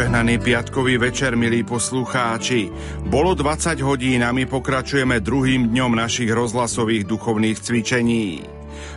Požehnaný 0.00 0.40
piatkový 0.40 0.96
večer, 0.96 1.36
milí 1.36 1.60
poslucháči. 1.60 2.72
Bolo 3.04 3.36
20 3.36 3.84
hodín 3.84 4.24
a 4.24 4.32
my 4.32 4.48
pokračujeme 4.48 5.20
druhým 5.20 5.68
dňom 5.76 5.92
našich 5.92 6.32
rozhlasových 6.32 7.04
duchovných 7.04 7.60
cvičení. 7.60 8.40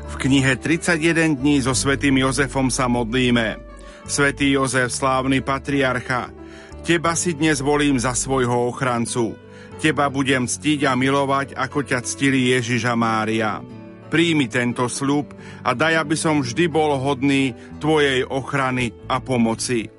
V 0.07 0.13
knihe 0.15 0.55
31 0.55 1.43
dní 1.43 1.59
so 1.59 1.75
svätým 1.75 2.23
Jozefom 2.23 2.71
sa 2.71 2.87
modlíme. 2.87 3.59
Svetý 4.07 4.55
Jozef, 4.55 4.95
slávny 4.95 5.43
patriarcha, 5.43 6.31
teba 6.87 7.19
si 7.19 7.35
dnes 7.35 7.59
volím 7.59 7.99
za 7.99 8.15
svojho 8.15 8.71
ochrancu. 8.71 9.35
Teba 9.83 10.07
budem 10.07 10.47
ctiť 10.47 10.87
a 10.87 10.95
milovať, 10.95 11.59
ako 11.59 11.83
ťa 11.83 11.99
ctili 11.99 12.55
Ježiš 12.55 12.87
a 12.87 12.95
Mária. 12.95 13.59
Príjmi 14.07 14.47
tento 14.47 14.87
sľub 14.87 15.35
a 15.67 15.75
daj, 15.75 15.99
aby 15.99 16.15
som 16.15 16.39
vždy 16.39 16.71
bol 16.71 16.95
hodný 16.95 17.51
Tvojej 17.83 18.23
ochrany 18.23 18.95
a 19.11 19.19
pomoci. 19.19 19.92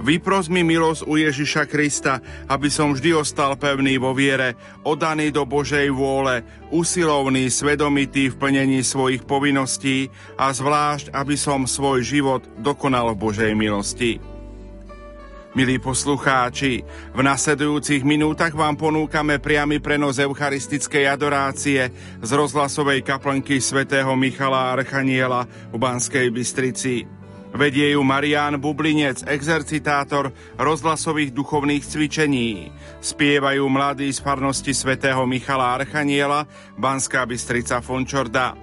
Vypros 0.00 0.48
mi 0.48 0.64
milosť 0.64 1.04
u 1.04 1.20
Ježiša 1.20 1.68
Krista, 1.68 2.24
aby 2.48 2.72
som 2.72 2.96
vždy 2.96 3.20
ostal 3.20 3.52
pevný 3.60 4.00
vo 4.00 4.16
viere, 4.16 4.56
odaný 4.80 5.28
do 5.28 5.44
Božej 5.44 5.92
vôle, 5.92 6.40
usilovný, 6.72 7.52
svedomitý 7.52 8.32
v 8.32 8.38
plnení 8.40 8.80
svojich 8.80 9.28
povinností 9.28 10.08
a 10.40 10.56
zvlášť, 10.56 11.12
aby 11.12 11.36
som 11.36 11.68
svoj 11.68 12.00
život 12.00 12.40
dokonal 12.56 13.12
v 13.12 13.20
Božej 13.28 13.52
milosti. 13.52 14.16
Milí 15.52 15.82
poslucháči, 15.82 16.80
v 17.12 17.20
nasledujúcich 17.20 18.00
minútach 18.00 18.56
vám 18.56 18.80
ponúkame 18.80 19.36
priamy 19.36 19.82
prenos 19.82 20.16
eucharistickej 20.16 21.10
adorácie 21.10 21.90
z 22.22 22.30
rozhlasovej 22.30 23.04
kaplnky 23.04 23.60
svätého 23.60 24.14
Michala 24.16 24.72
Archaniela 24.78 25.44
v 25.68 25.76
Banskej 25.76 26.30
Bystrici. 26.32 27.19
Vedie 27.50 27.98
ju 27.98 28.02
Marián 28.06 28.62
Bublinec, 28.62 29.26
exercitátor 29.26 30.30
rozhlasových 30.54 31.34
duchovných 31.34 31.82
cvičení. 31.82 32.70
Spievajú 33.02 33.66
mladí 33.66 34.06
z 34.14 34.22
farnosti 34.22 34.70
svätého 34.70 35.26
Michala 35.26 35.74
Archaniela, 35.74 36.46
Banská 36.78 37.26
Bystrica 37.26 37.82
Fončorda. 37.82 38.54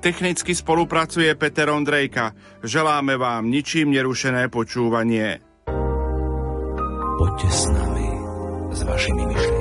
Technicky 0.00 0.56
spolupracuje 0.56 1.28
Peter 1.36 1.68
Ondrejka. 1.68 2.32
Želáme 2.64 3.20
vám 3.20 3.52
ničím 3.52 3.92
nerušené 3.92 4.48
počúvanie. 4.48 5.44
Poďte 7.20 7.48
s 7.52 7.68
nami, 7.68 8.08
s 8.72 8.80
vašimi 8.88 9.24
myšlienkami. 9.28 9.59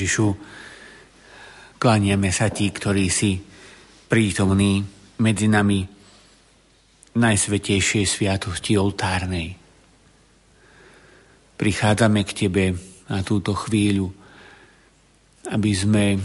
Ježišu, 0.00 0.32
klaniame 1.76 2.32
sa 2.32 2.48
Ti, 2.48 2.72
ktorý 2.72 3.12
si 3.12 3.36
prítomný 4.08 4.80
medzi 5.20 5.44
nami 5.44 5.84
najsvetejšej 7.20 8.04
sviatosti 8.08 8.80
oltárnej. 8.80 9.60
Prichádzame 11.60 12.24
k 12.24 12.32
Tebe 12.32 12.64
na 13.12 13.20
túto 13.20 13.52
chvíľu, 13.52 14.08
aby 15.52 15.72
sme 15.76 16.16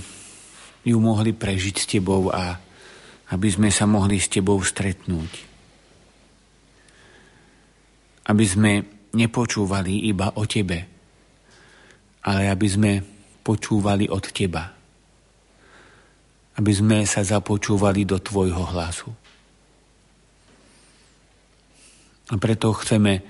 ju 0.87 0.95
mohli 0.95 1.35
prežiť 1.35 1.75
s 1.75 1.85
Tebou 1.91 2.31
a 2.31 2.55
aby 3.35 3.47
sme 3.51 3.75
sa 3.75 3.83
mohli 3.83 4.23
s 4.23 4.31
Tebou 4.31 4.55
stretnúť. 4.63 5.31
Aby 8.31 8.45
sme 8.47 8.71
nepočúvali 9.11 10.07
iba 10.07 10.31
o 10.39 10.47
Tebe, 10.47 10.79
ale 12.23 12.47
aby 12.47 12.67
sme 12.71 13.14
počúvali 13.45 14.09
od 14.09 14.25
Teba. 14.33 14.65
Aby 16.57 16.71
sme 16.73 17.05
sa 17.05 17.21
započúvali 17.21 18.09
do 18.09 18.17
Tvojho 18.17 18.65
hlasu. 18.73 19.13
A 22.25 22.41
preto 22.41 22.73
chceme 22.73 23.21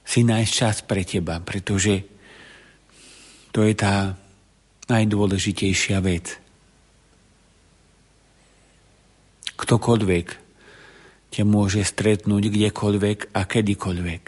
si 0.00 0.24
nájsť 0.24 0.52
čas 0.56 0.80
pre 0.80 1.04
Teba, 1.04 1.44
pretože 1.44 2.00
to 3.52 3.60
je 3.60 3.76
tá 3.76 4.16
najdôležitejšia 4.88 6.00
vec. 6.00 6.40
Ktokoľvek 9.54 10.26
ťa 11.34 11.42
môže 11.42 11.82
stretnúť 11.82 12.46
kdekoľvek 12.46 13.34
a 13.34 13.40
kedykoľvek. 13.42 14.24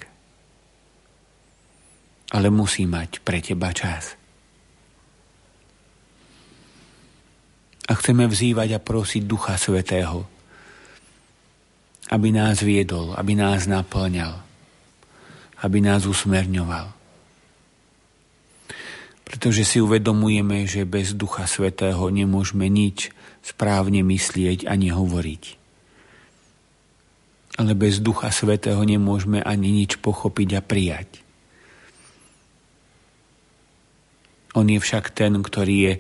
Ale 2.35 2.49
musí 2.51 2.83
mať 2.83 3.23
pre 3.23 3.39
teba 3.39 3.71
čas. 3.71 4.16
A 7.87 7.93
chceme 7.95 8.27
vzývať 8.27 8.77
a 8.77 8.83
prosiť 8.83 9.23
Ducha 9.23 9.55
Svetého, 9.55 10.27
aby 12.11 12.35
nás 12.35 12.63
viedol, 12.63 13.15
aby 13.15 13.39
nás 13.39 13.67
naplňal, 13.67 14.43
aby 15.63 15.79
nás 15.83 16.07
usmerňoval. 16.07 16.95
Pretože 19.27 19.67
si 19.67 19.79
uvedomujeme, 19.83 20.71
že 20.71 20.87
bez 20.87 21.15
Ducha 21.15 21.51
Svetého 21.51 22.03
nemôžeme 22.11 22.71
nič 22.71 23.11
správne 23.43 24.03
myslieť 24.07 24.71
ani 24.71 24.95
hovoriť. 24.95 25.45
Ale 27.59 27.73
bez 27.75 27.99
Ducha 27.99 28.31
Svetého 28.31 28.79
nemôžeme 28.87 29.43
ani 29.43 29.75
nič 29.75 29.99
pochopiť 29.99 30.49
a 30.59 30.63
prijať. 30.63 31.11
On 34.55 34.65
je 34.65 34.79
však 34.79 35.11
ten, 35.13 35.37
ktorý 35.43 35.77
je 35.77 35.95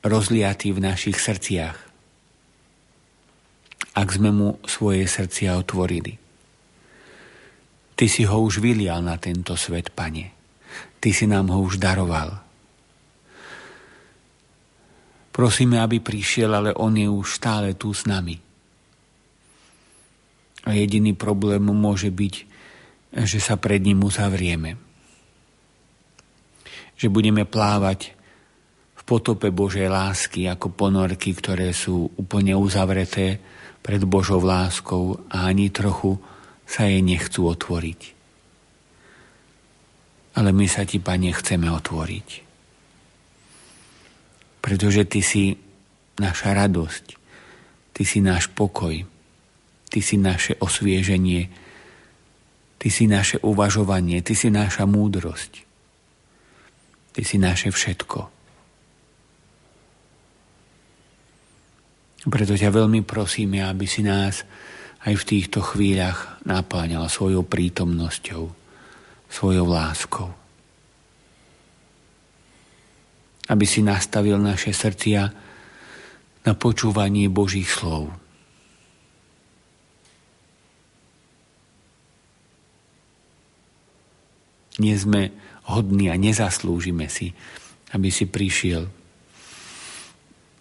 rozliatý 0.00 0.72
v 0.72 0.80
našich 0.80 1.20
srdciach, 1.20 1.76
ak 3.96 4.08
sme 4.08 4.30
mu 4.32 4.48
svoje 4.64 5.04
srdcia 5.04 5.60
otvorili. 5.60 6.16
Ty 7.98 8.06
si 8.08 8.24
ho 8.24 8.36
už 8.40 8.64
vylial 8.64 9.04
na 9.04 9.20
tento 9.20 9.52
svet, 9.60 9.92
pane. 9.92 10.32
Ty 11.00 11.10
si 11.12 11.28
nám 11.28 11.52
ho 11.52 11.60
už 11.60 11.76
daroval. 11.76 12.32
Prosíme, 15.30 15.80
aby 15.84 16.00
prišiel, 16.00 16.48
ale 16.52 16.70
on 16.72 16.96
je 16.96 17.08
už 17.08 17.36
stále 17.36 17.76
tu 17.76 17.92
s 17.92 18.08
nami. 18.08 18.40
A 20.64 20.76
jediný 20.76 21.12
problém 21.12 21.60
môže 21.60 22.08
byť, 22.08 22.34
že 23.24 23.40
sa 23.40 23.60
pred 23.60 23.84
ním 23.84 24.00
uzavrieme. 24.04 24.80
že 27.00 27.08
budeme 27.08 27.48
plávať 27.48 28.12
potope 29.10 29.50
Božej 29.50 29.90
lásky 29.90 30.46
ako 30.46 30.70
ponorky, 30.70 31.34
ktoré 31.34 31.74
sú 31.74 32.14
úplne 32.14 32.54
uzavreté 32.54 33.42
pred 33.82 34.06
Božou 34.06 34.38
láskou 34.38 35.26
a 35.26 35.50
ani 35.50 35.74
trochu 35.74 36.14
sa 36.62 36.86
jej 36.86 37.02
nechcú 37.02 37.50
otvoriť. 37.50 38.00
Ale 40.38 40.54
my 40.54 40.62
sa 40.70 40.86
ti, 40.86 41.02
Pane, 41.02 41.34
chceme 41.34 41.66
otvoriť. 41.66 42.28
Pretože 44.62 45.02
Ty 45.10 45.20
si 45.26 45.58
naša 46.22 46.54
radosť, 46.54 47.04
Ty 47.90 48.02
si 48.06 48.22
náš 48.22 48.46
pokoj, 48.46 48.94
Ty 49.90 49.98
si 49.98 50.22
naše 50.22 50.54
osvieženie, 50.62 51.50
Ty 52.78 52.88
si 52.94 53.10
naše 53.10 53.42
uvažovanie, 53.42 54.22
Ty 54.22 54.38
si 54.38 54.54
naša 54.54 54.86
múdrosť. 54.86 55.66
Ty 57.10 57.22
si 57.26 57.42
naše 57.42 57.74
všetko. 57.74 58.39
Preto 62.20 62.52
ťa 62.52 62.68
veľmi 62.68 63.00
prosíme, 63.00 63.64
aby 63.64 63.88
si 63.88 64.04
nás 64.04 64.44
aj 65.08 65.14
v 65.16 65.24
týchto 65.24 65.64
chvíľach 65.64 66.44
naplňal 66.44 67.08
svojou 67.08 67.48
prítomnosťou, 67.48 68.44
svojou 69.32 69.64
láskou. 69.64 70.28
Aby 73.48 73.64
si 73.64 73.80
nastavil 73.80 74.36
naše 74.36 74.76
srdcia 74.76 75.22
na 76.44 76.52
počúvanie 76.52 77.32
Božích 77.32 77.72
slov. 77.72 78.12
Nie 84.80 84.96
sme 84.96 85.32
hodní 85.68 86.08
a 86.08 86.16
nezaslúžime 86.16 87.08
si, 87.08 87.32
aby 87.92 88.08
si 88.12 88.28
prišiel. 88.28 88.99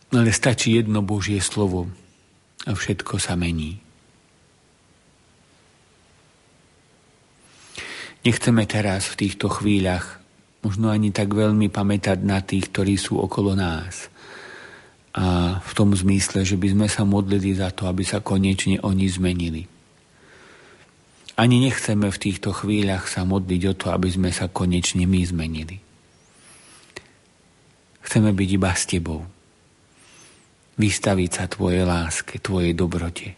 Ale 0.10 0.34
stačí 0.34 0.74
jedno 0.74 1.06
Božie 1.06 1.38
slovo 1.38 1.86
a 2.66 2.74
všetko 2.74 3.22
sa 3.22 3.38
mení. 3.38 3.78
Nechceme 8.26 8.68
teraz 8.68 9.08
v 9.14 9.26
týchto 9.26 9.48
chvíľach 9.48 10.20
možno 10.60 10.92
ani 10.92 11.16
tak 11.16 11.32
veľmi 11.32 11.72
pamätať 11.72 12.20
na 12.20 12.44
tých, 12.44 12.68
ktorí 12.68 13.00
sú 13.00 13.16
okolo 13.22 13.56
nás. 13.56 14.12
A 15.16 15.58
v 15.64 15.72
tom 15.72 15.96
zmysle, 15.96 16.44
že 16.44 16.60
by 16.60 16.68
sme 16.76 16.88
sa 16.92 17.08
modlili 17.08 17.56
za 17.56 17.72
to, 17.72 17.88
aby 17.88 18.04
sa 18.04 18.20
konečne 18.20 18.82
oni 18.84 19.08
zmenili. 19.08 19.64
Ani 21.40 21.64
nechceme 21.64 22.12
v 22.12 22.22
týchto 22.22 22.52
chvíľach 22.52 23.08
sa 23.08 23.24
modliť 23.24 23.62
o 23.72 23.74
to, 23.74 23.86
aby 23.96 24.12
sme 24.12 24.30
sa 24.36 24.52
konečne 24.52 25.08
my 25.08 25.22
zmenili. 25.24 25.80
Chceme 28.04 28.36
byť 28.36 28.50
iba 28.52 28.72
s 28.76 28.84
Tebou. 28.84 29.38
Vystaviť 30.80 31.30
sa 31.30 31.46
Tvojej 31.52 31.84
láske, 31.84 32.40
Tvojej 32.40 32.72
dobrote. 32.72 33.36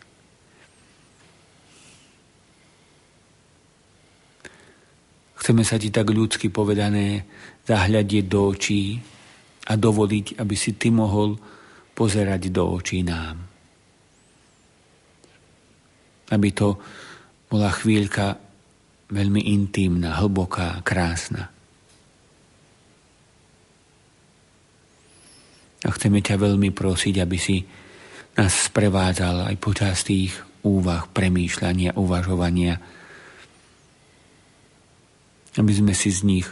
Chceme 5.41 5.65
sa 5.65 5.81
Ti 5.81 5.89
tak 5.89 6.13
ľudsky 6.13 6.53
povedané 6.53 7.25
zahľadiť 7.65 8.23
do 8.29 8.53
očí 8.53 9.01
a 9.67 9.73
dovoliť, 9.73 10.37
aby 10.37 10.55
si 10.55 10.77
Ty 10.77 10.93
mohol 10.93 11.33
pozerať 11.97 12.53
do 12.53 12.63
očí 12.77 13.01
nám. 13.01 13.41
Aby 16.31 16.49
to 16.55 16.77
bola 17.51 17.73
chvíľka 17.73 18.39
veľmi 19.11 19.51
intimná, 19.51 20.23
hlboká, 20.23 20.79
krásna. 20.87 21.50
A 25.81 25.89
chceme 25.89 26.21
ťa 26.21 26.37
veľmi 26.37 26.69
prosiť, 26.69 27.15
aby 27.21 27.37
si 27.41 27.65
nás 28.37 28.69
sprevádzal 28.69 29.49
aj 29.49 29.55
počas 29.57 30.05
tých 30.05 30.31
úvah, 30.61 31.09
premýšľania, 31.09 31.97
uvažovania, 31.97 32.77
aby 35.57 35.71
sme 35.73 35.91
si 35.97 36.13
z 36.13 36.21
nich 36.23 36.47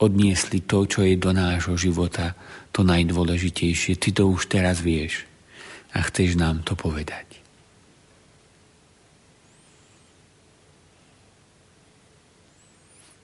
odniesli 0.00 0.64
to, 0.64 0.88
čo 0.88 1.04
je 1.04 1.20
do 1.20 1.36
nášho 1.36 1.76
života 1.76 2.32
to 2.72 2.80
najdôležitejšie. 2.86 4.00
Ty 4.00 4.08
to 4.16 4.22
už 4.32 4.48
teraz 4.48 4.80
vieš 4.80 5.28
a 5.92 6.00
chceš 6.06 6.40
nám 6.40 6.64
to 6.64 6.72
povedať. 6.72 7.26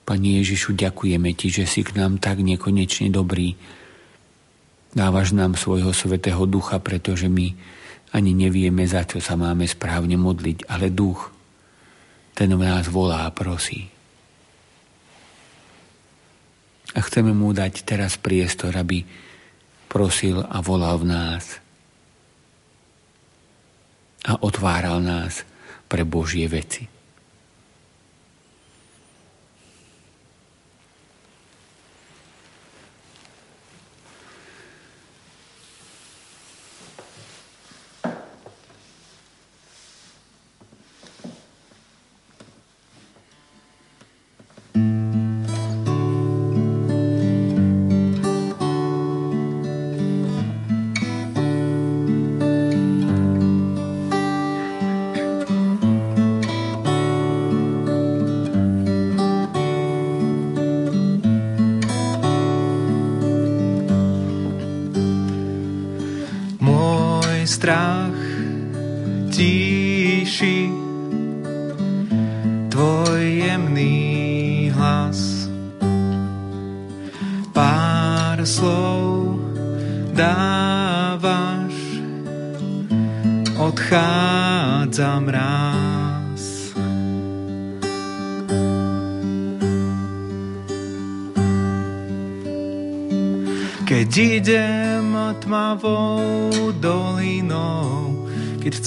Pani 0.07 0.39
Ježišu, 0.39 0.71
ďakujeme 0.71 1.35
Ti, 1.35 1.51
že 1.51 1.65
si 1.67 1.83
k 1.83 1.99
nám 1.99 2.23
tak 2.23 2.39
nekonečne 2.39 3.11
dobrý. 3.11 3.59
Dávaš 4.97 5.29
nám 5.37 5.53
svojho 5.53 5.93
svetého 5.93 6.41
ducha, 6.49 6.81
pretože 6.81 7.29
my 7.29 7.53
ani 8.17 8.33
nevieme, 8.33 8.81
za 8.89 9.05
čo 9.05 9.21
sa 9.21 9.37
máme 9.37 9.69
správne 9.69 10.17
modliť, 10.17 10.65
ale 10.65 10.89
duch, 10.89 11.29
ten 12.33 12.49
v 12.49 12.65
nás 12.65 12.89
volá 12.89 13.29
a 13.29 13.33
prosí. 13.33 13.93
A 16.97 16.99
chceme 17.05 17.29
mu 17.29 17.53
dať 17.53 17.85
teraz 17.85 18.17
priestor, 18.17 18.73
aby 18.73 19.05
prosil 19.85 20.41
a 20.41 20.65
volal 20.65 20.97
v 21.05 21.13
nás 21.13 21.61
a 24.25 24.33
otváral 24.41 24.97
nás 24.97 25.45
pre 25.85 26.01
Božie 26.09 26.49
veci. 26.49 26.96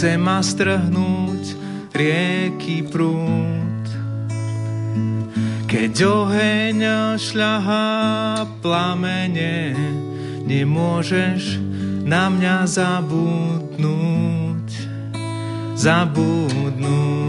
Chce 0.00 0.16
ma 0.16 0.40
strhnúť 0.40 1.44
rieky 1.92 2.88
prúd. 2.88 3.84
Keď 5.68 5.92
oheň 6.08 6.80
šľahá 7.20 8.48
plamene, 8.64 9.76
nemôžeš 10.48 11.60
na 12.08 12.32
mňa 12.32 12.64
zabudnúť, 12.64 13.68
zabudnúť. 15.76 17.19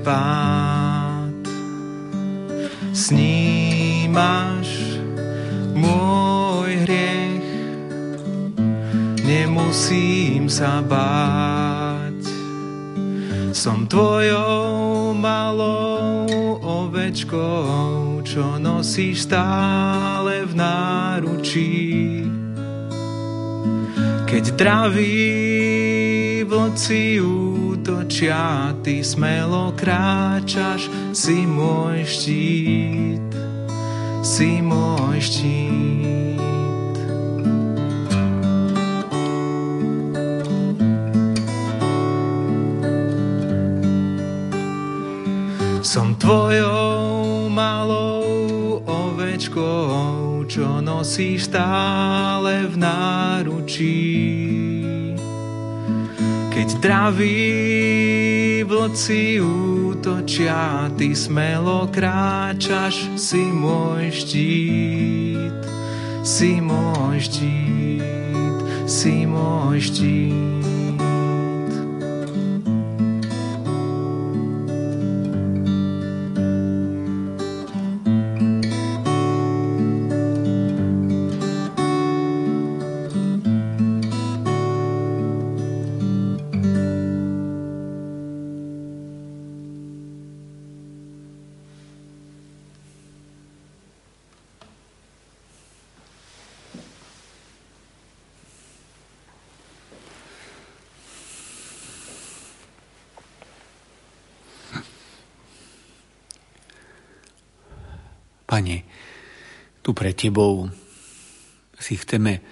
Pád. 0.00 1.36
Snímaš 2.96 4.68
môj 5.76 6.80
hriech 6.80 7.44
nemusím 9.20 10.48
sa 10.48 10.80
báť. 10.80 12.24
Som 13.52 13.84
tvojou 13.84 15.12
malou 15.12 16.24
ovečkou, 16.64 18.24
čo 18.24 18.56
nosíš 18.56 19.28
stále 19.28 20.48
v 20.48 20.52
náručí. 20.56 22.24
Keď 24.24 24.44
draví 24.56 26.44
vlci 26.48 27.20
útočia, 27.86 28.74
ty 28.82 28.98
smelo 29.06 29.70
kráčaš, 29.78 30.90
si 31.14 31.46
môj 31.46 32.02
štít, 32.02 33.30
si 34.26 34.58
môj 34.58 35.22
štít. 35.22 36.98
Som 45.86 46.18
tvojou 46.18 47.46
malou 47.46 48.82
ovečkou, 48.82 50.42
čo 50.50 50.82
nosíš 50.82 51.54
stále 51.54 52.66
v 52.66 52.74
náručí. 52.82 54.45
Keď 56.56 56.80
draví 56.80 58.64
vlci 58.64 59.44
útočia, 59.44 60.88
ty 60.96 61.12
smelo 61.12 61.84
kráčaš, 61.92 63.12
si 63.12 63.44
môj 63.44 64.08
štít, 64.08 65.60
si 66.24 66.56
môj 66.64 67.20
štít, 67.20 68.56
si 68.88 69.28
môj 69.28 69.84
štít. 69.84 70.65
Tu 109.86 109.94
pre 109.94 110.10
Tebou 110.10 110.66
si 111.78 111.94
chceme 111.94 112.42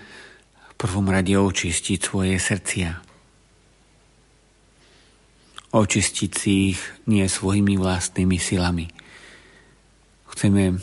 v 0.70 0.74
prvom 0.78 1.10
rade 1.10 1.34
očistiť 1.34 1.98
svoje 1.98 2.38
srdcia. 2.38 3.02
Očistiť 5.74 6.30
si 6.30 6.70
ich 6.70 6.80
nie 7.10 7.26
svojimi 7.26 7.74
vlastnými 7.74 8.38
silami. 8.38 8.86
Chceme 10.30 10.78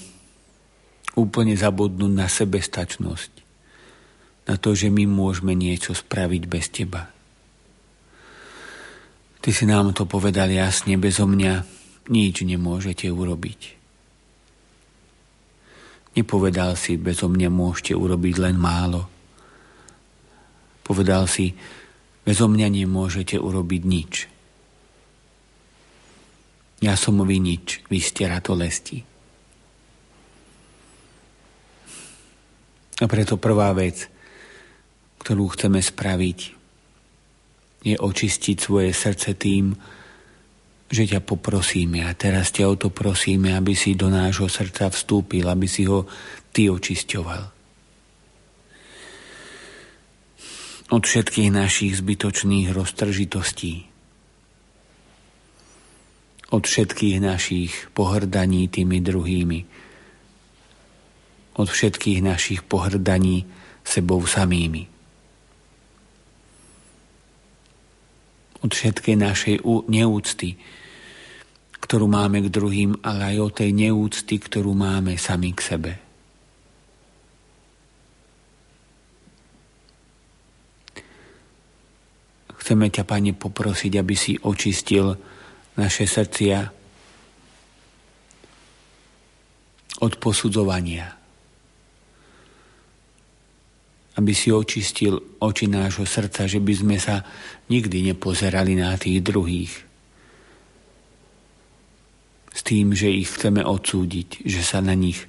úplne 1.16 1.56
zabudnúť 1.56 2.12
na 2.12 2.28
sebestačnosť, 2.28 3.32
na 4.52 4.60
to, 4.60 4.76
že 4.76 4.92
my 4.92 5.08
môžeme 5.08 5.56
niečo 5.56 5.96
spraviť 5.96 6.44
bez 6.52 6.68
Teba. 6.68 7.08
Ty 9.40 9.50
si 9.56 9.64
nám 9.64 9.96
to 9.96 10.04
povedal 10.04 10.52
jasne, 10.52 11.00
bezo 11.00 11.24
mňa 11.32 11.64
nič 12.12 12.44
nemôžete 12.44 13.08
urobiť. 13.08 13.81
Nepovedal 16.12 16.76
si, 16.76 17.00
bezo 17.00 17.32
mňa 17.32 17.48
môžete 17.48 17.96
urobiť 17.96 18.36
len 18.44 18.60
málo. 18.60 19.08
Povedal 20.84 21.24
si, 21.32 21.56
bezo 22.28 22.52
mňa 22.52 22.68
nemôžete 22.68 23.40
urobiť 23.40 23.82
nič. 23.88 24.14
Ja 26.82 26.98
som 26.98 27.22
vy 27.22 27.38
nič, 27.38 27.86
vy 27.88 28.00
ste 28.02 28.28
ratolesti. 28.28 29.06
A 33.02 33.06
preto 33.10 33.38
prvá 33.38 33.72
vec, 33.74 34.10
ktorú 35.22 35.54
chceme 35.54 35.80
spraviť, 35.82 36.40
je 37.82 37.96
očistiť 37.98 38.58
svoje 38.62 38.94
srdce 38.94 39.34
tým, 39.38 39.74
že 40.92 41.08
ťa 41.08 41.24
poprosíme 41.24 42.04
a 42.04 42.12
teraz 42.12 42.52
ťa 42.52 42.68
o 42.68 42.76
to 42.76 42.92
prosíme, 42.92 43.56
aby 43.56 43.72
si 43.72 43.96
do 43.96 44.12
nášho 44.12 44.52
srdca 44.52 44.92
vstúpil, 44.92 45.48
aby 45.48 45.64
si 45.64 45.88
ho 45.88 46.04
ty 46.52 46.68
očisťoval. 46.68 47.44
Od 50.92 51.04
všetkých 51.08 51.50
našich 51.56 52.04
zbytočných 52.04 52.76
roztržitostí, 52.76 53.88
od 56.52 56.68
všetkých 56.68 57.18
našich 57.24 57.72
pohrdaní 57.96 58.68
tými 58.68 59.00
druhými, 59.00 59.60
od 61.56 61.68
všetkých 61.72 62.20
našich 62.20 62.68
pohrdaní 62.68 63.48
sebou 63.88 64.28
samými. 64.28 64.92
Od 68.62 68.72
všetkej 68.76 69.16
našej 69.16 69.56
neúcty, 69.88 70.60
ktorú 71.92 72.08
máme 72.08 72.40
k 72.40 72.48
druhým, 72.48 73.04
ale 73.04 73.36
aj 73.36 73.38
o 73.44 73.50
tej 73.52 73.76
neúcty, 73.76 74.40
ktorú 74.40 74.72
máme 74.72 75.20
sami 75.20 75.52
k 75.52 75.60
sebe. 75.60 75.92
Chceme 82.64 82.88
ťa, 82.88 83.04
Pane, 83.04 83.36
poprosiť, 83.36 84.00
aby 84.00 84.16
si 84.16 84.40
očistil 84.40 85.20
naše 85.76 86.08
srdcia 86.08 86.72
od 90.00 90.14
posudzovania. 90.16 91.12
Aby 94.16 94.32
si 94.32 94.48
očistil 94.48 95.20
oči 95.44 95.68
nášho 95.68 96.08
srdca, 96.08 96.48
že 96.48 96.64
by 96.64 96.72
sme 96.72 96.96
sa 96.96 97.28
nikdy 97.68 98.16
nepozerali 98.16 98.80
na 98.80 98.96
tých 98.96 99.20
druhých 99.20 99.91
s 102.62 102.70
tým, 102.70 102.94
že 102.94 103.10
ich 103.10 103.26
chceme 103.34 103.66
odsúdiť, 103.66 104.46
že 104.46 104.62
sa 104.62 104.86
na 104.86 104.94
nich 104.94 105.26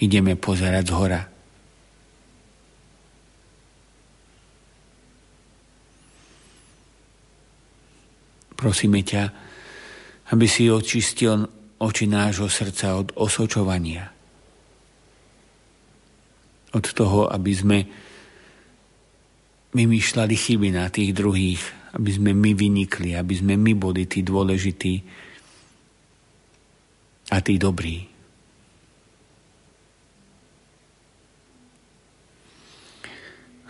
ideme 0.00 0.32
pozerať 0.32 0.84
z 0.88 0.92
hora. 0.96 1.22
Prosíme 8.56 9.04
ťa, 9.04 9.22
aby 10.32 10.48
si 10.48 10.72
očistil 10.72 11.44
oči 11.84 12.08
nášho 12.08 12.48
srdca 12.48 12.96
od 12.96 13.12
osočovania. 13.12 14.08
Od 16.72 16.86
toho, 16.96 17.28
aby 17.28 17.52
sme 17.52 17.78
vymýšľali 19.76 20.32
chyby 20.32 20.72
na 20.72 20.88
tých 20.88 21.12
druhých, 21.12 21.60
aby 21.92 22.08
sme 22.08 22.32
my 22.32 22.56
vynikli, 22.56 23.12
aby 23.12 23.36
sme 23.36 23.60
my 23.60 23.76
boli 23.76 24.08
tí 24.08 24.24
dôležití, 24.24 24.94
a 27.30 27.36
tí 27.40 27.56
dobrí. 27.56 28.04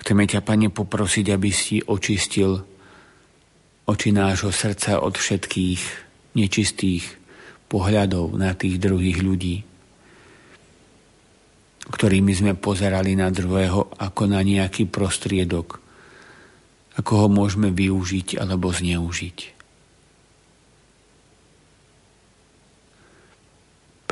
Chceme 0.04 0.28
ťa, 0.28 0.44
Pane, 0.44 0.68
poprosiť, 0.68 1.32
aby 1.32 1.48
si 1.48 1.80
očistil 1.80 2.60
oči 3.88 4.12
nášho 4.12 4.52
srdca 4.52 5.00
od 5.00 5.16
všetkých 5.16 5.80
nečistých 6.36 7.04
pohľadov 7.72 8.36
na 8.36 8.52
tých 8.52 8.76
druhých 8.76 9.24
ľudí, 9.24 9.56
ktorými 11.88 12.32
sme 12.36 12.52
pozerali 12.52 13.16
na 13.16 13.32
druhého 13.32 13.96
ako 13.96 14.28
na 14.28 14.44
nejaký 14.44 14.88
prostriedok, 14.92 15.80
ako 17.00 17.12
ho 17.24 17.28
môžeme 17.32 17.72
využiť 17.72 18.36
alebo 18.40 18.76
zneužiť. 18.76 19.53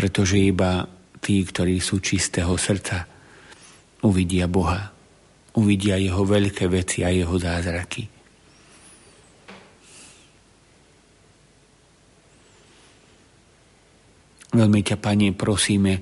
pretože 0.03 0.35
iba 0.35 0.83
tí, 1.23 1.47
ktorí 1.47 1.79
sú 1.79 2.03
čistého 2.03 2.59
srdca, 2.59 3.07
uvidia 4.03 4.51
Boha, 4.51 4.91
uvidia 5.55 5.95
jeho 5.95 6.27
veľké 6.27 6.67
veci 6.67 7.07
a 7.07 7.15
jeho 7.15 7.39
zázraky. 7.39 8.11
Veľmi 14.59 14.83
ťa, 14.83 14.99
Pane, 14.99 15.31
prosíme 15.39 15.95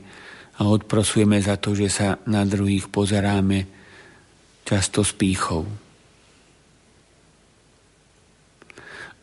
a 0.56 0.64
odprosujeme 0.64 1.36
za 1.36 1.60
to, 1.60 1.76
že 1.76 1.92
sa 1.92 2.16
na 2.24 2.48
druhých 2.48 2.88
pozeráme 2.88 3.68
často 4.64 5.04
s 5.04 5.12
pýchou. 5.12 5.68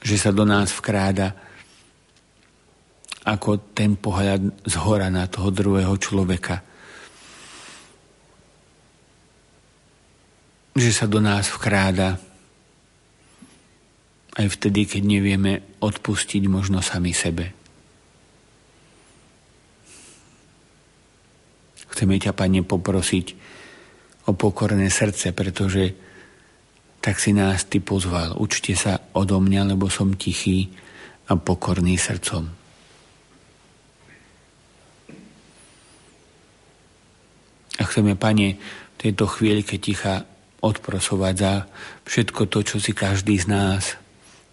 Že 0.06 0.16
sa 0.22 0.30
do 0.30 0.46
nás 0.46 0.70
vkráda 0.70 1.47
ako 3.28 3.76
ten 3.76 4.00
pohľad 4.00 4.64
z 4.64 4.76
hora 4.80 5.12
na 5.12 5.28
toho 5.28 5.52
druhého 5.52 5.92
človeka. 6.00 6.64
Že 10.72 10.92
sa 10.96 11.06
do 11.12 11.20
nás 11.20 11.52
vkráda 11.52 12.16
aj 14.38 14.48
vtedy, 14.48 14.88
keď 14.88 15.02
nevieme 15.04 15.54
odpustiť 15.84 16.44
možno 16.48 16.80
sami 16.80 17.12
sebe. 17.12 17.52
Chceme 21.92 22.22
ťa, 22.22 22.32
Pane, 22.32 22.62
poprosiť 22.62 23.28
o 24.30 24.38
pokorné 24.38 24.88
srdce, 24.94 25.34
pretože 25.34 25.98
tak 27.02 27.18
si 27.18 27.34
nás 27.34 27.66
Ty 27.66 27.82
pozval. 27.82 28.38
Učte 28.38 28.78
sa 28.78 29.02
odo 29.18 29.42
mňa, 29.42 29.74
lebo 29.74 29.90
som 29.90 30.14
tichý 30.14 30.70
a 31.28 31.36
pokorný 31.36 31.98
srdcom. 31.98 32.57
A 37.78 37.86
chceme, 37.86 38.18
Pane, 38.18 38.58
v 38.58 38.98
tejto 38.98 39.30
chvíľke 39.30 39.78
ticha 39.78 40.26
odprosovať 40.62 41.36
za 41.38 41.54
všetko 42.10 42.50
to, 42.50 42.60
čo 42.66 42.78
si 42.82 42.92
každý 42.98 43.38
z 43.38 43.48
nás 43.48 43.84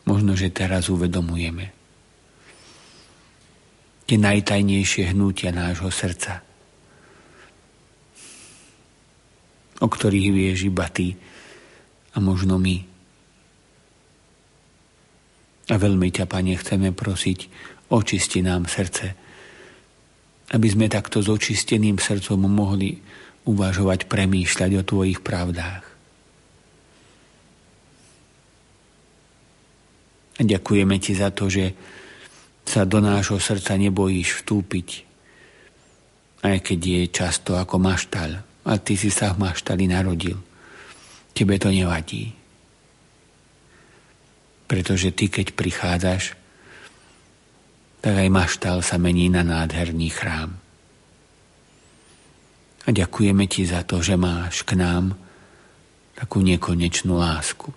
možno, 0.04 0.36
že 0.36 0.52
teraz 0.52 0.92
uvedomujeme. 0.92 1.72
Tie 4.04 4.20
najtajnejšie 4.20 5.16
hnutia 5.16 5.48
nášho 5.48 5.88
srdca, 5.88 6.44
o 9.80 9.88
ktorých 9.88 10.28
vieš 10.28 10.68
iba 10.68 10.84
Ty 10.92 11.16
a 12.12 12.20
možno 12.20 12.60
my. 12.60 12.76
A 15.72 15.74
veľmi 15.80 16.12
ťa, 16.12 16.28
Pane, 16.28 16.52
chceme 16.60 16.92
prosiť, 16.92 17.48
očisti 17.88 18.44
nám 18.44 18.68
srdce, 18.68 19.16
aby 20.52 20.68
sme 20.68 20.92
takto 20.92 21.24
s 21.24 21.32
očisteným 21.32 21.96
srdcom 21.96 22.44
mohli 22.44 23.00
uvažovať, 23.44 24.08
premýšľať 24.08 24.70
o 24.80 24.82
Tvojich 24.82 25.20
pravdách. 25.20 25.84
A 30.34 30.42
ďakujeme 30.42 30.96
Ti 30.98 31.12
za 31.14 31.30
to, 31.30 31.46
že 31.46 31.76
sa 32.64 32.88
do 32.88 32.98
nášho 32.98 33.38
srdca 33.38 33.76
nebojíš 33.76 34.42
vstúpiť, 34.42 34.88
aj 36.42 36.58
keď 36.64 36.80
je 36.80 37.00
často 37.12 37.54
ako 37.54 37.76
maštal. 37.78 38.42
A 38.64 38.80
Ty 38.80 38.94
si 38.96 39.12
sa 39.12 39.36
v 39.36 39.44
maštali 39.44 39.84
narodil. 39.84 40.40
Tebe 41.36 41.60
to 41.60 41.68
nevadí. 41.68 42.32
Pretože 44.64 45.12
Ty, 45.12 45.28
keď 45.28 45.46
prichádzaš, 45.52 46.32
tak 48.00 48.14
aj 48.16 48.28
maštal 48.32 48.80
sa 48.80 48.96
mení 48.96 49.28
na 49.28 49.44
nádherný 49.44 50.08
chrám. 50.08 50.63
A 52.84 52.92
ďakujeme 52.92 53.48
ti 53.48 53.64
za 53.64 53.80
to, 53.82 54.04
že 54.04 54.20
máš 54.20 54.62
k 54.62 54.76
nám 54.76 55.16
takú 56.14 56.44
nekonečnú 56.44 57.16
lásku. 57.16 57.72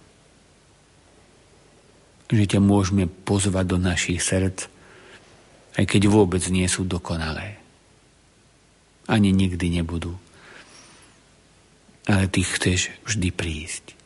Že 2.27 2.43
ťa 2.55 2.59
môžeme 2.59 3.07
pozvať 3.07 3.65
do 3.65 3.77
našich 3.79 4.19
srdc, 4.19 4.67
aj 5.79 5.85
keď 5.87 6.11
vôbec 6.11 6.43
nie 6.51 6.67
sú 6.67 6.83
dokonalé. 6.83 7.57
Ani 9.07 9.31
nikdy 9.31 9.79
nebudú. 9.79 10.19
Ale 12.07 12.27
ty 12.27 12.43
chceš 12.43 12.91
vždy 13.07 13.31
prísť. 13.31 13.96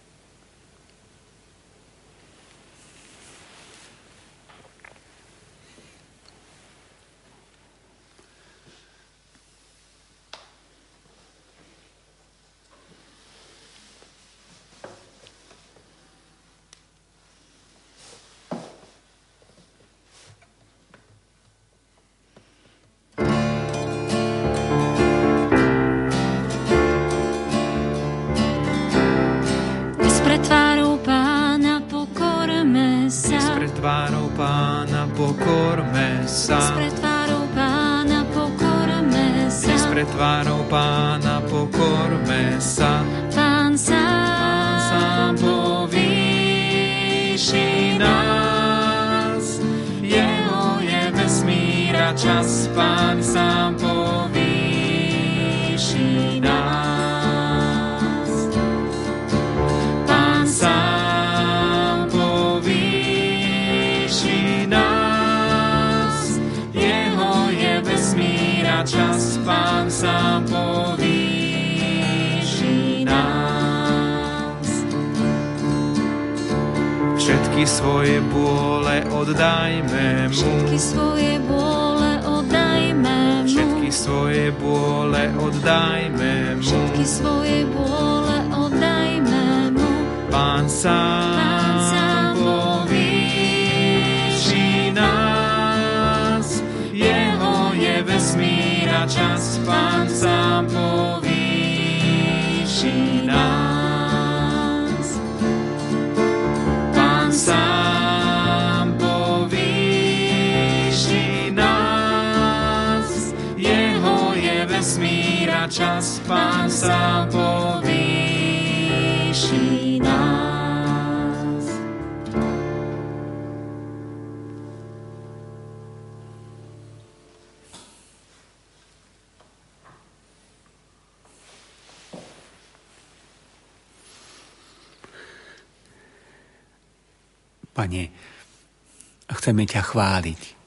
Chváliť 139.92 140.62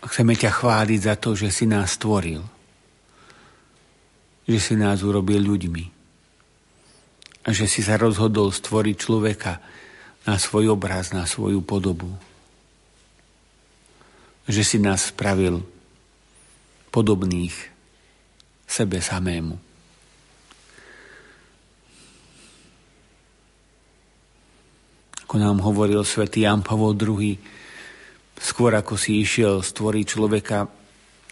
Chceme 0.00 0.32
ťa 0.32 0.48
chváliť 0.48 1.00
za 1.04 1.14
to, 1.20 1.36
že 1.36 1.52
si 1.52 1.68
nás 1.68 2.00
stvoril. 2.00 2.40
Že 4.48 4.58
si 4.58 4.74
nás 4.80 5.04
urobil 5.04 5.44
ľuďmi. 5.44 5.84
A 7.44 7.48
že 7.52 7.68
si 7.68 7.84
sa 7.84 8.00
rozhodol 8.00 8.48
stvoriť 8.48 8.96
človeka 8.96 9.60
na 10.24 10.40
svoj 10.40 10.72
obraz, 10.72 11.12
na 11.12 11.28
svoju 11.28 11.60
podobu. 11.60 12.08
Že 14.48 14.62
si 14.64 14.78
nás 14.80 15.12
spravil 15.12 15.60
podobných 16.88 17.54
sebe 18.64 19.04
samému. 19.04 19.69
Ako 25.30 25.38
nám 25.38 25.62
hovoril 25.62 26.02
svätý 26.02 26.42
Jan 26.42 26.58
Pavol 26.58 26.98
II, 26.98 27.38
skôr 28.34 28.74
ako 28.74 28.98
si 28.98 29.22
išiel 29.22 29.62
stvoriť 29.62 30.04
človeka, 30.18 30.66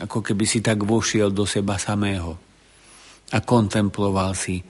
ako 0.06 0.22
keby 0.22 0.46
si 0.46 0.62
tak 0.62 0.86
vošiel 0.86 1.34
do 1.34 1.42
seba 1.42 1.74
samého 1.82 2.38
a 3.34 3.42
kontemploval 3.42 4.38
si 4.38 4.62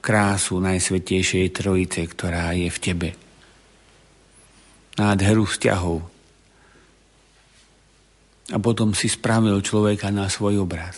krásu 0.00 0.56
Najsvetejšej 0.56 1.52
Trojice, 1.52 2.00
ktorá 2.00 2.56
je 2.56 2.72
v 2.72 2.78
tebe. 2.80 3.08
Nádheru 4.96 5.44
vzťahov. 5.44 6.00
A 8.48 8.56
potom 8.56 8.96
si 8.96 9.12
spravil 9.12 9.60
človeka 9.60 10.08
na 10.08 10.32
svoj 10.32 10.64
obraz. 10.64 10.96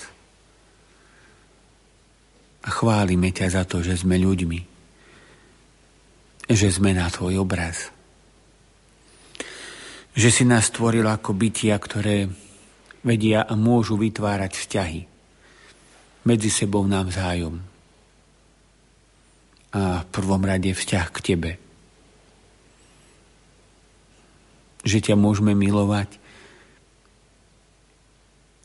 A 2.63 2.71
chválime 2.71 3.35
ťa 3.35 3.51
za 3.51 3.67
to, 3.67 3.83
že 3.83 3.99
sme 3.99 4.15
ľuďmi. 4.15 4.74
Že 6.45 6.69
sme 6.77 6.93
na 6.93 7.09
tvoj 7.09 7.41
obraz. 7.41 7.89
Že 10.13 10.29
si 10.29 10.45
nás 10.45 10.69
stvoril 10.69 11.09
ako 11.09 11.33
bytia, 11.33 11.75
ktoré 11.81 12.29
vedia 13.01 13.45
a 13.45 13.57
môžu 13.57 13.97
vytvárať 13.97 14.53
vzťahy 14.53 15.01
medzi 16.25 16.51
sebou 16.53 16.85
navzájom. 16.85 17.61
A 19.75 20.05
v 20.05 20.09
prvom 20.13 20.43
rade 20.45 20.73
vzťah 20.73 21.07
k 21.13 21.19
Tebe. 21.21 21.53
Že 24.85 24.99
ťa 25.11 25.15
môžeme 25.17 25.57
milovať 25.57 26.21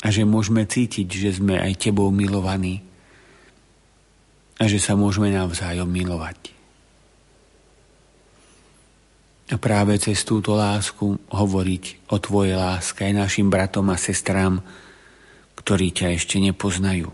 a 0.03 0.07
že 0.11 0.23
môžeme 0.23 0.63
cítiť, 0.63 1.07
že 1.07 1.39
sme 1.39 1.59
aj 1.59 1.79
Tebou 1.79 2.11
milovaní 2.11 2.83
a 4.59 4.67
že 4.67 4.79
sa 4.79 4.95
môžeme 4.95 5.31
navzájom 5.31 5.87
milovať. 5.87 6.58
A 9.49 9.57
práve 9.57 9.97
cez 9.97 10.21
túto 10.21 10.53
lásku 10.53 11.17
hovoriť 11.33 12.13
o 12.13 12.21
Tvojej 12.21 12.53
láske 12.53 13.01
aj 13.09 13.13
našim 13.17 13.49
bratom 13.49 13.89
a 13.89 13.97
sestrám, 13.97 14.61
ktorí 15.57 15.89
ťa 15.89 16.13
ešte 16.13 16.37
nepoznajú. 16.37 17.09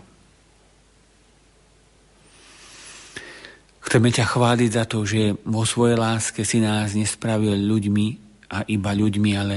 Chceme 3.86 4.10
ťa 4.12 4.26
chváliť 4.28 4.70
za 4.74 4.84
to, 4.84 5.06
že 5.08 5.38
vo 5.46 5.64
svojej 5.64 5.96
láske 5.96 6.44
si 6.44 6.60
nás 6.60 6.92
nespravil 6.92 7.56
ľuďmi 7.56 8.06
a 8.52 8.66
iba 8.68 8.92
ľuďmi, 8.92 9.30
ale 9.32 9.56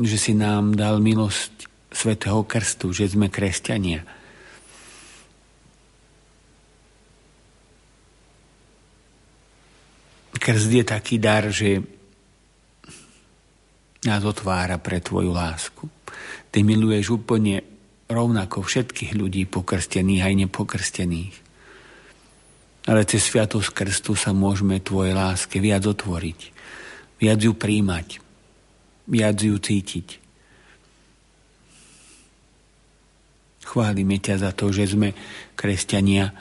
že 0.00 0.16
si 0.16 0.32
nám 0.32 0.72
dal 0.72 1.02
milosť 1.02 1.68
svetého 1.92 2.40
krstu, 2.48 2.96
že 2.96 3.12
sme 3.12 3.28
kresťania 3.28 4.21
Krst 10.42 10.74
je 10.74 10.82
taký 10.82 11.22
dar, 11.22 11.46
že 11.54 11.78
nás 14.02 14.22
otvára 14.26 14.82
pre 14.82 14.98
tvoju 14.98 15.30
lásku. 15.30 15.86
Ty 16.50 16.66
miluješ 16.66 17.14
úplne 17.14 17.62
rovnako 18.10 18.66
všetkých 18.66 19.14
ľudí 19.14 19.46
pokrstených 19.46 20.26
aj 20.26 20.34
nepokrstených. 20.42 21.34
Ale 22.90 23.06
cez 23.06 23.22
Sviatosť 23.22 23.70
Krstu 23.70 24.18
sa 24.18 24.34
môžeme 24.34 24.82
tvoje 24.82 25.14
láske 25.14 25.62
viac 25.62 25.86
otvoriť, 25.86 26.40
viac 27.22 27.38
ju 27.38 27.54
príjmať, 27.54 28.18
viac 29.06 29.38
ju 29.38 29.54
cítiť. 29.54 30.18
Chválime 33.62 34.18
ťa 34.18 34.42
za 34.42 34.50
to, 34.50 34.74
že 34.74 34.90
sme 34.90 35.14
kresťania 35.54 36.34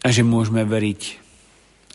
a 0.00 0.08
že 0.08 0.24
môžeme 0.24 0.64
veriť 0.64 1.23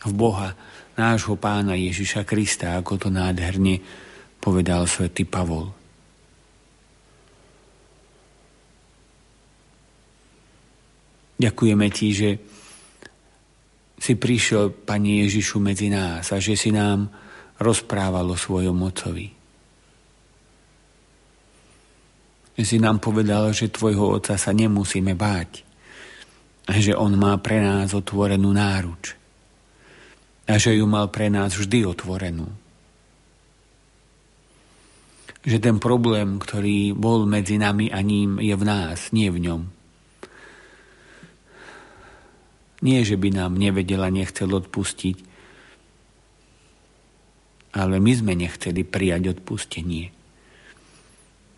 v 0.04 0.12
Boha, 0.16 0.56
nášho 0.96 1.36
pána 1.36 1.76
Ježiša 1.76 2.24
Krista, 2.24 2.76
ako 2.80 2.96
to 2.96 3.08
nádherne 3.12 3.80
povedal 4.40 4.88
svätý 4.88 5.28
Pavol. 5.28 5.68
Ďakujeme 11.40 11.86
ti, 11.88 12.12
že 12.12 12.30
si 14.00 14.16
prišiel, 14.16 14.72
Pani 14.72 15.24
Ježišu, 15.24 15.60
medzi 15.60 15.92
nás 15.92 16.32
a 16.32 16.40
že 16.40 16.56
si 16.56 16.72
nám 16.72 17.08
rozprával 17.60 18.24
o 18.28 18.36
svojom 18.36 18.76
mocovi. 18.76 19.28
Že 22.56 22.64
si 22.64 22.76
nám 22.80 23.00
povedal, 23.00 23.52
že 23.56 23.72
tvojho 23.72 24.20
oca 24.20 24.36
sa 24.36 24.52
nemusíme 24.52 25.16
báť 25.16 25.64
a 26.68 26.76
že 26.76 26.92
on 26.92 27.16
má 27.16 27.36
pre 27.40 27.60
nás 27.60 27.92
otvorenú 27.92 28.52
náruč 28.52 29.19
a 30.50 30.58
že 30.58 30.74
ju 30.74 30.82
mal 30.90 31.06
pre 31.14 31.30
nás 31.30 31.54
vždy 31.54 31.86
otvorenú. 31.86 32.50
Že 35.46 35.58
ten 35.62 35.76
problém, 35.78 36.42
ktorý 36.42 36.90
bol 36.90 37.22
medzi 37.30 37.54
nami 37.54 37.86
a 37.94 38.02
ním, 38.02 38.42
je 38.42 38.52
v 38.58 38.64
nás, 38.66 39.14
nie 39.14 39.30
v 39.30 39.38
ňom. 39.46 39.62
Nie, 42.82 43.06
že 43.06 43.14
by 43.14 43.30
nám 43.30 43.54
nevedela, 43.54 44.10
nechcel 44.10 44.50
odpustiť, 44.50 45.16
ale 47.70 48.02
my 48.02 48.12
sme 48.12 48.34
nechceli 48.34 48.82
prijať 48.82 49.38
odpustenie. 49.38 50.10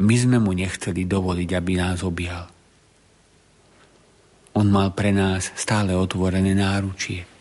My 0.02 0.14
sme 0.18 0.36
mu 0.36 0.52
nechceli 0.52 1.08
dovoliť, 1.08 1.50
aby 1.56 1.72
nás 1.80 2.04
objal. 2.04 2.44
On 4.52 4.68
mal 4.68 4.92
pre 4.92 5.16
nás 5.16 5.48
stále 5.56 5.96
otvorené 5.96 6.52
náručie. 6.52 7.31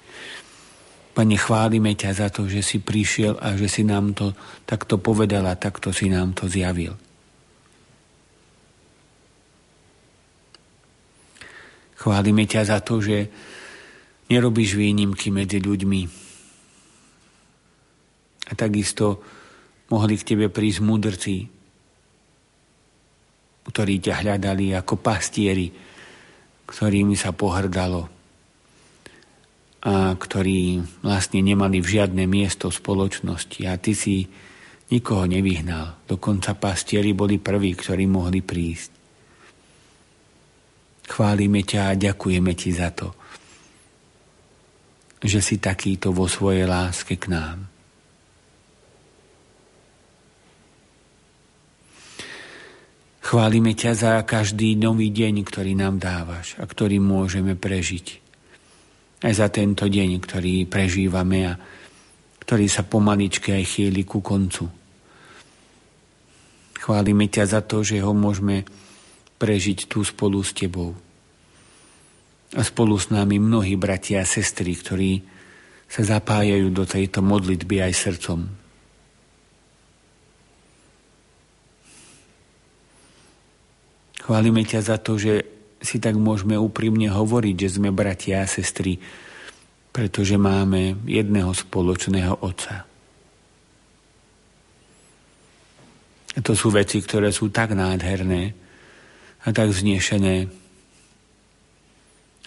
Pane, 1.12 1.36
chválime 1.36 1.91
ťa 1.91 2.12
za 2.15 2.28
to, 2.32 2.47
že 2.47 2.63
si 2.63 2.80
prišiel 2.80 3.36
a 3.36 3.60
že 3.60 3.67
si 3.67 3.84
nám 3.84 4.15
to 4.15 4.32
takto 4.63 4.95
povedal 4.95 5.43
a 5.43 5.60
takto 5.60 5.91
si 5.91 6.08
nám 6.08 6.32
to 6.32 6.47
zjavil. 6.47 6.95
Chválime 12.00 12.47
ťa 12.47 12.62
za 12.63 12.80
to, 12.80 13.04
že 13.04 13.28
nerobíš 14.32 14.80
výnimky 14.80 15.36
medzi 15.36 15.60
ľuďmi. 15.60 16.02
A 18.47 18.52
takisto 18.56 19.19
mohli 19.91 20.15
k 20.15 20.34
tebe 20.34 20.47
prísť 20.47 20.80
mudrci, 20.80 21.36
ktorí 23.67 24.00
ťa 24.00 24.24
hľadali 24.24 24.71
ako 24.80 24.95
pastieri, 24.95 25.67
ktorými 26.71 27.19
sa 27.19 27.36
pohrdalo 27.36 28.20
a 29.81 30.13
ktorí 30.13 30.77
vlastne 31.01 31.41
nemali 31.41 31.81
v 31.81 31.91
žiadne 31.97 32.29
miesto 32.29 32.69
v 32.69 32.77
spoločnosti 32.77 33.61
a 33.65 33.81
ty 33.81 33.97
si 33.97 34.29
nikoho 34.93 35.25
nevyhnal. 35.25 36.05
Dokonca 36.05 36.53
pastieri 36.53 37.17
boli 37.17 37.41
prví, 37.41 37.73
ktorí 37.73 38.05
mohli 38.05 38.45
prísť. 38.45 38.91
Chválime 41.09 41.65
ťa 41.65 41.81
a 41.91 41.97
ďakujeme 41.97 42.53
ti 42.53 42.69
za 42.69 42.93
to, 42.93 43.09
že 45.25 45.41
si 45.41 45.57
takýto 45.57 46.13
vo 46.13 46.29
svojej 46.29 46.69
láske 46.69 47.17
k 47.17 47.33
nám. 47.33 47.65
Chválime 53.25 53.73
ťa 53.73 53.91
za 53.97 54.13
každý 54.27 54.77
nový 54.77 55.09
deň, 55.09 55.41
ktorý 55.41 55.73
nám 55.73 55.97
dávaš 55.97 56.53
a 56.61 56.67
ktorý 56.69 57.01
môžeme 57.01 57.57
prežiť 57.57 58.20
aj 59.21 59.34
za 59.38 59.47
tento 59.53 59.86
deň, 59.86 60.10
ktorý 60.17 60.65
prežívame 60.65 61.39
a 61.45 61.53
ktorý 62.41 62.65
sa 62.65 62.81
pomaličke 62.81 63.53
aj 63.53 63.65
chýli 63.65 64.01
ku 64.01 64.19
koncu. 64.19 64.65
Chválime 66.81 67.29
ťa 67.29 67.45
za 67.45 67.62
to, 67.62 67.86
že 67.86 68.01
ho 68.01 68.10
môžeme 68.17 68.65
prežiť 69.38 69.86
tu 69.86 70.01
spolu 70.01 70.41
s 70.41 70.57
tebou. 70.57 70.97
A 72.57 72.62
spolu 72.65 72.97
s 72.97 73.13
nami 73.13 73.38
mnohí 73.38 73.77
bratia 73.77 74.25
a 74.25 74.27
sestry, 74.27 74.73
ktorí 74.73 75.21
sa 75.86 76.01
zapájajú 76.01 76.73
do 76.73 76.84
tejto 76.89 77.21
modlitby 77.21 77.86
aj 77.86 77.93
srdcom. 77.93 78.39
Chválime 84.25 84.65
ťa 84.65 84.81
za 84.81 84.97
to, 84.97 85.21
že 85.21 85.61
si 85.81 85.97
tak 85.97 86.13
môžeme 86.15 86.55
úprimne 86.55 87.09
hovoriť, 87.09 87.55
že 87.57 87.69
sme 87.81 87.89
bratia 87.89 88.45
a 88.45 88.49
sestry, 88.49 89.01
pretože 89.91 90.37
máme 90.37 91.03
jedného 91.09 91.51
spoločného 91.51 92.45
Otca. 92.45 92.87
To 96.39 96.53
sú 96.55 96.71
veci, 96.71 97.03
ktoré 97.03 97.35
sú 97.35 97.51
tak 97.51 97.75
nádherné 97.75 98.55
a 99.43 99.47
tak 99.51 99.67
vznešené 99.67 100.47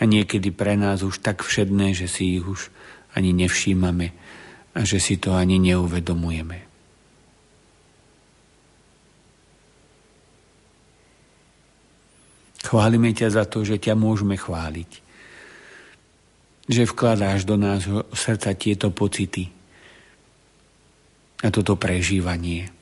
a 0.00 0.02
niekedy 0.08 0.50
pre 0.50 0.74
nás 0.74 1.04
už 1.04 1.20
tak 1.20 1.44
všedné, 1.44 1.92
že 1.92 2.08
si 2.08 2.40
ich 2.40 2.44
už 2.48 2.72
ani 3.12 3.36
nevšímame 3.36 4.10
a 4.74 4.80
že 4.82 4.98
si 4.98 5.20
to 5.20 5.36
ani 5.36 5.60
neuvedomujeme. 5.60 6.63
Chválime 12.64 13.12
ťa 13.12 13.29
za 13.29 13.44
to, 13.44 13.61
že 13.61 13.77
ťa 13.77 13.92
môžeme 13.92 14.40
chváliť. 14.40 14.90
Že 16.64 16.88
vkladáš 16.88 17.44
do 17.44 17.61
nášho 17.61 18.09
srdca 18.16 18.57
tieto 18.57 18.88
pocity 18.88 19.53
a 21.44 21.53
toto 21.53 21.77
prežívanie. 21.77 22.72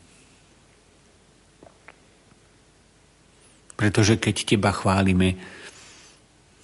Pretože 3.75 4.23
keď 4.23 4.47
teba 4.47 4.71
chválime, 4.71 5.35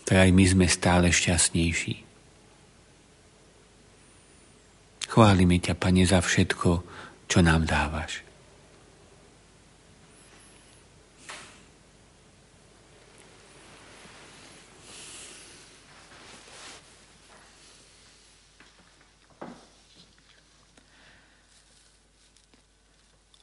tak 0.06 0.22
aj 0.22 0.30
my 0.30 0.44
sme 0.46 0.66
stále 0.70 1.10
šťastnejší. 1.10 2.06
Chválime 5.10 5.58
ťa, 5.58 5.74
Pane, 5.74 6.06
za 6.06 6.22
všetko, 6.22 6.70
čo 7.26 7.38
nám 7.42 7.66
dávaš. 7.66 8.27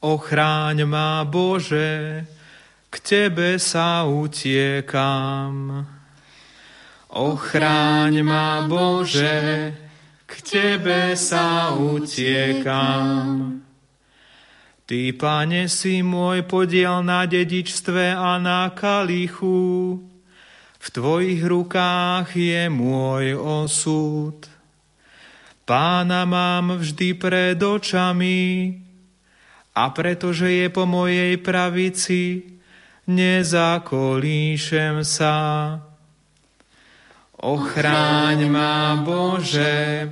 Ochráň 0.06 0.86
ma, 0.86 1.26
Bože, 1.26 2.22
k 2.86 2.94
Tebe 3.02 3.58
sa 3.58 4.06
utiekam. 4.06 5.82
Ochráň 7.10 8.22
ma, 8.22 8.62
Bože, 8.70 9.74
k 10.30 10.32
Tebe 10.46 11.18
sa 11.18 11.74
utiekam. 11.74 13.58
Ty, 14.86 15.00
Pane, 15.18 15.66
si 15.66 16.06
môj 16.06 16.46
podiel 16.46 17.02
na 17.02 17.26
dedičstve 17.26 18.14
a 18.14 18.38
na 18.38 18.70
kalichu. 18.70 19.98
V 20.78 20.86
Tvojich 20.86 21.42
rukách 21.42 22.30
je 22.30 22.70
môj 22.70 23.34
osud. 23.34 24.38
Pána 25.66 26.22
mám 26.30 26.78
vždy 26.78 27.18
pred 27.18 27.58
očami, 27.58 28.85
a 29.76 29.92
pretože 29.92 30.48
je 30.48 30.72
po 30.72 30.88
mojej 30.88 31.36
pravici, 31.36 32.48
nezakolíšem 33.04 35.04
sa. 35.04 35.36
Ochráň 37.36 38.48
ma, 38.48 38.96
Bože, 39.04 40.08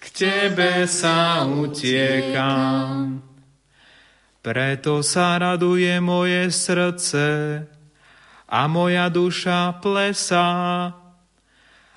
k 0.00 0.04
Tebe 0.08 0.88
sa 0.88 1.44
utiekam. 1.44 3.20
Preto 4.40 5.04
sa 5.04 5.36
raduje 5.36 6.00
moje 6.00 6.48
srdce 6.48 7.60
a 8.48 8.60
moja 8.72 9.12
duša 9.12 9.84
plesá. 9.84 10.48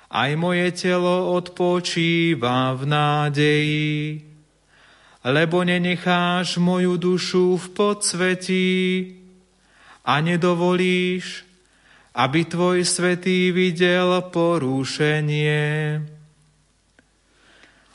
Aj 0.08 0.30
moje 0.36 0.72
telo 0.72 1.36
odpočíva 1.36 2.72
v 2.72 2.82
nádeji 2.88 4.27
lebo 5.24 5.66
nenecháš 5.66 6.56
moju 6.62 6.94
dušu 6.96 7.56
v 7.58 7.66
podsvetí 7.74 8.68
a 10.06 10.22
nedovolíš, 10.22 11.44
aby 12.14 12.44
tvoj 12.46 12.82
svetý 12.86 13.50
videl 13.50 14.22
porušenie. 14.30 16.00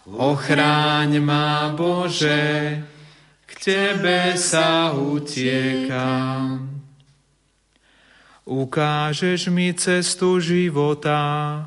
Ochráň 0.03 1.23
ma, 1.23 1.71
Bože, 1.71 2.83
k 3.47 3.51
Tebe 3.55 4.35
sa 4.35 4.91
utiekam. 4.91 6.67
Ukážeš 8.43 9.47
mi 9.47 9.71
cestu 9.71 10.43
života, 10.43 11.63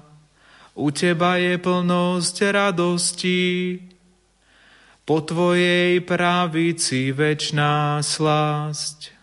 u 0.77 0.93
Teba 0.93 1.41
je 1.41 1.57
plnosť 1.57 2.37
radosti, 2.53 3.41
po 5.07 5.23
Tvojej 5.23 6.03
pravici 6.03 7.15
večná 7.15 8.03
slasť. 8.03 9.15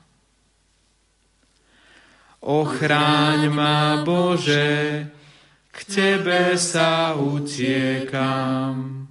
Ochráň 2.40 3.52
ma, 3.52 4.00
Bože, 4.08 5.12
k 5.76 5.78
Tebe 5.84 6.56
sa 6.56 7.12
utiekam. 7.20 9.08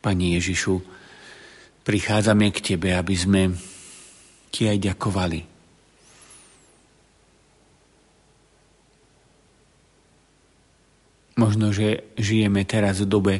Pani 0.00 0.40
Ježišu, 0.40 0.91
prichádzame 1.82 2.50
k 2.54 2.58
Tebe, 2.74 2.94
aby 2.94 3.14
sme 3.18 3.42
Ti 4.52 4.70
aj 4.70 4.78
ďakovali. 4.78 5.40
Možno, 11.40 11.72
že 11.72 12.12
žijeme 12.20 12.62
teraz 12.68 13.00
v 13.02 13.08
dobe, 13.08 13.34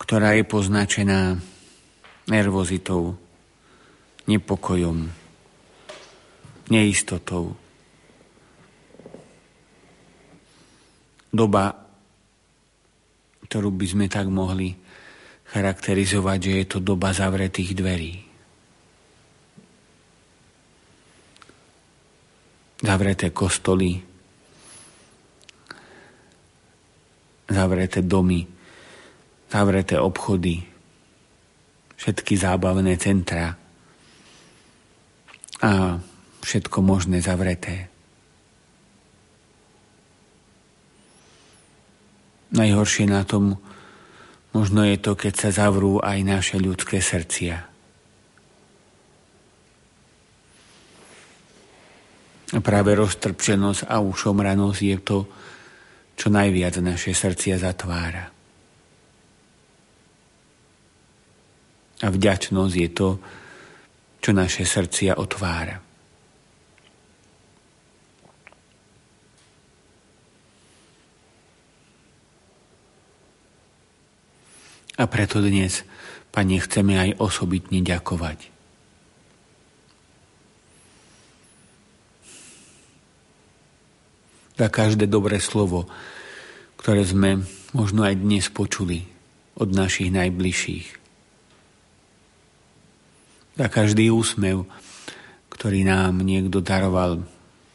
ktorá 0.00 0.34
je 0.34 0.44
poznačená 0.48 1.36
nervozitou, 2.26 3.14
nepokojom, 4.26 5.06
neistotou. 6.72 7.54
Doba, 11.30 11.76
ktorú 13.46 13.70
by 13.70 13.86
sme 13.86 14.06
tak 14.08 14.26
mohli 14.32 14.74
charakterizovať, 15.50 16.38
že 16.42 16.52
je 16.62 16.66
to 16.66 16.78
doba 16.82 17.14
zavretých 17.14 17.76
dverí. 17.76 18.14
Zavreté 22.82 23.32
kostoly, 23.32 23.98
zavreté 27.48 28.04
domy, 28.04 28.44
zavreté 29.48 29.96
obchody, 29.96 30.60
všetky 31.96 32.36
zábavné 32.36 33.00
centra 33.00 33.56
a 35.64 35.96
všetko 36.44 36.78
možné 36.84 37.24
zavreté. 37.24 37.88
Najhoršie 42.52 43.08
na 43.08 43.24
tom 43.24 43.56
Možno 44.56 44.88
je 44.88 44.96
to, 44.96 45.12
keď 45.12 45.32
sa 45.36 45.50
zavrú 45.52 46.00
aj 46.00 46.18
naše 46.24 46.56
ľudské 46.56 47.04
srdcia. 47.04 47.56
A 52.56 52.58
práve 52.64 52.96
roztrpčenosť 52.96 53.84
a 53.84 54.00
ušomranosť 54.00 54.80
je 54.80 54.98
to, 55.04 55.18
čo 56.16 56.32
najviac 56.32 56.80
naše 56.80 57.12
srdcia 57.12 57.60
zatvára. 57.60 58.32
A 62.00 62.08
vďačnosť 62.08 62.74
je 62.80 62.88
to, 62.96 63.08
čo 64.24 64.30
naše 64.32 64.64
srdcia 64.64 65.20
otvára. 65.20 65.85
A 74.96 75.04
preto 75.04 75.44
dnes, 75.44 75.84
Pane, 76.32 76.56
chceme 76.56 76.96
aj 76.96 77.20
osobitne 77.20 77.84
ďakovať. 77.84 78.48
Za 84.56 84.68
každé 84.72 85.04
dobré 85.04 85.36
slovo, 85.36 85.84
ktoré 86.80 87.04
sme 87.04 87.44
možno 87.76 88.08
aj 88.08 88.16
dnes 88.16 88.48
počuli 88.48 89.04
od 89.60 89.68
našich 89.68 90.08
najbližších. 90.08 90.86
Za 93.60 93.68
každý 93.68 94.08
úsmev, 94.08 94.64
ktorý 95.52 95.84
nám 95.84 96.24
niekto 96.24 96.64
daroval, 96.64 97.20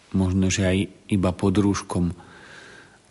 možno, 0.10 0.50
že 0.50 0.66
aj 0.66 0.78
iba 1.14 1.30
pod 1.30 1.54
rúškom, 1.54 2.18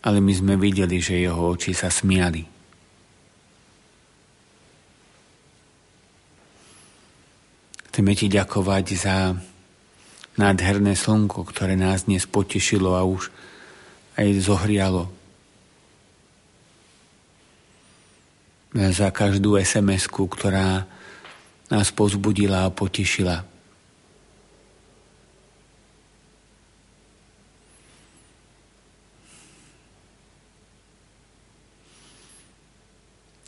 ale 0.03 0.17
my 0.19 0.33
sme 0.35 0.59
videli, 0.59 0.99
že 0.99 1.23
jeho 1.23 1.55
oči 1.55 1.71
sa 1.71 1.87
smiali. 1.87 2.50
Chceme 7.91 8.15
ti 8.15 8.31
ďakovať 8.31 8.85
za 8.95 9.35
nádherné 10.39 10.95
slnko, 10.95 11.43
ktoré 11.43 11.75
nás 11.75 12.07
dnes 12.07 12.23
potešilo 12.23 12.95
a 12.95 13.03
už 13.03 13.27
aj 14.15 14.31
zohrialo. 14.47 15.11
Za 18.71 19.11
každú 19.11 19.59
sms 19.59 20.07
ktorá 20.07 20.87
nás 21.67 21.91
pozbudila 21.91 22.63
a 22.63 22.71
potešila. 22.71 23.43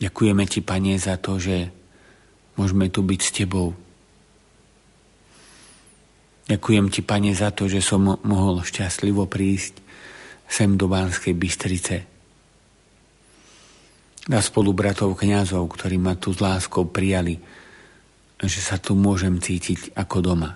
Ďakujeme 0.04 0.44
ti, 0.44 0.60
Pane, 0.60 1.00
za 1.00 1.16
to, 1.16 1.40
že 1.40 1.72
môžeme 2.60 2.92
tu 2.92 3.00
byť 3.00 3.20
s 3.24 3.32
Tebou. 3.32 3.83
Ďakujem 6.44 6.86
ti, 6.92 7.00
Pane, 7.00 7.32
za 7.32 7.50
to, 7.50 7.68
že 7.68 7.80
som 7.80 8.04
mohol 8.04 8.60
šťastlivo 8.60 9.24
prísť 9.24 9.80
sem 10.44 10.76
do 10.76 10.86
Banskej 10.92 11.32
Bystrice. 11.32 11.96
A 14.28 14.40
spolu 14.40 14.76
bratov 14.76 15.16
kňazov, 15.16 15.64
ktorí 15.72 15.96
ma 15.96 16.16
tu 16.16 16.32
s 16.32 16.40
láskou 16.40 16.88
prijali 16.88 17.40
že 18.42 18.60
sa 18.60 18.76
tu 18.82 18.98
môžem 18.98 19.38
cítiť 19.38 19.94
ako 19.94 20.16
doma. 20.20 20.50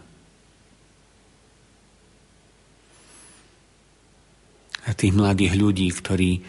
A 4.89 4.91
tých 4.97 5.13
mladých 5.13 5.55
ľudí, 5.55 5.89
ktorí 5.93 6.41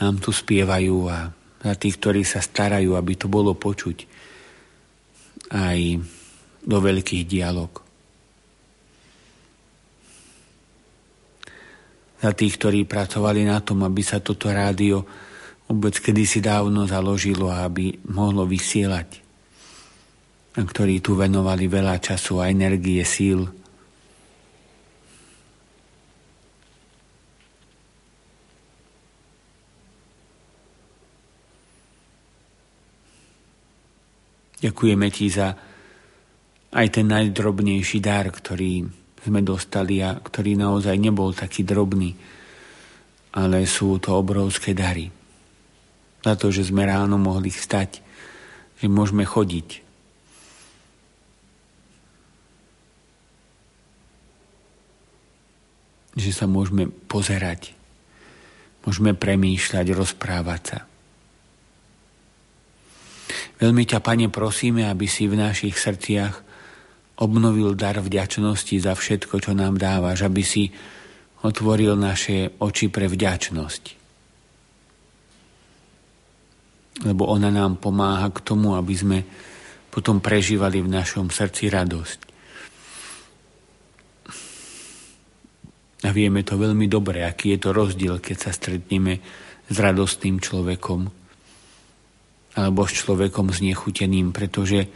nám 0.00 0.20
tu 0.20 0.32
spievajú 0.32 0.96
a 1.12 1.28
za 1.60 1.74
tých, 1.76 2.00
ktorí 2.00 2.22
sa 2.24 2.40
starajú, 2.40 2.96
aby 2.96 3.12
to 3.16 3.28
bolo 3.28 3.52
počuť 3.52 4.08
aj 5.52 6.00
do 6.66 6.78
veľkých 6.80 7.24
dialog. 7.28 7.85
Za 12.26 12.34
tých, 12.34 12.58
ktorí 12.58 12.90
pracovali 12.90 13.46
na 13.46 13.62
tom, 13.62 13.86
aby 13.86 14.02
sa 14.02 14.18
toto 14.18 14.50
rádio 14.50 15.06
vôbec 15.70 15.94
kedysi 15.94 16.42
dávno 16.42 16.82
založilo 16.82 17.46
aby 17.70 18.02
mohlo 18.10 18.42
vysielať. 18.42 19.22
A 20.58 20.66
ktorí 20.66 20.98
tu 20.98 21.14
venovali 21.14 21.70
veľa 21.70 22.02
času 22.02 22.42
a 22.42 22.50
energie, 22.50 22.98
síl. 23.06 23.46
Ďakujeme 34.66 35.06
ti 35.14 35.30
za 35.30 35.54
aj 36.74 36.86
ten 36.90 37.06
najdrobnejší 37.06 38.02
dar, 38.02 38.34
ktorý 38.34 39.05
sme 39.26 39.42
dostali 39.42 39.98
a 39.98 40.14
ktorý 40.14 40.54
naozaj 40.54 40.94
nebol 40.94 41.34
taký 41.34 41.66
drobný, 41.66 42.14
ale 43.34 43.66
sú 43.66 43.98
to 43.98 44.14
obrovské 44.14 44.70
dary. 44.72 45.10
Za 46.22 46.38
to, 46.38 46.54
že 46.54 46.70
sme 46.70 46.86
ráno 46.86 47.18
mohli 47.18 47.50
vstať, 47.50 48.00
že 48.78 48.86
môžeme 48.86 49.26
chodiť. 49.26 49.82
Že 56.16 56.30
sa 56.32 56.46
môžeme 56.48 56.88
pozerať, 56.88 57.76
môžeme 58.86 59.12
premýšľať, 59.12 59.86
rozprávať 59.92 60.62
sa. 60.64 60.78
Veľmi 63.56 63.84
ťa, 63.88 64.00
Pane, 64.00 64.28
prosíme, 64.32 64.88
aby 64.88 65.08
si 65.08 65.28
v 65.28 65.36
našich 65.36 65.76
srdciach 65.76 66.45
obnovil 67.16 67.72
dar 67.72 67.96
vďačnosti 67.96 68.76
za 68.76 68.92
všetko, 68.92 69.40
čo 69.40 69.52
nám 69.56 69.80
dávaš, 69.80 70.24
aby 70.28 70.42
si 70.44 70.68
otvoril 71.44 71.96
naše 71.96 72.52
oči 72.60 72.92
pre 72.92 73.08
vďačnosť. 73.08 73.82
Lebo 77.04 77.28
ona 77.28 77.52
nám 77.52 77.76
pomáha 77.80 78.32
k 78.32 78.40
tomu, 78.40 78.76
aby 78.76 78.94
sme 78.96 79.18
potom 79.92 80.20
prežívali 80.20 80.84
v 80.84 80.92
našom 80.92 81.32
srdci 81.32 81.72
radosť. 81.72 82.18
A 86.04 86.12
vieme 86.12 86.44
to 86.44 86.60
veľmi 86.60 86.84
dobre, 86.84 87.24
aký 87.24 87.56
je 87.56 87.60
to 87.64 87.70
rozdiel, 87.72 88.20
keď 88.20 88.36
sa 88.36 88.50
stretneme 88.52 89.24
s 89.66 89.76
radostným 89.76 90.38
človekom 90.38 91.08
alebo 92.56 92.88
s 92.88 92.92
človekom 93.04 93.52
znechuteným, 93.52 94.32
pretože 94.32 94.88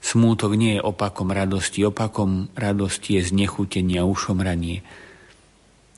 smútok 0.00 0.56
nie 0.56 0.78
je 0.78 0.84
opakom 0.84 1.30
radosti. 1.32 1.84
Opakom 1.86 2.52
radosti 2.56 3.20
je 3.20 3.32
znechutenie 3.32 4.00
a 4.00 4.08
ušomranie. 4.08 4.82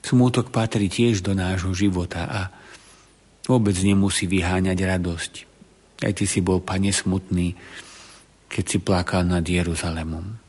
Smútok 0.03 0.55
patrí 0.55 0.89
tiež 0.89 1.21
do 1.21 1.35
nášho 1.35 1.75
života 1.75 2.23
a 2.25 2.41
vôbec 3.49 3.75
nemusí 3.81 4.29
vyháňať 4.29 4.79
radosť. 4.79 5.33
Aj 6.05 6.13
ty 6.15 6.25
si 6.31 6.39
bol, 6.45 6.63
pane, 6.63 6.95
smutný, 6.95 7.59
keď 8.47 8.65
si 8.65 8.79
plakal 8.79 9.27
nad 9.27 9.43
Jeruzalemom. 9.43 10.49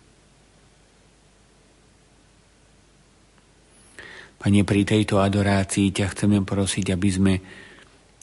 Pane, 4.40 4.64
pri 4.64 4.82
tejto 4.88 5.20
adorácii 5.20 5.92
ťa 5.92 6.16
chceme 6.16 6.40
prosiť, 6.48 6.96
aby 6.96 7.10
sme 7.12 7.34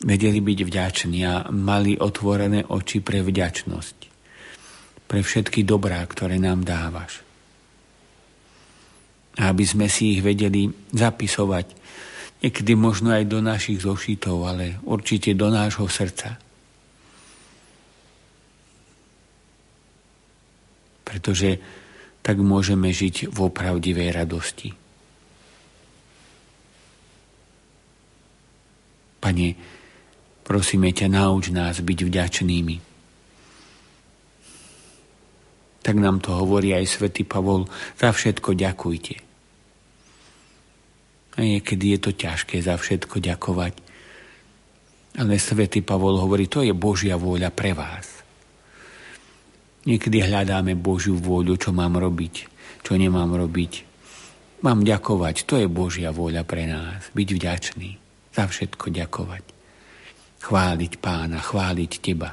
vedeli 0.01 0.41
byť 0.41 0.59
vďační 0.65 1.21
a 1.29 1.35
mali 1.53 1.97
otvorené 1.97 2.65
oči 2.65 3.05
pre 3.05 3.21
vďačnosť, 3.21 3.96
pre 5.07 5.23
všetky 5.23 5.63
dobrá, 5.63 6.03
ktoré 6.07 6.39
nám 6.39 6.67
dávaš. 6.67 7.23
A 9.37 9.53
aby 9.53 9.65
sme 9.65 9.87
si 9.87 10.19
ich 10.19 10.21
vedeli 10.25 10.67
zapisovať, 10.95 11.67
niekedy 12.43 12.73
možno 12.75 13.15
aj 13.15 13.25
do 13.29 13.39
našich 13.41 13.83
zošitov, 13.83 14.47
ale 14.47 14.83
určite 14.83 15.33
do 15.33 15.49
nášho 15.53 15.87
srdca. 15.87 16.39
Pretože 21.07 21.61
tak 22.21 22.43
môžeme 22.43 22.91
žiť 22.91 23.31
v 23.31 23.39
opravdivej 23.47 24.11
radosti. 24.11 24.75
Pane, 29.23 29.49
Prosíme 30.47 30.95
ťa, 30.95 31.11
nauč 31.11 31.51
nás 31.51 31.83
byť 31.83 31.99
vďačnými. 32.07 32.86
Tak 35.87 35.95
nám 35.95 36.19
to 36.19 36.35
hovorí 36.35 36.75
aj 36.75 36.99
svätý 36.99 37.23
Pavol, 37.23 37.71
za 37.95 38.11
všetko 38.11 38.59
ďakujte. 38.59 39.15
A 41.37 41.47
niekedy 41.47 41.95
je 41.95 41.99
to 42.03 42.11
ťažké 42.11 42.59
za 42.59 42.75
všetko 42.75 43.23
ďakovať. 43.23 43.75
Ale 45.23 45.39
svätý 45.39 45.87
Pavol 45.87 46.19
hovorí, 46.19 46.51
to 46.51 46.67
je 46.67 46.75
Božia 46.75 47.15
vôľa 47.15 47.55
pre 47.55 47.71
vás. 47.71 48.27
Niekedy 49.87 50.27
hľadáme 50.27 50.75
Božiu 50.75 51.15
vôľu, 51.15 51.55
čo 51.55 51.71
mám 51.71 51.95
robiť, 51.95 52.35
čo 52.83 52.99
nemám 52.99 53.39
robiť. 53.39 53.87
Mám 54.67 54.83
ďakovať, 54.83 55.47
to 55.47 55.63
je 55.63 55.71
Božia 55.71 56.11
vôľa 56.11 56.43
pre 56.43 56.67
nás. 56.67 57.07
Byť 57.15 57.29
vďačný, 57.31 57.91
za 58.35 58.51
všetko 58.51 58.91
ďakovať 58.91 59.57
chváliť 60.47 60.93
pána, 61.03 61.43
chváliť 61.43 61.93
teba. 61.99 62.31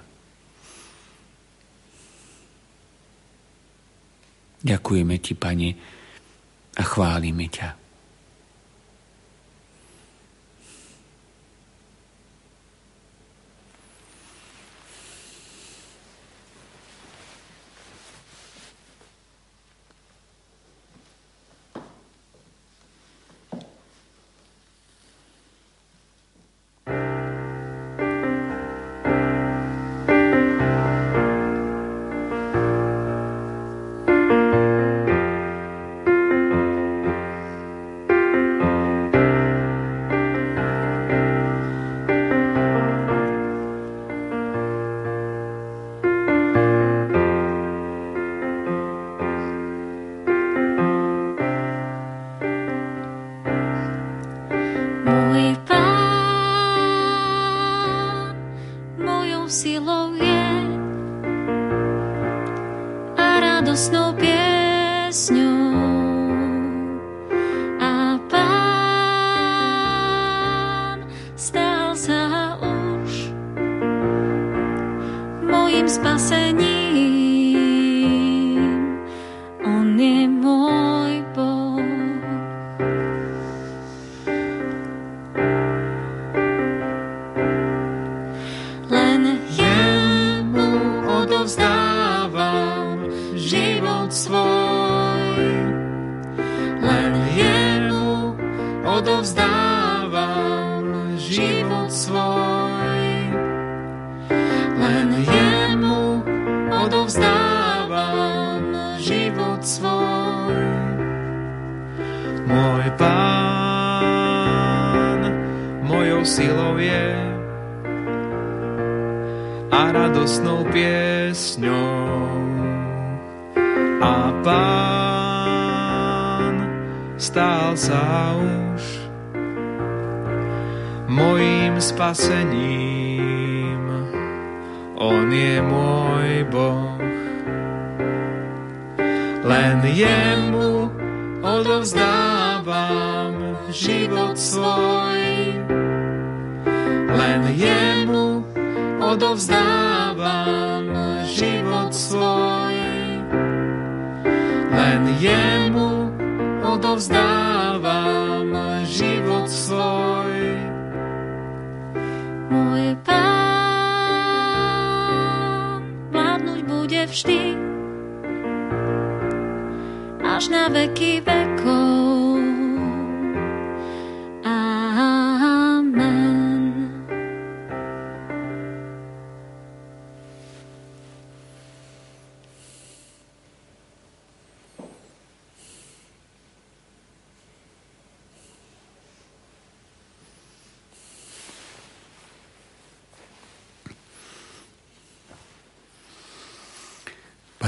Ďakujeme 4.64 5.20
ti, 5.20 5.36
pane, 5.36 5.70
a 6.74 6.84
chválime 6.88 7.52
ťa. 7.52 7.83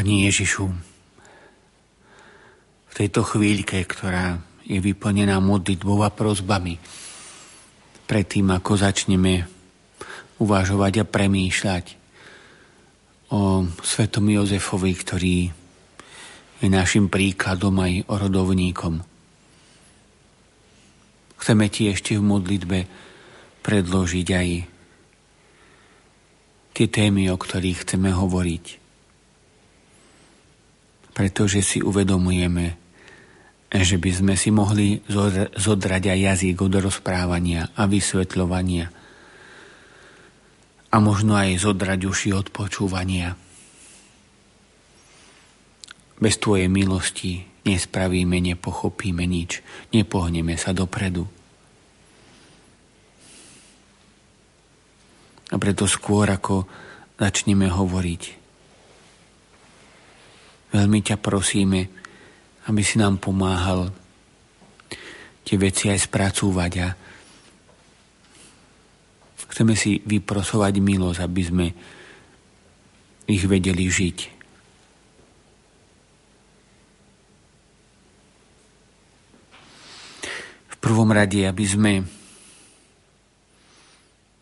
Pani 0.06 0.30
Ježišu, 0.30 0.70
v 2.86 2.94
tejto 2.94 3.26
chvíľke, 3.26 3.82
ktorá 3.90 4.38
je 4.62 4.78
vyplnená 4.78 5.42
modlitbou 5.42 6.06
a 6.06 6.14
prozbami, 6.14 6.78
predtým 8.06 8.54
ako 8.54 8.86
začneme 8.86 9.50
uvažovať 10.38 10.94
a 11.02 11.10
premýšľať 11.10 11.86
o 13.34 13.66
svetom 13.82 14.30
Jozefovi, 14.30 14.94
ktorý 14.94 15.50
je 16.62 16.68
našim 16.70 17.10
príkladom 17.10 17.74
aj 17.82 18.06
orodovníkom. 18.06 19.02
Chceme 21.42 21.66
ti 21.74 21.90
ešte 21.90 22.14
v 22.14 22.30
modlitbe 22.30 22.80
predložiť 23.66 24.28
aj 24.38 24.50
tie 26.78 26.88
témy, 26.94 27.26
o 27.34 27.38
ktorých 27.42 27.82
chceme 27.82 28.14
hovoriť. 28.14 28.85
Pretože 31.16 31.64
si 31.64 31.80
uvedomujeme, 31.80 32.76
že 33.72 33.96
by 33.96 34.12
sme 34.12 34.36
si 34.36 34.52
mohli 34.52 35.00
zodrať 35.56 36.04
aj 36.12 36.20
jazyk 36.20 36.56
od 36.60 36.74
rozprávania 36.84 37.72
a 37.74 37.88
vysvetľovania 37.88 38.92
a 40.96 40.96
možno 41.04 41.36
aj 41.36 41.60
zodrať 41.60 42.08
uši 42.08 42.30
od 42.32 42.48
počúvania. 42.56 43.36
Bez 46.16 46.40
Tvojej 46.40 46.72
milosti 46.72 47.44
nespravíme, 47.68 48.40
nepochopíme 48.40 49.28
nič, 49.28 49.60
nepohneme 49.92 50.56
sa 50.56 50.72
dopredu. 50.72 51.28
A 55.52 55.56
preto 55.60 55.84
skôr, 55.84 56.32
ako 56.32 56.64
začneme 57.20 57.68
hovoriť, 57.68 58.22
veľmi 60.76 61.00
ťa 61.00 61.16
prosíme, 61.24 61.88
aby 62.68 62.82
si 62.84 63.00
nám 63.00 63.24
pomáhal 63.24 63.96
tie 65.48 65.56
veci 65.56 65.88
aj 65.88 66.12
spracúvať 66.12 66.72
a 66.84 66.88
chceme 69.56 69.72
si 69.80 70.04
vyprosovať 70.04 70.74
milosť, 70.84 71.20
aby 71.24 71.42
sme 71.48 71.66
ich 73.32 73.44
vedeli 73.48 73.88
žiť. 73.88 74.36
Prvom 80.86 81.10
rade, 81.10 81.42
aby 81.42 81.66
sme 81.66 82.06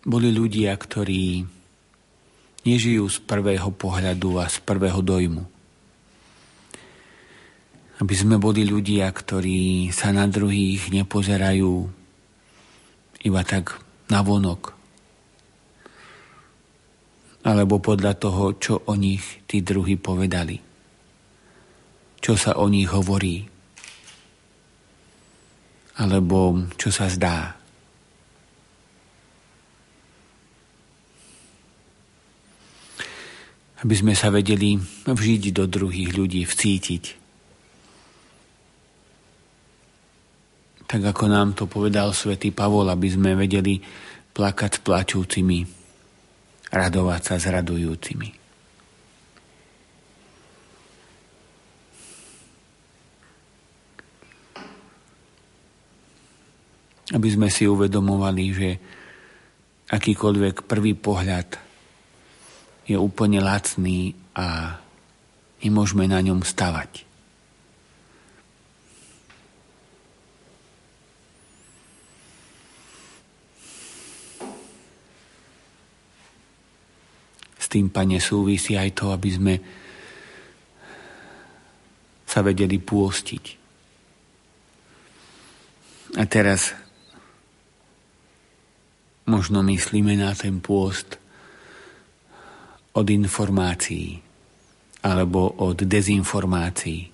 boli 0.03 0.27
ľudia, 0.27 0.75
ktorí 0.75 1.39
nežijú 2.67 3.07
z 3.07 3.23
prvého 3.23 3.71
pohľadu 3.71 4.43
a 4.43 4.51
z 4.51 4.59
prvého 4.59 4.99
dojmu. 4.99 5.52
Aby 8.03 8.19
sme 8.19 8.35
boli 8.35 8.67
ľudia, 8.67 9.07
ktorí 9.07 9.87
sa 9.95 10.11
na 10.11 10.27
druhých 10.27 10.91
nepozerajú 10.91 11.87
iba 13.23 13.41
tak 13.47 13.79
na 14.11 14.19
vonok. 14.19 14.75
Alebo 17.47 17.79
podľa 17.79 18.19
toho, 18.19 18.59
čo 18.59 18.83
o 18.91 18.99
nich 18.99 19.23
tí 19.47 19.63
druhí 19.63 19.95
povedali. 19.95 20.59
Čo 22.19 22.35
sa 22.35 22.59
o 22.59 22.67
nich 22.67 22.91
hovorí. 22.91 23.47
Alebo 25.95 26.59
čo 26.75 26.91
sa 26.91 27.07
zdá. 27.07 27.55
Aby 33.79 33.95
sme 33.95 34.11
sa 34.11 34.27
vedeli 34.27 34.75
vžiť 35.07 35.55
do 35.55 35.71
druhých 35.71 36.11
ľudí, 36.11 36.43
vcítiť 36.43 37.22
tak 40.93 41.09
ako 41.09 41.25
nám 41.25 41.57
to 41.57 41.65
povedal 41.65 42.13
svätý 42.13 42.53
Pavol, 42.53 42.85
aby 42.85 43.09
sme 43.09 43.33
vedeli 43.33 43.81
plakať 44.29 44.77
s 44.77 44.83
plačúcimi, 44.85 45.65
radovať 46.69 47.21
sa 47.25 47.35
s 47.41 47.49
radujúcimi. 47.49 48.29
Aby 57.09 57.29
sme 57.33 57.49
si 57.49 57.65
uvedomovali, 57.65 58.45
že 58.53 58.69
akýkoľvek 59.89 60.69
prvý 60.69 60.93
pohľad 60.93 61.57
je 62.85 63.01
úplne 63.01 63.41
lacný 63.41 64.13
a 64.37 64.77
nemôžeme 65.65 66.05
na 66.05 66.21
ňom 66.21 66.45
stavať. 66.45 67.12
Tým, 77.73 77.89
Pane, 77.89 78.21
súvisí 78.21 78.77
aj 78.77 78.89
to, 78.93 79.09
aby 79.09 79.29
sme 79.33 79.53
sa 82.29 82.45
vedeli 82.45 82.77
pôstiť. 82.77 83.45
A 86.13 86.29
teraz 86.29 86.77
možno 89.25 89.65
myslíme 89.65 90.13
na 90.13 90.37
ten 90.37 90.61
pôst 90.61 91.17
od 92.93 93.07
informácií 93.09 94.21
alebo 95.01 95.57
od 95.57 95.81
dezinformácií. 95.81 97.09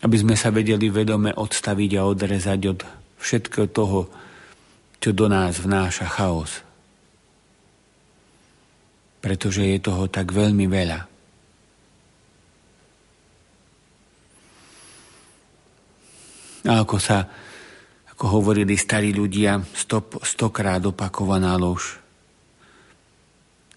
Aby 0.00 0.16
sme 0.16 0.32
sa 0.32 0.48
vedeli 0.48 0.88
vedome 0.88 1.28
odstaviť 1.36 1.90
a 2.00 2.08
odrezať 2.08 2.60
od 2.72 2.80
všetkého 3.20 3.68
toho, 3.68 4.08
čo 5.00 5.16
do 5.16 5.26
nás 5.32 5.56
vnáša 5.56 6.04
chaos. 6.04 6.60
Pretože 9.24 9.64
je 9.64 9.80
toho 9.80 10.04
tak 10.12 10.28
veľmi 10.28 10.68
veľa. 10.68 11.00
A 16.68 16.84
ako 16.84 17.00
sa, 17.00 17.24
ako 18.12 18.24
hovorili 18.28 18.76
starí 18.76 19.16
ľudia, 19.16 19.64
stop, 19.72 20.20
stokrát 20.20 20.84
opakovaná 20.84 21.56
lož 21.56 21.96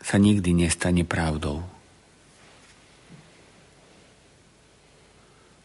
sa 0.04 0.20
nikdy 0.20 0.52
nestane 0.52 1.08
pravdou. 1.08 1.64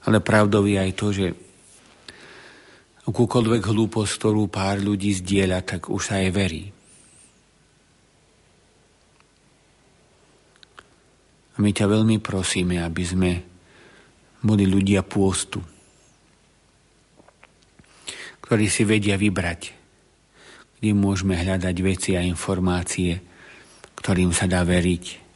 Ale 0.06 0.22
pravdou 0.22 0.62
je 0.62 0.78
aj 0.78 0.92
to, 0.94 1.06
že 1.10 1.26
akúkoľvek 3.08 3.72
hlúposť, 3.72 4.12
ktorú 4.20 4.52
pár 4.52 4.84
ľudí 4.84 5.16
zdieľa, 5.16 5.64
tak 5.64 5.88
už 5.88 6.02
sa 6.12 6.20
aj 6.20 6.28
verí. 6.28 6.64
A 11.56 11.64
my 11.64 11.70
ťa 11.72 11.88
veľmi 11.88 12.20
prosíme, 12.20 12.78
aby 12.78 13.02
sme 13.02 13.30
boli 14.44 14.68
ľudia 14.68 15.02
pôstu, 15.02 15.58
ktorí 18.44 18.70
si 18.70 18.86
vedia 18.86 19.18
vybrať, 19.18 19.74
kde 20.78 20.90
môžeme 20.94 21.34
hľadať 21.34 21.76
veci 21.82 22.14
a 22.14 22.22
informácie, 22.22 23.18
ktorým 23.98 24.30
sa 24.30 24.46
dá 24.46 24.62
veriť 24.62 25.26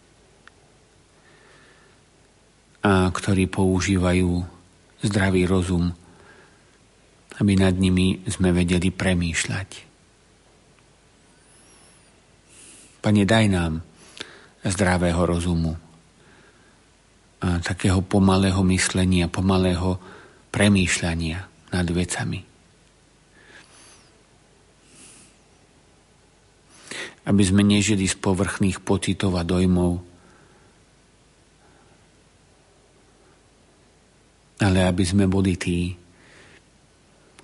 a 2.82 3.10
ktorí 3.10 3.50
používajú 3.50 4.30
zdravý 5.02 5.46
rozum, 5.46 5.90
aby 7.42 7.58
nad 7.58 7.74
nimi 7.74 8.22
sme 8.30 8.54
vedeli 8.54 8.94
premýšľať. 8.94 9.68
Pane, 13.02 13.22
daj 13.26 13.46
nám 13.50 13.82
zdravého 14.62 15.18
rozumu 15.26 15.74
a 17.42 17.58
takého 17.58 17.98
pomalého 18.06 18.62
myslenia, 18.70 19.26
pomalého 19.26 19.98
premýšľania 20.54 21.42
nad 21.74 21.86
vecami. 21.90 22.46
Aby 27.26 27.42
sme 27.42 27.66
nežili 27.66 28.06
z 28.06 28.14
povrchných 28.22 28.78
pocitov 28.86 29.34
a 29.34 29.42
dojmov, 29.42 29.98
ale 34.62 34.78
aby 34.86 35.02
sme 35.02 35.26
boli 35.26 35.58
tí, 35.58 36.01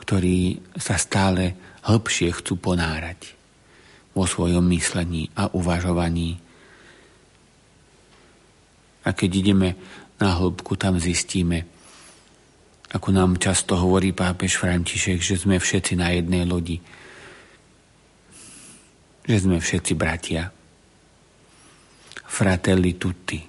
ktorí 0.09 0.57
sa 0.73 0.97
stále 0.97 1.53
hĺbšie 1.85 2.33
chcú 2.41 2.57
ponárať 2.57 3.37
vo 4.17 4.25
svojom 4.25 4.65
myslení 4.73 5.29
a 5.37 5.53
uvažovaní 5.53 6.41
a 9.09 9.17
keď 9.17 9.31
ideme 9.41 9.69
na 10.21 10.37
hĺbku, 10.37 10.77
tam 10.77 11.01
zistíme, 11.01 11.65
ako 12.93 13.09
nám 13.09 13.41
často 13.41 13.77
hovorí 13.77 14.13
pápež 14.13 14.61
František, 14.61 15.21
že 15.21 15.41
sme 15.41 15.57
všetci 15.57 15.97
na 15.97 16.13
jednej 16.13 16.45
lodi. 16.45 16.77
Že 19.25 19.37
sme 19.49 19.57
všetci 19.65 19.93
bratia. 19.97 20.53
Fratelli 22.29 23.01
tutti. 23.01 23.41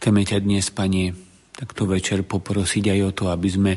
Chceme 0.00 0.24
ťa 0.24 0.40
dnes, 0.40 0.64
Pane, 0.72 1.12
takto 1.52 1.84
večer 1.84 2.24
poprosiť 2.24 2.88
aj 2.88 3.00
o 3.04 3.10
to, 3.12 3.24
aby 3.28 3.48
sme 3.52 3.72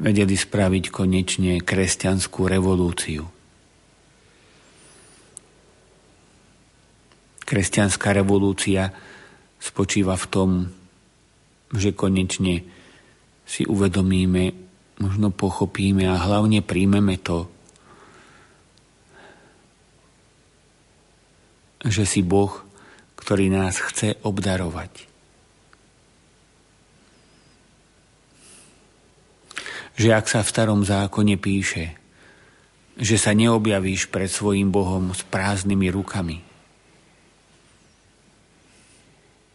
vedeli 0.00 0.32
spraviť 0.32 0.88
konečne 0.88 1.60
kresťanskú 1.60 2.48
revolúciu. 2.48 3.28
Kresťanská 7.44 8.16
revolúcia 8.16 8.96
spočíva 9.60 10.16
v 10.16 10.26
tom, 10.32 10.50
že 11.68 11.92
konečne 11.92 12.64
si 13.44 13.68
uvedomíme, 13.68 14.56
možno 14.96 15.28
pochopíme 15.28 16.08
a 16.08 16.16
hlavne 16.16 16.64
príjmeme 16.64 17.20
to, 17.20 17.52
že 21.84 22.08
si 22.08 22.24
Boh, 22.24 22.71
ktorý 23.22 23.54
nás 23.54 23.78
chce 23.78 24.18
obdarovať. 24.26 25.12
že 29.92 30.08
ak 30.12 30.26
sa 30.28 30.40
v 30.40 30.52
starom 30.52 30.80
zákone 30.82 31.36
píše, 31.36 31.96
že 32.96 33.16
sa 33.16 33.32
neobjavíš 33.32 34.08
pred 34.08 34.28
svojim 34.28 34.72
Bohom 34.72 35.12
s 35.12 35.24
prázdnymi 35.24 35.88
rukami, 35.92 36.38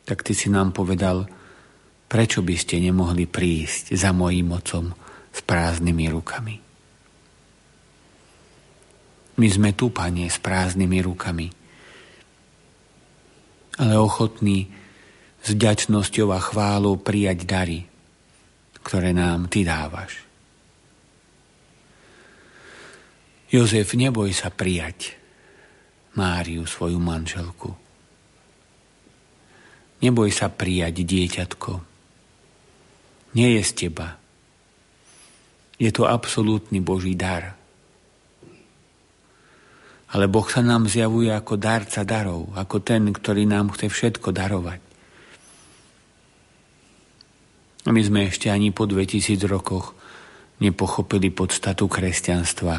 tak 0.08 0.24
ty 0.24 0.32
si 0.32 0.48
nám 0.48 0.72
povedal, 0.72 1.28
prečo 2.08 2.40
by 2.40 2.56
ste 2.56 2.80
nemohli 2.80 3.28
prísť 3.28 3.92
za 3.92 4.16
mojím 4.16 4.56
mocom 4.56 4.96
s 5.36 5.40
prázdnymi 5.44 6.06
rukami. 6.08 6.56
My 9.38 9.48
sme 9.52 9.76
tu, 9.76 9.94
Pane, 9.94 10.32
s 10.32 10.40
prázdnymi 10.42 11.04
rukami, 11.04 11.52
ale 13.78 13.94
ochotní 13.98 14.70
s 15.42 15.54
vďačnosťou 15.54 16.34
a 16.34 16.40
chválou 16.42 16.98
prijať 16.98 17.46
dary, 17.46 17.80
ktoré 18.82 19.14
nám 19.14 19.50
Ty 19.50 19.66
dávaš. 19.66 20.28
Jozef, 23.48 23.96
neboj 23.96 24.36
sa 24.36 24.52
prijať 24.52 25.16
Máriu, 26.18 26.66
svoju 26.66 26.98
manželku. 26.98 27.70
Neboj 30.02 30.30
sa 30.30 30.50
prijať 30.50 31.06
dieťatko. 31.06 31.72
Nie 33.38 33.58
je 33.58 33.62
z 33.66 33.72
teba. 33.86 34.18
Je 35.78 35.94
to 35.94 36.10
absolútny 36.10 36.82
Boží 36.82 37.14
dar. 37.14 37.57
Ale 40.08 40.32
Boh 40.32 40.48
sa 40.48 40.64
nám 40.64 40.88
zjavuje 40.88 41.28
ako 41.32 41.60
darca 41.60 42.08
darov, 42.08 42.56
ako 42.56 42.80
ten, 42.80 43.12
ktorý 43.12 43.44
nám 43.44 43.76
chce 43.76 43.92
všetko 43.92 44.32
darovať. 44.32 44.80
A 47.88 47.90
my 47.92 48.02
sme 48.04 48.28
ešte 48.28 48.52
ani 48.52 48.76
po 48.76 48.88
2000 48.88 49.48
rokoch 49.48 49.96
nepochopili 50.60 51.32
podstatu 51.32 51.88
kresťanstva 51.88 52.76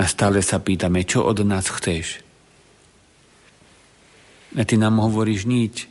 a 0.00 0.04
stále 0.08 0.40
sa 0.40 0.56
pýtame, 0.56 1.04
čo 1.04 1.28
od 1.28 1.44
nás 1.44 1.68
chceš. 1.68 2.24
A 4.56 4.64
ty 4.64 4.80
nám 4.80 5.04
hovoríš 5.04 5.44
nič, 5.44 5.84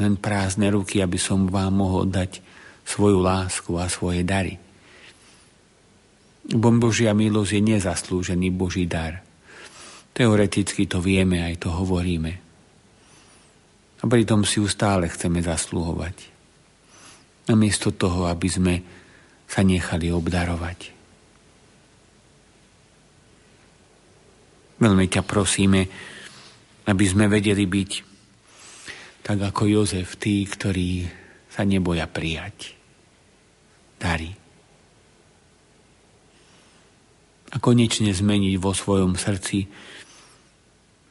len 0.00 0.16
prázdne 0.16 0.72
ruky, 0.72 1.04
aby 1.04 1.20
som 1.20 1.44
vám 1.44 1.76
mohol 1.76 2.08
dať 2.08 2.40
svoju 2.88 3.20
lásku 3.20 3.70
a 3.76 3.86
svoje 3.92 4.24
dary. 4.24 4.56
Bo 6.42 6.74
Božia 6.74 7.14
milosť 7.14 7.52
je 7.54 7.62
nezaslúžený 7.62 8.50
Boží 8.50 8.90
dar. 8.90 9.22
Teoreticky 10.10 10.90
to 10.90 10.98
vieme, 10.98 11.38
aj 11.38 11.62
to 11.62 11.70
hovoríme. 11.70 12.32
A 14.02 14.04
pritom 14.10 14.42
si 14.42 14.58
ju 14.58 14.66
stále 14.66 15.06
chceme 15.06 15.38
zaslúhovať. 15.38 16.16
Namiesto 17.46 17.94
toho, 17.94 18.26
aby 18.26 18.48
sme 18.50 18.74
sa 19.46 19.62
nechali 19.62 20.10
obdarovať. 20.10 20.78
Veľmi 24.82 25.06
ťa 25.06 25.22
prosíme, 25.22 25.86
aby 26.90 27.04
sme 27.06 27.30
vedeli 27.30 27.62
byť 27.70 27.90
tak 29.22 29.38
ako 29.38 29.70
Jozef, 29.70 30.18
tí, 30.18 30.42
ktorí 30.42 31.06
sa 31.46 31.62
neboja 31.62 32.10
prijať 32.10 32.74
dary. 34.02 34.41
A 37.52 37.60
konečne 37.60 38.12
zmeniť 38.12 38.54
vo 38.56 38.72
svojom 38.72 39.16
srdci 39.20 39.68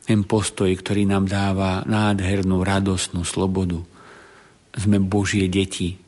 ten 0.09 0.25
postoj, 0.25 0.67
ktorý 0.67 1.05
nám 1.07 1.29
dáva 1.29 1.85
nádhernú, 1.85 2.65
radosnú 2.65 3.21
slobodu. 3.23 3.79
Sme 4.73 4.97
Božie 4.97 5.45
deti 5.47 6.01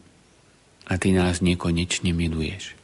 a 0.90 0.98
Ty 0.98 1.16
nás 1.16 1.40
nekonečne 1.40 2.12
miluješ. 2.12 2.83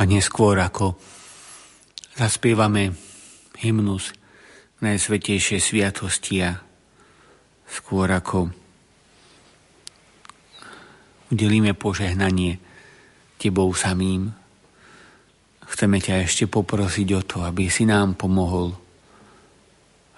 Pane, 0.00 0.16
skôr 0.24 0.56
ako 0.56 0.96
zaspievame 2.16 2.88
hymnus 3.60 4.16
Najsvetejšej 4.80 5.60
sviatosti 5.60 6.40
a 6.40 6.56
skôr 7.68 8.08
ako 8.08 8.48
udelíme 11.28 11.76
požehnanie 11.76 12.56
Tebou 13.36 13.76
samým, 13.76 14.32
chceme 15.68 16.00
ťa 16.00 16.24
ešte 16.24 16.48
poprosiť 16.48 17.08
o 17.12 17.20
to, 17.20 17.44
aby 17.44 17.68
si 17.68 17.84
nám 17.84 18.16
pomohol, 18.16 18.72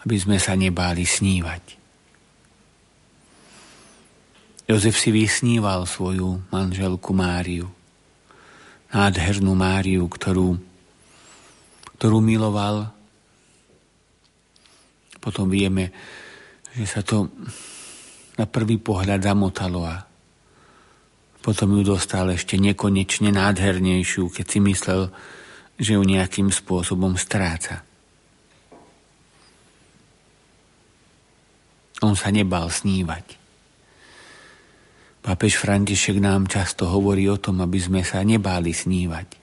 aby 0.07 0.15
sme 0.15 0.39
sa 0.39 0.55
nebáli 0.55 1.03
snívať. 1.03 1.65
Jozef 4.71 4.95
si 4.95 5.11
vysníval 5.11 5.91
svoju 5.91 6.55
manželku 6.55 7.11
Máriu, 7.11 7.82
nádhernú 8.93 9.57
Máriu, 9.57 10.05
ktorú, 10.07 10.61
ktorú 11.97 12.19
miloval 12.21 12.93
potom 15.23 15.47
vieme, 15.47 15.95
že 16.75 16.85
sa 16.85 17.07
to 17.07 17.31
na 18.35 18.51
prvý 18.51 18.83
pohľad 18.83 19.23
zamotalo 19.23 19.87
a 19.87 20.03
potom 21.39 21.79
ju 21.79 21.95
dostal 21.95 22.27
ešte 22.35 22.59
nekonečne 22.59 23.31
nádhernejšiu, 23.31 24.31
keď 24.35 24.47
si 24.47 24.59
myslel, 24.59 25.15
že 25.79 25.95
ju 25.95 26.03
nejakým 26.03 26.51
spôsobom 26.51 27.15
stráca. 27.15 27.87
On 32.03 32.19
sa 32.19 32.35
nebal 32.35 32.67
snívať. 32.67 33.42
Pápež 35.23 35.55
František 35.63 36.19
nám 36.19 36.51
často 36.51 36.91
hovorí 36.91 37.31
o 37.31 37.39
tom, 37.39 37.63
aby 37.63 37.79
sme 37.79 38.03
sa 38.03 38.27
nebáli 38.27 38.75
snívať. 38.75 39.39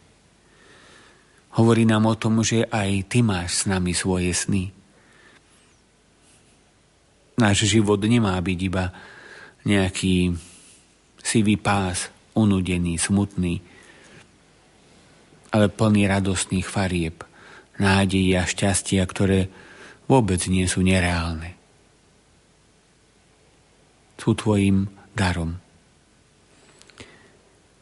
Hovorí 1.55 1.87
nám 1.87 2.03
o 2.03 2.19
tom, 2.19 2.43
že 2.43 2.67
aj 2.67 3.07
ty 3.07 3.23
máš 3.23 3.63
s 3.63 3.71
nami 3.71 3.95
svoje 3.95 4.35
sny. 4.35 4.75
Náš 7.39 7.71
život 7.71 8.03
nemá 8.03 8.35
byť 8.35 8.59
iba 8.59 8.91
nejaký 9.63 10.35
sivý 11.23 11.55
pás, 11.55 12.11
unudený, 12.35 12.99
smutný, 12.99 13.63
ale 15.55 15.71
plný 15.71 16.11
radostných 16.11 16.67
farieb, 16.67 17.23
nádejí 17.79 18.35
a 18.35 18.43
šťastia, 18.43 19.07
ktoré 19.07 19.47
vôbec 20.11 20.43
nie 20.51 20.67
sú 20.67 20.83
nereálne. 20.83 21.55
Sú 24.19 24.35
tvojim 24.35 24.91
darom. 25.15 25.68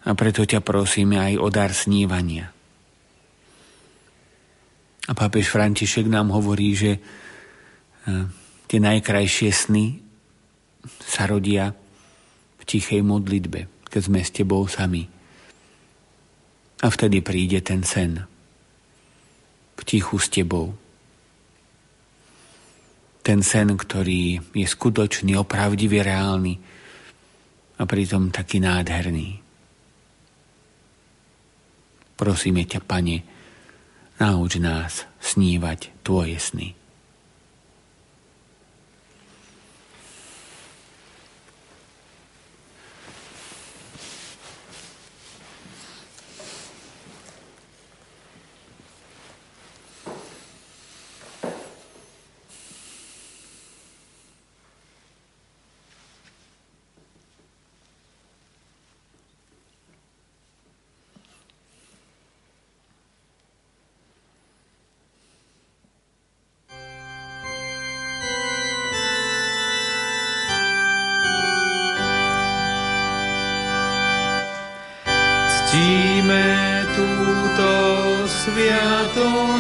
A 0.08 0.12
preto 0.16 0.48
ťa 0.48 0.64
prosíme 0.64 1.20
aj 1.20 1.34
o 1.36 1.48
dar 1.52 1.76
snívania. 1.76 2.48
A 5.08 5.12
pápež 5.12 5.52
František 5.52 6.08
nám 6.08 6.32
hovorí, 6.32 6.76
že 6.76 6.92
eh, 6.96 8.28
Tie 8.68 8.84
najkrajšie 8.84 9.50
sny 9.56 9.96
sa 11.00 11.24
rodia 11.24 11.72
v 12.60 12.64
tichej 12.68 13.00
modlitbe, 13.00 13.88
keď 13.88 14.02
sme 14.04 14.20
s 14.20 14.36
tebou 14.36 14.68
sami. 14.68 15.08
A 16.84 16.88
vtedy 16.92 17.24
príde 17.24 17.64
ten 17.64 17.88
sen. 17.88 18.28
V 19.80 19.82
tichu 19.88 20.20
s 20.20 20.28
tebou. 20.28 20.76
Ten 23.24 23.40
sen, 23.40 23.72
ktorý 23.72 24.52
je 24.52 24.68
skutočný, 24.68 25.40
opravdivý, 25.40 26.04
reálny 26.04 26.60
a 27.80 27.84
pritom 27.88 28.36
taký 28.36 28.60
nádherný. 28.60 29.47
Prosíme 32.18 32.66
ťa, 32.66 32.82
Pane, 32.82 33.22
nauč 34.18 34.58
nás 34.58 35.06
snívať 35.22 36.02
Tvoje 36.02 36.38
sny. 36.42 36.77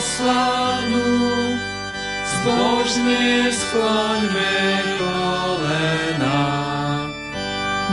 slávu, 0.01 1.57
zbožne 2.25 3.49
skloňme 3.49 4.57
kolena. 5.01 6.41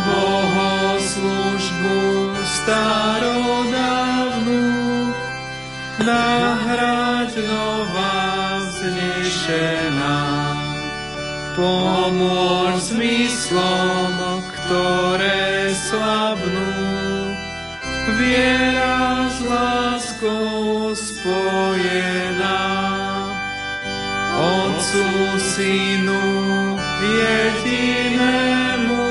Bohoslužbu 0.04 1.96
starodávnu 2.44 4.04
nahrať 6.04 7.32
nová 7.40 8.60
vznešená. 8.68 10.20
Pomôž 11.54 12.90
zmyslom, 12.90 14.42
ktoré 14.50 15.70
slabnú, 15.70 16.74
viera 18.18 19.13
Synu 25.54 26.18
jedinému. 26.98 29.06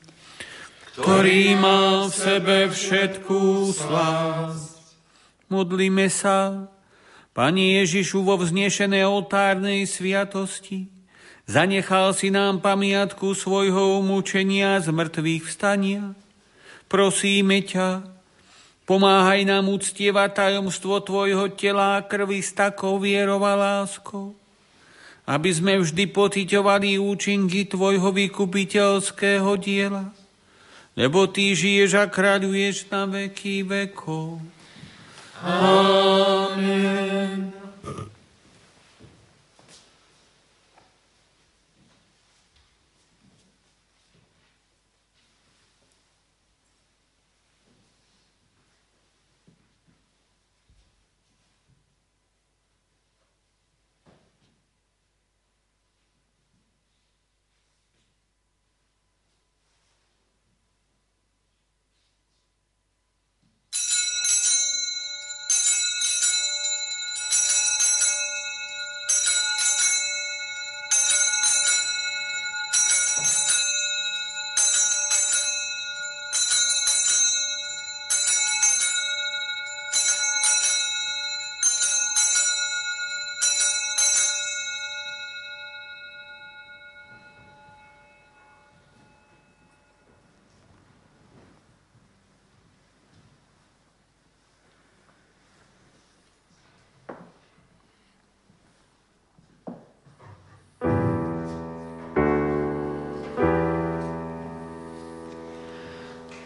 ktorý 0.95 1.57
mal 1.57 2.07
v 2.07 2.15
sebe 2.15 2.57
všetkú 2.69 3.75
slásť. 3.75 4.77
Modlíme 5.49 6.05
sa, 6.07 6.69
Pani 7.33 7.81
Ježišu, 7.81 8.23
vo 8.23 8.37
vznešenej 8.37 9.03
oltárnej 9.07 9.87
sviatosti, 9.87 10.91
zanechal 11.49 12.11
si 12.13 12.29
nám 12.29 12.61
pamiatku 12.61 13.31
svojho 13.31 13.99
umúčenia 13.99 14.77
z 14.83 14.91
mŕtvych 14.91 15.43
vstania. 15.47 16.13
Prosíme 16.91 17.63
ťa, 17.63 18.18
pomáhaj 18.89 19.45
nám 19.45 19.69
uctievať 19.69 20.33
tajomstvo 20.33 20.97
Tvojho 21.05 21.53
tela 21.53 22.01
a 22.01 22.03
krvi 22.05 22.41
s 22.41 22.57
takou 22.57 22.97
vierou 22.97 23.45
a 23.45 23.53
láskou, 23.53 24.33
aby 25.29 25.53
sme 25.53 25.77
vždy 25.77 26.09
pociťovali 26.09 26.97
účinky 26.97 27.69
Tvojho 27.69 28.09
vykupiteľského 28.09 29.53
diela, 29.61 30.09
lebo 30.97 31.29
Ty 31.29 31.53
žiješ 31.53 32.01
a 32.01 32.09
kráľuješ 32.09 32.89
na 32.89 33.05
veky 33.05 33.61
vekov. 33.61 34.41
Amen. 35.45 37.58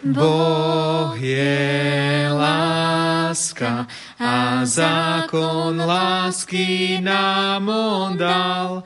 Boh 0.03 1.15
je 1.15 2.27
láska 2.27 3.87
a 4.19 4.65
zákon 4.67 5.79
lásky 5.79 6.99
nám 6.99 7.69
on 7.69 8.17
dal. 8.19 8.83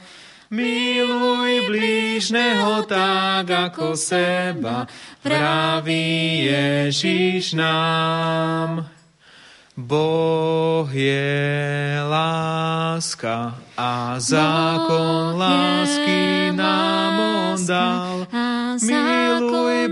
Miluj 0.53 1.67
blížneho 1.67 2.85
tak 2.85 3.49
ako 3.49 3.97
seba, 3.97 4.85
vraví 5.25 6.45
Ježiš 6.45 7.57
nám. 7.57 8.85
Boh 9.73 10.89
je 10.93 11.97
láska 12.05 13.57
a 13.77 14.21
zákon 14.21 15.33
lásky 15.33 16.53
nám 16.53 17.13
on 17.19 17.57
dal. 17.65 18.29
Miluj 18.85 19.46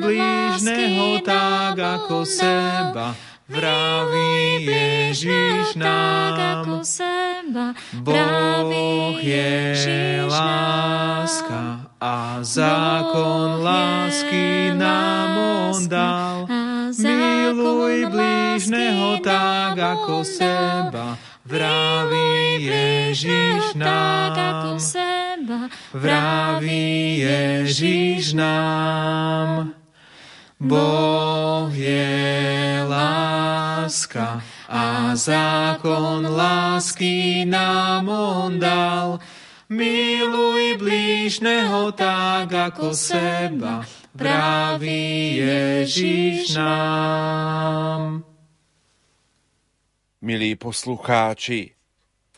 blížneho 0.05 1.19
tak 1.25 1.77
ako 1.81 2.25
seba, 2.25 3.17
vraví 3.49 4.65
Ježiš 4.65 5.75
nám. 5.75 6.85
Boh 7.93 9.17
je 9.21 10.21
láska 10.25 11.89
a 12.01 12.39
zákon 12.41 13.63
lásky 13.65 14.71
nám 14.73 15.31
on 15.37 15.79
dal. 15.89 16.37
Miluj 16.95 18.07
blížneho 18.09 19.19
tak 19.19 19.77
ako 19.77 20.23
seba, 20.23 21.17
vraví 21.45 22.65
Ježiš 22.65 23.75
nám. 23.75 24.79
vraví 25.93 27.19
Ježiš 27.19 28.33
nám. 28.33 29.74
Boh 30.65 31.69
je 31.69 32.81
láska 32.89 34.41
a 34.69 35.15
zákon 35.15 36.25
lásky 36.25 37.45
nám 37.45 38.09
on 38.09 38.59
dal. 38.59 39.19
Miluj 39.69 40.77
blížneho 40.77 41.91
tak 41.93 42.53
ako 42.53 42.97
seba, 42.97 43.85
vraví 44.13 45.37
Ježiš 45.37 46.57
nám. 46.57 48.25
Milí 50.21 50.55
poslucháči, 50.57 51.74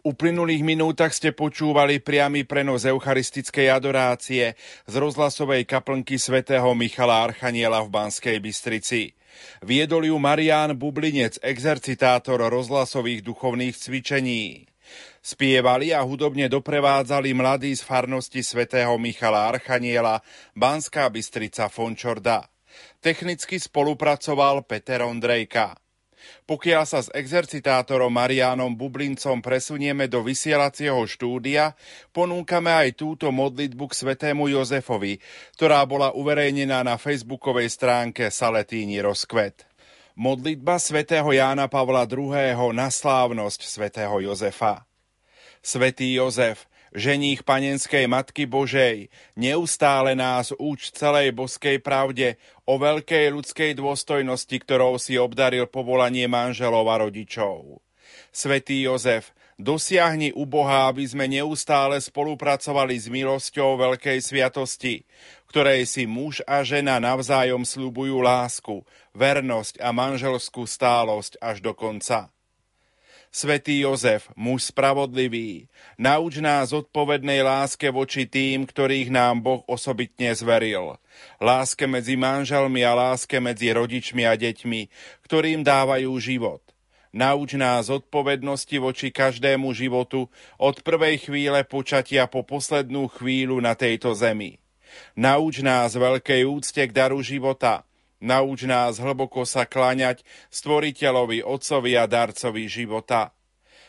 uplynulých 0.07 0.63
minútach 0.63 1.11
ste 1.11 1.35
počúvali 1.35 1.99
priamy 1.99 2.47
prenos 2.47 2.87
eucharistickej 2.87 3.67
adorácie 3.67 4.55
z 4.87 4.93
rozhlasovej 4.95 5.67
kaplnky 5.67 6.15
svätého 6.15 6.71
Michala 6.71 7.27
Archaniela 7.27 7.83
v 7.83 7.91
Banskej 7.91 8.39
Bystrici. 8.39 9.11
Viedol 9.61 10.07
ju 10.09 10.17
Marián 10.17 10.79
Bublinec, 10.79 11.37
exercitátor 11.43 12.39
rozhlasových 12.47 13.21
duchovných 13.21 13.75
cvičení. 13.75 14.65
Spievali 15.19 15.91
a 15.91 15.99
hudobne 15.99 16.47
doprevádzali 16.47 17.35
mladí 17.35 17.75
z 17.75 17.83
farnosti 17.83 18.39
svätého 18.39 18.95
Michala 18.95 19.51
Archaniela 19.51 20.23
Banská 20.55 21.11
Bystrica 21.11 21.67
Fončorda. 21.67 22.47
Technicky 23.03 23.59
spolupracoval 23.59 24.63
Peter 24.63 25.03
Ondrejka. 25.03 25.75
Pokiaľ 26.47 26.83
sa 26.87 27.03
s 27.03 27.11
exercitátorom 27.11 28.07
Marianom 28.07 28.71
Bublincom 28.71 29.43
presunieme 29.43 30.07
do 30.07 30.23
vysielacieho 30.23 31.03
štúdia, 31.03 31.75
ponúkame 32.15 32.71
aj 32.71 32.95
túto 32.95 33.35
modlitbu 33.35 33.91
k 33.91 33.97
svetému 34.07 34.47
Jozefovi, 34.47 35.19
ktorá 35.59 35.83
bola 35.83 36.15
uverejnená 36.15 36.87
na 36.87 36.95
facebookovej 36.95 37.67
stránke 37.67 38.31
Saletíni 38.31 39.03
rozkvet. 39.03 39.67
Modlitba 40.15 40.79
svätého 40.79 41.27
Jána 41.35 41.67
Pavla 41.67 42.07
II. 42.07 42.31
na 42.71 42.87
slávnosť 42.87 43.67
svätého 43.67 44.15
Jozefa. 44.23 44.87
Svetý 45.59 46.15
Jozef, 46.15 46.63
ženích 46.95 47.43
panenskej 47.43 48.07
Matky 48.07 48.47
Božej, 48.47 49.11
neustále 49.35 50.15
nás 50.15 50.55
úč 50.55 50.95
celej 50.95 51.35
boskej 51.35 51.83
pravde 51.83 52.39
o 52.68 52.74
veľkej 52.76 53.32
ľudskej 53.32 53.72
dôstojnosti, 53.80 54.53
ktorou 54.59 54.99
si 54.99 55.15
obdaril 55.15 55.72
povolanie 55.72 56.28
manželov 56.28 56.86
a 56.91 57.07
rodičov. 57.07 57.80
Svetý 58.36 58.84
Jozef, 58.84 59.32
dosiahni 59.57 60.36
u 60.36 60.45
Boha, 60.45 60.91
aby 60.91 61.07
sme 61.07 61.26
neustále 61.26 61.97
spolupracovali 61.97 62.99
s 62.99 63.07
milosťou 63.09 63.80
veľkej 63.80 64.20
sviatosti, 64.22 65.07
ktorej 65.49 65.88
si 65.88 66.03
muž 66.05 66.43
a 66.45 66.61
žena 66.61 67.01
navzájom 67.01 67.63
slúbujú 67.63 68.22
lásku, 68.22 68.84
vernosť 69.15 69.82
a 69.82 69.89
manželskú 69.95 70.68
stálosť 70.68 71.41
až 71.41 71.63
do 71.63 71.74
konca. 71.74 72.30
Svetý 73.28 73.84
Jozef, 73.84 74.32
muž 74.34 74.71
spravodlivý, 74.71 75.67
nauč 75.99 76.39
nás 76.41 76.73
odpovednej 76.73 77.43
láske 77.43 77.91
voči 77.91 78.25
tým, 78.25 78.65
ktorých 78.65 79.11
nám 79.13 79.43
Boh 79.43 79.61
osobitne 79.67 80.32
zveril. 80.34 80.95
Láske 81.38 81.86
medzi 81.86 82.15
manželmi 82.15 82.82
a 82.82 82.95
láske 82.97 83.38
medzi 83.38 83.69
rodičmi 83.71 84.23
a 84.25 84.34
deťmi, 84.34 84.82
ktorým 85.28 85.61
dávajú 85.61 86.11
život. 86.17 86.63
Nauč 87.15 87.55
nás 87.55 87.88
odpovednosti 87.88 88.78
voči 88.78 89.09
každému 89.09 89.71
životu 89.71 90.28
od 90.59 90.75
prvej 90.84 91.25
chvíle 91.25 91.63
počatia 91.63 92.28
po 92.28 92.43
poslednú 92.43 93.07
chvíľu 93.09 93.57
na 93.63 93.73
tejto 93.73 94.11
zemi. 94.11 94.59
Nauč 95.15 95.63
nás 95.63 95.95
veľkej 95.95 96.45
úcte 96.45 96.84
k 96.84 96.91
daru 96.91 97.23
života, 97.23 97.86
Nauč 98.18 98.65
nás 98.65 98.97
hlboko 98.97 99.45
sa 99.45 99.70
kláňať 99.70 100.26
stvoriteľovi, 100.49 101.45
otcovi 101.45 101.93
a 101.93 102.09
darcovi 102.09 102.65
života. 102.65 103.30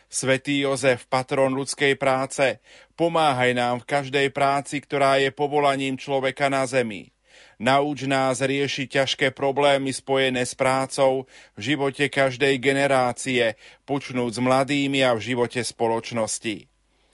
Svetý 0.09 0.65
Jozef, 0.65 1.09
patron 1.09 1.53
ľudskej 1.53 1.97
práce, 1.97 2.61
pomáhaj 2.93 3.53
nám 3.57 3.81
v 3.81 3.89
každej 3.89 4.27
práci, 4.29 4.81
ktorá 4.81 5.17
je 5.21 5.33
povolaním 5.33 5.97
človeka 5.97 6.49
na 6.49 6.65
zemi. 6.69 7.13
Nauč 7.59 8.05
nás 8.05 8.41
riešiť 8.41 8.87
ťažké 9.01 9.27
problémy 9.33 9.91
spojené 9.91 10.45
s 10.45 10.53
prácou 10.53 11.27
v 11.57 11.73
živote 11.73 12.05
každej 12.07 12.55
generácie, 12.61 13.57
počnúť 13.83 14.31
s 14.37 14.39
mladými 14.39 15.03
a 15.03 15.17
v 15.17 15.33
živote 15.33 15.61
spoločnosti. 15.61 16.69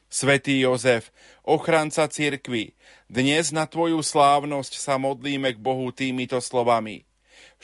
Svetý 0.06 0.62
Jozef, 0.62 1.10
ochranca 1.44 2.06
cirkvy, 2.08 2.78
dnes 3.10 3.50
na 3.52 3.66
Tvoju 3.66 4.00
slávnosť 4.06 4.78
sa 4.78 4.96
modlíme 5.02 5.56
k 5.56 5.60
Bohu 5.60 5.90
týmito 5.90 6.38
slovami. 6.40 7.05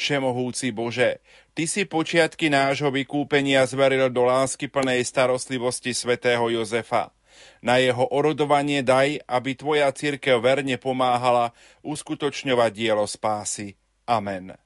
Všemohúci 0.02 0.74
Bože, 0.74 1.22
Ty 1.54 1.70
si 1.70 1.86
počiatky 1.86 2.50
nášho 2.50 2.90
vykúpenia 2.90 3.62
zveril 3.70 4.10
do 4.10 4.26
lásky 4.26 4.66
plnej 4.66 5.06
starostlivosti 5.06 5.94
svätého 5.94 6.42
Jozefa. 6.50 7.14
Na 7.62 7.78
jeho 7.78 8.10
orodovanie 8.10 8.82
daj, 8.82 9.22
aby 9.30 9.54
Tvoja 9.54 9.94
církev 9.94 10.42
verne 10.42 10.82
pomáhala 10.82 11.54
uskutočňovať 11.86 12.72
dielo 12.74 13.06
spásy. 13.06 13.78
Amen. 14.10 14.58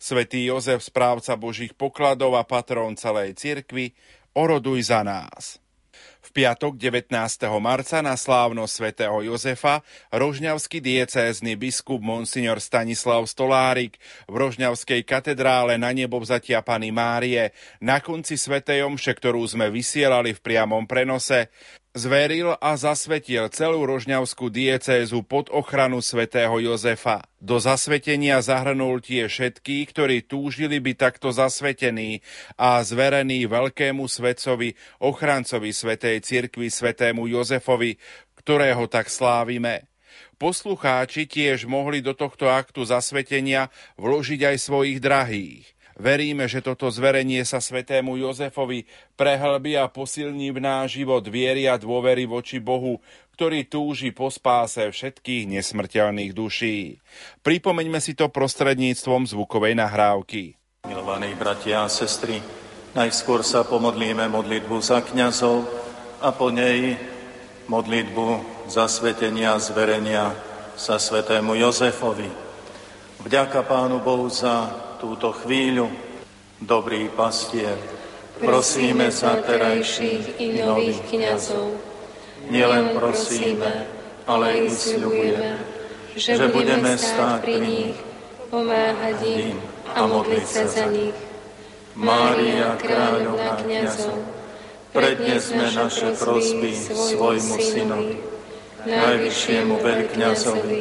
Svetý 0.00 0.48
Jozef, 0.48 0.80
správca 0.80 1.36
Božích 1.36 1.76
pokladov 1.76 2.40
a 2.40 2.48
patrón 2.48 2.96
celej 2.96 3.36
cirkvi, 3.36 3.92
oroduj 4.32 4.88
za 4.88 5.04
nás. 5.04 5.60
V 6.28 6.44
piatok 6.44 6.76
19. 6.76 7.08
marca 7.56 8.04
na 8.04 8.12
slávno 8.12 8.68
svätého 8.68 9.16
Jozefa 9.24 9.80
rožňavský 10.12 10.76
diecézny 10.76 11.56
biskup 11.56 12.04
Monsignor 12.04 12.60
Stanislav 12.60 13.24
Stolárik 13.24 13.96
v 14.28 14.36
Rožňavskej 14.36 15.08
katedrále 15.08 15.80
na 15.80 15.88
nebo 15.88 16.20
vzatia 16.20 16.60
Pany 16.60 16.92
Márie 16.92 17.56
na 17.80 18.04
konci 18.04 18.36
svätej 18.36 18.84
omše, 18.84 19.16
ktorú 19.16 19.40
sme 19.48 19.72
vysielali 19.72 20.36
v 20.36 20.44
priamom 20.44 20.84
prenose, 20.84 21.48
zveril 21.96 22.56
a 22.58 22.76
zasvetil 22.76 23.48
celú 23.48 23.84
rožňavskú 23.88 24.52
diecézu 24.52 25.24
pod 25.24 25.48
ochranu 25.48 26.04
svätého 26.04 26.52
Jozefa. 26.60 27.24
Do 27.38 27.62
zasvetenia 27.62 28.42
zahrnul 28.44 29.00
tie 29.00 29.30
všetky, 29.30 29.88
ktorí 29.88 30.26
túžili 30.26 30.82
byť 30.82 30.96
takto 30.98 31.28
zasvetení 31.32 32.20
a 32.58 32.82
zverení 32.82 33.46
veľkému 33.46 34.04
svetcovi, 34.04 34.74
ochrancovi 35.00 35.70
svätej 35.72 36.20
cirkvi 36.20 36.68
svätému 36.68 37.30
Jozefovi, 37.30 37.96
ktorého 38.38 38.88
tak 38.90 39.08
slávime. 39.12 39.88
Poslucháči 40.38 41.26
tiež 41.26 41.66
mohli 41.66 41.98
do 41.98 42.14
tohto 42.14 42.46
aktu 42.46 42.86
zasvetenia 42.86 43.74
vložiť 43.98 44.54
aj 44.54 44.56
svojich 44.62 44.98
drahých. 45.02 45.77
Veríme, 45.98 46.46
že 46.46 46.62
toto 46.62 46.86
zverenie 46.94 47.42
sa 47.42 47.58
svetému 47.58 48.14
Jozefovi 48.22 48.86
prehlbí 49.18 49.74
a 49.74 49.90
posilní 49.90 50.54
v 50.54 50.62
náš 50.62 51.02
život 51.02 51.26
viery 51.26 51.66
a 51.66 51.74
dôvery 51.74 52.22
voči 52.22 52.62
Bohu, 52.62 53.02
ktorý 53.34 53.66
túži 53.66 54.14
po 54.14 54.30
spáse 54.30 54.78
všetkých 54.78 55.58
nesmrteľných 55.58 56.30
duší. 56.30 57.02
Pripomeňme 57.42 57.98
si 57.98 58.14
to 58.14 58.30
prostredníctvom 58.30 59.26
zvukovej 59.26 59.74
nahrávky. 59.74 60.54
Milovaní 60.86 61.34
bratia 61.34 61.82
a 61.82 61.90
sestry, 61.90 62.38
najskôr 62.94 63.42
sa 63.42 63.66
pomodlíme 63.66 64.30
modlitbu 64.30 64.78
za 64.78 65.02
kňazov 65.02 65.66
a 66.22 66.30
po 66.30 66.54
nej 66.54 66.94
modlitbu 67.66 68.26
zasvetenia 68.70 69.58
zverenia 69.58 70.30
sa 70.78 70.94
svetému 71.02 71.58
Jozefovi. 71.58 72.30
Vďaka 73.18 73.66
Pánu 73.66 73.98
Bohu 73.98 74.30
za 74.30 74.86
túto 74.98 75.30
chvíľu, 75.30 75.86
dobrý 76.58 77.06
pastier, 77.14 77.78
prosíme 78.42 79.14
za 79.14 79.38
terajších 79.38 80.42
i 80.42 80.58
nových 80.58 80.98
kniazov. 81.06 81.78
Nielen 82.50 82.98
prosíme, 82.98 83.86
ale 84.26 84.66
i 84.66 84.70
sľubujeme, 84.70 85.54
že 86.18 86.44
budeme 86.50 86.98
stáť 86.98 87.40
pri 87.46 87.56
nich, 87.62 87.96
pomáhať 88.50 89.18
im 89.22 89.58
a 89.94 90.02
modliť 90.06 90.46
sa 90.46 90.64
za 90.66 90.86
nich. 90.90 91.14
Mária, 91.98 92.78
kráľovná 92.78 93.58
kniazov, 93.62 94.18
prednesme 94.94 95.66
naše 95.78 96.14
prosby 96.18 96.74
svojmu 96.74 97.56
synovi, 97.58 98.18
najvyššiemu 98.86 99.74
veľkňazovi, 99.78 100.80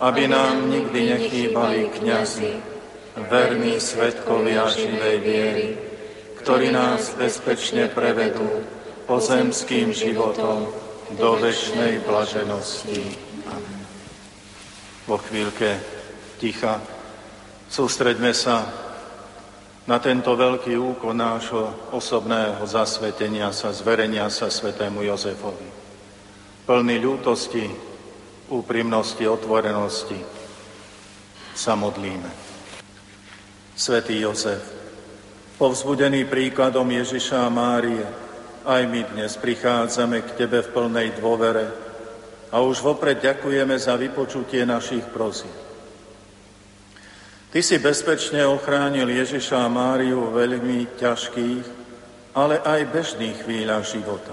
aby 0.00 0.22
nám 0.28 0.68
nikdy 0.72 1.00
nechýbali 1.12 1.92
kňazi, 2.00 2.75
verní 3.16 3.80
svetkovia 3.80 4.68
živej 4.68 5.16
viery, 5.24 5.68
ktorí 6.44 6.68
nás 6.68 7.16
bezpečne 7.16 7.88
prevedú 7.88 8.62
pozemským 9.08 9.90
životom 9.90 10.68
do 11.16 11.28
väčšnej 11.40 12.04
blaženosti. 12.04 13.00
Amen. 13.48 13.80
Vo 15.08 15.16
chvíľke 15.16 15.80
ticha 16.36 16.82
sústreďme 17.72 18.36
sa 18.36 18.68
na 19.86 20.02
tento 20.02 20.34
veľký 20.34 20.74
úkon 20.74 21.14
nášho 21.14 21.94
osobného 21.94 22.58
zasvetenia 22.66 23.54
sa, 23.54 23.70
zverenia 23.70 24.26
sa 24.28 24.50
svetému 24.50 25.06
Jozefovi. 25.06 25.70
Plný 26.66 26.96
ľútosti, 26.98 27.70
úprimnosti, 28.50 29.22
otvorenosti 29.22 30.18
sa 31.54 31.78
modlíme. 31.78 32.45
Svetý 33.76 34.24
Jozef, 34.24 34.64
povzbudený 35.60 36.24
príkladom 36.24 36.88
Ježiša 36.88 37.44
a 37.44 37.52
Márie, 37.52 38.00
aj 38.64 38.82
my 38.88 39.04
dnes 39.12 39.36
prichádzame 39.36 40.24
k 40.24 40.32
Tebe 40.32 40.64
v 40.64 40.72
plnej 40.72 41.20
dôvere 41.20 41.68
a 42.48 42.64
už 42.64 42.80
vopred 42.80 43.20
ďakujeme 43.20 43.76
za 43.76 44.00
vypočutie 44.00 44.64
našich 44.64 45.04
prosí. 45.12 45.52
Ty 47.52 47.60
si 47.60 47.76
bezpečne 47.76 48.48
ochránil 48.48 49.12
Ježiša 49.12 49.60
a 49.60 49.68
Máriu 49.68 50.32
v 50.32 50.36
veľmi 50.40 50.96
ťažkých, 50.96 51.66
ale 52.32 52.64
aj 52.64 52.80
bežných 52.96 53.44
chvíľach 53.44 53.84
života. 53.84 54.32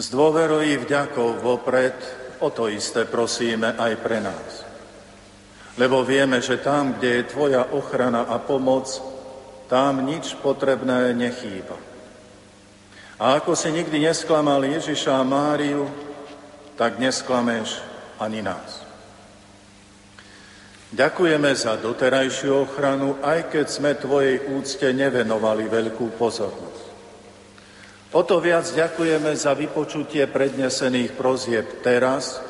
Z 0.00 0.16
dôveru 0.16 0.64
i 0.64 0.80
vďakov 0.80 1.44
vopred 1.44 1.96
o 2.40 2.48
to 2.48 2.72
isté 2.72 3.04
prosíme 3.04 3.76
aj 3.76 3.92
pre 4.00 4.24
nás. 4.24 4.65
Lebo 5.76 6.00
vieme, 6.04 6.40
že 6.40 6.56
tam, 6.56 6.96
kde 6.96 7.20
je 7.20 7.28
Tvoja 7.28 7.68
ochrana 7.76 8.24
a 8.32 8.40
pomoc, 8.40 8.88
tam 9.68 10.08
nič 10.08 10.32
potrebné 10.40 11.12
nechýba. 11.12 11.76
A 13.20 13.40
ako 13.40 13.56
si 13.56 13.72
nikdy 13.72 14.00
nesklamal 14.08 14.64
Ježiša 14.64 15.20
a 15.20 15.24
Máriu, 15.24 15.88
tak 16.76 17.00
nesklameš 17.00 17.80
ani 18.20 18.44
nás. 18.44 18.84
Ďakujeme 20.96 21.50
za 21.52 21.76
doterajšiu 21.76 22.56
ochranu, 22.56 23.20
aj 23.20 23.52
keď 23.52 23.66
sme 23.68 23.98
Tvojej 24.00 24.48
úcte 24.54 24.86
nevenovali 24.96 25.68
veľkú 25.68 26.14
pozornosť. 26.16 26.84
O 28.14 28.22
to 28.22 28.40
viac 28.40 28.64
ďakujeme 28.70 29.34
za 29.34 29.52
vypočutie 29.52 30.24
prednesených 30.30 31.12
prozieb 31.18 31.84
teraz, 31.84 32.40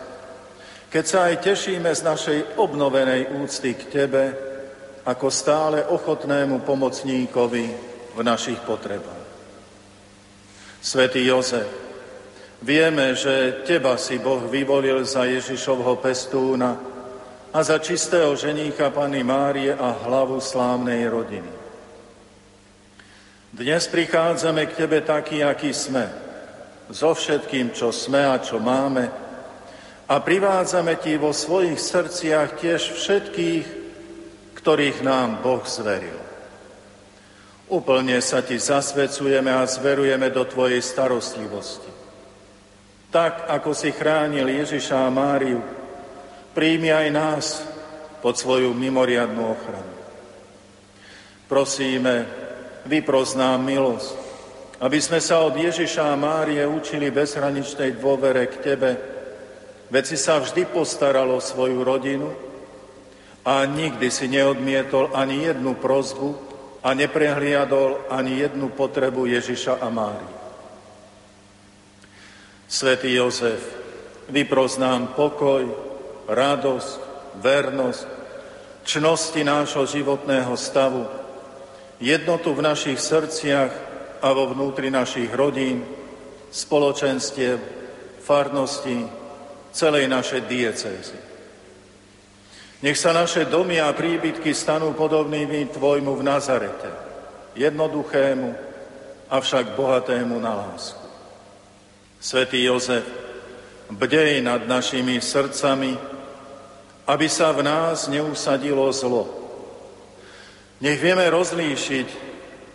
keď 0.91 1.05
sa 1.05 1.19
aj 1.31 1.43
tešíme 1.43 1.91
z 1.91 2.03
našej 2.07 2.39
obnovenej 2.57 3.35
úcty 3.43 3.75
k 3.75 3.83
Tebe, 3.91 4.25
ako 5.07 5.27
stále 5.31 5.87
ochotnému 5.87 6.67
pomocníkovi 6.67 7.65
v 8.15 8.21
našich 8.27 8.59
potrebách. 8.67 9.27
Svetý 10.83 11.27
Jozef, 11.27 11.67
vieme, 12.63 13.15
že 13.15 13.63
teba 13.67 13.99
si 13.99 14.19
Boh 14.19 14.43
vyvolil 14.47 15.03
za 15.07 15.27
Ježišovho 15.27 15.99
pestúna 15.99 16.79
a 17.51 17.59
za 17.63 17.79
čistého 17.79 18.35
ženícha 18.35 18.91
Pany 18.91 19.23
Márie 19.23 19.75
a 19.75 19.95
hlavu 20.07 20.39
slávnej 20.39 21.07
rodiny. 21.11 21.53
Dnes 23.57 23.89
prichádzame 23.89 24.69
k 24.69 24.77
Tebe 24.85 25.01
taký, 25.01 25.41
aký 25.41 25.73
sme, 25.73 26.07
so 26.93 27.15
všetkým, 27.17 27.73
čo 27.75 27.89
sme 27.89 28.27
a 28.27 28.37
čo 28.39 28.61
máme, 28.61 29.26
a 30.07 30.23
privádzame 30.23 30.95
Ti 31.03 31.19
vo 31.19 31.35
svojich 31.35 31.79
srdciach 31.83 32.63
tiež 32.63 32.95
všetkých, 32.95 33.67
ktorých 34.55 35.03
nám 35.03 35.43
Boh 35.43 35.63
zveril. 35.67 36.19
Úplne 37.67 38.23
sa 38.23 38.47
Ti 38.47 38.55
zasvedcujeme 38.55 39.51
a 39.51 39.67
zverujeme 39.67 40.31
do 40.31 40.47
Tvojej 40.47 40.79
starostlivosti. 40.79 41.91
Tak, 43.11 43.51
ako 43.51 43.75
si 43.75 43.91
chránil 43.91 44.47
Ježiša 44.47 45.07
a 45.07 45.11
Máriu, 45.11 45.59
príjmi 46.55 46.95
aj 46.95 47.09
nás 47.11 47.45
pod 48.23 48.39
svoju 48.39 48.71
mimoriadnú 48.75 49.43
ochranu. 49.43 49.95
Prosíme, 51.47 52.27
vypros 52.87 53.35
nám 53.35 53.63
milosť, 53.63 54.15
aby 54.83 54.99
sme 55.03 55.19
sa 55.19 55.43
od 55.43 55.55
Ježiša 55.59 56.15
a 56.15 56.19
Márie 56.19 56.63
učili 56.67 57.11
bezhraničnej 57.11 57.99
dôvere 57.99 58.47
k 58.51 58.55
Tebe, 58.63 59.16
veď 59.91 60.05
si 60.07 60.17
sa 60.19 60.39
vždy 60.43 60.69
postaral 60.71 61.31
o 61.31 61.41
svoju 61.41 61.83
rodinu 61.85 62.33
a 63.47 63.63
nikdy 63.65 64.11
si 64.11 64.27
neodmietol 64.27 65.15
ani 65.15 65.47
jednu 65.47 65.79
prozbu, 65.79 66.47
a 66.87 66.95
neprehliadol 66.95 68.07
ani 68.07 68.47
jednu 68.47 68.71
potrebu 68.71 69.27
Ježiša 69.27 69.83
a 69.83 69.91
Mári. 69.91 70.31
Svetý 72.71 73.11
Jozef, 73.19 73.59
vypros 74.31 74.79
nám 74.79 75.19
pokoj, 75.19 75.67
radosť, 76.31 76.93
vernosť, 77.43 78.07
čnosti 78.87 79.43
nášho 79.43 79.83
životného 79.83 80.55
stavu, 80.55 81.11
jednotu 81.99 82.55
v 82.55 82.63
našich 82.63 83.03
srdciach 83.03 83.73
a 84.23 84.29
vo 84.31 84.55
vnútri 84.55 84.87
našich 84.87 85.35
rodín, 85.35 85.83
spoločenstiev, 86.55 87.59
farnosti, 88.23 89.26
celej 89.77 90.09
našej 90.09 90.49
diecézy. 90.49 91.19
Nech 92.81 92.97
sa 92.97 93.13
naše 93.13 93.45
domy 93.45 93.77
a 93.77 93.93
príbytky 93.93 94.57
stanú 94.57 94.97
podobnými 94.97 95.69
Tvojmu 95.73 96.17
v 96.17 96.23
Nazarete, 96.25 96.91
jednoduchému, 97.57 98.53
avšak 99.29 99.77
bohatému 99.77 100.37
na 100.41 100.53
lásku. 100.55 101.05
Svetý 102.21 102.65
Jozef, 102.65 103.05
bdej 103.93 104.45
nad 104.45 104.65
našimi 104.69 105.21
srdcami, 105.21 105.97
aby 107.07 107.27
sa 107.31 107.53
v 107.53 107.65
nás 107.65 108.09
neusadilo 108.13 108.85
zlo. 108.93 109.25
Nech 110.85 111.01
vieme 111.01 111.25
rozlíšiť, 111.33 112.09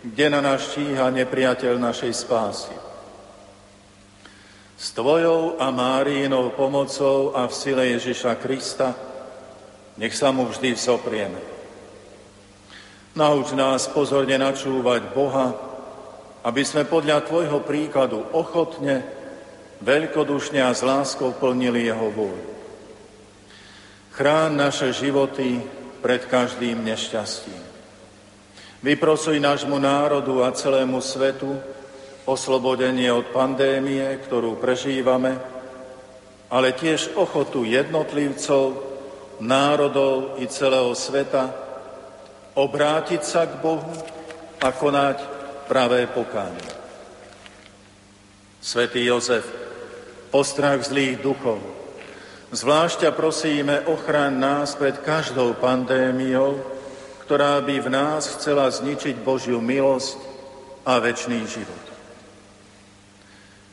kde 0.02 0.26
na 0.26 0.42
nás 0.42 0.74
číha 0.74 1.06
nepriateľ 1.14 1.78
našej 1.78 2.12
spásy. 2.26 2.81
S 4.82 4.90
Tvojou 4.98 5.62
a 5.62 5.70
Máriinou 5.70 6.50
pomocou 6.58 7.30
a 7.38 7.46
v 7.46 7.54
sile 7.54 7.94
Ježiša 7.94 8.34
Krista 8.42 8.90
nech 9.94 10.10
sa 10.10 10.34
mu 10.34 10.50
vždy 10.50 10.74
vzoprieme. 10.74 11.38
Nauč 13.14 13.54
nás 13.54 13.86
pozorne 13.86 14.34
načúvať 14.42 15.14
Boha, 15.14 15.54
aby 16.42 16.66
sme 16.66 16.82
podľa 16.82 17.22
Tvojho 17.22 17.62
príkladu 17.62 18.26
ochotne, 18.34 19.06
veľkodušne 19.86 20.58
a 20.58 20.74
s 20.74 20.82
láskou 20.82 21.30
plnili 21.30 21.86
Jeho 21.86 22.10
vôľu. 22.10 22.50
Chrán 24.18 24.58
naše 24.58 24.90
životy 24.90 25.62
pred 26.02 26.26
každým 26.26 26.82
nešťastím. 26.82 27.62
Vyprosuj 28.82 29.38
nášmu 29.38 29.78
národu 29.78 30.42
a 30.42 30.50
celému 30.50 30.98
svetu 30.98 31.54
oslobodenie 32.26 33.10
od 33.10 33.30
pandémie, 33.34 34.02
ktorú 34.22 34.58
prežívame, 34.62 35.38
ale 36.52 36.76
tiež 36.76 37.16
ochotu 37.18 37.64
jednotlivcov 37.64 38.78
národov 39.42 40.38
i 40.38 40.46
celého 40.46 40.94
sveta, 40.94 41.50
obrátiť 42.54 43.22
sa 43.24 43.48
k 43.48 43.58
Bohu 43.58 43.92
a 44.60 44.68
konať 44.70 45.18
pravé 45.66 46.06
pokánie. 46.06 46.70
Svetý 48.62 49.02
Jozef, 49.08 49.42
postrach 50.30 50.86
zlých 50.86 51.18
duchov, 51.18 51.58
zvlášť 52.54 53.10
prosíme 53.10 53.82
ochraň 53.90 54.30
nás 54.38 54.78
pred 54.78 54.94
každou 55.02 55.58
pandémiou, 55.58 56.62
ktorá 57.26 57.58
by 57.64 57.76
v 57.82 57.88
nás 57.88 58.28
chcela 58.38 58.70
zničiť 58.70 59.18
Božiu 59.24 59.58
milosť 59.58 60.20
a 60.86 61.00
väčší 61.02 61.42
život. 61.48 61.81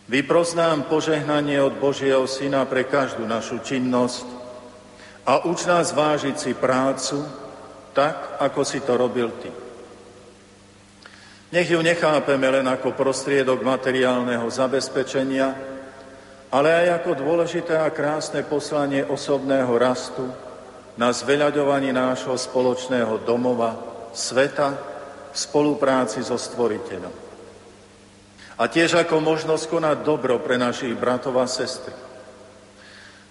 Vypros 0.10 0.58
nám 0.58 0.90
požehnanie 0.90 1.62
od 1.62 1.78
Božieho 1.78 2.26
Syna 2.26 2.66
pre 2.66 2.90
každú 2.90 3.30
našu 3.30 3.62
činnosť, 3.62 4.42
a 5.30 5.46
uč 5.46 5.70
nás 5.70 5.94
vážiť 5.94 6.34
si 6.42 6.52
prácu, 6.58 7.22
tak 7.94 8.42
ako 8.42 8.66
si 8.66 8.82
to 8.82 8.98
robil 8.98 9.30
ty. 9.38 9.54
Nech 11.54 11.70
ju 11.70 11.78
nechápeme 11.86 12.50
len 12.50 12.66
ako 12.66 12.98
prostriedok 12.98 13.62
materiálneho 13.62 14.50
zabezpečenia, 14.50 15.54
ale 16.50 16.70
aj 16.74 17.06
ako 17.06 17.12
dôležité 17.22 17.78
a 17.78 17.94
krásne 17.94 18.42
poslanie 18.42 19.06
osobného 19.06 19.70
rastu 19.78 20.26
na 20.98 21.14
zveľaďovaní 21.14 21.94
nášho 21.94 22.34
spoločného 22.34 23.22
domova, 23.22 23.78
sveta, 24.18 24.74
v 25.30 25.38
spolupráci 25.38 26.26
so 26.26 26.42
Stvoriteľom. 26.42 27.29
A 28.60 28.68
tiež 28.68 29.00
ako 29.00 29.24
možnosť 29.24 29.72
konať 29.72 29.98
dobro 30.04 30.36
pre 30.44 30.60
našich 30.60 30.92
bratov 31.00 31.40
a 31.40 31.48
sestry. 31.48 31.96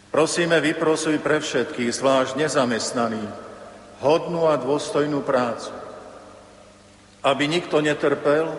Prosíme, 0.08 0.56
vyprosuj 0.64 1.20
pre 1.20 1.36
všetkých, 1.36 1.92
zvlášť 1.92 2.40
nezamestnaných, 2.40 3.28
hodnú 4.00 4.48
a 4.48 4.56
dôstojnú 4.56 5.20
prácu, 5.20 5.68
aby 7.20 7.44
nikto 7.44 7.84
netrpel 7.84 8.56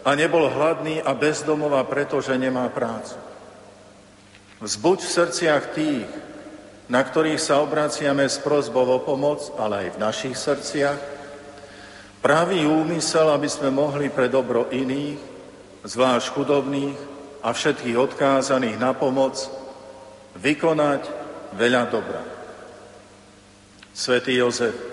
a 0.00 0.10
nebol 0.16 0.48
hladný 0.48 1.04
a 1.04 1.12
bezdomová, 1.12 1.84
pretože 1.84 2.32
nemá 2.32 2.64
prácu. 2.72 3.20
Vzbuď 4.64 4.98
v 5.04 5.14
srdciach 5.20 5.64
tých, 5.76 6.08
na 6.88 7.04
ktorých 7.04 7.40
sa 7.40 7.60
obraciame 7.60 8.24
s 8.24 8.40
prozbou 8.40 8.88
o 8.88 8.98
pomoc, 9.04 9.52
ale 9.60 9.84
aj 9.84 9.88
v 9.94 10.00
našich 10.00 10.36
srdciach, 10.36 10.98
pravý 12.24 12.64
úmysel, 12.64 13.28
aby 13.36 13.48
sme 13.52 13.68
mohli 13.68 14.08
pre 14.08 14.32
dobro 14.32 14.72
iných, 14.72 15.29
zvlášť 15.84 16.32
chudobných 16.32 16.98
a 17.40 17.52
všetkých 17.52 17.96
odkázaných 17.96 18.76
na 18.76 18.92
pomoc, 18.92 19.36
vykonať 20.36 21.02
veľa 21.56 21.82
dobra. 21.88 22.22
Svetý 23.90 24.38
Jozef, 24.38 24.90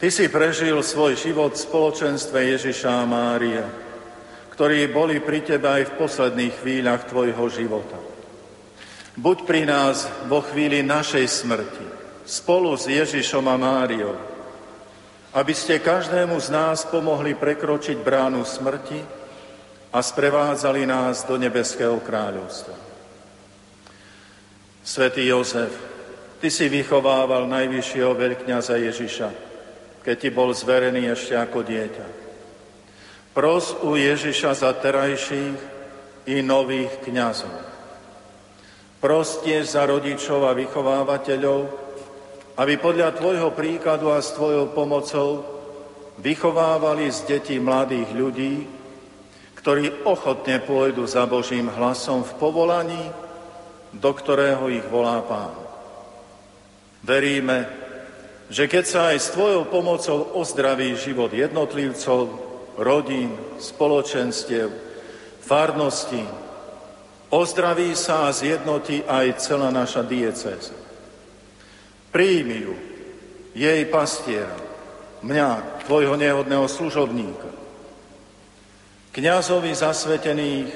Ty 0.00 0.08
si 0.08 0.32
prežil 0.32 0.80
svoj 0.80 1.12
život 1.12 1.52
v 1.52 1.60
spoločenstve 1.60 2.56
Ježiša 2.56 2.88
a 2.88 3.04
Mária, 3.04 3.68
ktorí 4.56 4.88
boli 4.88 5.20
pri 5.20 5.44
tebe 5.44 5.68
aj 5.68 5.92
v 5.92 5.96
posledných 6.00 6.54
chvíľach 6.64 7.04
tvojho 7.04 7.44
života. 7.52 8.00
Buď 9.20 9.44
pri 9.44 9.68
nás 9.68 10.08
vo 10.24 10.40
chvíli 10.40 10.80
našej 10.80 11.28
smrti, 11.28 11.86
spolu 12.24 12.72
s 12.80 12.88
Ježišom 12.88 13.44
a 13.44 13.60
Máriou, 13.60 14.16
aby 15.36 15.52
ste 15.52 15.76
každému 15.76 16.32
z 16.40 16.48
nás 16.48 16.88
pomohli 16.88 17.36
prekročiť 17.36 18.00
bránu 18.00 18.40
smrti 18.40 19.19
a 19.90 19.98
sprevádzali 19.98 20.86
nás 20.86 21.26
do 21.26 21.34
nebeského 21.34 21.98
kráľovstva. 21.98 22.74
Svetý 24.86 25.26
Jozef, 25.26 25.74
ty 26.38 26.48
si 26.48 26.70
vychovával 26.70 27.50
najvyššieho 27.50 28.12
veľkňaza 28.14 28.78
Ježiša, 28.80 29.28
keď 30.02 30.16
ti 30.16 30.30
bol 30.30 30.54
zverený 30.54 31.10
ešte 31.10 31.34
ako 31.36 31.60
dieťa. 31.66 32.06
Pros 33.34 33.76
u 33.82 33.94
Ježiša 33.94 34.50
za 34.58 34.70
terajších 34.74 35.58
i 36.26 36.42
nových 36.42 37.02
kňazov. 37.06 37.54
Pros 38.98 39.40
tiež 39.42 39.74
za 39.74 39.86
rodičov 39.86 40.44
a 40.44 40.52
vychovávateľov, 40.52 41.60
aby 42.58 42.74
podľa 42.76 43.16
Tvojho 43.16 43.50
príkladu 43.56 44.12
a 44.12 44.20
s 44.20 44.36
Tvojou 44.36 44.70
pomocou 44.76 45.44
vychovávali 46.20 47.08
z 47.08 47.18
detí 47.36 47.56
mladých 47.56 48.10
ľudí, 48.12 48.79
ktorí 49.60 50.08
ochotne 50.08 50.56
pôjdu 50.64 51.04
za 51.04 51.28
Božím 51.28 51.68
hlasom 51.68 52.24
v 52.24 52.32
povolaní, 52.40 53.04
do 53.92 54.10
ktorého 54.16 54.72
ich 54.72 54.86
volá 54.88 55.20
Pán. 55.20 55.52
Veríme, 57.04 57.68
že 58.48 58.64
keď 58.64 58.84
sa 58.88 59.00
aj 59.12 59.18
s 59.20 59.28
Tvojou 59.36 59.68
pomocou 59.68 60.32
ozdraví 60.40 60.96
život 60.96 61.28
jednotlivcov, 61.36 62.32
rodín, 62.80 63.36
spoločenstiev, 63.60 64.72
farností, 65.44 66.24
ozdraví 67.28 67.92
sa 67.92 68.32
a 68.32 68.34
zjednotí 68.34 69.04
aj 69.04 69.44
celá 69.44 69.68
naša 69.68 70.00
diecéza. 70.08 70.72
Príjmi 72.08 72.58
ju, 72.64 72.74
jej 73.52 73.84
pastiera, 73.92 74.56
mňa, 75.20 75.84
Tvojho 75.84 76.16
nehodného 76.16 76.64
služobníka, 76.64 77.59
kňazovi 79.12 79.72
zasvetených, 79.74 80.70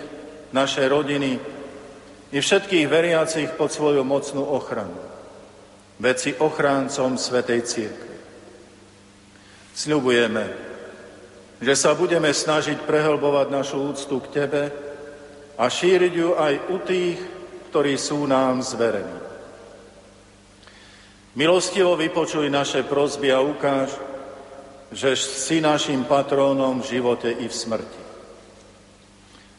naše 0.55 0.87
rodiny 0.87 1.43
i 2.30 2.39
všetkých 2.39 2.87
veriacich 2.87 3.51
pod 3.59 3.74
svoju 3.74 4.07
mocnú 4.07 4.47
ochranu 4.47 5.14
veci 5.99 6.35
ochráncom 6.35 7.18
Svetej 7.18 7.61
Církvy. 7.62 8.16
Sľubujeme, 9.74 10.45
že 11.59 11.74
sa 11.74 11.95
budeme 11.95 12.30
snažiť 12.30 12.82
prehlbovať 12.87 13.47
našu 13.51 13.78
úctu 13.91 14.22
k 14.22 14.30
Tebe 14.30 14.62
a 15.59 15.64
šíriť 15.66 16.12
ju 16.14 16.30
aj 16.35 16.55
u 16.70 16.76
tých, 16.82 17.18
ktorí 17.70 17.95
sú 17.99 18.26
nám 18.26 18.62
zverení. 18.62 19.18
Milostivo 21.35 21.99
vypočuj 21.99 22.47
naše 22.47 22.87
prozby 22.87 23.35
a 23.35 23.43
ukáž, 23.43 23.91
že 24.95 25.18
si 25.18 25.59
našim 25.59 26.07
patrónom 26.07 26.78
v 26.78 26.99
živote 26.99 27.26
i 27.26 27.51
v 27.51 27.55
smrti. 27.55 28.03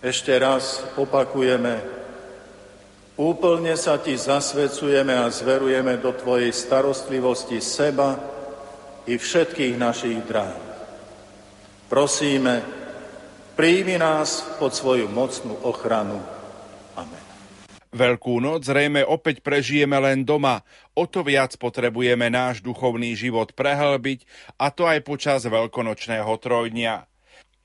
Ešte 0.05 0.37
raz 0.37 0.85
opakujeme, 1.01 1.95
Úplne 3.15 3.79
sa 3.79 3.95
ti 3.95 4.19
zasvedcujeme 4.19 5.15
a 5.15 5.31
zverujeme 5.31 5.95
do 6.03 6.11
tvojej 6.11 6.51
starostlivosti 6.51 7.63
seba 7.63 8.19
i 9.07 9.15
všetkých 9.15 9.79
našich 9.79 10.19
dráh. 10.27 10.51
Prosíme, 11.87 12.59
príjmi 13.55 13.95
nás 13.95 14.43
pod 14.59 14.75
svoju 14.75 15.07
mocnú 15.07 15.55
ochranu. 15.63 16.19
Amen. 16.99 17.23
Veľkú 17.95 18.43
noc 18.43 18.67
zrejme 18.67 19.07
opäť 19.07 19.39
prežijeme 19.39 19.95
len 19.95 20.27
doma, 20.27 20.59
o 20.91 21.07
to 21.07 21.23
viac 21.23 21.55
potrebujeme 21.55 22.27
náš 22.27 22.59
duchovný 22.59 23.15
život 23.15 23.55
prehlbiť, 23.55 24.27
a 24.59 24.75
to 24.75 24.83
aj 24.83 24.99
počas 25.07 25.47
veľkonočného 25.47 26.35
trojdnia. 26.43 27.07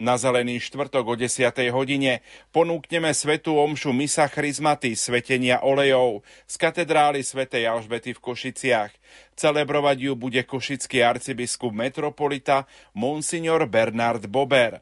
Na 0.01 0.17
zelený 0.17 0.65
štvrtok 0.65 1.13
o 1.13 1.15
10. 1.15 1.53
hodine 1.77 2.25
ponúkneme 2.57 3.13
svetú 3.13 3.61
omšu 3.61 3.93
Misa 3.93 4.33
Chryzmaty 4.33 4.97
svetenia 4.97 5.61
olejov 5.61 6.25
z 6.49 6.57
katedrály 6.57 7.21
svätej 7.21 7.69
Alžbety 7.69 8.17
v 8.17 8.25
Košiciach. 8.25 8.97
Celebrovať 9.37 10.09
ju 10.09 10.13
bude 10.17 10.41
košický 10.41 11.05
arcibiskup 11.05 11.77
metropolita 11.77 12.65
Monsignor 12.97 13.69
Bernard 13.69 14.25
Bober. 14.25 14.81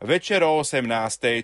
Večer 0.00 0.40
o 0.40 0.56
18. 0.64 0.88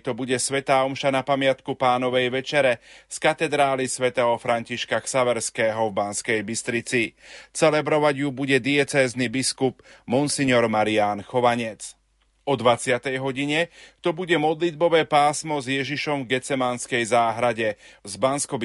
to 0.01 0.17
bude 0.17 0.41
Svetá 0.41 0.81
Omša 0.89 1.13
na 1.13 1.21
pamiatku 1.21 1.77
pánovej 1.77 2.33
večere 2.33 2.81
z 3.05 3.21
katedrály 3.21 3.85
svätého 3.85 4.33
Františka 4.41 4.97
Ksaverského 4.97 5.93
v 5.93 5.93
Banskej 5.93 6.41
Bystrici. 6.41 7.13
Celebrovať 7.53 8.25
ju 8.25 8.33
bude 8.33 8.57
diecézny 8.57 9.29
biskup 9.29 9.85
Monsignor 10.09 10.65
Marián 10.65 11.21
Chovanec. 11.21 12.00
O 12.41 12.57
20. 12.57 13.21
hodine 13.21 13.69
to 14.01 14.17
bude 14.17 14.33
modlitbové 14.33 15.05
pásmo 15.05 15.61
s 15.61 15.69
Ježišom 15.69 16.25
v 16.25 16.37
Gecemánskej 16.37 17.13
záhrade 17.13 17.77
z 18.01 18.13
bansko 18.17 18.57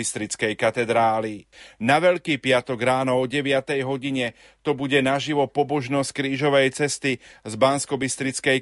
katedrály. 0.57 1.45
Na 1.77 2.01
Veľký 2.01 2.41
piatok 2.41 2.81
ráno 2.81 3.21
o 3.21 3.29
9. 3.29 3.45
hodine 3.85 4.33
to 4.65 4.73
bude 4.73 4.97
naživo 5.05 5.45
pobožnosť 5.45 6.09
krížovej 6.09 6.73
cesty 6.73 7.21
z 7.45 7.55
bansko 7.61 8.01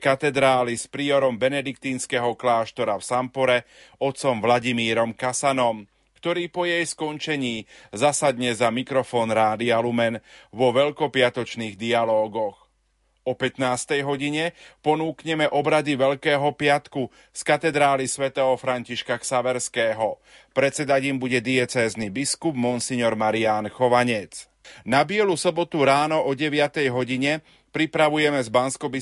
katedrály 0.03 0.75
s 0.75 0.91
priorom 0.91 1.39
benediktínskeho 1.39 2.35
kláštora 2.35 2.99
v 2.99 3.07
Sampore, 3.07 3.59
otcom 4.03 4.43
Vladimírom 4.43 5.15
Kasanom 5.15 5.87
ktorý 6.25 6.49
po 6.49 6.65
jej 6.65 6.81
skončení 6.89 7.69
zasadne 7.93 8.57
za 8.57 8.73
mikrofón 8.73 9.29
Rádia 9.29 9.77
Lumen 9.77 10.25
vo 10.57 10.73
veľkopiatočných 10.73 11.77
dialógoch. 11.77 12.64
O 13.25 13.33
15. 13.33 14.05
hodine 14.05 14.53
ponúkneme 14.85 15.49
obrady 15.49 15.97
Veľkého 15.97 16.45
piatku 16.53 17.09
z 17.33 17.41
katedrály 17.41 18.05
svätého 18.05 18.53
Františka 18.61 19.17
Ksaverského. 19.17 20.21
Predsedať 20.53 21.09
im 21.09 21.17
bude 21.17 21.41
diecézny 21.41 22.13
biskup 22.13 22.53
Monsignor 22.53 23.17
Marián 23.17 23.73
Chovanec. 23.73 24.45
Na 24.85 25.09
Bielu 25.09 25.41
sobotu 25.41 25.81
ráno 25.89 26.21
o 26.21 26.37
9. 26.37 26.53
hodine 26.93 27.41
pripravujeme 27.73 28.45
z 28.45 28.49
bansko 28.53 28.93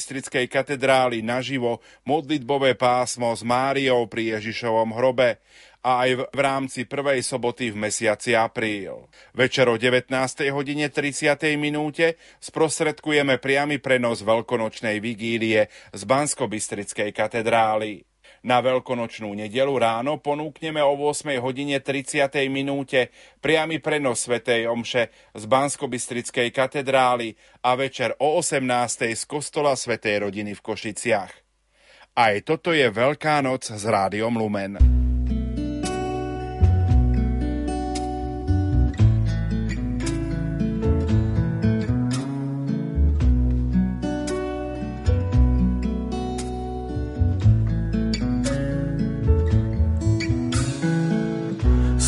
katedrály 0.46 1.18
naživo 1.18 1.82
modlitbové 2.06 2.78
pásmo 2.78 3.34
s 3.34 3.42
Máriou 3.42 4.06
pri 4.06 4.38
Ježišovom 4.38 4.94
hrobe 4.94 5.42
a 5.82 6.06
aj 6.06 6.30
v 6.30 6.40
rámci 6.40 6.86
prvej 6.86 7.26
soboty 7.26 7.74
v 7.74 7.90
mesiaci 7.90 8.38
apríl. 8.38 9.10
Večer 9.34 9.66
o 9.66 9.74
19. 9.74 10.10
hodine 10.54 10.88
30. 10.88 11.58
minúte 11.58 12.16
sprostredkujeme 12.38 13.42
priamy 13.42 13.82
prenos 13.82 14.22
veľkonočnej 14.22 15.02
vigílie 15.02 15.66
z 15.90 16.02
bansko 16.06 16.46
katedrály. 17.10 18.06
Na 18.42 18.58
veľkonočnú 18.58 19.30
nedelu 19.38 19.70
ráno 19.78 20.18
ponúkneme 20.18 20.82
o 20.82 20.98
8 20.98 21.38
hodine 21.38 21.78
30. 21.78 22.26
minúte 22.50 23.14
priamy 23.38 23.78
prenos 23.78 24.26
Svetej 24.26 24.66
Omše 24.66 25.14
z 25.34 25.44
Banskobystrickej 25.46 26.50
katedrály 26.50 27.38
a 27.62 27.78
večer 27.78 28.18
o 28.18 28.42
18. 28.42 29.14
z 29.14 29.22
kostola 29.30 29.78
Svetej 29.78 30.26
rodiny 30.26 30.58
v 30.58 30.60
Košiciach. 30.62 31.32
Aj 32.18 32.34
toto 32.42 32.74
je 32.74 32.90
Veľká 32.90 33.38
noc 33.46 33.70
s 33.70 33.84
Rádiom 33.86 34.34
Lumen. 34.34 35.01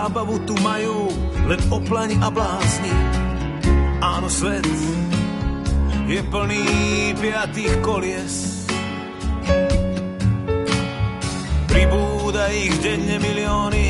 Zábavu 0.00 0.40
tu 0.48 0.56
majú 0.64 1.12
len 1.44 1.60
oplani 1.68 2.16
a 2.24 2.32
blázni. 2.32 2.88
Áno, 4.00 4.32
svet 4.32 4.64
je 6.08 6.24
plný 6.24 6.64
piatých 7.20 7.84
kolies. 7.84 8.64
Pribúda 11.68 12.48
ich 12.48 12.72
denne 12.80 13.20
milióny 13.20 13.88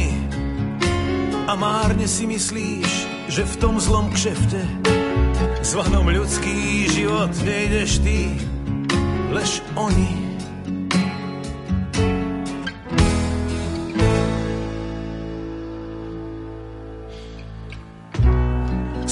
a 1.46 1.54
márne 1.54 2.10
si 2.10 2.26
myslíš, 2.26 2.90
že 3.30 3.46
v 3.46 3.54
tom 3.62 3.78
zlom 3.78 4.10
kšefte 4.10 4.66
zvanom 5.62 6.10
ľudský 6.10 6.90
život 6.90 7.30
nejdeš 7.46 8.02
ty, 8.02 8.34
lež 9.30 9.62
oni 9.78 10.19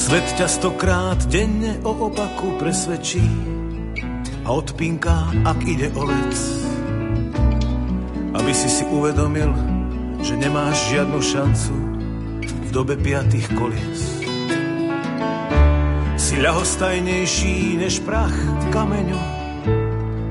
Svet 0.08 0.40
ťa 0.40 0.48
stokrát 0.48 1.20
denne 1.28 1.84
o 1.84 2.08
opaku 2.08 2.56
presvedčí 2.56 3.20
a 4.40 4.56
odpínka, 4.56 5.36
ak 5.44 5.60
ide 5.68 5.92
o 5.92 6.08
vec. 6.08 6.32
Aby 8.32 8.52
si 8.56 8.72
si 8.72 8.88
uvedomil, 8.88 9.52
že 10.24 10.32
nemáš 10.40 10.96
žiadnu 10.96 11.20
šancu 11.20 11.74
v 12.40 12.68
dobe 12.72 12.96
piatých 12.96 13.52
kolies. 13.52 14.24
Si 16.16 16.40
ľahostajnejší 16.40 17.76
než 17.76 18.00
prach 18.00 18.32
kameňu 18.72 19.20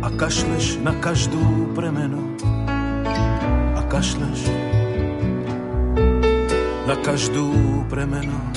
a 0.02 0.10
kašleš 0.10 0.82
na 0.82 0.98
každú 0.98 1.70
premenu. 1.78 2.34
A 3.78 3.86
kašleš 3.86 4.42
na 6.90 6.98
každú 7.06 7.54
premenu. 7.94 8.57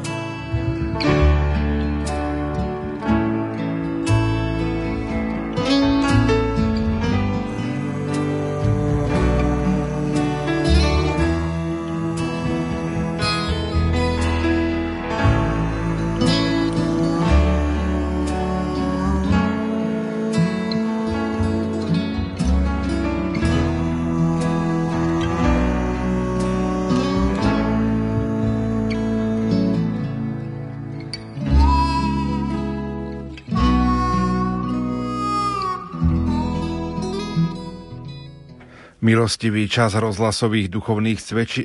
Milostivý 39.01 39.65
čas 39.65 39.97
rozhlasových 39.97 40.69
duchovných 40.69 41.17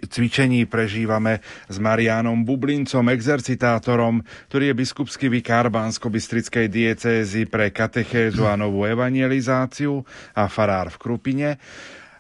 cvičení 0.09 0.65
prežívame 0.65 1.45
s 1.69 1.77
Marianom 1.77 2.49
Bublincom, 2.49 3.13
exercitátorom, 3.13 4.25
ktorý 4.49 4.73
je 4.73 4.79
biskupský 4.81 5.29
vikár 5.29 5.69
Bansko-Bystrickej 5.69 6.73
diecézy 6.73 7.45
pre 7.45 7.69
katechézu 7.77 8.49
a 8.49 8.57
novú 8.57 8.89
evangelizáciu 8.89 10.01
a 10.33 10.49
farár 10.49 10.89
v 10.89 10.97
Krupine. 10.97 11.61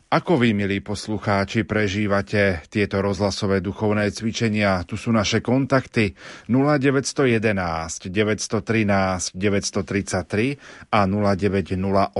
Ako 0.07 0.39
vy, 0.39 0.55
milí 0.55 0.78
poslucháči, 0.87 1.66
prežívate 1.66 2.62
tieto 2.70 3.03
rozhlasové 3.03 3.59
duchovné 3.59 4.15
cvičenia? 4.15 4.87
Tu 4.87 4.95
sú 4.95 5.11
naše 5.11 5.43
kontakty 5.43 6.15
0911 6.47 8.15
913 8.15 9.35
933 9.35 10.95
a 10.95 11.01
0908 11.11 12.15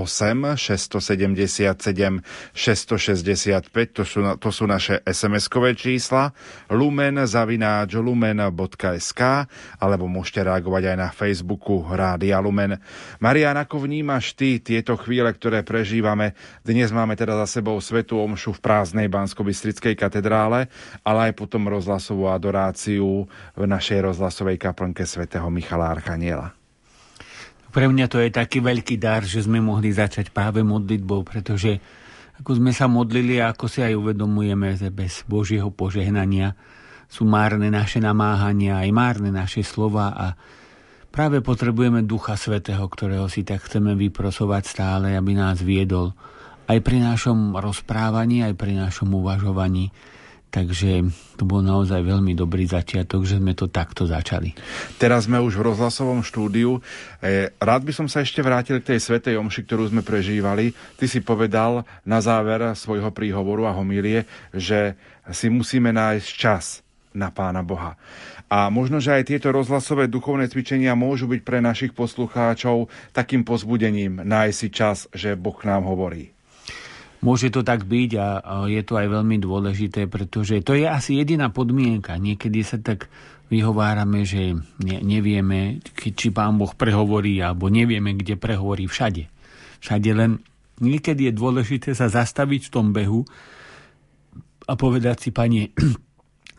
677 0.59 2.27
665. 2.59 3.71
To 3.95 4.03
sú, 4.03 4.19
to 4.35 4.51
sú 4.51 4.67
naše 4.67 5.07
SMS-kové 5.07 5.79
čísla 5.79 6.35
lumen 6.75 7.23
zavináč 7.23 7.95
lumen.sk 7.95 9.23
alebo 9.79 10.11
môžete 10.11 10.43
reagovať 10.43 10.91
aj 10.91 10.97
na 10.99 11.15
Facebooku 11.15 11.87
Rádia 11.87 12.43
Lumen. 12.43 12.83
Marian, 13.23 13.55
ako 13.55 13.87
vnímaš 13.87 14.35
ty 14.35 14.59
tieto 14.59 14.99
chvíle, 14.99 15.31
ktoré 15.31 15.63
prežívame? 15.63 16.35
Dnes 16.67 16.91
máme 16.91 17.15
teda 17.15 17.39
za 17.47 17.63
sebou 17.63 17.76
svetú 17.79 18.21
omšu 18.21 18.57
v 18.57 18.63
prázdnej 18.63 19.09
bansko 19.11 19.45
katedrále, 19.97 20.69
ale 21.03 21.31
aj 21.31 21.33
potom 21.37 21.69
rozhlasovú 21.71 22.29
adoráciu 22.29 23.29
v 23.55 23.65
našej 23.65 24.13
rozhlasovej 24.13 24.59
kaplnke 24.59 25.05
svätého 25.07 25.47
Michala 25.49 25.93
Archaniela. 25.93 26.53
Pre 27.71 27.87
mňa 27.93 28.07
to 28.09 28.25
je 28.25 28.33
taký 28.33 28.65
veľký 28.65 28.97
dar, 28.97 29.21
že 29.21 29.45
sme 29.45 29.61
mohli 29.61 29.93
začať 29.93 30.33
práve 30.33 30.65
modlitbou, 30.65 31.29
pretože 31.29 31.77
ako 32.41 32.57
sme 32.57 32.73
sa 32.73 32.89
modlili 32.89 33.41
a 33.41 33.53
ako 33.53 33.69
si 33.69 33.81
aj 33.85 33.97
uvedomujeme, 33.97 34.77
že 34.77 34.89
bez 34.93 35.25
Božieho 35.29 35.69
požehnania 35.73 36.57
sú 37.09 37.25
márne 37.25 37.69
naše 37.69 38.01
namáhania, 38.01 38.81
aj 38.81 38.91
márne 38.93 39.31
naše 39.33 39.61
slova 39.65 40.13
a 40.13 40.27
práve 41.13 41.41
potrebujeme 41.41 42.05
Ducha 42.05 42.37
Svetého, 42.37 42.85
ktorého 42.85 43.29
si 43.33 43.47
tak 43.47 43.65
chceme 43.65 43.97
vyprosovať 43.97 44.63
stále, 44.69 45.07
aby 45.17 45.33
nás 45.33 45.61
viedol 45.65 46.13
aj 46.67 46.79
pri 46.83 46.99
našom 47.03 47.55
rozprávaní, 47.59 48.43
aj 48.43 48.55
pri 48.59 48.79
našom 48.79 49.11
uvažovaní. 49.15 49.95
Takže 50.47 51.05
to 51.37 51.45
bol 51.45 51.61
naozaj 51.61 52.01
veľmi 52.01 52.33
dobrý 52.33 52.65
začiatok, 52.65 53.29
že 53.29 53.37
sme 53.37 53.53
to 53.53 53.69
takto 53.69 54.09
začali. 54.09 54.57
Teraz 54.97 55.29
sme 55.29 55.37
už 55.37 55.61
v 55.61 55.69
rozhlasovom 55.69 56.25
štúdiu. 56.25 56.81
E, 57.21 57.53
rád 57.61 57.85
by 57.85 57.93
som 57.93 58.07
sa 58.09 58.25
ešte 58.25 58.41
vrátil 58.41 58.81
k 58.81 58.97
tej 58.97 59.05
svetej 59.05 59.37
omši, 59.37 59.69
ktorú 59.69 59.93
sme 59.93 60.01
prežívali. 60.01 60.73
Ty 60.97 61.05
si 61.13 61.21
povedal 61.21 61.85
na 62.09 62.25
záver 62.25 62.73
svojho 62.73 63.13
príhovoru 63.13 63.69
a 63.69 63.77
homílie, 63.77 64.25
že 64.55 64.97
si 65.29 65.53
musíme 65.53 65.93
nájsť 65.93 66.29
čas 66.33 66.81
na 67.13 67.29
Pána 67.29 67.61
Boha. 67.61 68.01
A 68.47 68.71
možno, 68.71 69.03
že 69.03 69.13
aj 69.13 69.29
tieto 69.29 69.51
rozhlasové 69.51 70.07
duchovné 70.07 70.47
cvičenia 70.47 70.95
môžu 70.95 71.27
byť 71.27 71.41
pre 71.43 71.59
našich 71.59 71.93
poslucháčov 71.93 72.87
takým 73.11 73.43
pozbudením 73.43 74.23
nájsť 74.23 74.57
si 74.57 74.69
čas, 74.71 74.99
že 75.11 75.35
Boh 75.35 75.59
nám 75.67 75.85
hovorí. 75.85 76.36
Môže 77.25 77.49
to 77.49 77.65
tak 77.65 77.89
byť 77.89 78.11
a, 78.21 78.27
je 78.69 78.83
to 78.85 79.01
aj 79.01 79.07
veľmi 79.09 79.37
dôležité, 79.41 80.05
pretože 80.07 80.61
to 80.61 80.77
je 80.77 80.85
asi 80.85 81.17
jediná 81.17 81.49
podmienka. 81.49 82.21
Niekedy 82.21 82.61
sa 82.61 82.77
tak 82.77 83.09
vyhovárame, 83.49 84.27
že 84.27 84.59
ne, 84.83 84.97
nevieme, 85.01 85.79
či 85.95 86.29
pán 86.35 86.59
Boh 86.59 86.75
prehovorí, 86.75 87.39
alebo 87.41 87.71
nevieme, 87.71 88.15
kde 88.19 88.35
prehovorí 88.37 88.91
všade. 88.91 89.31
Všade 89.81 90.11
len 90.13 90.43
niekedy 90.83 91.31
je 91.31 91.33
dôležité 91.33 91.95
sa 91.95 92.11
zastaviť 92.11 92.69
v 92.69 92.73
tom 92.73 92.91
behu 92.91 93.23
a 94.67 94.73
povedať 94.75 95.29
si, 95.29 95.31
pane, 95.31 95.73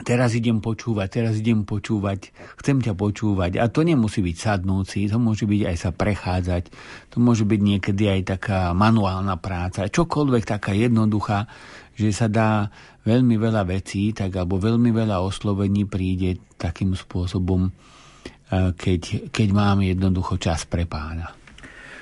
teraz 0.01 0.37
idem 0.37 0.61
počúvať, 0.61 1.07
teraz 1.09 1.33
idem 1.41 1.65
počúvať, 1.65 2.33
chcem 2.61 2.77
ťa 2.81 2.93
počúvať. 2.93 3.57
A 3.61 3.69
to 3.69 3.81
nemusí 3.81 4.21
byť 4.21 4.37
sadnúci, 4.37 5.09
to 5.09 5.17
môže 5.17 5.49
byť 5.49 5.61
aj 5.65 5.75
sa 5.77 5.89
prechádzať, 5.93 6.63
to 7.09 7.17
môže 7.17 7.47
byť 7.47 7.61
niekedy 7.61 8.03
aj 8.09 8.21
taká 8.37 8.59
manuálna 8.77 9.37
práca, 9.37 9.89
čokoľvek 9.89 10.43
taká 10.45 10.73
jednoduchá, 10.73 11.49
že 11.97 12.13
sa 12.13 12.29
dá 12.29 12.69
veľmi 13.07 13.39
veľa 13.39 13.63
vecí, 13.65 14.13
tak 14.13 14.35
alebo 14.35 14.59
veľmi 14.61 14.93
veľa 14.93 15.23
oslovení 15.23 15.87
príde 15.87 16.37
takým 16.59 16.93
spôsobom, 16.93 17.69
eh, 17.69 18.73
keď, 18.75 19.31
keď 19.31 19.47
mám 19.53 19.81
jednoducho 19.81 20.37
čas 20.37 20.65
pre 20.65 20.85
pána. 20.85 21.36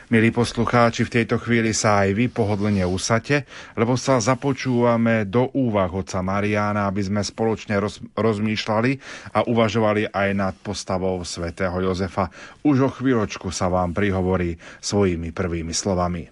Milí 0.05 0.29
poslucháči, 0.29 1.01
v 1.01 1.13
tejto 1.17 1.41
chvíli 1.41 1.73
sa 1.73 2.05
aj 2.05 2.13
vy 2.13 2.25
pohodlne 2.29 2.85
usate, 2.85 3.49
lebo 3.73 3.97
sa 3.97 4.21
započúvame 4.21 5.25
do 5.25 5.49
úvah 5.57 5.89
otca 5.89 6.21
Mariána, 6.21 6.85
aby 6.85 7.01
sme 7.01 7.25
spoločne 7.25 7.81
roz, 7.81 7.97
rozmýšľali 8.13 8.91
a 9.33 9.49
uvažovali 9.49 10.13
aj 10.13 10.29
nad 10.37 10.53
postavou 10.61 11.25
svätého 11.25 11.73
Jozefa. 11.81 12.29
Už 12.61 12.85
o 12.85 12.89
chvíľočku 12.93 13.49
sa 13.49 13.65
vám 13.65 13.97
prihovorí 13.97 14.61
svojimi 14.77 15.33
prvými 15.33 15.73
slovami. 15.73 16.29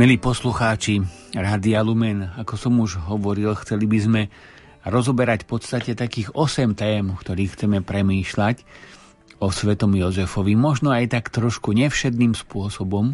Milí 0.00 0.16
poslucháči 0.16 1.04
Rádia 1.36 1.84
Lumen, 1.84 2.24
ako 2.40 2.56
som 2.56 2.72
už 2.80 3.04
hovoril, 3.04 3.52
chceli 3.60 3.84
by 3.84 3.98
sme 4.00 4.22
rozoberať 4.88 5.44
v 5.44 5.48
podstate 5.52 5.92
takých 5.92 6.32
8 6.32 6.72
tém, 6.72 7.04
ktorých 7.12 7.52
chceme 7.52 7.84
premýšľať 7.84 8.64
o 9.44 9.52
Svetom 9.52 9.92
Jozefovi. 9.92 10.56
Možno 10.56 10.88
aj 10.88 11.12
tak 11.12 11.28
trošku 11.28 11.76
nevšedným 11.76 12.32
spôsobom, 12.32 13.12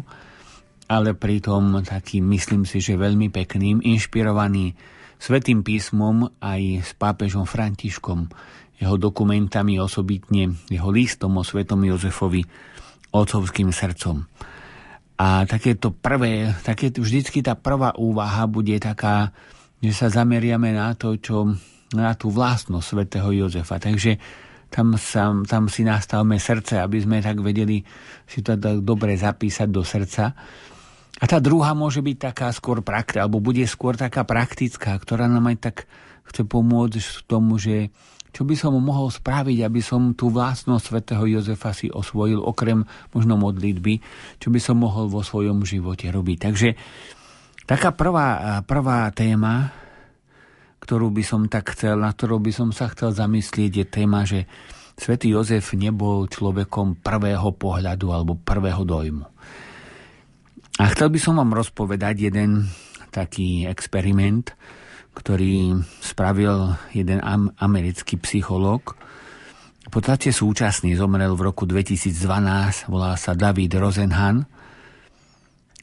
ale 0.87 1.11
pritom 1.11 1.83
takým, 1.83 2.23
myslím 2.31 2.63
si, 2.63 2.79
že 2.79 2.95
veľmi 2.95 3.35
pekným, 3.35 3.83
inšpirovaný 3.83 4.71
Svetým 5.19 5.67
písmom 5.67 6.39
aj 6.39 6.87
s 6.87 6.95
pápežom 6.95 7.43
Františkom, 7.43 8.31
jeho 8.79 8.95
dokumentami 8.95 9.75
osobitne, 9.75 10.55
jeho 10.71 10.87
listom 10.87 11.35
o 11.35 11.43
Svetom 11.43 11.83
Jozefovi, 11.83 12.47
otcovským 13.11 13.75
srdcom. 13.75 14.23
A 15.17 15.49
takéto 15.49 15.89
prvé, 15.89 16.53
také, 16.61 16.93
vždycky 16.93 17.41
tá 17.41 17.57
prvá 17.57 17.97
úvaha 17.97 18.45
bude 18.45 18.77
taká, 18.77 19.33
že 19.81 19.93
sa 19.93 20.13
zameriame 20.13 20.69
na 20.73 20.93
to, 20.93 21.17
čo, 21.17 21.57
na 21.97 22.13
tú 22.13 22.29
vlastnosť 22.29 22.85
svätého 22.85 23.29
Jozefa. 23.33 23.81
Takže 23.81 24.21
tam, 24.69 24.93
sa, 24.99 25.33
tam 25.49 25.73
si 25.73 25.81
nastavme 25.81 26.37
srdce, 26.37 26.77
aby 26.77 27.01
sme 27.01 27.17
tak 27.25 27.41
vedeli 27.41 27.81
si 28.29 28.45
to 28.45 28.59
tak 28.61 28.85
dobre 28.85 29.17
zapísať 29.17 29.67
do 29.73 29.81
srdca. 29.81 30.37
A 31.17 31.25
tá 31.25 31.41
druhá 31.41 31.73
môže 31.73 32.05
byť 32.05 32.17
taká 32.29 32.53
skôr 32.53 32.85
praktická, 32.85 33.25
alebo 33.25 33.41
bude 33.41 33.65
skôr 33.65 33.97
taká 33.97 34.21
praktická, 34.21 34.93
ktorá 35.01 35.25
nám 35.25 35.49
aj 35.49 35.57
tak 35.57 35.77
chce 36.29 36.45
pomôcť 36.45 37.01
v 37.01 37.19
tomu, 37.25 37.57
že 37.57 37.89
čo 38.37 38.45
by 38.45 38.53
som 38.53 38.77
mohol 38.77 39.09
spraviť, 39.09 39.65
aby 39.65 39.81
som 39.81 40.13
tú 40.13 40.29
vlastnosť 40.29 40.93
svätého 40.93 41.25
Jozefa 41.25 41.73
si 41.73 41.89
osvojil, 41.89 42.37
okrem 42.37 42.85
možno 43.09 43.33
modlitby, 43.33 43.97
čo 44.37 44.53
by 44.53 44.61
som 44.61 44.77
mohol 44.77 45.09
vo 45.09 45.25
svojom 45.25 45.65
živote 45.65 46.05
robiť. 46.13 46.37
Takže 46.37 46.69
taká 47.65 47.97
prvá, 47.97 48.61
prvá 48.61 49.09
téma, 49.09 49.73
ktorú 50.77 51.09
by 51.09 51.23
som 51.25 51.49
tak 51.49 51.73
chcel, 51.73 51.97
na 51.97 52.13
ktorú 52.13 52.37
by 52.37 52.53
som 52.53 52.69
sa 52.69 52.93
chcel 52.93 53.09
zamyslieť, 53.09 53.71
je 53.73 53.85
téma, 53.89 54.21
že 54.21 54.45
svätý 54.93 55.33
Jozef 55.33 55.73
nebol 55.73 56.29
človekom 56.29 57.01
prvého 57.01 57.49
pohľadu 57.57 58.13
alebo 58.13 58.37
prvého 58.37 58.85
dojmu. 58.85 59.25
A 60.77 60.83
chcel 60.93 61.09
by 61.09 61.17
som 61.17 61.41
vám 61.41 61.57
rozpovedať 61.57 62.29
jeden 62.29 62.69
taký 63.09 63.65
experiment, 63.65 64.53
ktorý 65.17 65.81
spravil 65.97 66.77
jeden 66.93 67.17
americký 67.57 68.21
psychológ. 68.21 68.93
V 69.87 69.89
podstate 69.89 70.29
súčasný 70.29 70.93
zomrel 70.93 71.33
v 71.33 71.49
roku 71.49 71.65
2012, 71.65 72.13
volá 72.85 73.17
sa 73.17 73.33
David 73.33 73.73
Rosenhan. 73.81 74.45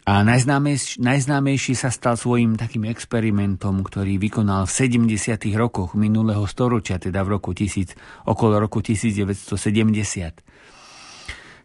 A 0.05 0.21
najznámejší, 0.21 1.01
najznámejší 1.01 1.73
sa 1.75 1.89
stal 1.89 2.21
svojim 2.21 2.61
takým 2.61 2.85
experimentom, 2.87 3.81
ktorý 3.81 4.21
vykonal 4.21 4.69
v 4.69 4.93
70. 5.09 5.17
rokoch 5.57 5.97
minulého 5.97 6.45
storočia, 6.45 7.01
teda 7.01 7.25
v 7.25 7.41
roku 7.41 7.57
1000, 7.57 7.97
okolo 8.29 8.61
roku 8.61 8.85
1970. 8.85 10.45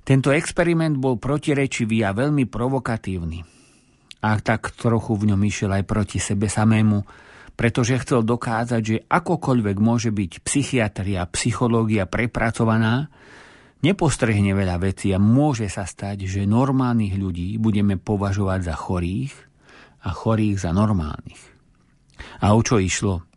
Tento 0.07 0.31
experiment 0.31 0.95
bol 0.97 1.19
protirečivý 1.19 2.01
a 2.07 2.15
veľmi 2.15 2.47
provokatívny. 2.47 3.43
A 4.23 4.39
tak 4.39 4.71
trochu 4.71 5.19
v 5.19 5.35
ňom 5.35 5.41
išiel 5.43 5.75
aj 5.75 5.83
proti 5.83 6.23
sebe 6.23 6.47
samému, 6.47 7.28
pretože 7.59 7.99
chcel 7.99 8.23
dokázať, 8.23 8.81
že 8.87 9.03
akokoľvek 9.03 9.77
môže 9.83 10.15
byť 10.15 10.47
psychiatria, 10.47 11.27
psychológia 11.27 12.07
prepracovaná, 12.07 13.11
nepostrehne 13.83 14.55
veľa 14.55 14.79
vecí 14.79 15.11
a 15.11 15.19
môže 15.19 15.67
sa 15.67 15.83
stať, 15.83 16.23
že 16.23 16.47
normálnych 16.47 17.19
ľudí 17.19 17.59
budeme 17.59 17.99
považovať 17.99 18.63
za 18.63 18.75
chorých 18.79 19.35
a 20.07 20.15
chorých 20.15 20.55
za 20.55 20.71
normálnych. 20.71 21.43
A 22.39 22.55
o 22.55 22.63
čo 22.63 22.79
išlo? 22.79 23.27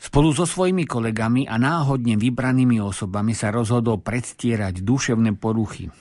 Spolu 0.00 0.32
so 0.32 0.48
svojimi 0.48 0.88
kolegami 0.88 1.44
a 1.44 1.60
náhodne 1.60 2.16
vybranými 2.16 2.80
osobami 2.80 3.36
sa 3.36 3.52
rozhodol 3.52 4.00
predstierať 4.00 4.80
duševné 4.80 5.36
poruchy. 5.36 5.92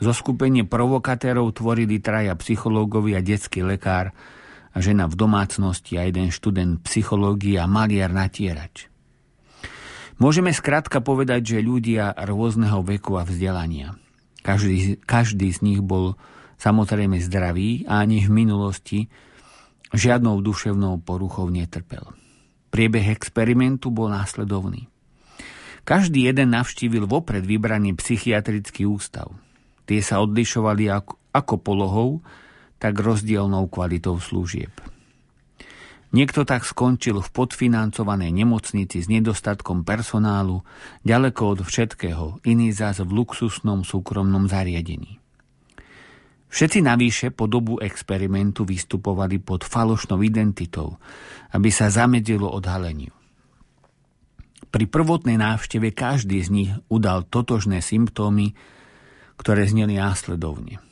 Zo 0.00 0.16
skupenie 0.16 0.64
provokatérov 0.64 1.52
tvorili 1.52 2.00
traja 2.00 2.32
psychológovia, 2.40 3.20
detský 3.20 3.60
lekár 3.68 4.16
a 4.76 4.78
žena 4.84 5.08
v 5.08 5.16
domácnosti 5.16 5.96
a 5.96 6.04
jeden 6.04 6.28
študent 6.28 6.84
psychológie 6.84 7.56
a 7.56 7.64
maliar 7.64 8.12
natierač. 8.12 8.92
Môžeme 10.20 10.52
skrátka 10.52 11.00
povedať, 11.00 11.56
že 11.56 11.64
ľudia 11.64 12.12
rôzneho 12.12 12.84
veku 12.84 13.16
a 13.16 13.24
vzdelania. 13.24 13.96
Každý, 14.44 15.00
každý 15.00 15.48
z 15.52 15.64
nich 15.64 15.80
bol 15.80 16.20
samozrejme 16.60 17.16
zdravý 17.24 17.88
a 17.88 18.04
ani 18.04 18.24
v 18.24 18.30
minulosti 18.32 19.08
žiadnou 19.96 20.44
duševnou 20.44 21.00
poruchou 21.00 21.48
netrpel. 21.48 22.04
Priebeh 22.68 23.08
experimentu 23.08 23.88
bol 23.88 24.12
následovný. 24.12 24.92
Každý 25.88 26.28
jeden 26.28 26.52
navštívil 26.52 27.08
vopred 27.08 27.48
vybraný 27.48 27.96
psychiatrický 27.96 28.84
ústav– 28.84 29.32
Tie 29.86 30.02
sa 30.02 30.18
odlišovali 30.18 30.90
ako, 30.90 31.14
ako 31.30 31.54
polohou, 31.62 32.10
tak 32.78 33.00
rozdielnou 33.00 33.68
kvalitou 33.68 34.20
služieb. 34.20 34.72
Niekto 36.14 36.46
tak 36.46 36.64
skončil 36.64 37.18
v 37.18 37.28
podfinancovanej 37.28 38.30
nemocnici 38.30 39.02
s 39.02 39.10
nedostatkom 39.10 39.82
personálu, 39.82 40.62
ďaleko 41.02 41.42
od 41.58 41.60
všetkého, 41.66 42.40
iný 42.46 42.70
zás 42.70 43.02
v 43.02 43.10
luxusnom 43.10 43.82
súkromnom 43.82 44.46
zariadení. 44.46 45.18
Všetci 46.46 46.78
navýše 46.80 47.34
po 47.34 47.50
dobu 47.50 47.82
experimentu 47.82 48.62
vystupovali 48.62 49.42
pod 49.42 49.66
falošnou 49.66 50.22
identitou, 50.22 50.96
aby 51.52 51.68
sa 51.74 51.90
zamedzilo 51.90 52.48
odhaleniu. 52.48 53.12
Pri 54.70 54.86
prvotnej 54.86 55.36
návšteve 55.36 55.90
každý 55.90 56.38
z 56.40 56.48
nich 56.48 56.72
udal 56.86 57.26
totožné 57.26 57.82
symptómy, 57.82 58.54
ktoré 59.36 59.66
zneli 59.66 59.98
následovne. 59.98 60.85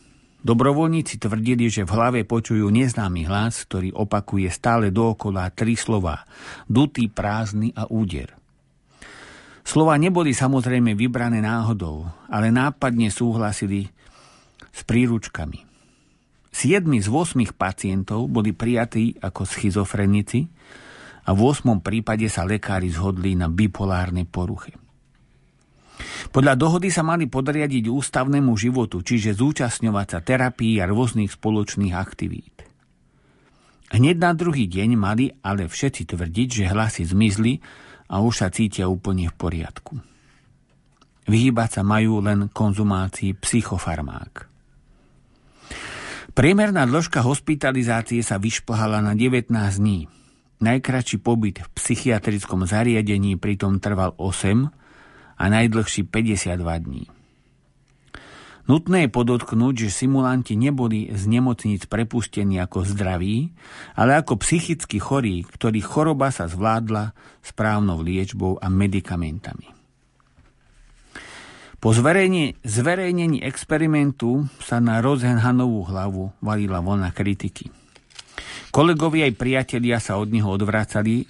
Dobrovoľníci 0.44 1.24
tvrdili, 1.24 1.72
že 1.72 1.88
v 1.88 1.94
hlave 1.96 2.20
počujú 2.28 2.68
neznámy 2.68 3.24
hlas, 3.24 3.64
ktorý 3.64 3.96
opakuje 3.96 4.52
stále 4.52 4.92
dookola 4.92 5.48
tri 5.56 5.72
slova. 5.72 6.28
Dutý, 6.68 7.08
prázdny 7.08 7.72
a 7.72 7.88
úder. 7.88 8.36
Slova 9.64 9.96
neboli 9.96 10.36
samozrejme 10.36 10.92
vybrané 10.92 11.40
náhodou, 11.40 12.04
ale 12.28 12.52
nápadne 12.52 13.08
súhlasili 13.08 13.88
s 14.68 14.84
príručkami. 14.84 15.64
Siedmi 16.52 17.00
z 17.00 17.08
8 17.08 17.40
pacientov 17.56 18.28
boli 18.28 18.52
prijatí 18.52 19.16
ako 19.24 19.48
schizofrenici 19.48 20.44
a 21.24 21.32
v 21.32 21.40
8. 21.40 21.80
prípade 21.80 22.28
sa 22.28 22.44
lekári 22.44 22.92
zhodli 22.92 23.32
na 23.32 23.48
bipolárnej 23.48 24.28
poruche. 24.28 24.83
Podľa 26.34 26.54
dohody 26.58 26.90
sa 26.90 27.06
mali 27.06 27.30
podriadiť 27.30 27.86
ústavnému 27.86 28.50
životu, 28.58 29.00
čiže 29.06 29.38
zúčastňovať 29.38 30.06
sa 30.10 30.18
terapii 30.18 30.82
a 30.82 30.90
rôznych 30.90 31.30
spoločných 31.30 31.94
aktivít. 31.94 32.66
Hneď 33.94 34.16
na 34.18 34.32
druhý 34.34 34.66
deň 34.66 34.90
mali 34.98 35.30
ale 35.46 35.70
všetci 35.70 36.10
tvrdiť, 36.10 36.48
že 36.50 36.64
hlasy 36.74 37.06
zmizli 37.06 37.62
a 38.10 38.18
už 38.18 38.34
sa 38.42 38.48
cítia 38.50 38.90
úplne 38.90 39.30
v 39.30 39.38
poriadku. 39.38 39.94
Vyhýbať 41.30 41.80
sa 41.80 41.82
majú 41.86 42.20
len 42.20 42.50
konzumácii 42.50 43.38
psychofarmák. 43.38 44.50
Priemerná 46.34 46.82
dĺžka 46.90 47.22
hospitalizácie 47.22 48.18
sa 48.26 48.42
vyšplhala 48.42 48.98
na 48.98 49.14
19 49.14 49.54
dní. 49.54 50.10
Najkračší 50.58 51.22
pobyt 51.22 51.62
v 51.62 51.68
psychiatrickom 51.78 52.66
zariadení 52.66 53.38
pritom 53.38 53.78
trval 53.78 54.18
8 54.18 54.83
a 55.38 55.44
najdlhší 55.50 56.06
52 56.08 56.84
dní. 56.84 57.04
Nutné 58.64 59.04
je 59.04 59.10
podotknúť, 59.12 59.74
že 59.86 59.92
simulanti 59.92 60.56
neboli 60.56 61.12
z 61.12 61.28
nemocníc 61.28 61.84
prepustení 61.84 62.56
ako 62.64 62.88
zdraví, 62.88 63.52
ale 63.92 64.16
ako 64.16 64.40
psychicky 64.40 64.96
chorí, 64.96 65.44
ktorých 65.44 65.84
choroba 65.84 66.32
sa 66.32 66.48
zvládla 66.48 67.12
správnou 67.44 68.00
liečbou 68.00 68.56
a 68.56 68.72
medikamentami. 68.72 69.68
Po 71.76 71.92
zverejnení, 71.92 73.44
experimentu 73.44 74.48
sa 74.56 74.80
na 74.80 75.04
Rosenhanovú 75.04 75.84
hlavu 75.84 76.32
valila 76.40 76.80
vlna 76.80 77.12
kritiky. 77.12 77.68
Kolegovia 78.72 79.28
aj 79.28 79.36
priatelia 79.36 80.00
sa 80.00 80.16
od 80.16 80.32
neho 80.32 80.48
odvracali 80.48 81.28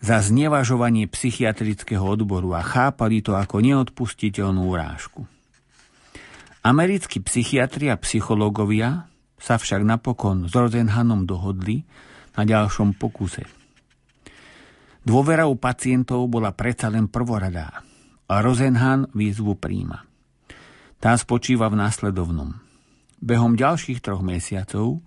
za 0.00 0.20
znevažovanie 0.20 1.08
psychiatrického 1.08 2.04
odboru 2.04 2.52
a 2.56 2.62
chápali 2.62 3.24
to 3.24 3.32
ako 3.32 3.64
neodpustiteľnú 3.64 4.68
urážku. 4.68 5.24
Americkí 6.66 7.22
psychiatri 7.22 7.88
a 7.94 7.96
psychológovia 7.96 9.06
sa 9.38 9.56
však 9.56 9.86
napokon 9.86 10.50
s 10.50 10.52
Rosenhanom 10.52 11.24
dohodli 11.24 11.86
na 12.34 12.42
ďalšom 12.42 12.98
pokuse. 12.98 13.46
Dôvera 15.06 15.46
u 15.46 15.54
pacientov 15.54 16.26
bola 16.26 16.50
predsa 16.50 16.90
len 16.90 17.06
prvoradá 17.06 17.86
a 18.26 18.34
Rosenhan 18.42 19.06
výzvu 19.14 19.54
príjma. 19.54 20.02
Tá 20.98 21.14
spočíva 21.14 21.70
v 21.70 21.78
následovnom. 21.78 22.58
Behom 23.22 23.54
ďalších 23.54 24.02
troch 24.02 24.26
mesiacov 24.26 24.98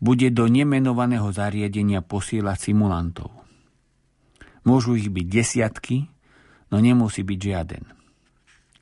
bude 0.00 0.32
do 0.32 0.48
nemenovaného 0.48 1.28
zariadenia 1.28 2.00
posielať 2.00 2.72
simulantov– 2.72 3.28
Môžu 4.66 4.98
ich 4.98 5.06
byť 5.06 5.26
desiatky, 5.30 6.10
no 6.74 6.82
nemusí 6.82 7.22
byť 7.22 7.38
žiaden. 7.38 7.84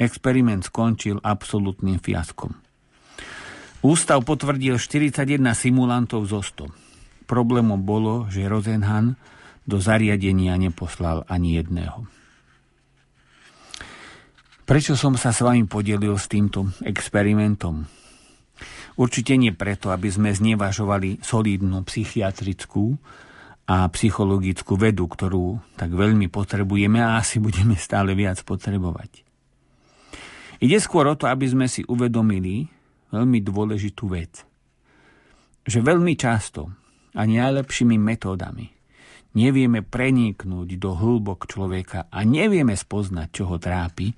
Experiment 0.01 0.65
skončil 0.65 1.20
absolútnym 1.20 2.01
fiaskom. 2.01 2.56
Ústav 3.85 4.24
potvrdil 4.24 4.81
41 4.81 5.44
simulantov 5.52 6.24
zo 6.24 6.40
100. 6.40 7.28
Problémom 7.28 7.85
bolo, 7.85 8.24
že 8.32 8.48
Rosenhan 8.48 9.20
do 9.69 9.77
zariadenia 9.77 10.56
neposlal 10.56 11.28
ani 11.28 11.61
jedného. 11.61 12.09
Prečo 14.65 14.97
som 14.97 15.20
sa 15.20 15.36
s 15.36 15.44
vami 15.44 15.69
podelil 15.69 16.16
s 16.16 16.24
týmto 16.32 16.73
experimentom? 16.81 17.85
Určite 18.97 19.36
nie 19.36 19.52
preto, 19.52 19.93
aby 19.93 20.09
sme 20.09 20.32
znevažovali 20.32 21.20
solidnú 21.20 21.85
psychiatrickú 21.85 22.97
a 23.65 23.89
psychologickú 23.89 24.77
vedu, 24.77 25.09
ktorú 25.09 25.57
tak 25.81 25.97
veľmi 25.97 26.28
potrebujeme 26.28 27.01
a 27.01 27.16
asi 27.16 27.41
budeme 27.41 27.81
stále 27.81 28.12
viac 28.12 28.45
potrebovať. 28.45 29.24
Ide 30.61 30.78
skôr 30.81 31.09
o 31.09 31.16
to, 31.16 31.24
aby 31.28 31.49
sme 31.49 31.66
si 31.69 31.81
uvedomili 31.89 32.69
veľmi 33.09 33.41
dôležitú 33.41 34.05
vec. 34.12 34.45
Že 35.65 35.81
veľmi 35.81 36.12
často 36.12 36.69
a 37.16 37.24
najlepšími 37.24 37.97
metódami 37.97 38.69
nevieme 39.35 39.81
preniknúť 39.81 40.69
do 40.77 40.91
hĺbok 40.95 41.49
človeka 41.49 42.07
a 42.12 42.23
nevieme 42.23 42.77
spoznať, 42.77 43.28
čo 43.32 43.49
ho 43.49 43.57
trápi 43.57 44.12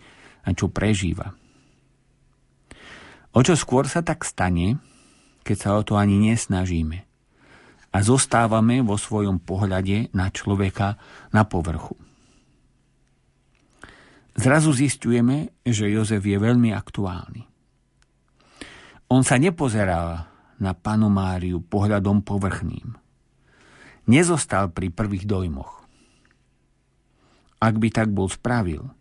a 0.44 0.52
čo 0.52 0.68
prežíva. 0.68 1.31
O 3.31 3.40
čo 3.47 3.55
skôr 3.55 3.86
sa 3.86 4.02
tak 4.02 4.27
stane, 4.27 4.81
keď 5.47 5.56
sa 5.56 5.70
o 5.78 5.82
to 5.86 5.94
ani 5.94 6.18
nesnažíme 6.18 7.05
a 7.97 8.05
zostávame 8.05 8.85
vo 8.85 9.01
svojom 9.01 9.40
pohľade 9.40 10.12
na 10.12 10.28
človeka 10.28 11.01
na 11.32 11.48
povrchu. 11.48 11.97
Zrazu 14.36 14.77
zistujeme, 14.77 15.56
že 15.64 15.89
Jozef 15.89 16.20
je 16.20 16.36
veľmi 16.36 16.77
aktuálny. 16.77 17.48
On 19.09 19.24
sa 19.24 19.40
nepozeral 19.40 20.28
na 20.60 20.77
panu 20.77 21.09
Máriu 21.09 21.64
pohľadom 21.64 22.20
povrchným. 22.20 23.01
Nezostal 24.12 24.77
pri 24.77 24.93
prvých 24.93 25.24
dojmoch. 25.24 25.89
Ak 27.64 27.81
by 27.81 27.89
tak 27.89 28.12
bol 28.12 28.28
spravil, 28.28 28.93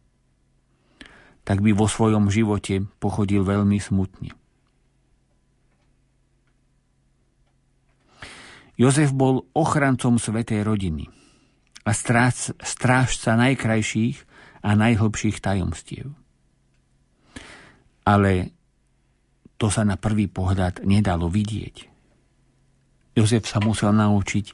tak 1.44 1.60
by 1.60 1.76
vo 1.76 1.92
svojom 1.92 2.32
živote 2.32 2.88
pochodil 3.04 3.44
veľmi 3.44 3.76
smutne. 3.76 4.32
Jozef 8.76 9.16
bol 9.16 9.48
ochrancom 9.56 10.20
svetej 10.20 10.68
rodiny 10.68 11.08
a 11.88 11.92
stráž, 11.96 12.52
strážca 12.60 13.40
najkrajších 13.40 14.18
a 14.66 14.76
najhlbších 14.76 15.40
tajomstiev. 15.40 16.12
Ale 18.04 18.52
to 19.56 19.72
sa 19.72 19.88
na 19.88 19.96
prvý 19.96 20.28
pohľad 20.28 20.84
nedalo 20.84 21.32
vidieť. 21.32 21.88
Jozef 23.16 23.48
sa 23.48 23.64
musel 23.64 23.96
naučiť 23.96 24.52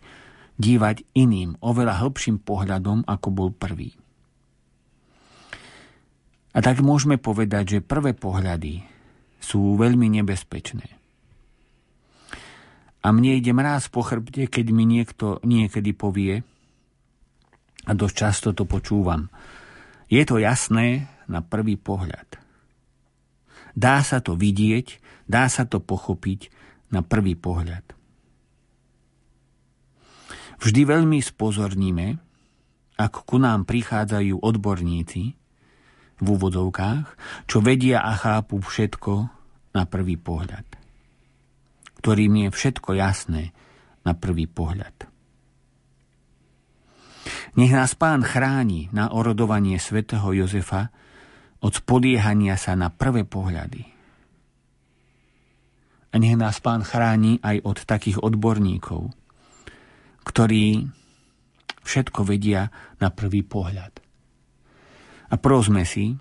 dívať 0.62 1.18
iným, 1.18 1.58
oveľa 1.58 2.06
hĺbším 2.06 2.46
pohľadom, 2.46 3.10
ako 3.10 3.28
bol 3.34 3.50
prvý. 3.50 3.98
A 6.54 6.62
tak 6.62 6.86
môžeme 6.86 7.18
povedať, 7.18 7.80
že 7.80 7.80
prvé 7.82 8.14
pohľady 8.14 8.86
sú 9.42 9.74
veľmi 9.82 10.22
nebezpečné. 10.22 11.01
A 13.02 13.08
mne 13.10 13.42
ide 13.42 13.50
mráz 13.50 13.90
po 13.90 14.06
chrbte, 14.06 14.46
keď 14.46 14.66
mi 14.70 14.86
niekto 14.86 15.42
niekedy 15.42 15.94
povie, 15.98 16.46
a 17.90 17.92
dosť 17.98 18.16
často 18.16 18.50
to 18.54 18.70
počúvam, 18.70 19.34
je 20.06 20.22
to 20.22 20.38
jasné 20.38 21.10
na 21.26 21.42
prvý 21.42 21.82
pohľad. 21.82 22.38
Dá 23.74 24.04
sa 24.06 24.22
to 24.22 24.38
vidieť, 24.38 25.02
dá 25.26 25.48
sa 25.48 25.66
to 25.66 25.82
pochopiť 25.82 26.52
na 26.92 27.02
prvý 27.02 27.40
pohľad. 27.40 27.96
Vždy 30.62 30.82
veľmi 30.86 31.18
spozorníme, 31.24 32.22
ak 33.02 33.26
ku 33.26 33.42
nám 33.42 33.66
prichádzajú 33.66 34.46
odborníci 34.46 35.24
v 36.22 36.26
úvodzovkách, 36.28 37.06
čo 37.50 37.58
vedia 37.66 38.06
a 38.06 38.14
chápu 38.14 38.62
všetko 38.62 39.14
na 39.74 39.84
prvý 39.90 40.22
pohľad, 40.22 40.71
ktorým 42.02 42.50
je 42.50 42.50
všetko 42.50 42.98
jasné 42.98 43.54
na 44.02 44.18
prvý 44.18 44.50
pohľad. 44.50 45.06
Nech 47.54 47.70
nás 47.70 47.94
pán 47.94 48.26
chráni 48.26 48.90
na 48.90 49.14
orodovanie 49.14 49.78
svätého 49.78 50.26
Jozefa 50.34 50.90
od 51.62 51.78
spoliehania 51.78 52.58
sa 52.58 52.74
na 52.74 52.90
prvé 52.90 53.22
pohľady. 53.22 53.86
A 56.12 56.18
nech 56.18 56.36
nás 56.36 56.58
pán 56.58 56.82
chráni 56.82 57.38
aj 57.40 57.62
od 57.62 57.78
takých 57.86 58.18
odborníkov, 58.20 59.14
ktorí 60.26 60.90
všetko 61.86 62.26
vedia 62.26 62.68
na 62.98 63.14
prvý 63.14 63.46
pohľad. 63.46 63.94
A 65.32 65.36
prosme 65.38 65.86
si 65.86 66.12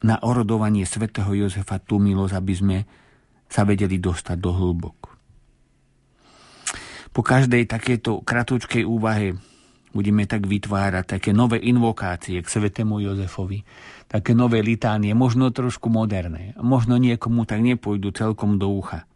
na 0.00 0.16
orodovanie 0.24 0.88
svätého 0.88 1.30
Jozefa 1.36 1.78
tú 1.78 2.00
milosť, 2.00 2.34
aby 2.34 2.54
sme 2.56 2.76
sa 3.50 3.66
vedeli 3.66 3.98
dostať 3.98 4.38
do 4.38 4.54
hĺbok. 4.54 4.98
Po 7.10 7.26
každej 7.26 7.66
takéto 7.66 8.22
kratúčkej 8.22 8.86
úvahe 8.86 9.34
budeme 9.90 10.22
tak 10.30 10.46
vytvárať 10.46 11.18
také 11.18 11.30
nové 11.34 11.58
invokácie 11.58 12.38
k 12.38 12.46
svetému 12.46 13.02
Jozefovi, 13.02 13.66
také 14.06 14.30
nové 14.38 14.62
litánie, 14.62 15.10
možno 15.18 15.50
trošku 15.50 15.90
moderné. 15.90 16.54
Možno 16.62 16.94
niekomu 17.02 17.42
tak 17.42 17.66
nepôjdu 17.66 18.14
celkom 18.14 18.62
do 18.62 18.70
ucha. 18.70 19.10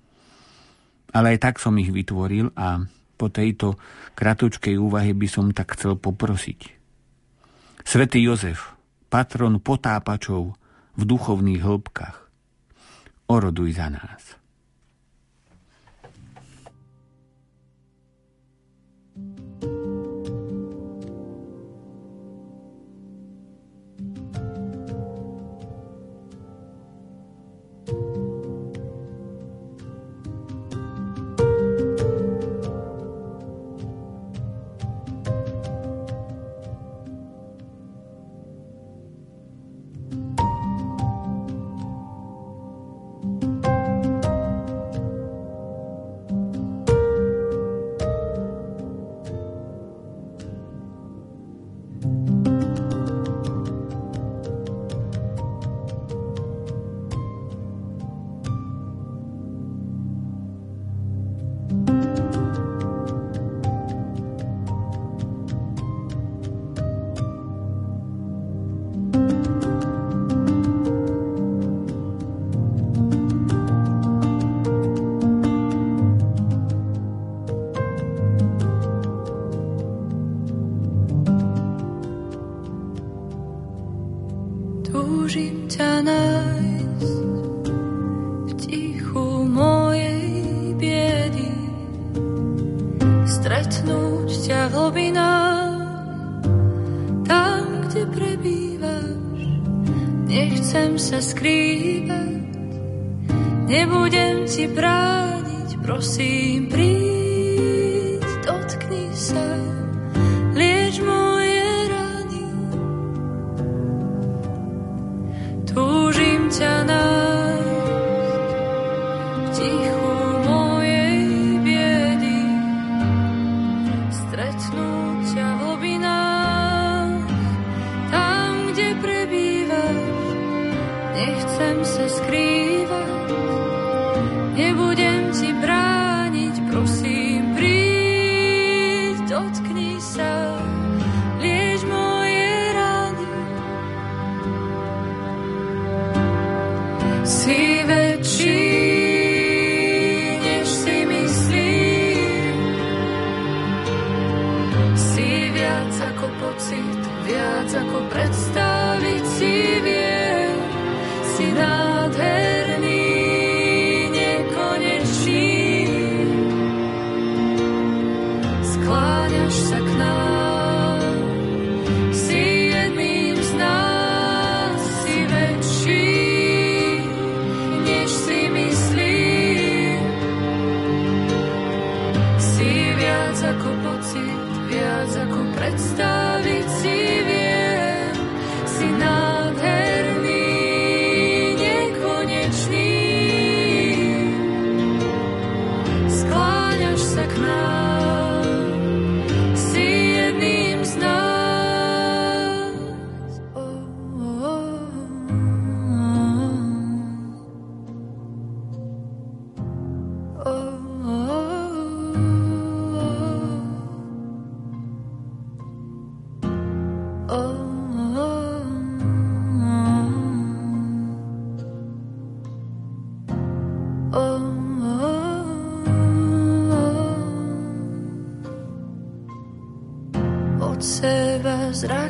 Ale 1.14 1.38
aj 1.38 1.38
tak 1.38 1.54
som 1.62 1.78
ich 1.78 1.94
vytvoril 1.94 2.50
a 2.58 2.82
po 3.14 3.30
tejto 3.30 3.78
kratučkej 4.18 4.74
úvahe 4.74 5.14
by 5.14 5.30
som 5.30 5.54
tak 5.54 5.78
chcel 5.78 5.94
poprosiť. 5.94 6.74
Svetý 7.86 8.26
Jozef, 8.26 8.74
patron 9.06 9.62
potápačov 9.62 10.58
v 10.98 11.02
duchovných 11.06 11.62
hĺbkach, 11.62 12.23
oroduj 13.26 13.72
za 13.72 13.88
nás. 13.88 14.43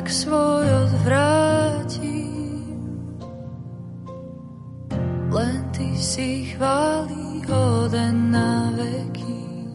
Zrak 0.05 0.13
svoj 0.13 0.65
odvrátim. 0.85 2.29
len 5.33 5.65
Ty 5.73 5.97
si 5.97 6.53
chváli 6.53 7.41
hoden 7.49 8.29
na 8.29 8.69
veky. 8.77 9.65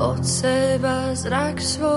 Od 0.00 0.24
seba 0.24 1.12
zrak 1.12 1.60
svoj 1.60 1.93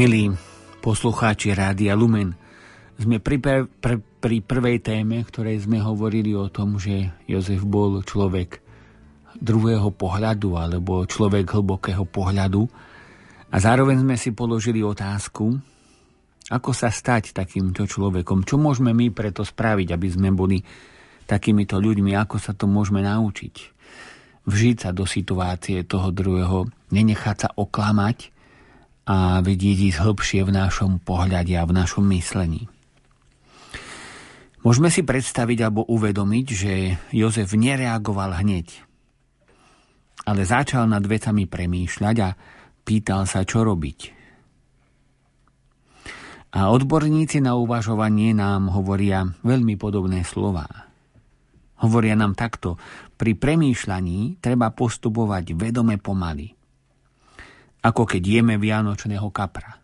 Milí 0.00 0.32
poslucháči 0.80 1.52
Rádia 1.52 1.92
Lumen, 1.92 2.32
sme 2.96 3.20
pri, 3.20 3.36
per, 3.36 3.68
pr, 3.68 4.00
pri 4.00 4.40
prvej 4.40 4.80
téme, 4.80 5.20
ktorej 5.20 5.68
sme 5.68 5.76
hovorili 5.76 6.32
o 6.32 6.48
tom, 6.48 6.80
že 6.80 7.12
Jozef 7.28 7.60
bol 7.68 8.00
človek 8.00 8.64
druhého 9.36 9.92
pohľadu 9.92 10.56
alebo 10.56 11.04
človek 11.04 11.52
hlbokého 11.52 12.08
pohľadu. 12.08 12.64
A 13.52 13.60
zároveň 13.60 14.00
sme 14.00 14.16
si 14.16 14.32
položili 14.32 14.80
otázku, 14.80 15.60
ako 16.48 16.70
sa 16.72 16.88
stať 16.88 17.36
takýmto 17.36 17.84
človekom, 17.84 18.48
čo 18.48 18.56
môžeme 18.56 18.96
my 18.96 19.12
preto 19.12 19.44
spraviť, 19.44 19.92
aby 19.92 20.08
sme 20.08 20.32
boli 20.32 20.64
takýmito 21.28 21.76
ľuďmi, 21.76 22.16
ako 22.16 22.40
sa 22.40 22.56
to 22.56 22.64
môžeme 22.64 23.04
naučiť. 23.04 23.54
Vžiť 24.48 24.76
sa 24.80 24.96
do 24.96 25.04
situácie 25.04 25.84
toho 25.84 26.08
druhého, 26.08 26.72
nenechať 26.88 27.36
sa 27.36 27.48
oklamať, 27.52 28.39
a 29.08 29.40
vidieť 29.40 29.78
ísť 29.92 30.02
hĺbšie 30.04 30.40
v 30.44 30.52
našom 30.52 31.00
pohľade 31.00 31.54
a 31.56 31.64
v 31.64 31.72
našom 31.72 32.04
myslení. 32.12 32.68
Môžeme 34.60 34.92
si 34.92 35.00
predstaviť 35.00 35.58
alebo 35.64 35.88
uvedomiť, 35.88 36.46
že 36.52 36.72
Jozef 37.16 37.56
nereagoval 37.56 38.44
hneď, 38.44 38.84
ale 40.28 40.44
začal 40.44 40.84
nad 40.84 41.00
vecami 41.00 41.48
premýšľať 41.48 42.16
a 42.20 42.36
pýtal 42.84 43.24
sa, 43.24 43.48
čo 43.48 43.64
robiť. 43.64 44.20
A 46.50 46.68
odborníci 46.68 47.40
na 47.40 47.56
uvažovanie 47.56 48.36
nám 48.36 48.68
hovoria 48.74 49.24
veľmi 49.46 49.80
podobné 49.80 50.26
slová. 50.26 50.66
Hovoria 51.80 52.12
nám 52.12 52.36
takto, 52.36 52.76
pri 53.16 53.32
premýšľaní 53.32 54.44
treba 54.44 54.68
postupovať 54.68 55.56
vedome 55.56 55.96
pomaly– 55.96 56.52
ako 57.80 58.02
keď 58.04 58.22
jeme 58.22 58.54
vianočného 58.60 59.28
kapra. 59.32 59.80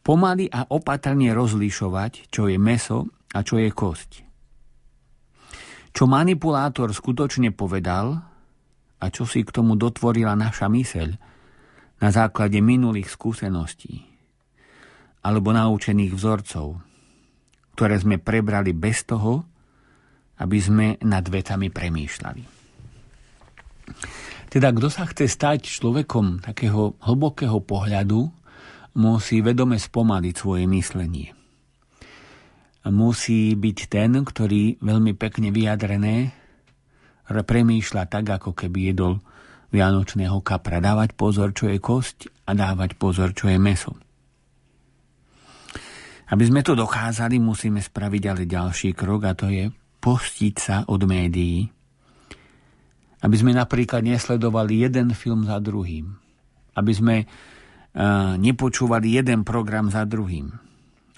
Pomaly 0.00 0.46
a 0.48 0.70
opatrne 0.70 1.34
rozlišovať, 1.34 2.30
čo 2.30 2.46
je 2.46 2.56
meso 2.56 3.10
a 3.34 3.42
čo 3.42 3.58
je 3.58 3.70
kosť. 3.74 4.10
Čo 5.90 6.04
manipulátor 6.06 6.92
skutočne 6.92 7.50
povedal 7.56 8.20
a 9.00 9.04
čo 9.10 9.24
si 9.24 9.42
k 9.42 9.50
tomu 9.50 9.74
dotvorila 9.74 10.36
naša 10.36 10.68
myseľ 10.70 11.08
na 11.96 12.08
základe 12.12 12.60
minulých 12.60 13.12
skúseností 13.12 14.04
alebo 15.26 15.50
naučených 15.50 16.12
vzorcov, 16.14 16.78
ktoré 17.74 17.98
sme 17.98 18.22
prebrali 18.22 18.70
bez 18.70 19.02
toho, 19.02 19.42
aby 20.38 20.58
sme 20.62 20.86
nad 21.02 21.26
vetami 21.26 21.72
premýšľali. 21.72 22.44
Teda 24.46 24.72
kto 24.72 24.88
sa 24.88 25.04
chce 25.10 25.26
stať 25.26 25.66
človekom 25.66 26.40
takého 26.40 26.96
hlbokého 27.02 27.60
pohľadu, 27.60 28.30
musí 28.96 29.44
vedome 29.44 29.76
spomaliť 29.76 30.34
svoje 30.34 30.64
myslenie. 30.70 31.36
Musí 32.86 33.58
byť 33.58 33.78
ten, 33.90 34.14
ktorý 34.22 34.78
veľmi 34.78 35.12
pekne 35.18 35.50
vyjadrené 35.50 36.30
premýšľa 37.26 38.06
tak, 38.06 38.30
ako 38.38 38.54
keby 38.54 38.94
jedol 38.94 39.18
vianočného 39.74 40.38
kapra. 40.46 40.78
Dávať 40.78 41.18
pozor, 41.18 41.50
čo 41.50 41.66
je 41.66 41.82
kosť 41.82 42.46
a 42.46 42.54
dávať 42.54 42.94
pozor, 42.94 43.34
čo 43.34 43.50
je 43.50 43.58
meso. 43.58 43.98
Aby 46.30 46.46
sme 46.46 46.62
to 46.62 46.78
dokázali, 46.78 47.38
musíme 47.42 47.82
spraviť 47.82 48.22
ale 48.30 48.42
ďalší 48.46 48.94
krok 48.94 49.26
a 49.26 49.34
to 49.34 49.50
je 49.50 49.70
postiť 49.98 50.54
sa 50.54 50.76
od 50.86 51.02
médií, 51.02 51.66
aby 53.24 53.36
sme 53.36 53.56
napríklad 53.56 54.04
nesledovali 54.04 54.84
jeden 54.84 55.16
film 55.16 55.48
za 55.48 55.56
druhým. 55.62 56.12
Aby 56.76 56.92
sme 56.92 57.16
uh, 57.24 58.36
nepočúvali 58.36 59.16
jeden 59.16 59.44
program 59.44 59.88
za 59.88 60.04
druhým. 60.04 60.52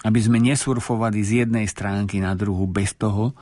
Aby 0.07 0.19
sme 0.23 0.39
nesurfovali 0.39 1.19
z 1.19 1.43
jednej 1.43 1.67
stránky 1.67 2.23
na 2.23 2.31
druhú 2.39 2.63
bez 2.71 2.95
toho, 2.95 3.35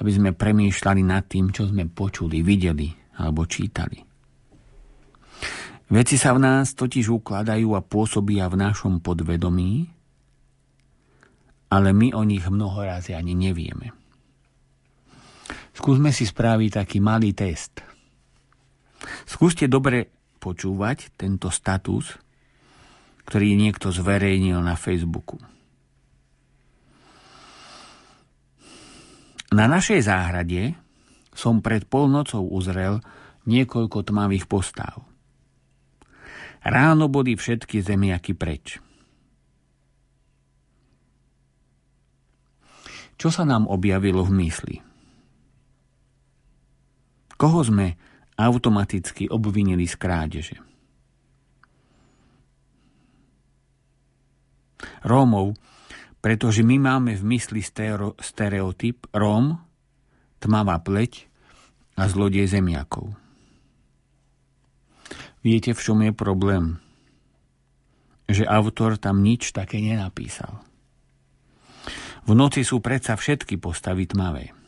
aby 0.00 0.10
sme 0.10 0.30
premýšľali 0.32 1.02
nad 1.04 1.28
tým, 1.28 1.52
čo 1.52 1.68
sme 1.68 1.84
počuli, 1.86 2.40
videli 2.40 2.88
alebo 3.20 3.44
čítali. 3.44 4.00
Veci 5.84 6.16
sa 6.16 6.32
v 6.32 6.40
nás 6.40 6.72
totiž 6.72 7.12
ukladajú 7.12 7.76
a 7.76 7.84
pôsobia 7.84 8.48
v 8.48 8.56
našom 8.56 9.04
podvedomí, 9.04 9.86
ale 11.68 11.92
my 11.92 12.16
o 12.16 12.22
nich 12.24 12.42
mnoho 12.48 12.80
razy 12.82 13.12
ani 13.12 13.36
nevieme. 13.36 14.03
Skúsme 15.74 16.14
si 16.14 16.22
spraviť 16.22 16.70
taký 16.80 16.98
malý 17.02 17.34
test. 17.34 17.82
Skúste 19.26 19.66
dobre 19.66 20.06
počúvať 20.38 21.18
tento 21.18 21.50
status, 21.50 22.14
ktorý 23.26 23.58
niekto 23.58 23.90
zverejnil 23.90 24.62
na 24.62 24.78
Facebooku. 24.78 25.42
Na 29.54 29.66
našej 29.70 30.06
záhrade 30.06 30.74
som 31.34 31.58
pred 31.58 31.86
polnocou 31.86 32.46
uzrel 32.46 33.02
niekoľko 33.46 34.06
tmavých 34.06 34.46
postáv. 34.46 35.02
Ráno 36.64 37.12
boli 37.12 37.36
všetky 37.36 37.84
zemiaky 37.84 38.32
preč. 38.32 38.80
Čo 43.14 43.28
sa 43.30 43.44
nám 43.44 43.68
objavilo 43.68 44.24
v 44.24 44.32
mysli? 44.42 44.76
Koho 47.34 47.60
sme 47.66 47.98
automaticky 48.34 49.30
obvinili 49.30 49.86
z 49.86 49.94
krádeže? 49.98 50.56
Rómov 55.04 55.54
Pretože 56.24 56.64
my 56.64 56.80
máme 56.80 57.12
v 57.20 57.36
mysli 57.36 57.60
stereotyp 57.60 59.12
Róm, 59.12 59.60
tmavá 60.40 60.80
pleť 60.80 61.28
a 62.00 62.08
zlodej 62.08 62.48
zemiakov. 62.48 63.12
Viete, 65.44 65.76
v 65.76 65.80
čom 65.84 66.00
je 66.00 66.16
problém? 66.16 66.80
Že 68.24 68.48
autor 68.48 68.96
tam 68.96 69.20
nič 69.20 69.52
také 69.52 69.84
nenapísal. 69.84 70.64
V 72.24 72.32
noci 72.32 72.64
sú 72.64 72.80
predsa 72.80 73.20
všetky 73.20 73.60
postavy 73.60 74.08
tmavé. 74.08 74.63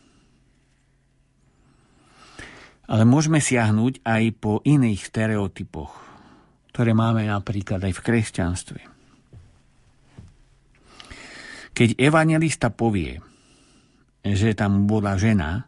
Ale 2.86 3.02
môžeme 3.02 3.42
siahnuť 3.42 4.06
aj 4.06 4.22
po 4.38 4.62
iných 4.62 5.10
stereotypoch, 5.10 5.90
ktoré 6.70 6.94
máme 6.94 7.26
napríklad 7.26 7.82
aj 7.82 7.92
v 7.98 8.04
kresťanstve. 8.04 8.80
Keď 11.76 11.98
evangelista 11.98 12.70
povie, 12.70 13.18
že 14.22 14.54
tam 14.54 14.86
bola 14.86 15.18
žena, 15.18 15.66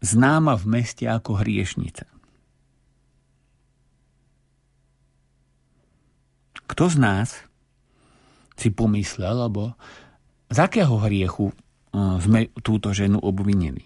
známa 0.00 0.56
v 0.56 0.64
meste 0.80 1.04
ako 1.04 1.44
hriešnica. 1.44 2.08
Kto 6.68 6.84
z 6.88 6.96
nás 7.00 7.28
si 8.58 8.68
pomyslel, 8.72 9.38
alebo 9.38 9.76
z 10.48 10.58
akého 10.60 10.98
hriechu 11.04 11.52
sme 11.94 12.48
túto 12.64 12.92
ženu 12.96 13.20
obvinili? 13.20 13.84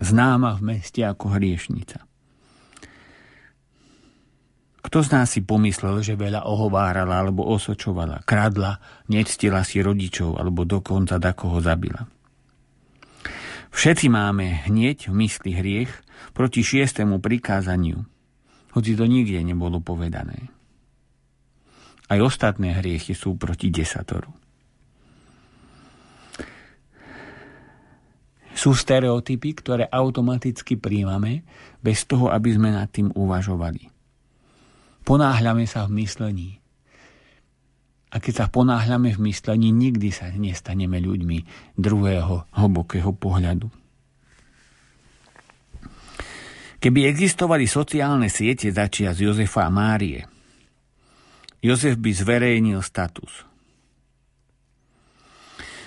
Známa 0.00 0.56
v 0.58 0.74
meste 0.74 1.02
ako 1.02 1.38
hriešnica. 1.38 2.02
Kto 4.84 4.98
z 5.00 5.08
nás 5.16 5.32
si 5.32 5.40
pomyslel, 5.40 6.04
že 6.04 6.12
veľa 6.12 6.44
ohovárala 6.44 7.24
alebo 7.24 7.48
osočovala, 7.48 8.20
kradla, 8.28 8.78
nectila 9.08 9.64
si 9.64 9.80
rodičov 9.80 10.36
alebo 10.36 10.68
dokonca 10.68 11.16
koho 11.32 11.58
zabila? 11.64 12.04
Všetci 13.74 14.06
máme 14.06 14.70
hneď 14.70 15.10
v 15.10 15.14
mysli 15.24 15.50
hriech 15.56 15.90
proti 16.36 16.62
šiestému 16.62 17.18
prikázaniu, 17.18 18.06
hoci 18.76 18.94
to 18.94 19.08
nikde 19.08 19.40
nebolo 19.42 19.80
povedané. 19.82 20.52
Aj 22.06 22.20
ostatné 22.20 22.76
hriechy 22.76 23.16
sú 23.16 23.34
proti 23.40 23.72
desatoru. 23.72 24.43
Sú 28.54 28.72
stereotypy, 28.72 29.50
ktoré 29.58 29.84
automaticky 29.90 30.78
príjmame, 30.78 31.42
bez 31.82 32.06
toho, 32.06 32.30
aby 32.30 32.54
sme 32.54 32.70
nad 32.70 32.86
tým 32.88 33.10
uvažovali. 33.10 33.90
Ponáhľame 35.04 35.66
sa 35.66 35.84
v 35.84 36.00
myslení. 36.00 36.62
A 38.14 38.22
keď 38.22 38.34
sa 38.40 38.46
ponáhľame 38.46 39.10
v 39.10 39.20
myslení, 39.26 39.74
nikdy 39.74 40.14
sa 40.14 40.30
nestaneme 40.30 41.02
ľuďmi 41.02 41.38
druhého 41.74 42.46
hlbokého 42.54 43.10
pohľadu. 43.10 43.68
Keby 46.78 47.10
existovali 47.10 47.66
sociálne 47.66 48.30
siete 48.30 48.70
začia 48.70 49.10
z 49.16 49.28
Jozefa 49.28 49.66
a 49.66 49.72
Márie, 49.72 50.22
Jozef 51.64 51.96
by 51.96 52.12
zverejnil 52.12 52.84
status. 52.84 53.48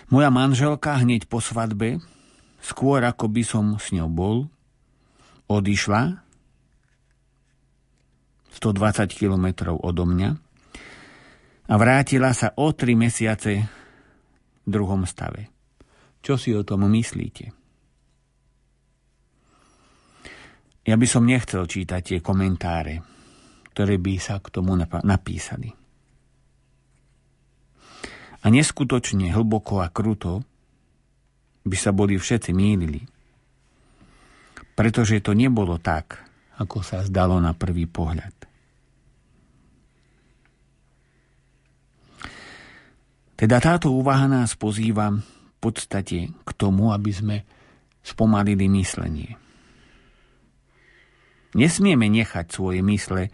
Moja 0.09 0.33
manželka 0.33 0.97
hneď 0.97 1.29
po 1.29 1.37
svadbe 1.37 2.01
skôr 2.67 2.99
ako 2.99 3.31
by 3.31 3.43
som 3.47 3.65
s 3.79 3.95
ňou 3.95 4.11
bol, 4.11 4.37
odišla 5.47 6.19
120 8.51 9.07
kilometrov 9.15 9.79
odo 9.79 10.03
mňa 10.03 10.29
a 11.71 11.73
vrátila 11.79 12.35
sa 12.35 12.51
o 12.59 12.75
3 12.75 12.99
mesiace 12.99 13.53
v 14.63 14.67
druhom 14.67 15.07
stave. 15.07 15.47
Čo 16.19 16.35
si 16.35 16.51
o 16.51 16.67
tom 16.67 16.91
myslíte? 16.91 17.55
Ja 20.87 20.95
by 20.95 21.07
som 21.07 21.27
nechcel 21.27 21.63
čítať 21.67 22.01
tie 22.03 22.19
komentáre, 22.19 23.03
ktoré 23.71 23.95
by 23.95 24.13
sa 24.19 24.43
k 24.43 24.51
tomu 24.51 24.75
napísali. 24.79 25.71
A 28.43 28.45
neskutočne 28.47 29.31
hlboko 29.35 29.83
a 29.83 29.91
kruto 29.91 30.43
by 31.67 31.77
sa 31.77 31.91
boli 31.91 32.15
všetci 32.15 32.51
mýlili. 32.55 33.03
Pretože 34.73 35.19
to 35.19 35.35
nebolo 35.35 35.77
tak, 35.77 36.17
ako 36.57 36.81
sa 36.81 37.05
zdalo 37.05 37.37
na 37.37 37.53
prvý 37.53 37.85
pohľad. 37.85 38.33
Teda 43.37 43.61
táto 43.61 43.93
úvaha 43.93 44.25
nás 44.25 44.57
pozýva 44.57 45.13
v 45.13 45.57
podstate 45.61 46.33
k 46.33 46.49
tomu, 46.57 46.89
aby 46.89 47.11
sme 47.13 47.37
spomalili 48.01 48.65
myslenie. 48.65 49.37
Nesmieme 51.53 52.09
nechať 52.09 52.49
svoje 52.49 52.81
mysle, 52.81 53.29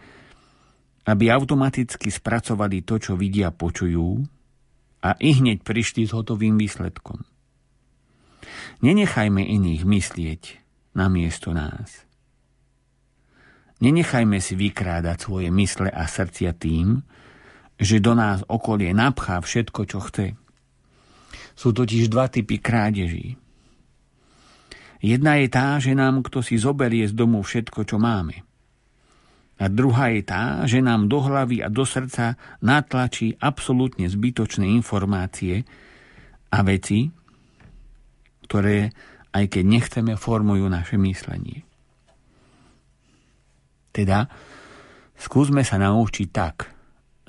aby 1.08 1.28
automaticky 1.28 2.08
spracovali 2.08 2.84
to, 2.84 3.00
čo 3.00 3.16
vidia, 3.16 3.52
počujú 3.52 4.24
a 5.04 5.16
i 5.20 5.36
hneď 5.36 5.60
prišli 5.60 6.08
s 6.08 6.16
hotovým 6.16 6.56
výsledkom. 6.56 7.20
Nenechajme 8.80 9.42
iných 9.42 9.82
myslieť 9.84 10.42
na 10.94 11.10
miesto 11.10 11.50
nás. 11.50 12.04
Nenechajme 13.82 14.38
si 14.38 14.54
vykrádať 14.54 15.28
svoje 15.28 15.48
mysle 15.50 15.90
a 15.90 16.06
srdcia 16.06 16.54
tým, 16.56 17.02
že 17.74 17.98
do 17.98 18.14
nás 18.14 18.46
okolie 18.46 18.94
napchá 18.94 19.42
všetko, 19.42 19.80
čo 19.84 19.98
chce. 19.98 20.26
Sú 21.58 21.74
totiž 21.74 22.08
dva 22.08 22.30
typy 22.30 22.62
krádeží. 22.62 23.34
Jedna 25.04 25.36
je 25.36 25.48
tá, 25.52 25.76
že 25.82 25.92
nám 25.92 26.24
kto 26.24 26.40
si 26.40 26.56
zoberie 26.56 27.04
z 27.04 27.12
domu 27.12 27.44
všetko, 27.44 27.84
čo 27.84 28.00
máme. 28.00 28.40
A 29.60 29.70
druhá 29.70 30.10
je 30.10 30.22
tá, 30.24 30.64
že 30.66 30.82
nám 30.82 31.06
do 31.06 31.22
hlavy 31.22 31.62
a 31.62 31.68
do 31.70 31.86
srdca 31.86 32.34
natlačí 32.64 33.36
absolútne 33.38 34.10
zbytočné 34.10 34.66
informácie 34.66 35.62
a 36.50 36.58
veci, 36.66 37.06
ktoré, 38.44 38.92
aj 39.32 39.44
keď 39.48 39.64
nechceme, 39.64 40.12
formujú 40.14 40.68
naše 40.68 41.00
myslenie. 41.00 41.64
Teda, 43.94 44.28
skúsme 45.16 45.64
sa 45.64 45.80
naučiť 45.80 46.28
tak, 46.28 46.68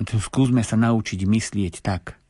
skúsme 0.04 0.60
sa 0.60 0.76
naučiť 0.76 1.20
myslieť 1.24 1.74
tak, 1.80 2.20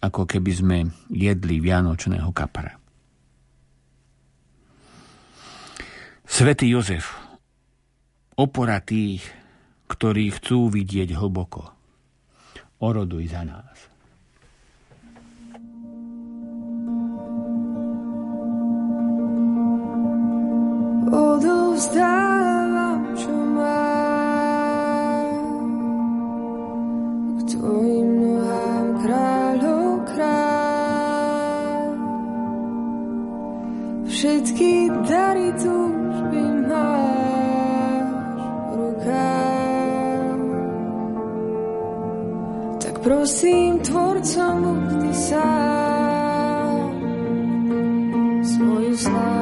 ako 0.00 0.24
keby 0.24 0.52
sme 0.54 0.78
jedli 1.10 1.60
vianočného 1.60 2.30
kapara. 2.32 2.78
Svetý 6.30 6.70
Jozef, 6.70 7.10
opora 8.38 8.78
tých, 8.78 9.26
ktorí 9.90 10.30
chcú 10.30 10.70
vidieť 10.70 11.18
hlboko, 11.18 11.74
oroduj 12.78 13.34
za 13.34 13.42
nás. 13.42 13.89
Odovzdávam, 21.10 23.02
čo 23.18 23.34
mám. 23.34 25.34
K 27.34 27.40
tvojim 27.50 28.08
nohám 28.22 28.86
kráľov 29.02 30.06
kráľ. 30.06 30.70
Tak 42.80 42.94
prosím, 43.02 43.78
tvorcom 43.80 44.88
ty 45.00 45.14
sám 45.14 46.90
svoju 48.40 48.96
slávu 48.96 49.39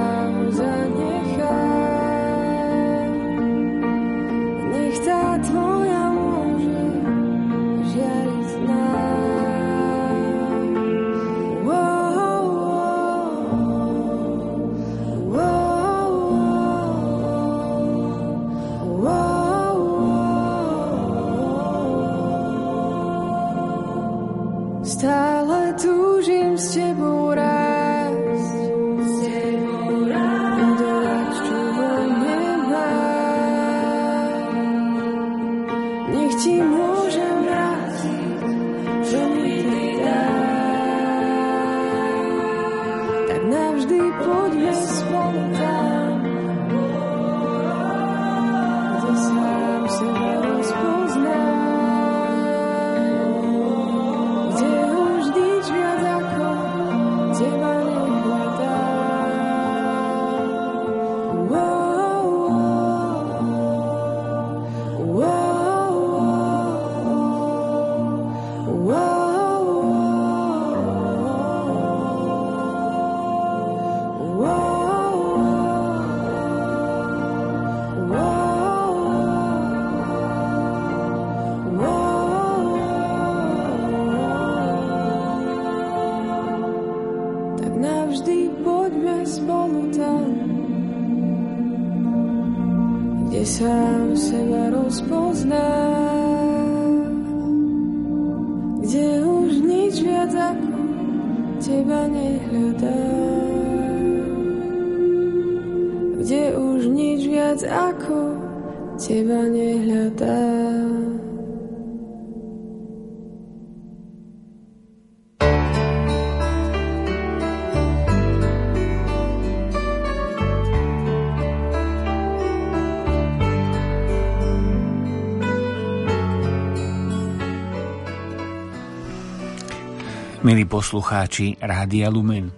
poslucháči 130.78 131.58
Rádia 131.58 132.06
Lumen, 132.06 132.54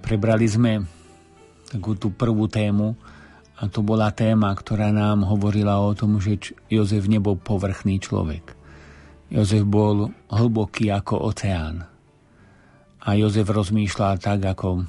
prebrali 0.00 0.48
sme 0.48 0.80
takú 1.68 1.92
tú 1.92 2.08
prvú 2.08 2.48
tému 2.48 2.96
a 3.60 3.68
to 3.68 3.84
bola 3.84 4.16
téma, 4.16 4.48
ktorá 4.56 4.88
nám 4.96 5.28
hovorila 5.28 5.76
o 5.84 5.92
tom, 5.92 6.16
že 6.24 6.56
Jozef 6.72 7.04
nebol 7.12 7.36
povrchný 7.36 8.00
človek. 8.00 8.56
Jozef 9.28 9.60
bol 9.68 10.08
hlboký 10.32 10.88
ako 10.88 11.28
oceán. 11.28 11.84
A 13.04 13.12
Jozef 13.12 13.44
rozmýšľal 13.44 14.16
tak, 14.16 14.48
ako 14.48 14.88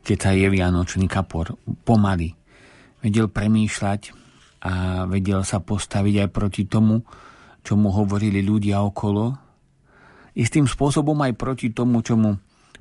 keď 0.00 0.16
sa 0.16 0.32
je 0.32 0.48
Vianočný 0.48 1.12
kapor, 1.12 1.60
pomaly. 1.84 2.32
Vedel 3.04 3.28
premýšľať 3.28 4.16
a 4.64 5.04
vedel 5.04 5.44
sa 5.44 5.60
postaviť 5.60 6.24
aj 6.24 6.28
proti 6.32 6.64
tomu, 6.64 7.04
čo 7.60 7.76
mu 7.76 7.92
hovorili 7.92 8.40
ľudia 8.40 8.80
okolo, 8.80 9.49
istým 10.36 10.66
spôsobom 10.66 11.16
aj 11.26 11.32
proti 11.34 11.74
tomu, 11.74 12.02
čo 12.04 12.14
mu 12.14 12.36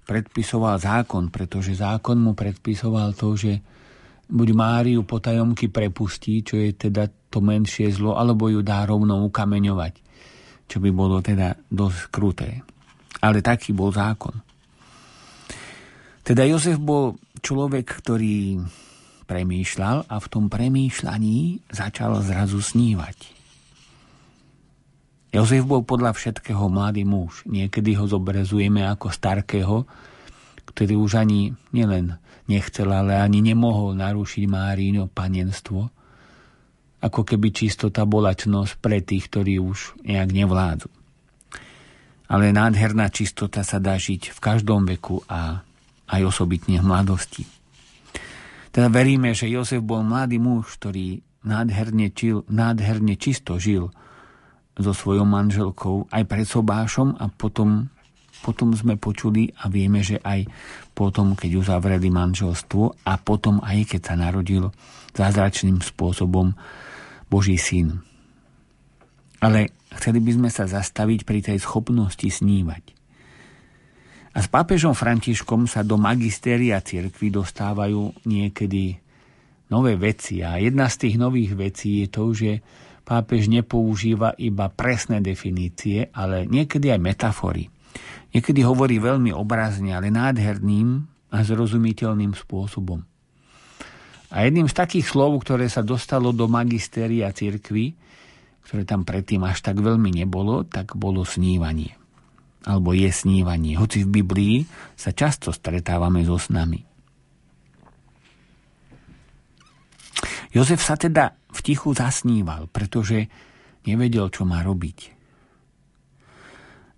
predpisoval 0.05 0.81
zákon, 0.81 1.29
pretože 1.29 1.77
zákon 1.77 2.17
mu 2.17 2.33
predpisoval 2.33 3.13
to, 3.13 3.37
že 3.37 3.61
buď 4.29 4.47
Máriu 4.53 5.01
potajomky 5.05 5.69
prepustí, 5.69 6.41
čo 6.41 6.57
je 6.57 6.73
teda 6.73 7.09
to 7.29 7.41
menšie 7.41 7.93
zlo, 7.93 8.17
alebo 8.17 8.49
ju 8.49 8.65
dá 8.65 8.85
rovno 8.85 9.21
ukameňovať, 9.29 9.93
čo 10.65 10.77
by 10.81 10.89
bolo 10.89 11.21
teda 11.21 11.53
dosť 11.69 11.99
kruté. 12.09 12.49
Ale 13.21 13.45
taký 13.45 13.73
bol 13.73 13.93
zákon. 13.93 14.33
Teda 16.25 16.45
Jozef 16.45 16.77
bol 16.77 17.17
človek, 17.41 17.85
ktorý 17.85 18.61
premýšľal 19.29 20.09
a 20.09 20.15
v 20.17 20.27
tom 20.29 20.49
premýšľaní 20.49 21.69
začal 21.69 22.17
zrazu 22.25 22.61
snívať. 22.61 23.38
Jozef 25.29 25.61
bol 25.61 25.85
podľa 25.85 26.17
všetkého 26.17 26.65
mladý 26.73 27.05
muž. 27.05 27.45
Niekedy 27.45 27.93
ho 28.01 28.09
zobrazujeme 28.09 28.81
ako 28.89 29.13
starkého, 29.13 29.85
ktorý 30.73 30.97
už 30.97 31.21
ani 31.21 31.53
nielen 31.69 32.17
nechcel, 32.49 32.89
ale 32.89 33.13
ani 33.21 33.45
nemohol 33.45 33.93
narušiť 33.93 34.43
Márino 34.49 35.05
panenstvo. 35.05 35.93
Ako 36.99 37.21
keby 37.21 37.53
čistota 37.53 38.09
bola 38.09 38.33
čnosť 38.33 38.81
pre 38.81 39.05
tých, 39.05 39.29
ktorí 39.29 39.61
už 39.61 40.01
nejak 40.01 40.29
nevládzu. 40.33 40.89
Ale 42.29 42.49
nádherná 42.49 43.13
čistota 43.13 43.61
sa 43.61 43.77
dá 43.77 44.01
žiť 44.01 44.33
v 44.33 44.39
každom 44.41 44.85
veku 44.89 45.21
a 45.29 45.61
aj 46.09 46.21
osobitne 46.25 46.81
v 46.81 46.89
mladosti. 46.89 47.45
Teda 48.73 48.89
veríme, 48.89 49.37
že 49.37 49.49
Jozef 49.49 49.81
bol 49.85 50.01
mladý 50.01 50.41
muž, 50.41 50.73
ktorý 50.77 51.21
nádherne, 51.45 52.09
čil, 52.09 52.41
nádherne 52.49 53.13
čisto 53.13 53.61
žil– 53.61 53.93
so 54.75 54.91
svojou 54.93 55.25
manželkou 55.25 56.11
aj 56.11 56.23
pred 56.27 56.45
sobášom 56.45 57.17
a 57.17 57.31
potom, 57.31 57.89
potom 58.43 58.75
sme 58.75 58.95
počuli 58.95 59.51
a 59.59 59.67
vieme, 59.71 60.03
že 60.03 60.21
aj 60.21 60.47
potom, 60.93 61.35
keď 61.35 61.63
uzavreli 61.63 62.11
manželstvo 62.11 63.07
a 63.07 63.13
potom 63.19 63.63
aj 63.63 63.95
keď 63.95 64.01
sa 64.03 64.15
narodil 64.19 64.69
zázračným 65.15 65.79
spôsobom 65.83 66.53
Boží 67.27 67.55
syn. 67.55 68.03
Ale 69.39 69.71
chceli 69.95 70.19
by 70.19 70.31
sme 70.35 70.49
sa 70.51 70.67
zastaviť 70.67 71.23
pri 71.23 71.39
tej 71.39 71.57
schopnosti 71.63 72.27
snívať. 72.27 72.99
A 74.35 74.45
s 74.45 74.47
pápežom 74.47 74.93
Františkom 74.93 75.65
sa 75.65 75.81
do 75.81 75.97
magistéria 75.97 76.77
cirkvi 76.83 77.33
dostávajú 77.33 78.23
niekedy 78.29 78.99
nové 79.73 79.97
veci. 79.97 80.45
A 80.45 80.61
jedna 80.61 80.85
z 80.89 80.95
tých 81.07 81.15
nových 81.17 81.57
vecí 81.57 82.05
je 82.05 82.07
to, 82.07 82.23
že 82.33 82.51
pápež 83.09 83.49
nepoužíva 83.49 84.37
iba 84.37 84.69
presné 84.69 85.17
definície, 85.17 86.13
ale 86.13 86.45
niekedy 86.45 86.93
aj 86.93 87.01
metafory. 87.01 87.65
Niekedy 88.29 88.61
hovorí 88.61 89.01
veľmi 89.01 89.33
obrazne, 89.33 89.97
ale 89.97 90.13
nádherným 90.13 91.09
a 91.33 91.41
zrozumiteľným 91.41 92.37
spôsobom. 92.37 93.01
A 94.29 94.45
jedným 94.45 94.69
z 94.69 94.77
takých 94.77 95.09
slov, 95.09 95.41
ktoré 95.41 95.65
sa 95.65 95.81
dostalo 95.81 96.29
do 96.29 96.45
magistéria 96.45 97.33
cirkvy, 97.33 97.97
ktoré 98.69 98.85
tam 98.85 99.01
predtým 99.01 99.41
až 99.41 99.65
tak 99.65 99.81
veľmi 99.81 100.13
nebolo, 100.13 100.61
tak 100.61 100.93
bolo 100.93 101.25
snívanie. 101.25 101.97
Alebo 102.69 102.93
je 102.93 103.09
snívanie. 103.09 103.73
Hoci 103.73 104.05
v 104.05 104.21
Biblii 104.21 104.61
sa 104.93 105.09
často 105.09 105.49
stretávame 105.49 106.21
so 106.21 106.37
snami. 106.37 106.88
Jozef 110.49 110.81
sa 110.81 110.97
teda 110.97 111.37
v 111.53 111.59
tichu 111.61 111.93
zasníval, 111.93 112.69
pretože 112.73 113.29
nevedel, 113.85 114.33
čo 114.33 114.45
má 114.45 114.65
robiť. 114.65 115.13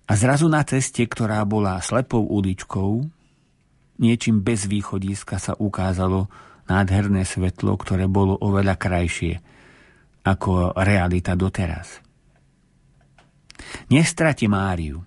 A 0.08 0.12
zrazu 0.16 0.52
na 0.52 0.64
ceste, 0.68 1.04
ktorá 1.08 1.44
bola 1.48 1.80
slepou 1.80 2.24
uličkou, 2.28 3.08
niečím 4.00 4.44
bez 4.44 4.68
východiska 4.68 5.40
sa 5.40 5.56
ukázalo 5.56 6.28
nádherné 6.68 7.24
svetlo, 7.24 7.76
ktoré 7.80 8.08
bolo 8.12 8.36
oveľa 8.40 8.76
krajšie 8.76 9.40
ako 10.24 10.76
realita 10.76 11.36
doteraz. 11.36 12.04
Nestrati 13.88 14.52
Máriu 14.52 15.00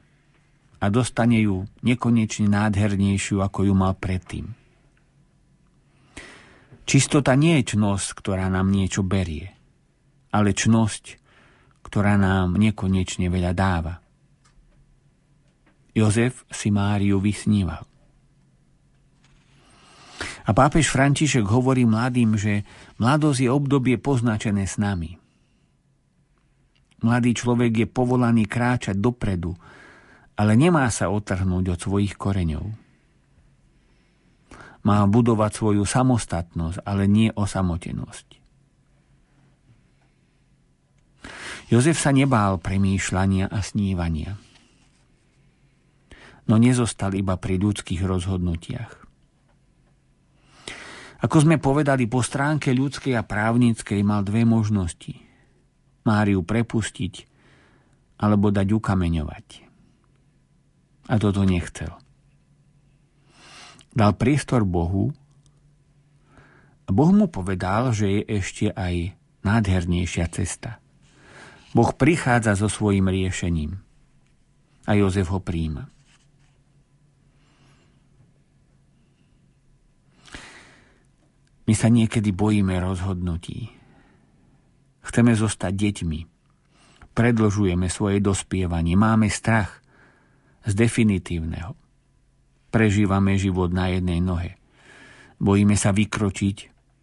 a 0.81 0.87
dostane 0.93 1.41
ju 1.41 1.65
nekonečne 1.81 2.49
nádhernejšiu, 2.49 3.41
ako 3.41 3.71
ju 3.71 3.75
mal 3.77 3.97
predtým. 3.97 4.64
Čistota 6.85 7.33
nie 7.33 7.61
je 7.61 7.75
čnosť, 7.75 8.21
ktorá 8.21 8.53
nám 8.53 8.69
niečo 8.69 9.01
berie, 9.01 9.49
ale 10.29 10.53
čnosť, 10.53 11.05
ktorá 11.81 12.21
nám 12.21 12.61
nekonečne 12.61 13.33
veľa 13.33 13.53
dáva. 13.57 14.05
Jozef 15.97 16.45
si 16.53 16.69
Máriu 16.69 17.23
vysníval. 17.23 17.89
A 20.45 20.51
pápež 20.53 20.93
František 20.93 21.49
hovorí 21.49 21.89
mladým, 21.89 22.37
že 22.37 22.69
mladosť 23.01 23.41
je 23.41 23.49
obdobie 23.49 23.97
poznačené 23.97 24.69
s 24.69 24.77
nami. 24.77 25.17
Mladý 27.01 27.33
človek 27.33 27.73
je 27.85 27.87
povolaný 27.89 28.45
kráčať 28.45 29.01
dopredu, 29.01 29.57
ale 30.37 30.53
nemá 30.53 30.85
sa 30.93 31.09
otrhnúť 31.09 31.65
od 31.73 31.79
svojich 31.81 32.21
koreňov. 32.21 32.84
Má 34.85 35.01
budovať 35.09 35.51
svoju 35.57 35.85
samostatnosť, 35.89 36.85
ale 36.85 37.09
nie 37.09 37.33
osamotenosť. 37.33 38.45
Jozef 41.73 41.97
sa 41.97 42.13
nebál 42.13 42.61
premýšľania 42.61 43.49
a 43.49 43.59
snívania. 43.65 44.37
No 46.45 46.61
nezostal 46.61 47.17
iba 47.17 47.41
pri 47.41 47.57
ľudských 47.57 48.05
rozhodnutiach. 48.05 48.93
Ako 51.25 51.41
sme 51.41 51.57
povedali, 51.57 52.05
po 52.05 52.21
stránke 52.21 52.77
ľudskej 52.77 53.17
a 53.17 53.25
právnickej 53.25 54.05
mal 54.05 54.21
dve 54.21 54.45
možnosti. 54.45 55.17
Máriu 56.05 56.45
prepustiť 56.45 57.33
alebo 58.21 58.53
dať 58.53 58.69
ukameňovať. 58.77 59.47
A 61.09 61.15
toto 61.17 61.49
nechcel. 61.49 62.04
Dal 63.95 64.13
priestor 64.19 64.67
Bohu 64.67 65.15
a 66.85 66.91
Boh 66.91 67.11
mu 67.15 67.31
povedal, 67.31 67.95
že 67.95 68.11
je 68.11 68.23
ešte 68.43 68.67
aj 68.75 69.15
nádhernejšia 69.47 70.27
cesta. 70.35 70.83
Boh 71.71 71.95
prichádza 71.95 72.59
so 72.59 72.67
svojim 72.67 73.07
riešením 73.07 73.79
a 74.85 74.91
Jozef 74.99 75.31
ho 75.31 75.39
príjma. 75.39 75.95
My 81.65 81.73
sa 81.73 81.89
niekedy 81.89 82.29
bojíme 82.35 82.77
rozhodnutí. 82.77 83.73
Chceme 85.01 85.33
zostať 85.33 85.73
deťmi. 85.73 86.21
Predlžujeme 87.17 87.89
svoje 87.89 88.21
dospievanie. 88.21 88.99
Máme 89.01 89.33
strach 89.33 89.81
z 90.69 90.73
definitívneho. 90.77 91.84
Prežívame 92.75 93.39
život 93.39 93.71
na 93.71 93.87
jednej 93.95 94.19
nohe. 94.19 94.59
Bojíme 95.39 95.79
sa 95.79 95.95
vykročiť, 95.95 96.57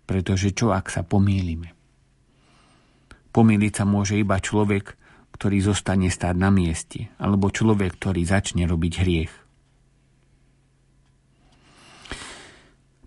pretože 0.04 0.52
čo 0.52 0.76
ak 0.76 0.92
sa 0.92 1.08
pomýlime? 1.08 1.72
Pomýliť 3.32 3.74
sa 3.80 3.88
môže 3.88 4.20
iba 4.20 4.36
človek, 4.36 5.00
ktorý 5.32 5.64
zostane 5.64 6.12
stáť 6.12 6.36
na 6.36 6.52
mieste, 6.52 7.08
alebo 7.16 7.48
človek, 7.48 7.96
ktorý 7.96 8.20
začne 8.28 8.68
robiť 8.68 8.94
hriech. 9.00 9.34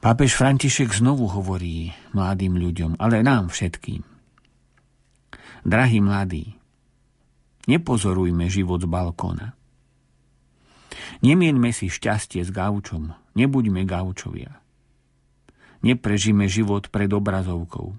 Pápež 0.01 0.33
František 0.33 0.89
znovu 0.97 1.29
hovorí 1.29 1.93
mladým 2.17 2.57
ľuďom, 2.57 2.97
ale 2.97 3.21
nám 3.21 3.53
všetkým. 3.53 4.01
Drahí 5.69 6.01
mladí, 6.01 6.57
nepozorujme 7.69 8.49
život 8.49 8.81
z 8.81 8.89
balkóna. 8.89 9.53
Nemieňme 11.21 11.71
si 11.71 11.89
šťastie 11.89 12.45
s 12.45 12.51
gaučom, 12.51 13.13
nebuďme 13.35 13.85
gaučovia. 13.89 14.61
Neprežime 15.85 16.49
život 16.49 16.89
pred 16.89 17.13
obrazovkou. 17.13 17.93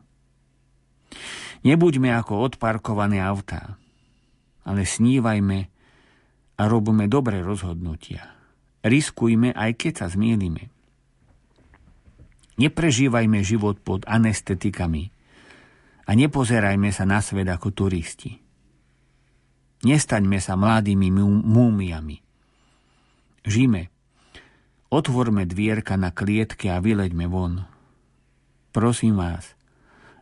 Nebuďme 1.65 2.14
ako 2.18 2.49
odparkované 2.49 3.22
autá, 3.22 3.77
ale 4.65 4.86
snívajme 4.86 5.60
a 6.57 6.61
robíme 6.65 7.06
dobré 7.06 7.41
rozhodnutia. 7.41 8.34
Riskujme, 8.86 9.53
aj 9.53 9.72
keď 9.77 9.94
sa 10.06 10.07
zmielime. 10.14 10.69
Neprežívajme 12.56 13.41
život 13.41 13.82
pod 13.82 14.06
anestetikami 14.07 15.11
a 16.06 16.11
nepozerajme 16.14 16.94
sa 16.94 17.03
na 17.03 17.19
svet 17.19 17.49
ako 17.49 17.73
turisti. 17.73 18.38
Nestaňme 19.86 20.40
sa 20.40 20.57
mladými 20.57 21.10
múmiami. 21.45 22.24
Žime. 23.45 23.93
Otvorme 24.89 25.45
dvierka 25.45 25.93
na 26.01 26.09
klietke 26.09 26.73
a 26.73 26.81
vyleďme 26.81 27.30
von. 27.30 27.61
Prosím 28.73 29.22
vás, 29.22 29.53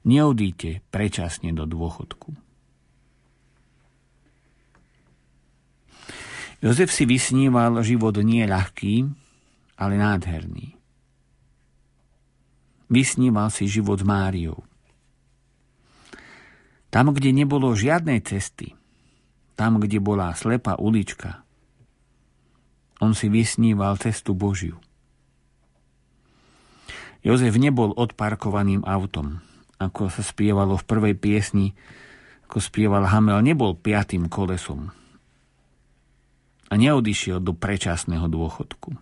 neodíte 0.03 0.83
prečasne 0.91 1.55
do 1.55 1.63
dôchodku. 1.63 2.35
Jozef 6.63 6.95
si 6.95 7.03
vysníval 7.03 7.83
život 7.83 8.15
nie 8.23 8.43
ľahký, 8.47 9.07
ale 9.75 9.93
nádherný. 9.99 10.79
Vysníval 12.87 13.51
si 13.51 13.67
život 13.67 13.99
s 13.99 14.07
Máriou. 14.07 14.63
Tam, 16.87 17.11
kde 17.11 17.35
nebolo 17.35 17.75
žiadnej 17.75 18.23
cesty, 18.23 18.75
tam, 19.59 19.81
kde 19.81 19.99
bola 19.99 20.31
slepá 20.37 20.79
ulička, 20.79 21.42
on 23.03 23.11
si 23.11 23.27
vysníval 23.27 23.99
cestu 23.99 24.31
Božiu. 24.31 24.79
Jozef 27.19 27.59
nebol 27.59 27.91
odparkovaným 27.91 28.87
autom, 28.87 29.43
ako 29.79 30.07
sa 30.07 30.23
spievalo 30.23 30.79
v 30.79 30.87
prvej 30.87 31.15
piesni, 31.19 31.75
ako 32.47 32.63
spieval 32.63 33.03
Hamel, 33.07 33.43
nebol 33.43 33.75
piatým 33.75 34.31
kolesom 34.31 34.95
a 36.71 36.73
neodišiel 36.73 37.37
do 37.37 37.53
predčasného 37.53 38.25
dôchodku. 38.25 38.97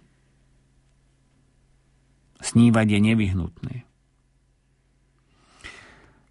Snívať 2.43 2.87
je 2.89 2.99
nevyhnutné. 2.99 3.75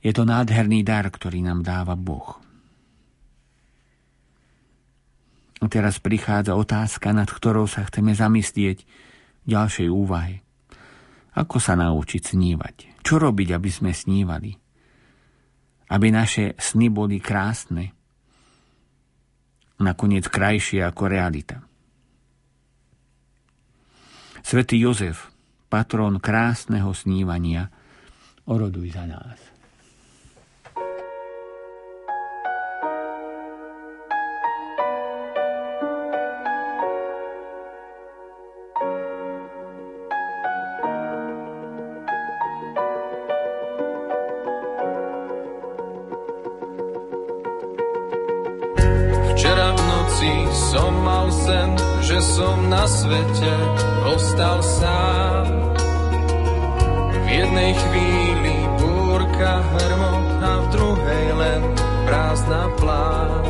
Je 0.05 0.13
to 0.13 0.29
nádherný 0.29 0.85
dar, 0.85 1.09
ktorý 1.09 1.41
nám 1.41 1.65
dáva 1.65 1.97
Boh. 1.97 2.37
A 2.37 2.41
teraz 5.69 6.01
prichádza 6.01 6.57
otázka, 6.57 7.12
nad 7.12 7.28
ktorou 7.28 7.69
sa 7.69 7.85
chceme 7.85 8.16
zamyslieť 8.16 8.78
v 9.45 9.47
ďalšej 9.47 9.89
úvahe. 9.93 10.41
Ako 11.37 11.61
sa 11.61 11.77
naučiť 11.77 12.32
snívať? 12.32 13.05
Čo 13.05 13.20
robiť, 13.20 13.49
aby 13.53 13.69
sme 13.69 13.93
snívali? 13.93 14.57
Aby 15.91 16.15
naše 16.15 16.57
sny 16.57 16.89
boli 16.89 17.20
krásne, 17.20 17.93
nakoniec 19.82 20.28
krajšie 20.31 20.81
ako 20.87 21.03
realita. 21.11 21.61
Svetý 24.41 24.81
Jozef 24.81 25.28
patrón 25.70 26.19
krásneho 26.19 26.91
snívania, 26.91 27.70
oroduj 28.51 28.91
za 28.91 29.07
nás. 29.07 29.50
Noci 50.21 50.37
som 50.53 50.93
mal 51.01 51.33
sen, 51.33 51.71
že 52.05 52.21
som 52.21 52.69
na 52.69 52.85
svete 52.85 53.55
ostal 54.05 54.61
sám 54.61 55.47
jednej 57.31 57.73
chvíli 57.73 58.57
búrka 58.83 59.63
hrmot 59.63 60.29
a 60.43 60.53
v 60.61 60.67
druhej 60.75 61.27
len 61.39 61.63
prázdna 62.05 62.69
plán. 62.77 63.43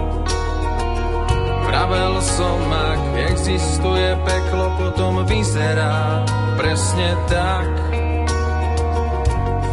Vravel 1.65 2.15
som, 2.21 2.61
ak 2.71 3.03
existuje 3.35 4.15
peklo, 4.23 4.69
potom 4.77 5.25
vyzerá 5.25 6.23
presne 6.61 7.17
tak. 7.27 7.73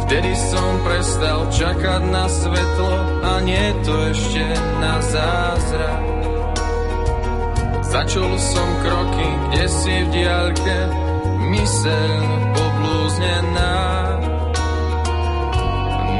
Vtedy 0.08 0.32
som 0.34 0.70
prestal 0.88 1.46
čakať 1.52 2.02
na 2.08 2.26
svetlo 2.32 2.94
a 3.22 3.44
nie 3.44 3.76
to 3.84 3.92
ešte 4.08 4.44
na 4.80 5.04
zázrak. 5.04 6.07
Začul 7.88 8.36
som 8.36 8.68
kroky, 8.84 9.28
kde 9.48 9.64
si 9.64 9.94
v 10.04 10.08
diaľke, 10.12 10.78
myseľ 11.40 12.20
poblúznená. 12.52 13.76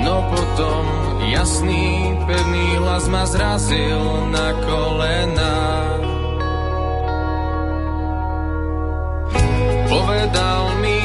No 0.00 0.16
potom 0.32 0.84
jasný, 1.28 2.16
pevný 2.24 2.66
hlas 2.80 3.04
ma 3.12 3.28
zrazil 3.28 4.00
na 4.32 4.48
kolena. 4.64 5.56
Povedal 9.92 10.62
mi, 10.80 10.98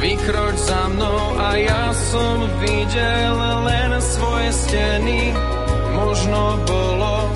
vykroč 0.00 0.56
za 0.64 0.82
mnou 0.96 1.20
a 1.36 1.60
ja 1.60 1.92
som 2.08 2.48
videl 2.56 3.36
len 3.68 4.00
svoje 4.00 4.48
steny. 4.64 5.36
Možno 5.92 6.56
bolo 6.64 7.28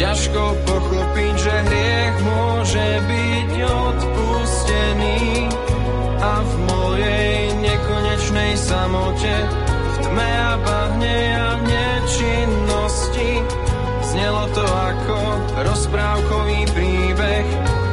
ťažko 0.00 0.42
pochopiť, 0.64 0.89
že 1.20 1.56
hriech 1.68 2.16
môže 2.20 2.88
byť 3.08 3.52
odpustený 3.64 5.48
a 6.20 6.32
v 6.44 6.52
mojej 6.68 7.36
nekonečnej 7.64 8.52
samote 8.60 9.36
tme 10.04 10.30
a 10.36 10.54
bahne 10.60 11.18
a 11.40 11.50
nečinnosti. 11.64 13.40
Znelo 14.10 14.44
to 14.52 14.64
ako 14.64 15.18
rozprávkový 15.64 16.60
príbeh, 16.76 17.46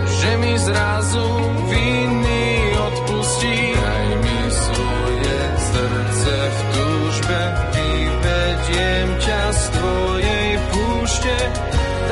že 0.07 0.31
mi 0.43 0.53
zrazu 0.59 1.27
viny 1.71 2.73
odpustí. 2.73 3.57
Daj 3.79 4.07
mi 4.23 4.39
svoje 4.51 5.39
srdce 5.61 6.33
v 6.35 6.59
túžbe, 6.75 7.41
vyvediem 7.75 9.07
ťa 9.23 9.43
z 9.55 9.63
tvojej 9.71 10.49
púšte. 10.73 11.35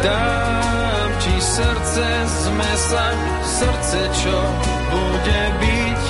Ti 0.05 0.84
srdce 1.55 2.07
z 2.27 2.43
mesa, 2.51 3.05
srdce, 3.43 3.99
čo 4.11 4.37
bude 4.91 5.43
byť 5.63 6.03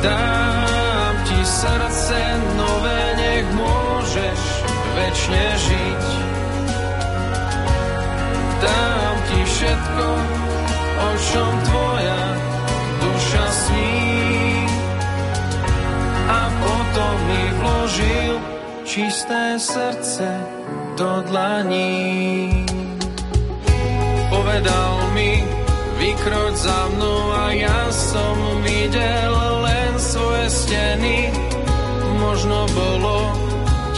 Dám 0.00 1.14
ti 1.28 1.40
srdce 1.44 2.20
nové, 2.56 3.00
nech 3.20 3.46
môžeš 3.52 4.40
večne 4.96 5.44
žiť. 5.60 6.04
Dám 8.64 9.16
ti 9.28 9.40
všetko, 9.44 10.06
o 11.04 11.10
čom 11.20 11.52
tvoja 11.68 12.22
duša 12.96 13.46
sní. 13.52 14.08
A 16.32 16.40
potom 16.48 17.14
mi 17.28 17.44
vložil 17.60 18.34
čisté 18.88 19.60
srdce 19.60 20.28
do 20.96 21.20
dlaní. 21.28 22.59
Povedal 24.40 25.12
mi, 25.12 25.36
vykroč 26.00 26.64
za 26.64 26.88
mnou 26.96 27.28
a 27.28 27.52
ja 27.52 27.92
som 27.92 28.64
videl 28.64 29.36
len 29.36 29.92
svoje 30.00 30.48
steny. 30.48 31.28
Možno 32.16 32.64
bolo 32.72 33.36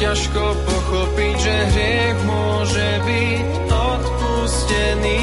ťažko 0.02 0.42
pochopiť, 0.66 1.34
že 1.38 1.54
hriech 1.78 2.18
môže 2.26 2.90
byť 3.06 3.46
odpustený 3.70 5.22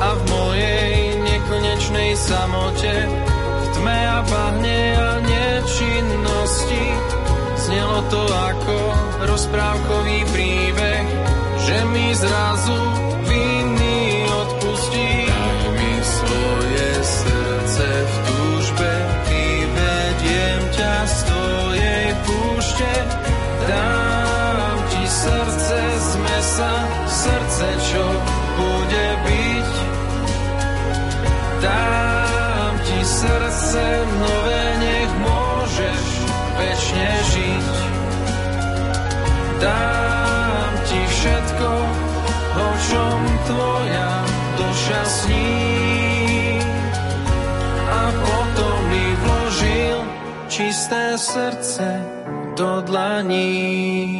a 0.00 0.08
v 0.16 0.22
mojej 0.32 0.92
nekonečnej 1.20 2.16
samote 2.16 2.94
v 3.36 3.64
tme 3.76 4.00
a 4.00 4.20
bahne 4.24 4.80
a 4.96 5.10
nečinnosti 5.20 6.84
znelo 7.68 8.00
to 8.08 8.22
ako 8.48 8.76
rozprávkový 9.28 10.24
príbeh, 10.32 11.04
že 11.68 11.76
mi 11.92 12.16
zrazu 12.16 12.99
púšte. 22.80 22.92
Dám 23.68 24.78
ti 24.88 25.04
srdce 25.06 25.78
z 26.00 26.10
mesa, 26.16 26.72
srdce, 27.06 27.66
čo 27.92 28.04
bude 28.56 29.08
byť. 29.24 29.72
Dám 31.60 32.72
ti 32.84 33.00
srdce 33.04 33.84
nové, 34.16 34.64
nech 34.80 35.12
môžeš 35.20 36.04
večne 36.56 37.08
žiť. 37.32 37.70
Dám 39.60 40.72
ti 40.88 41.00
všetko, 41.04 41.70
o 42.56 42.68
čom 42.88 43.18
tvoja 43.44 44.12
duša 44.56 45.02
sní. 45.04 45.52
A 47.90 48.02
potom 48.24 48.76
mi 48.88 49.06
vložil 49.20 49.98
čisté 50.48 51.18
srdce 51.20 52.19
do 52.60 52.80
dlaní. 52.80 54.19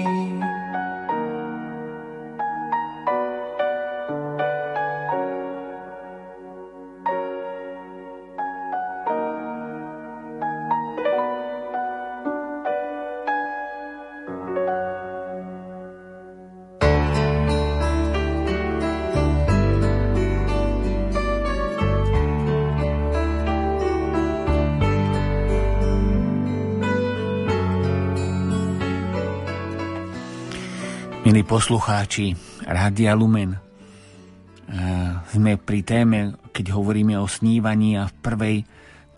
Poslucháči 31.50 32.38
Rádia 32.62 33.18
Lumen, 33.18 33.58
eh, 33.58 35.10
sme 35.34 35.58
pri 35.58 35.82
téme, 35.82 36.38
keď 36.54 36.78
hovoríme 36.78 37.18
o 37.18 37.26
snívaní 37.26 37.98
a 37.98 38.06
v 38.06 38.14
prvej 38.22 38.56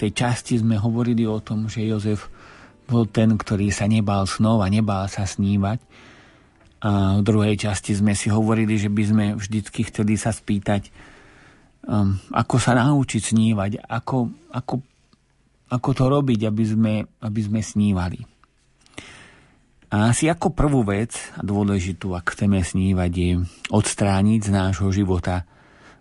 tej 0.01 0.11
časti 0.17 0.57
sme 0.57 0.81
hovorili 0.81 1.29
o 1.29 1.45
tom, 1.45 1.69
že 1.69 1.85
Jozef 1.85 2.33
bol 2.89 3.05
ten, 3.05 3.37
ktorý 3.37 3.69
sa 3.69 3.85
nebál 3.85 4.25
snov 4.25 4.65
a 4.65 4.73
nebál 4.73 5.13
sa 5.13 5.29
snívať. 5.29 5.77
A 6.81 7.21
v 7.21 7.23
druhej 7.23 7.53
časti 7.61 7.93
sme 7.93 8.17
si 8.17 8.33
hovorili, 8.33 8.81
že 8.81 8.89
by 8.89 9.05
sme 9.05 9.25
vždycky 9.37 9.85
chceli 9.93 10.17
sa 10.17 10.33
spýtať, 10.33 10.89
um, 11.85 12.17
ako 12.33 12.57
sa 12.57 12.73
naučiť 12.75 13.23
snívať, 13.29 13.85
ako, 13.87 14.33
ako, 14.57 14.81
ako 15.69 15.89
to 15.93 16.05
robiť, 16.09 16.49
aby 16.49 16.65
sme, 16.65 16.95
aby 17.23 17.41
sme 17.45 17.61
snívali. 17.61 18.32
A 19.93 20.09
asi 20.09 20.25
ako 20.33 20.57
prvú 20.57 20.89
vec 20.89 21.13
dôležitú, 21.37 22.17
ak 22.17 22.33
chceme 22.33 22.65
snívať, 22.65 23.13
je 23.13 23.45
odstrániť 23.69 24.41
z 24.41 24.51
nášho 24.51 24.89
života 24.89 25.45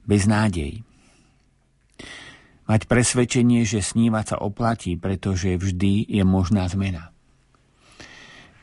beznádej. 0.07 0.79
Mať 2.71 2.87
presvedčenie, 2.87 3.67
že 3.67 3.83
snívať 3.83 4.25
sa 4.31 4.37
oplatí, 4.39 4.95
pretože 4.95 5.59
vždy 5.59 6.07
je 6.07 6.23
možná 6.23 6.71
zmena. 6.71 7.11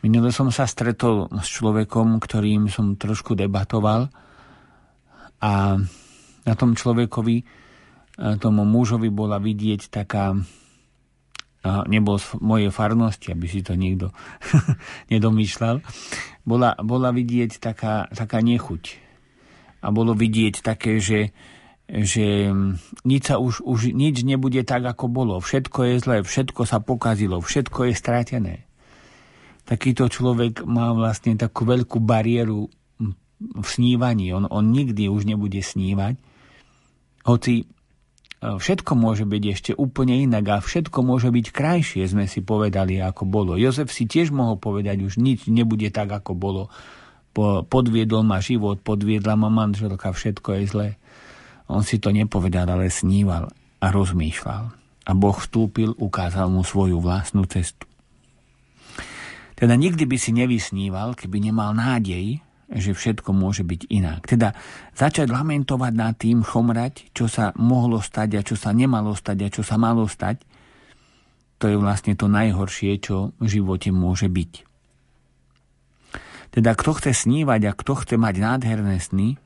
Minule 0.01 0.33
som 0.33 0.49
sa 0.49 0.65
stretol 0.65 1.29
s 1.29 1.47
človekom, 1.53 2.25
ktorým 2.25 2.73
som 2.73 2.97
trošku 2.97 3.37
debatoval 3.37 4.09
a 5.45 5.53
na 6.49 6.55
tom 6.57 6.73
človekovi, 6.73 7.45
tomu 8.41 8.65
mužovi 8.65 9.13
bola 9.13 9.37
vidieť 9.37 9.93
taká 9.93 10.41
nebol 11.65 12.17
z 12.23 12.39
mojej 12.39 12.71
farnosti, 12.71 13.35
aby 13.35 13.47
si 13.51 13.61
to 13.67 13.75
niekto 13.75 14.15
nedomýšľal, 15.13 15.83
bola, 16.47 16.79
bola 16.81 17.11
vidieť 17.11 17.59
taká, 17.59 18.07
taká 18.15 18.39
nechuť. 18.41 19.07
A 19.83 19.95
bolo 19.95 20.15
vidieť 20.15 20.63
také, 20.63 20.99
že, 20.99 21.31
že 21.87 22.51
nič, 23.07 23.23
sa 23.31 23.39
už, 23.39 23.63
už 23.63 23.95
nič 23.95 24.27
nebude 24.27 24.63
tak, 24.67 24.87
ako 24.87 25.07
bolo. 25.07 25.35
Všetko 25.39 25.79
je 25.87 25.95
zlé, 26.03 26.17
všetko 26.23 26.63
sa 26.67 26.83
pokazilo, 26.83 27.39
všetko 27.39 27.91
je 27.91 27.95
stratené. 27.95 28.55
Takýto 29.69 30.09
človek 30.09 30.65
má 30.65 30.97
vlastne 30.97 31.37
takú 31.37 31.69
veľkú 31.69 32.01
bariéru 32.01 32.73
v 33.39 33.67
snívaní. 33.67 34.35
On, 34.35 34.49
on 34.51 34.73
nikdy 34.73 35.07
už 35.07 35.29
nebude 35.29 35.61
snívať. 35.61 36.19
Hoci 37.29 37.69
všetko 38.39 38.93
môže 38.95 39.27
byť 39.27 39.43
ešte 39.51 39.71
úplne 39.75 40.23
inak 40.23 40.45
a 40.47 40.57
všetko 40.63 41.03
môže 41.03 41.35
byť 41.35 41.47
krajšie, 41.51 42.07
sme 42.07 42.31
si 42.31 42.39
povedali, 42.39 43.03
ako 43.03 43.27
bolo. 43.27 43.59
Jozef 43.59 43.91
si 43.91 44.07
tiež 44.07 44.31
mohol 44.31 44.59
povedať, 44.63 45.03
už 45.03 45.19
nič 45.19 45.51
nebude 45.51 45.91
tak, 45.91 46.15
ako 46.15 46.39
bolo. 46.39 46.63
Podviedol 47.67 48.23
ma 48.23 48.39
život, 48.39 48.79
podviedla 48.83 49.35
ma 49.35 49.51
manželka, 49.51 50.15
všetko 50.15 50.49
je 50.59 50.63
zlé. 50.71 50.89
On 51.67 51.83
si 51.83 51.99
to 51.99 52.15
nepovedal, 52.15 52.67
ale 52.71 52.89
sníval 52.89 53.51
a 53.83 53.87
rozmýšľal. 53.91 54.65
A 55.09 55.11
Boh 55.17 55.37
vstúpil, 55.37 55.95
ukázal 55.99 56.51
mu 56.51 56.63
svoju 56.63 57.03
vlastnú 57.03 57.43
cestu. 57.47 57.87
Teda 59.59 59.75
nikdy 59.75 60.07
by 60.07 60.17
si 60.19 60.31
nevysníval, 60.31 61.19
keby 61.19 61.51
nemal 61.51 61.75
nádej, 61.75 62.39
že 62.69 62.93
všetko 62.93 63.33
môže 63.33 63.65
byť 63.65 63.89
inak. 63.89 64.29
Teda 64.29 64.53
začať 64.93 65.33
lamentovať 65.33 65.93
nad 65.97 66.13
tým, 66.21 66.45
chomrať, 66.45 67.17
čo 67.17 67.25
sa 67.25 67.57
mohlo 67.57 68.05
stať 68.05 68.29
a 68.37 68.45
čo 68.45 68.61
sa 68.61 68.77
nemalo 68.77 69.17
stať 69.17 69.39
a 69.41 69.49
čo 69.49 69.63
sa 69.65 69.81
malo 69.81 70.05
stať, 70.05 70.45
to 71.59 71.67
je 71.67 71.77
vlastne 71.81 72.15
to 72.15 72.29
najhoršie, 72.29 73.01
čo 73.03 73.35
v 73.41 73.47
živote 73.49 73.89
môže 73.91 74.29
byť. 74.29 74.53
Teda 76.53 76.77
kto 76.77 76.97
chce 77.01 77.13
snívať 77.27 77.61
a 77.69 77.73
kto 77.77 77.93
chce 78.05 78.15
mať 78.21 78.35
nádherné 78.37 79.01
sny, 79.01 79.41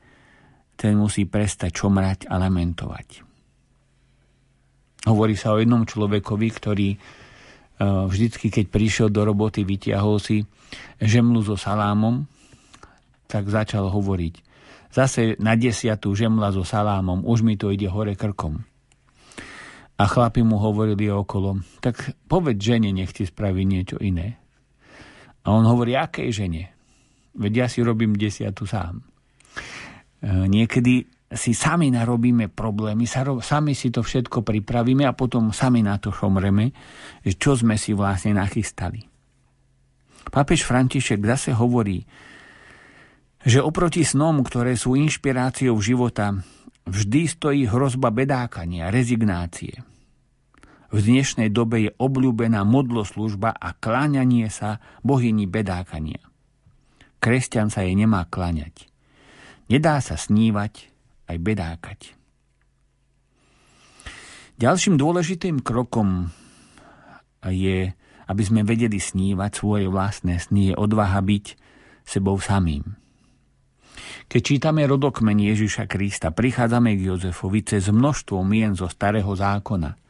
ten 0.75 0.99
musí 0.99 1.23
prestať 1.23 1.73
čomrať 1.73 2.27
a 2.27 2.37
lamentovať. 2.37 3.23
Hovorí 5.03 5.35
sa 5.35 5.55
o 5.55 5.59
jednom 5.59 5.83
človekovi, 5.83 6.47
ktorý 6.47 6.89
e, 6.95 6.97
vždycky, 7.83 8.47
keď 8.47 8.65
prišiel 8.71 9.07
do 9.11 9.27
roboty, 9.27 9.67
vytiahol 9.67 10.19
si 10.19 10.47
žemlu 11.03 11.43
so 11.43 11.59
salámom 11.59 12.23
tak 13.33 13.49
začal 13.49 13.89
hovoriť. 13.89 14.35
Zase 14.93 15.41
na 15.41 15.57
desiatú 15.57 16.13
žemla 16.13 16.53
so 16.53 16.61
salámom, 16.61 17.25
už 17.25 17.41
mi 17.41 17.57
to 17.57 17.73
ide 17.73 17.89
hore 17.89 18.13
krkom. 18.13 18.61
A 19.97 20.03
chlapi 20.05 20.45
mu 20.45 20.61
hovorili 20.61 21.09
okolo, 21.09 21.57
tak 21.81 22.13
povedz 22.29 22.61
žene, 22.61 22.93
nech 22.93 23.09
ti 23.09 23.25
spraví 23.25 23.65
niečo 23.65 23.97
iné. 23.97 24.37
A 25.41 25.49
on 25.49 25.65
hovorí, 25.65 25.97
akej 25.97 26.29
žene? 26.29 26.69
Veď 27.33 27.65
ja 27.65 27.67
si 27.69 27.81
robím 27.81 28.13
desiatu 28.13 28.69
sám. 28.69 29.01
E, 29.01 29.05
niekedy 30.45 31.09
si 31.33 31.57
sami 31.57 31.89
narobíme 31.89 32.53
problémy, 32.53 33.09
sami 33.41 33.73
si 33.73 33.89
to 33.89 34.05
všetko 34.05 34.45
pripravíme 34.45 35.09
a 35.09 35.17
potom 35.17 35.49
sami 35.49 35.81
na 35.81 35.97
to 35.97 36.13
šomreme, 36.13 36.69
čo 37.25 37.57
sme 37.57 37.81
si 37.81 37.97
vlastne 37.97 38.37
nachystali. 38.37 39.01
Pápež 40.29 40.63
František 40.69 41.19
zase 41.25 41.51
hovorí, 41.57 42.05
že 43.43 43.59
oproti 43.59 44.07
snom, 44.07 44.39
ktoré 44.39 44.79
sú 44.79 44.95
inšpiráciou 44.95 45.75
života, 45.83 46.39
vždy 46.87 47.21
stojí 47.27 47.61
hrozba 47.67 48.07
bedákania, 48.07 48.87
rezignácie. 48.87 49.83
V 50.93 50.99
dnešnej 51.01 51.51
dobe 51.51 51.89
je 51.89 51.91
obľúbená 51.97 52.63
modloslužba 52.63 53.51
a 53.51 53.75
kláňanie 53.75 54.47
sa 54.47 54.79
bohyni 55.03 55.43
bedákania. 55.49 56.21
Kresťan 57.19 57.67
sa 57.73 57.83
jej 57.83 57.97
nemá 57.97 58.29
kláňať. 58.29 58.87
Nedá 59.67 59.99
sa 59.99 60.15
snívať 60.15 60.91
aj 61.27 61.37
bedákať. 61.39 61.99
Ďalším 64.61 64.95
dôležitým 65.01 65.65
krokom 65.65 66.29
je, 67.43 67.91
aby 68.29 68.43
sme 68.45 68.61
vedeli 68.63 69.01
snívať 69.01 69.51
svoje 69.51 69.89
vlastné 69.89 70.37
sny, 70.39 70.71
je 70.71 70.75
odvaha 70.77 71.19
byť 71.19 71.45
sebou 72.05 72.37
samým. 72.37 73.02
Keď 74.27 74.41
čítame 74.41 74.83
rodokmen 74.85 75.37
Ježiša 75.37 75.85
Krista, 75.89 76.33
prichádzame 76.33 76.97
k 76.97 77.13
Jozefovi 77.13 77.61
cez 77.65 77.89
množstvo 77.89 78.41
mien 78.41 78.73
zo 78.77 78.89
starého 78.89 79.31
zákona– 79.33 79.97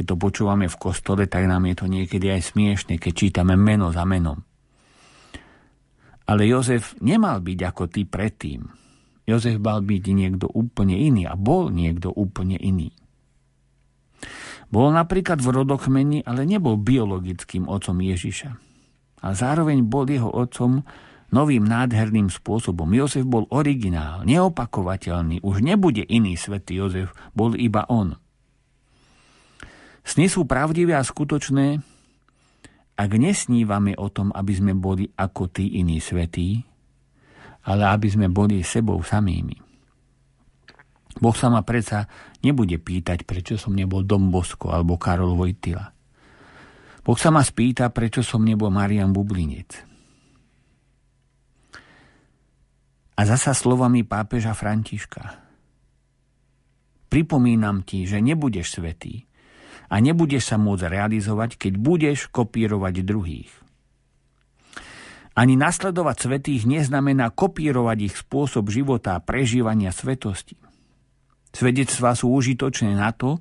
keď 0.00 0.16
to 0.16 0.16
počúvame 0.16 0.64
v 0.64 0.80
kostole, 0.80 1.28
tak 1.28 1.44
nám 1.44 1.68
je 1.68 1.76
to 1.76 1.84
niekedy 1.84 2.32
aj 2.32 2.56
smiešne, 2.56 2.96
keď 2.96 3.12
čítame 3.12 3.52
meno 3.52 3.92
za 3.92 4.08
menom. 4.08 4.40
Ale 6.24 6.48
Jozef 6.48 6.96
nemal 7.04 7.44
byť 7.44 7.58
ako 7.68 7.84
ty 7.92 8.08
predtým. 8.08 8.64
Jozef 9.28 9.60
mal 9.60 9.84
byť 9.84 10.04
niekto 10.16 10.48
úplne 10.48 10.96
iný 10.96 11.28
a 11.28 11.36
bol 11.36 11.68
niekto 11.68 12.08
úplne 12.08 12.56
iný. 12.56 12.96
Bol 14.72 14.88
napríklad 14.96 15.44
v 15.44 15.52
rodokmeni, 15.52 16.24
ale 16.24 16.48
nebol 16.48 16.80
biologickým 16.80 17.68
otcom 17.68 18.00
Ježiša. 18.00 18.50
A 19.20 19.36
zároveň 19.36 19.84
bol 19.84 20.08
jeho 20.08 20.32
otcom 20.32 20.80
novým 21.30 21.66
nádherným 21.66 22.30
spôsobom. 22.30 22.90
Jozef 22.94 23.26
bol 23.26 23.46
originál, 23.50 24.26
neopakovateľný, 24.26 25.42
už 25.42 25.62
nebude 25.62 26.02
iný 26.06 26.34
svetý 26.34 26.78
Jozef, 26.78 27.14
bol 27.34 27.54
iba 27.54 27.86
on. 27.86 28.18
Sny 30.02 30.26
sú 30.26 30.46
pravdivé 30.46 30.98
a 30.98 31.06
skutočné, 31.06 31.78
ak 33.00 33.10
nesnívame 33.16 33.96
o 33.96 34.12
tom, 34.12 34.28
aby 34.36 34.52
sme 34.52 34.72
boli 34.76 35.08
ako 35.16 35.48
tí 35.48 35.80
iní 35.80 36.02
svetí, 36.04 36.60
ale 37.64 37.88
aby 37.88 38.08
sme 38.12 38.28
boli 38.28 38.60
sebou 38.60 39.00
samými. 39.00 39.56
Boh 41.20 41.34
sa 41.34 41.50
ma 41.50 41.66
predsa 41.66 42.06
nebude 42.40 42.78
pýtať, 42.78 43.26
prečo 43.26 43.58
som 43.58 43.74
nebol 43.74 44.06
Dom 44.06 44.30
Bosko 44.30 44.70
alebo 44.72 44.96
Karol 44.96 45.34
Vojtila. 45.34 45.90
Boh 47.00 47.18
sa 47.18 47.32
ma 47.32 47.40
spýta, 47.42 47.90
prečo 47.90 48.20
som 48.20 48.44
nebol 48.44 48.70
Marian 48.70 49.10
Bublinec. 49.10 49.89
A 53.20 53.28
zasa 53.28 53.52
slovami 53.52 54.00
pápeža 54.00 54.56
Františka. 54.56 55.44
Pripomínam 57.12 57.84
ti, 57.84 58.08
že 58.08 58.16
nebudeš 58.16 58.80
svetý, 58.80 59.28
a 59.92 60.00
nebudeš 60.00 60.54
sa 60.54 60.56
môcť 60.56 60.88
realizovať, 60.88 61.60
keď 61.60 61.72
budeš 61.76 62.18
kopírovať 62.32 63.04
druhých. 63.04 63.52
Ani 65.36 65.58
nasledovať 65.58 66.16
svetých 66.16 66.64
neznamená 66.64 67.28
kopírovať 67.28 67.98
ich 68.08 68.14
spôsob 68.16 68.72
života 68.72 69.18
a 69.18 69.22
prežívania 69.22 69.92
svetosti. 69.92 70.56
Svedectvá 71.52 72.16
sú 72.16 72.32
užitočné 72.32 72.94
na 72.96 73.12
to, 73.12 73.36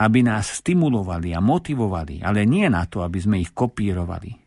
aby 0.00 0.24
nás 0.24 0.62
stimulovali 0.64 1.36
a 1.36 1.44
motivovali, 1.44 2.24
ale 2.24 2.48
nie 2.48 2.64
na 2.72 2.88
to, 2.88 3.04
aby 3.04 3.18
sme 3.20 3.36
ich 3.44 3.52
kopírovali. 3.52 4.45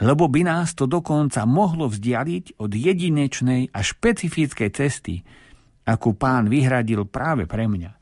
Lebo 0.00 0.32
by 0.32 0.40
nás 0.48 0.72
to 0.72 0.88
dokonca 0.88 1.44
mohlo 1.44 1.84
vzdialiť 1.92 2.56
od 2.56 2.72
jedinečnej 2.72 3.68
a 3.68 3.78
špecifickej 3.84 4.70
cesty, 4.72 5.20
akú 5.84 6.16
pán 6.16 6.48
vyhradil 6.48 7.04
práve 7.04 7.44
pre 7.44 7.68
mňa. 7.68 7.92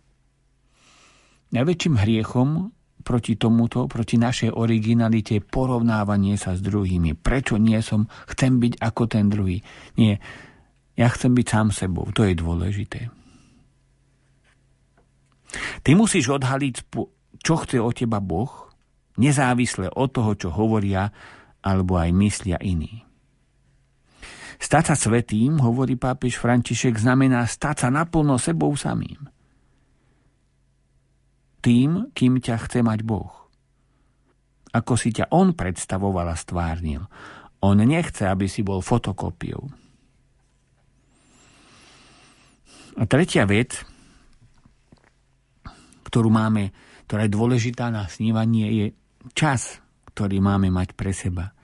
Najväčším 1.49 1.95
hriechom 1.99 2.71
proti 3.03 3.41
tomuto, 3.41 3.89
proti 3.89 4.21
našej 4.21 4.53
originalite 4.53 5.41
je 5.41 5.43
porovnávanie 5.43 6.37
sa 6.37 6.53
s 6.55 6.61
druhými. 6.61 7.17
Prečo 7.17 7.57
nie 7.57 7.81
som, 7.81 8.07
chcem 8.29 8.61
byť 8.61 8.79
ako 8.79 9.03
ten 9.09 9.33
druhý. 9.33 9.65
Nie, 9.97 10.21
ja 10.95 11.09
chcem 11.09 11.33
byť 11.33 11.47
sám 11.49 11.69
sebou, 11.73 12.05
to 12.13 12.29
je 12.29 12.37
dôležité. 12.37 13.09
Ty 15.81 15.91
musíš 15.97 16.29
odhaliť, 16.29 16.75
čo 17.41 17.55
chce 17.65 17.81
od 17.81 17.97
teba 17.97 18.21
Boh, 18.21 18.69
nezávisle 19.17 19.89
od 19.89 20.13
toho, 20.13 20.37
čo 20.37 20.53
hovoria 20.53 21.09
alebo 21.63 21.99
aj 21.99 22.11
myslia 22.15 22.59
iní. 22.63 23.03
Stať 24.59 24.95
sa 24.95 24.97
svetým, 24.99 25.63
hovorí 25.63 25.95
pápež 25.95 26.39
František, 26.43 26.99
znamená 26.99 27.47
stať 27.47 27.87
sa 27.87 27.89
naplno 27.95 28.39
sebou 28.43 28.75
samým 28.75 29.39
tým, 31.69 32.15
kým 32.15 32.39
ťa 32.39 32.57
chce 32.67 32.81
mať 32.81 33.03
Boh. 33.03 33.29
Ako 34.73 34.95
si 34.95 35.11
ťa 35.11 35.33
On 35.35 35.53
predstavoval 35.53 36.31
a 36.31 36.37
stvárnil. 36.39 37.05
On 37.65 37.75
nechce, 37.75 38.23
aby 38.25 38.47
si 38.47 38.63
bol 38.63 38.85
fotokópiou. 38.85 39.67
A 42.99 43.03
tretia 43.07 43.47
vec, 43.47 43.83
ktorú 46.07 46.31
máme, 46.31 46.73
ktorá 47.07 47.27
je 47.27 47.37
dôležitá 47.37 47.91
na 47.91 48.07
snívanie, 48.07 48.67
je 48.75 48.87
čas, 49.35 49.83
ktorý 50.19 50.43
máme 50.43 50.67
mať 50.75 50.99
pre 50.99 51.15
seba. 51.15 51.55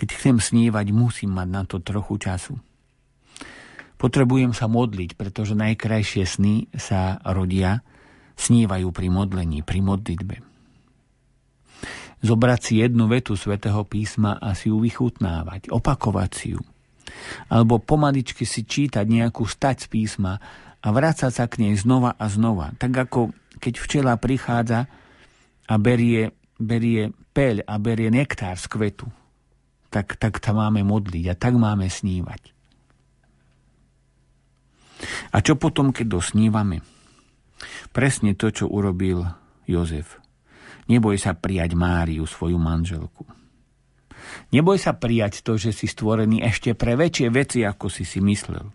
Keď 0.00 0.08
chcem 0.16 0.36
snívať, 0.40 0.88
musím 0.96 1.36
mať 1.36 1.48
na 1.52 1.68
to 1.68 1.84
trochu 1.84 2.16
času. 2.16 2.56
Potrebujem 4.00 4.56
sa 4.56 4.72
modliť, 4.72 5.20
pretože 5.20 5.52
najkrajšie 5.52 6.24
sny 6.24 6.72
sa 6.80 7.20
rodia, 7.28 7.84
snívajú 8.40 8.88
pri 8.88 9.12
modlení, 9.12 9.60
pri 9.60 9.84
modlitbe. 9.84 10.36
Zobrať 12.24 12.60
si 12.64 12.72
jednu 12.80 13.04
vetu 13.04 13.36
svätého 13.36 13.84
písma 13.84 14.40
a 14.40 14.56
si 14.56 14.72
ju 14.72 14.80
vychutnávať, 14.80 15.68
opakovať 15.68 16.30
si 16.32 16.56
ju. 16.56 16.64
Alebo 17.52 17.84
pomaličky 17.84 18.48
si 18.48 18.64
čítať 18.64 19.04
nejakú 19.04 19.44
stať 19.44 19.84
z 19.84 19.86
písma 19.92 20.40
a 20.80 20.88
vrácať 20.88 21.32
sa 21.36 21.44
k 21.52 21.68
nej 21.68 21.76
znova 21.76 22.16
a 22.16 22.32
znova. 22.32 22.72
Tak 22.80 22.92
ako 22.96 23.20
keď 23.60 23.74
včela 23.76 24.16
prichádza 24.16 24.88
a 25.68 25.74
berie, 25.76 26.32
berie 26.64 27.12
peľ 27.36 27.62
a 27.68 27.76
berie 27.76 28.08
nektár 28.08 28.56
z 28.56 28.66
kvetu, 28.66 29.06
tak, 29.92 30.16
tak 30.18 30.42
tam 30.42 30.58
máme 30.58 30.82
modliť 30.82 31.24
a 31.30 31.34
tak 31.38 31.54
máme 31.54 31.86
snívať. 31.86 32.50
A 35.34 35.42
čo 35.44 35.54
potom, 35.54 35.92
keď 35.92 36.18
dosnívame? 36.18 36.80
Presne 37.94 38.34
to, 38.34 38.50
čo 38.50 38.66
urobil 38.66 39.22
Jozef. 39.68 40.18
Neboj 40.90 41.16
sa 41.16 41.32
prijať 41.32 41.72
Máriu, 41.76 42.26
svoju 42.28 42.60
manželku. 42.60 43.24
Neboj 44.52 44.76
sa 44.76 44.92
prijať 44.96 45.40
to, 45.44 45.56
že 45.56 45.72
si 45.72 45.86
stvorený 45.88 46.44
ešte 46.44 46.74
pre 46.76 46.98
väčšie 46.98 47.28
veci, 47.32 47.58
ako 47.64 47.86
si 47.88 48.04
si 48.04 48.20
myslel. 48.20 48.68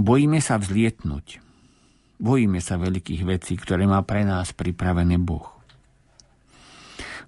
Bojíme 0.00 0.40
sa 0.40 0.56
vzlietnúť. 0.56 1.42
Bojíme 2.22 2.62
sa 2.62 2.78
veľkých 2.78 3.22
vecí, 3.26 3.58
ktoré 3.58 3.84
má 3.84 4.00
pre 4.06 4.22
nás 4.22 4.54
pripravené 4.54 5.18
Boh. 5.18 5.61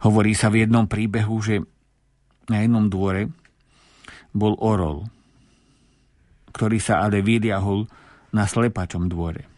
Hovorí 0.04 0.36
sa 0.36 0.52
v 0.52 0.68
jednom 0.68 0.84
príbehu, 0.84 1.40
že 1.40 1.64
na 2.52 2.60
jednom 2.60 2.92
dvore 2.92 3.32
bol 4.36 4.52
orol, 4.60 5.08
ktorý 6.52 6.76
sa 6.76 7.00
ale 7.00 7.24
vyliahol 7.24 7.88
na 8.36 8.44
slepačom 8.44 9.08
dvore. 9.08 9.48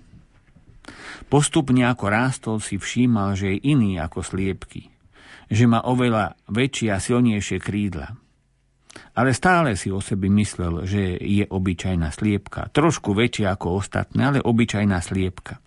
Postupne 1.27 1.83
ako 1.91 2.05
rástol 2.07 2.57
si 2.63 2.79
všímal, 2.79 3.35
že 3.35 3.59
je 3.59 3.75
iný 3.75 3.99
ako 3.99 4.23
sliepky, 4.23 4.87
že 5.51 5.67
má 5.67 5.83
oveľa 5.83 6.39
väčšie 6.47 6.95
a 6.95 7.03
silnejšie 7.03 7.59
krídla. 7.59 8.15
Ale 9.19 9.35
stále 9.35 9.75
si 9.75 9.91
o 9.91 9.99
sebi 9.99 10.31
myslel, 10.31 10.87
že 10.87 11.19
je 11.19 11.45
obyčajná 11.45 12.15
sliepka, 12.15 12.71
trošku 12.71 13.19
väčšia 13.19 13.59
ako 13.59 13.83
ostatné, 13.83 14.23
ale 14.23 14.39
obyčajná 14.39 15.03
sliepka. 15.03 15.59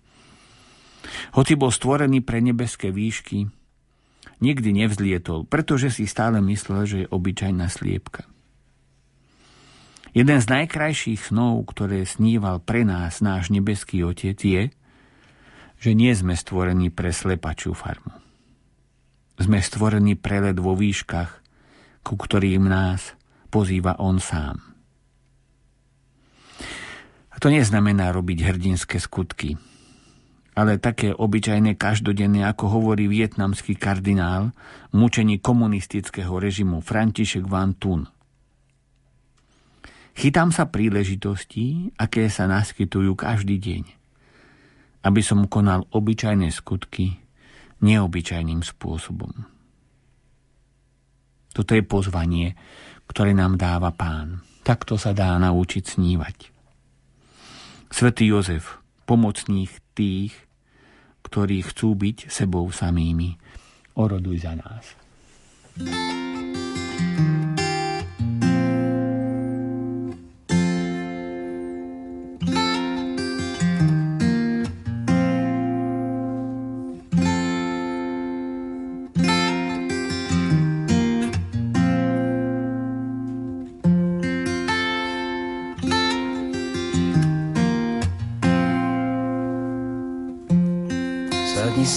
Hoci 1.36 1.54
bol 1.54 1.68
stvorený 1.68 2.24
pre 2.24 2.40
nebeské 2.40 2.88
výšky, 2.88 3.59
nikdy 4.40 4.84
nevzlietol, 4.84 5.46
pretože 5.46 5.92
si 5.92 6.04
stále 6.08 6.40
myslel, 6.44 6.82
že 6.88 6.96
je 7.04 7.12
obyčajná 7.12 7.68
sliepka. 7.68 8.26
Jeden 10.10 10.42
z 10.42 10.46
najkrajších 10.50 11.30
snov, 11.30 11.70
ktoré 11.70 12.02
sníval 12.02 12.58
pre 12.58 12.82
nás 12.82 13.22
náš 13.22 13.54
nebeský 13.54 14.02
Otec 14.02 14.40
je, 14.42 14.74
že 15.80 15.90
nie 15.94 16.10
sme 16.12 16.34
stvorení 16.34 16.90
pre 16.90 17.14
slepačú 17.14 17.72
farmu. 17.72 18.12
Sme 19.38 19.62
stvorení 19.62 20.18
pre 20.18 20.42
led 20.42 20.58
vo 20.58 20.74
výškach, 20.74 21.40
ku 22.02 22.18
ktorým 22.18 22.66
nás 22.66 23.14
pozýva 23.48 23.96
On 24.02 24.18
sám. 24.18 24.60
A 27.30 27.36
to 27.38 27.48
neznamená 27.48 28.12
robiť 28.12 28.50
hrdinské 28.50 29.00
skutky, 29.00 29.56
ale 30.54 30.82
také 30.82 31.14
obyčajné 31.14 31.78
každodenné, 31.78 32.46
ako 32.46 32.80
hovorí 32.80 33.06
vietnamský 33.06 33.78
kardinál, 33.78 34.50
mučení 34.90 35.38
komunistického 35.38 36.36
režimu 36.38 36.82
František 36.82 37.46
Van 37.46 37.74
Thun. 37.78 38.06
Chytám 40.18 40.50
sa 40.50 40.68
príležitostí, 40.68 41.94
aké 41.96 42.26
sa 42.28 42.50
naskytujú 42.50 43.14
každý 43.14 43.56
deň 43.56 44.00
aby 45.00 45.20
som 45.24 45.48
konal 45.48 45.88
obyčajné 45.88 46.52
skutky 46.52 47.16
neobyčajným 47.80 48.60
spôsobom. 48.60 49.32
Toto 51.50 51.72
je 51.72 51.82
pozvanie, 51.82 52.54
ktoré 53.08 53.32
nám 53.32 53.56
dáva 53.56 53.90
pán. 53.90 54.44
Takto 54.60 55.00
sa 55.00 55.16
dá 55.16 55.34
naučiť 55.40 55.82
snívať. 55.96 56.36
Svetý 57.90 58.30
Jozef, 58.30 58.78
pomocných 59.08 59.72
tých, 59.94 60.34
ktorí 61.26 61.62
chcú 61.66 61.94
byť 61.94 62.30
sebou 62.30 62.66
samými, 62.70 63.36
oroduj 63.98 64.42
za 64.42 64.54
nás. 64.56 64.84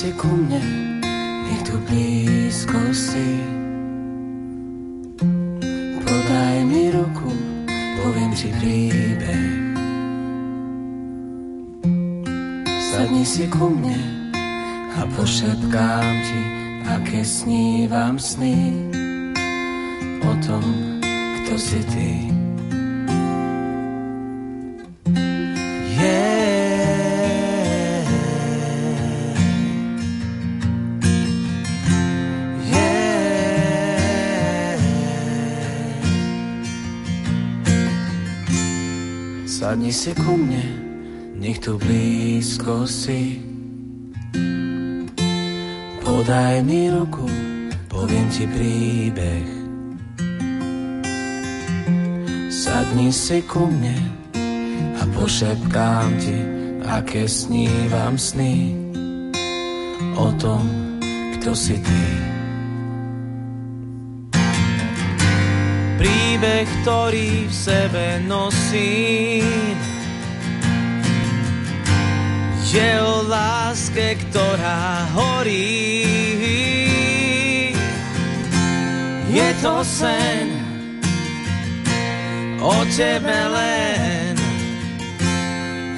Si 0.03 0.11
ku 0.19 0.27
mne, 0.35 0.59
nech 1.47 1.63
tu 1.63 1.79
blízko 1.87 2.75
si. 2.91 3.39
Podaj 6.03 6.55
mi 6.67 6.91
ruku, 6.91 7.31
poviem 8.03 8.35
ti 8.35 8.51
príbeh. 8.51 9.47
Sadni 12.91 13.23
si 13.23 13.47
ku 13.47 13.71
mne 13.71 13.95
a 14.99 15.07
pošepkám 15.15 16.07
ti, 16.27 16.41
aké 16.83 17.23
snívam 17.23 18.19
sny 18.19 18.75
o 20.19 20.35
tom, 20.43 20.99
kto 21.47 21.55
si 21.55 21.79
ty. 21.87 22.42
Si 39.93 40.09
ku 40.17 40.33
mne, 40.33 40.65
nech 41.37 41.61
tu 41.61 41.77
blízko 41.77 42.89
si. 42.89 43.37
Podaj 46.01 46.65
mi 46.65 46.89
ruku, 46.89 47.29
poviem 47.93 48.25
ti 48.33 48.49
príbeh. 48.49 49.47
Sadni 52.49 53.13
si 53.13 53.45
ku 53.45 53.69
mne 53.69 53.93
a 54.97 55.05
pošepkám 55.13 56.09
ti, 56.17 56.37
aké 56.89 57.29
snívam 57.29 58.17
sny 58.17 58.73
o 60.17 60.27
tom, 60.41 60.65
kto 61.37 61.53
si 61.53 61.77
ty. 61.77 62.32
Ktorý 66.63 67.47
v 67.47 67.53
sebe 67.53 68.05
nosím. 68.27 69.77
Je 72.73 72.97
o 73.05 73.21
láske, 73.29 74.17
ktorá 74.17 75.05
horí. 75.13 76.09
Je 79.29 79.49
to 79.61 79.85
sen 79.85 80.49
o 82.57 82.77
tebe 82.97 83.37
len, 83.53 84.33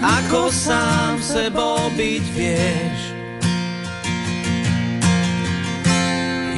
ako 0.04 0.52
sám 0.52 1.16
sebou 1.24 1.80
byť 1.96 2.24
vieš. 2.36 3.00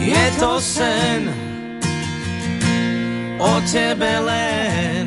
Je 0.02 0.26
to 0.42 0.58
sen, 0.58 1.37
o 3.40 3.62
tebe 3.70 4.14
len, 4.26 5.06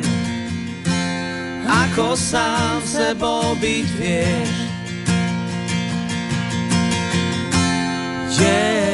ako 1.67 2.15
sám 2.15 2.79
sebou 2.83 3.55
byť 3.59 3.87
vieš. 3.99 4.51
Yeah. 8.41 8.91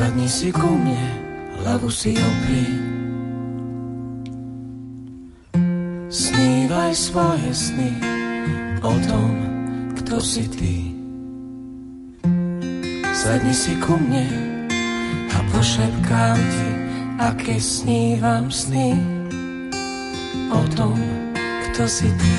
Sadni 0.00 0.32
si 0.32 0.48
ku 0.48 0.80
mne, 0.80 0.96
hlavu 1.60 1.92
si 1.92 2.16
opri 2.16 2.89
svoje 7.10 7.50
sny 7.50 7.90
o 8.86 8.94
tom, 9.02 9.34
kto 9.98 10.22
si 10.22 10.46
ty. 10.46 10.94
Sadni 13.10 13.50
si 13.50 13.74
ku 13.82 13.98
mne 13.98 14.30
a 15.26 15.38
pošepkám 15.50 16.38
ti, 16.38 16.70
aké 17.18 17.58
snívam 17.58 18.46
sny 18.46 18.94
o 20.54 20.62
tom, 20.78 20.94
kto 21.66 21.82
si 21.90 22.06
ty. 22.14 22.36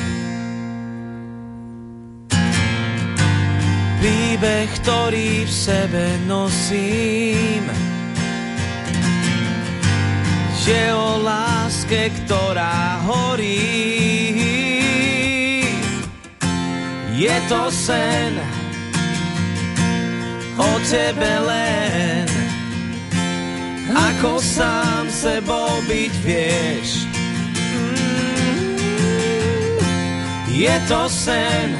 Príbeh, 3.99 4.71
ktorý 4.79 5.43
v 5.43 5.51
sebe 5.51 6.05
nosím, 6.31 7.67
že 10.63 10.95
o 10.95 11.19
láske, 11.19 12.07
ktorá 12.23 13.03
horí. 13.03 14.20
Je 17.21 17.41
to 17.49 17.69
sen 17.69 18.33
o 20.57 20.71
tebe 20.89 21.33
len, 21.45 22.25
ako 23.93 24.41
sám 24.41 25.05
sebou 25.05 25.69
byť 25.85 26.13
vieš. 26.25 27.05
Je 30.49 30.75
to 30.89 31.05
sen 31.13 31.77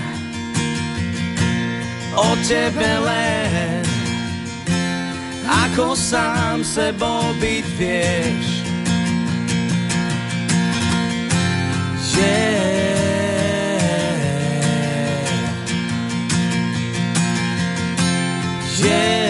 o 2.14 2.38
tebe 2.46 2.92
len, 3.02 3.82
ako 5.50 5.98
sám 5.98 6.62
sebou 6.62 7.34
byť 7.42 7.66
vieš. 7.82 8.46
Yeah. 12.22 12.71
Yeah. 18.84 19.21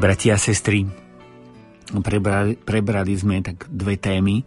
Bratia 0.00 0.32
a 0.32 0.40
sestry, 0.40 0.88
prebrali, 2.00 2.56
prebrali 2.56 3.12
sme 3.12 3.44
tak 3.44 3.68
dve 3.68 4.00
témy 4.00 4.40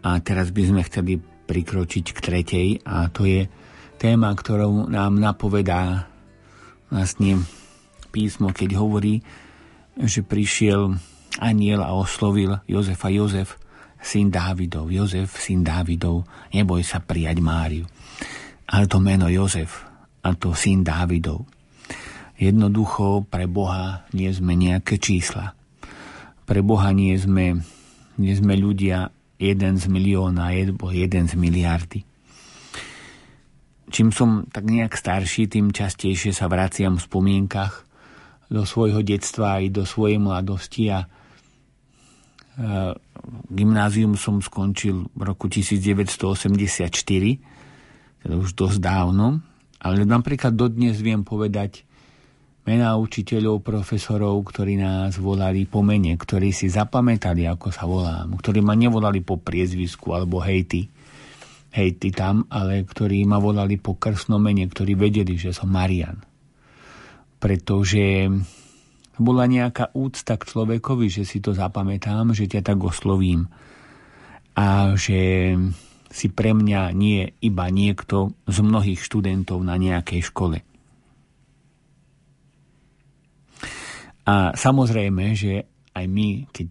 a 0.00 0.16
teraz 0.24 0.48
by 0.48 0.64
sme 0.64 0.80
chceli 0.88 1.20
prikročiť 1.20 2.04
k 2.08 2.18
tretej 2.24 2.68
a 2.88 3.12
to 3.12 3.28
je 3.28 3.44
téma, 4.00 4.32
ktorou 4.32 4.88
nám 4.88 5.20
napovedá 5.20 6.08
vlastne 6.88 7.44
písmo, 8.16 8.48
keď 8.48 8.80
hovorí, 8.80 9.20
že 10.00 10.24
prišiel 10.24 10.96
aniel 11.36 11.84
a 11.84 11.92
oslovil 11.92 12.64
Jozefa 12.64 13.12
Jozef, 13.12 13.60
syn 14.00 14.32
Dávidov. 14.32 14.88
Jozef, 14.88 15.36
syn 15.36 15.60
Dávidov, 15.60 16.24
neboj 16.48 16.80
sa 16.80 17.04
prijať 17.04 17.44
Máriu. 17.44 17.84
Ale 18.72 18.88
to 18.88 19.04
meno 19.04 19.28
Jozef 19.28 19.84
a 20.24 20.32
to 20.32 20.56
syn 20.56 20.80
Dávidov 20.80 21.53
Jednoducho 22.34 23.22
pre 23.30 23.46
Boha 23.46 24.02
nie 24.10 24.30
sme 24.34 24.58
nejaké 24.58 24.98
čísla. 24.98 25.54
Pre 26.44 26.60
Boha 26.60 26.90
nie 26.90 27.14
sme, 27.14 27.62
nie 28.18 28.34
sme 28.34 28.58
ľudia 28.58 29.14
jeden 29.38 29.74
z 29.78 29.84
milióna 29.86 30.50
alebo 30.50 30.90
jeden 30.90 31.30
z 31.30 31.34
miliardy. 31.38 32.00
Čím 33.94 34.10
som 34.10 34.50
tak 34.50 34.66
nejak 34.66 34.98
starší, 34.98 35.46
tým 35.46 35.70
častejšie 35.70 36.34
sa 36.34 36.50
vraciam 36.50 36.98
v 36.98 37.06
spomienkach 37.06 37.86
do 38.50 38.66
svojho 38.66 39.06
detstva 39.06 39.62
aj 39.62 39.70
do 39.70 39.82
svojej 39.86 40.18
mladosti 40.18 40.90
a 40.90 41.06
gymnázium 43.50 44.14
som 44.14 44.38
skončil 44.38 45.10
v 45.10 45.20
roku 45.22 45.50
1984, 45.50 46.90
teda 48.22 48.34
už 48.34 48.54
dosť 48.54 48.78
dávno, 48.78 49.42
ale 49.82 50.06
napríklad 50.06 50.54
dodnes 50.54 51.02
viem 51.02 51.26
povedať 51.26 51.82
mená 52.64 52.96
učiteľov, 52.96 53.60
profesorov, 53.60 54.40
ktorí 54.48 54.80
nás 54.80 55.20
volali 55.20 55.68
po 55.68 55.84
mene, 55.84 56.16
ktorí 56.16 56.48
si 56.48 56.72
zapamätali, 56.72 57.44
ako 57.44 57.68
sa 57.68 57.84
volám, 57.84 58.32
ktorí 58.40 58.64
ma 58.64 58.72
nevolali 58.72 59.20
po 59.20 59.36
priezvisku 59.36 60.16
alebo 60.16 60.40
hejty, 60.40 60.88
hejty 61.76 62.08
tam, 62.08 62.48
ale 62.48 62.88
ktorí 62.88 63.28
ma 63.28 63.36
volali 63.36 63.76
po 63.76 64.00
krstnom 64.00 64.40
mene, 64.40 64.64
ktorí 64.64 64.96
vedeli, 64.96 65.36
že 65.36 65.52
som 65.52 65.68
Marian. 65.68 66.16
Pretože 67.36 68.32
bola 69.20 69.44
nejaká 69.44 69.92
úcta 69.92 70.40
k 70.40 70.48
človekovi, 70.48 71.06
že 71.12 71.28
si 71.28 71.44
to 71.44 71.52
zapamätám, 71.52 72.32
že 72.32 72.48
ťa 72.48 72.64
tak 72.64 72.80
oslovím 72.80 73.46
a 74.56 74.96
že 74.96 75.52
si 76.14 76.26
pre 76.30 76.54
mňa 76.54 76.94
nie 76.94 77.26
iba 77.42 77.66
niekto 77.68 78.38
z 78.46 78.58
mnohých 78.62 79.02
študentov 79.02 79.58
na 79.66 79.74
nejakej 79.74 80.22
škole. 80.30 80.62
A 84.24 84.56
samozrejme, 84.56 85.36
že 85.36 85.68
aj 85.92 86.04
my, 86.08 86.48
keď 86.48 86.68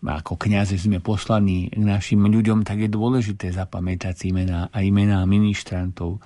ako 0.00 0.40
kniaze 0.40 0.80
sme 0.80 1.04
poslaní 1.04 1.68
k 1.68 1.84
našim 1.84 2.24
ľuďom, 2.24 2.64
tak 2.64 2.80
je 2.80 2.90
dôležité 2.90 3.52
zapamätať 3.52 4.14
si 4.16 4.28
mená, 4.32 4.72
aj 4.72 4.86
mená 4.88 5.20
ministrantov. 5.28 6.24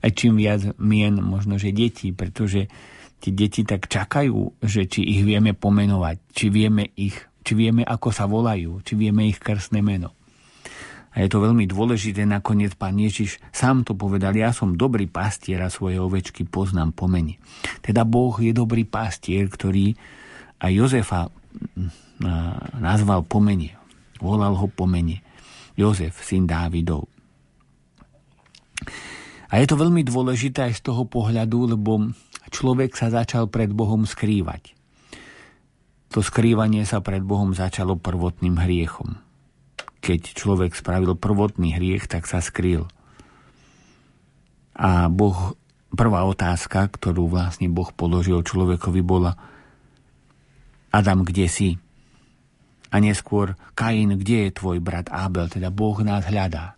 Aj 0.00 0.08
čím 0.16 0.40
viac 0.40 0.72
mien, 0.80 1.20
možno, 1.20 1.60
že 1.60 1.76
detí, 1.76 2.16
pretože 2.16 2.72
tie 3.20 3.32
deti 3.36 3.68
tak 3.68 3.84
čakajú, 3.84 4.64
že 4.64 4.88
či 4.88 5.04
ich 5.04 5.28
vieme 5.28 5.52
pomenovať, 5.52 6.16
či 6.32 6.48
vieme 6.48 6.88
ich, 6.96 7.20
či 7.44 7.52
vieme, 7.52 7.84
ako 7.84 8.08
sa 8.08 8.24
volajú, 8.24 8.80
či 8.80 8.96
vieme 8.96 9.28
ich 9.28 9.36
krstné 9.36 9.84
meno. 9.84 10.16
A 11.10 11.26
je 11.26 11.28
to 11.30 11.42
veľmi 11.42 11.66
dôležité, 11.66 12.22
nakoniec 12.22 12.78
pán 12.78 12.94
Ježiš 12.94 13.42
sám 13.50 13.82
to 13.82 13.98
povedal, 13.98 14.30
ja 14.30 14.54
som 14.54 14.78
dobrý 14.78 15.10
pastier 15.10 15.58
a 15.58 15.66
svoje 15.66 15.98
ovečky 15.98 16.46
poznám 16.46 16.94
po 16.94 17.10
mene. 17.10 17.42
Teda 17.82 18.06
Boh 18.06 18.30
je 18.38 18.54
dobrý 18.54 18.86
pastier, 18.86 19.50
ktorý 19.50 19.98
aj 20.62 20.70
Jozefa 20.70 21.26
mm, 21.26 21.90
nazval 22.78 23.26
po 23.26 23.42
mene. 23.42 23.74
Volal 24.22 24.54
ho 24.54 24.70
po 24.70 24.86
mene. 24.86 25.18
Jozef, 25.74 26.14
syn 26.22 26.46
Dávidov. 26.46 27.10
A 29.50 29.58
je 29.58 29.66
to 29.66 29.74
veľmi 29.74 30.06
dôležité 30.06 30.70
aj 30.70 30.78
z 30.78 30.82
toho 30.94 31.10
pohľadu, 31.10 31.74
lebo 31.74 32.14
človek 32.54 32.94
sa 32.94 33.10
začal 33.10 33.50
pred 33.50 33.74
Bohom 33.74 34.06
skrývať. 34.06 34.78
To 36.14 36.22
skrývanie 36.22 36.86
sa 36.86 37.02
pred 37.02 37.24
Bohom 37.26 37.50
začalo 37.50 37.98
prvotným 37.98 38.62
hriechom 38.62 39.29
keď 40.00 40.32
človek 40.32 40.72
spravil 40.72 41.14
prvotný 41.14 41.76
hriech, 41.76 42.08
tak 42.08 42.24
sa 42.24 42.40
skrýl. 42.40 42.88
A 44.74 45.12
Boh, 45.12 45.54
prvá 45.92 46.24
otázka, 46.24 46.88
ktorú 46.88 47.28
vlastne 47.28 47.68
Boh 47.68 47.92
položil 47.92 48.40
človekovi, 48.40 49.00
bola 49.04 49.36
Adam, 50.90 51.22
kde 51.22 51.46
si? 51.46 51.70
A 52.90 52.98
neskôr, 52.98 53.54
Kain, 53.78 54.18
kde 54.18 54.50
je 54.50 54.56
tvoj 54.56 54.82
brat 54.82 55.06
Abel? 55.12 55.46
Teda 55.46 55.70
Boh 55.70 55.94
nás 56.02 56.26
hľadá. 56.26 56.74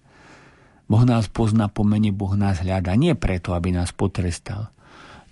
Boh 0.85 1.09
nás 1.09 1.25
pozná 1.33 1.73
po 1.73 1.89
mene, 1.89 2.13
Boh 2.13 2.37
nás 2.37 2.61
hľadá. 2.61 2.93
Nie 3.01 3.17
preto, 3.17 3.57
aby 3.57 3.73
nás 3.73 3.97
potrestal. 3.97 4.69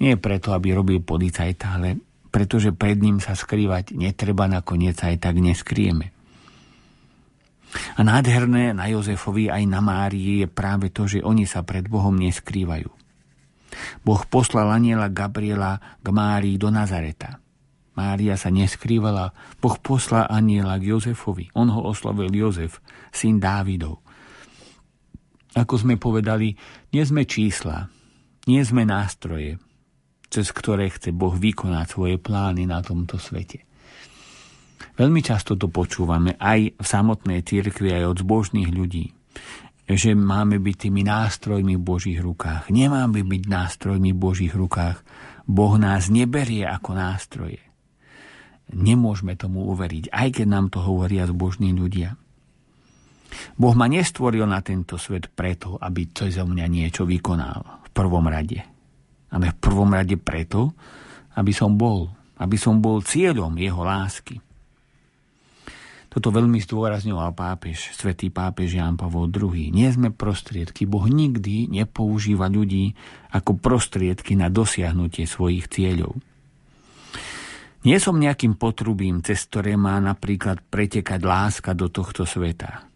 Nie 0.01 0.17
preto, 0.17 0.57
aby 0.57 0.73
robil 0.73 1.05
policajta, 1.05 1.77
ale 1.77 2.01
pretože 2.33 2.73
pred 2.73 2.97
ním 2.97 3.21
sa 3.21 3.37
skrývať 3.37 3.93
netreba, 3.93 4.49
nakoniec 4.49 4.97
aj 5.05 5.21
tak 5.21 5.37
neskrieme. 5.37 6.15
A 7.71 8.01
nádherné 8.03 8.75
na 8.75 8.91
Jozefovi 8.91 9.47
aj 9.47 9.63
na 9.67 9.79
Márii 9.79 10.43
je 10.43 10.49
práve 10.51 10.91
to, 10.91 11.07
že 11.07 11.23
oni 11.23 11.47
sa 11.47 11.63
pred 11.63 11.87
Bohom 11.87 12.15
neskrývajú. 12.19 12.91
Boh 14.03 14.23
poslal 14.27 14.75
aniela 14.75 15.07
Gabriela 15.07 15.79
k 16.03 16.07
Márii 16.11 16.59
do 16.59 16.69
Nazareta. 16.75 17.39
Mária 17.95 18.35
sa 18.35 18.51
neskrývala, 18.51 19.31
Boh 19.63 19.77
poslal 19.79 20.27
aniela 20.27 20.79
k 20.83 20.95
Jozefovi. 20.95 21.51
On 21.55 21.71
ho 21.71 21.87
oslavil 21.87 22.31
Jozef, 22.35 22.83
syn 23.15 23.39
Dávidov. 23.39 24.03
Ako 25.55 25.83
sme 25.83 25.99
povedali, 25.99 26.55
nie 26.95 27.03
sme 27.03 27.27
čísla, 27.27 27.91
nie 28.47 28.63
sme 28.63 28.87
nástroje, 28.87 29.59
cez 30.31 30.55
ktoré 30.55 30.91
chce 30.91 31.11
Boh 31.11 31.35
vykonať 31.35 31.87
svoje 31.91 32.17
plány 32.23 32.71
na 32.71 32.79
tomto 32.83 33.19
svete. 33.19 33.67
Veľmi 34.99 35.21
často 35.23 35.55
to 35.55 35.71
počúvame 35.71 36.35
aj 36.39 36.79
v 36.79 36.87
samotnej 36.87 37.47
cirkvi, 37.47 37.95
aj 37.95 38.05
od 38.11 38.17
zbožných 38.23 38.71
ľudí, 38.71 39.11
že 39.91 40.15
máme 40.15 40.62
byť 40.62 40.77
tými 40.87 41.03
nástrojmi 41.07 41.75
v 41.79 41.83
Božích 41.83 42.21
rukách. 42.23 42.71
Nemáme 42.71 43.27
byť 43.27 43.43
nástrojmi 43.47 44.11
v 44.15 44.19
Božích 44.19 44.55
rukách. 44.55 45.03
Boh 45.51 45.75
nás 45.81 46.12
neberie 46.12 46.62
ako 46.62 46.95
nástroje. 46.95 47.59
Nemôžeme 48.71 49.35
tomu 49.35 49.67
uveriť, 49.75 50.15
aj 50.15 50.29
keď 50.39 50.47
nám 50.47 50.71
to 50.71 50.79
hovoria 50.79 51.27
zbožní 51.27 51.75
ľudia. 51.75 52.15
Boh 53.59 53.75
ma 53.75 53.87
nestvoril 53.91 54.47
na 54.47 54.62
tento 54.62 54.99
svet 54.99 55.31
preto, 55.31 55.79
aby 55.79 56.11
cez 56.15 56.39
mňa 56.39 56.67
niečo 56.71 57.03
vykonal 57.07 57.87
v 57.87 57.91
prvom 57.91 58.27
rade. 58.27 58.62
Ale 59.31 59.55
v 59.55 59.57
prvom 59.59 59.91
rade 59.91 60.19
preto, 60.19 60.75
aby 61.39 61.55
som 61.55 61.79
bol, 61.79 62.11
aby 62.39 62.59
som 62.59 62.83
bol 62.83 63.03
cieľom 63.03 63.55
jeho 63.59 63.83
lásky. 63.83 64.39
Toto 66.11 66.35
veľmi 66.35 66.59
zdôrazňoval 66.59 67.39
pápež, 67.39 67.95
svätý 67.95 68.35
pápež 68.35 68.82
Ján 68.82 68.99
Pavol 68.99 69.31
II. 69.31 69.70
Nie 69.70 69.95
sme 69.95 70.11
prostriedky. 70.11 70.82
Boh 70.82 71.07
nikdy 71.07 71.70
nepoužíva 71.70 72.51
ľudí 72.51 72.99
ako 73.31 73.62
prostriedky 73.62 74.35
na 74.35 74.51
dosiahnutie 74.51 75.31
svojich 75.31 75.70
cieľov. 75.70 76.19
Nie 77.87 78.03
som 78.03 78.19
nejakým 78.19 78.59
potrubím, 78.59 79.23
cez 79.23 79.47
ktoré 79.47 79.78
má 79.78 80.03
napríklad 80.03 80.59
pretekať 80.66 81.23
láska 81.23 81.78
do 81.78 81.87
tohto 81.87 82.27
sveta. 82.27 82.91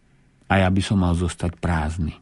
A 0.50 0.52
ja 0.58 0.68
by 0.68 0.82
som 0.82 0.98
mal 0.98 1.14
zostať 1.14 1.54
prázdny. 1.62 2.18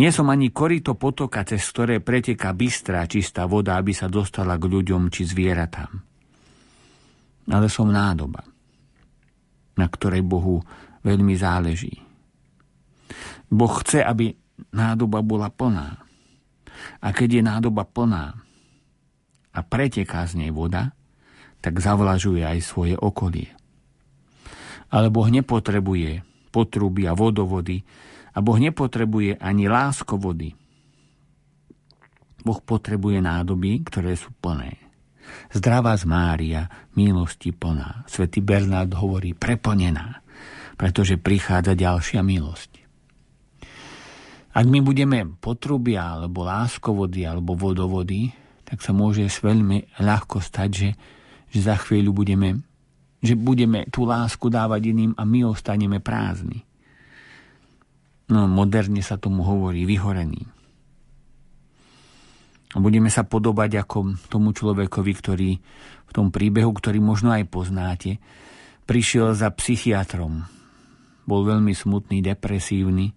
Nie 0.00 0.16
som 0.16 0.32
ani 0.32 0.48
korito 0.48 0.96
potoka, 0.96 1.44
cez 1.44 1.60
ktoré 1.68 2.00
preteká 2.00 2.56
bystrá 2.56 3.04
čistá 3.04 3.44
voda, 3.44 3.76
aby 3.76 3.92
sa 3.92 4.08
dostala 4.08 4.56
k 4.56 4.64
ľuďom 4.64 5.12
či 5.12 5.28
zvieratám. 5.28 5.92
Ale 7.52 7.68
som 7.68 7.92
nádoba 7.92 8.40
na 9.74 9.86
ktorej 9.86 10.22
Bohu 10.24 10.62
veľmi 11.02 11.34
záleží. 11.38 12.02
Boh 13.50 13.74
chce, 13.82 14.02
aby 14.02 14.34
nádoba 14.70 15.20
bola 15.26 15.50
plná. 15.50 15.98
A 17.02 17.08
keď 17.12 17.40
je 17.40 17.42
nádoba 17.42 17.82
plná 17.84 18.38
a 19.50 19.60
preteká 19.66 20.24
z 20.30 20.46
nej 20.46 20.50
voda, 20.54 20.94
tak 21.60 21.82
zavlažuje 21.82 22.40
aj 22.40 22.58
svoje 22.64 22.94
okolie. 22.96 23.52
Ale 24.90 25.12
Boh 25.12 25.28
nepotrebuje 25.28 26.24
potruby 26.50 27.06
a 27.06 27.14
vodovody 27.14 27.84
a 28.34 28.38
Boh 28.42 28.58
nepotrebuje 28.58 29.38
ani 29.38 29.64
vody. 30.18 30.50
Boh 32.40 32.60
potrebuje 32.64 33.20
nádoby, 33.20 33.84
ktoré 33.84 34.16
sú 34.16 34.32
plné. 34.40 34.89
Zdravá 35.50 35.98
z 35.98 36.06
Mária, 36.06 36.62
milosti 36.94 37.50
plná. 37.50 38.06
Svetý 38.06 38.38
Bernard 38.38 38.94
hovorí 38.94 39.34
preplnená, 39.34 40.22
pretože 40.78 41.18
prichádza 41.18 41.74
ďalšia 41.74 42.22
milosť. 42.22 42.70
Ak 44.50 44.66
my 44.66 44.78
budeme 44.82 45.26
potrubia, 45.42 46.14
alebo 46.14 46.46
láskovody, 46.46 47.26
alebo 47.26 47.58
vodovody, 47.58 48.30
tak 48.62 48.82
sa 48.82 48.94
môže 48.94 49.26
veľmi 49.26 49.98
ľahko 49.98 50.38
stať, 50.38 50.70
že, 50.70 50.90
že 51.50 51.58
za 51.66 51.74
chvíľu 51.82 52.14
budeme, 52.14 52.62
že 53.18 53.34
budeme 53.34 53.90
tú 53.90 54.06
lásku 54.06 54.46
dávať 54.46 54.94
iným 54.94 55.12
a 55.18 55.26
my 55.26 55.50
ostaneme 55.50 55.98
prázdni. 55.98 56.62
No, 58.30 58.46
moderne 58.46 59.02
sa 59.02 59.18
tomu 59.18 59.42
hovorí 59.42 59.82
vyhorený. 59.82 60.46
A 62.70 62.78
budeme 62.78 63.10
sa 63.10 63.26
podobať 63.26 63.82
ako 63.82 64.30
tomu 64.30 64.54
človekovi, 64.54 65.12
ktorý 65.18 65.50
v 66.06 66.12
tom 66.14 66.30
príbehu, 66.30 66.70
ktorý 66.70 67.02
možno 67.02 67.34
aj 67.34 67.50
poznáte, 67.50 68.22
prišiel 68.86 69.34
za 69.34 69.50
psychiatrom. 69.50 70.46
Bol 71.26 71.46
veľmi 71.46 71.74
smutný, 71.74 72.22
depresívny 72.22 73.14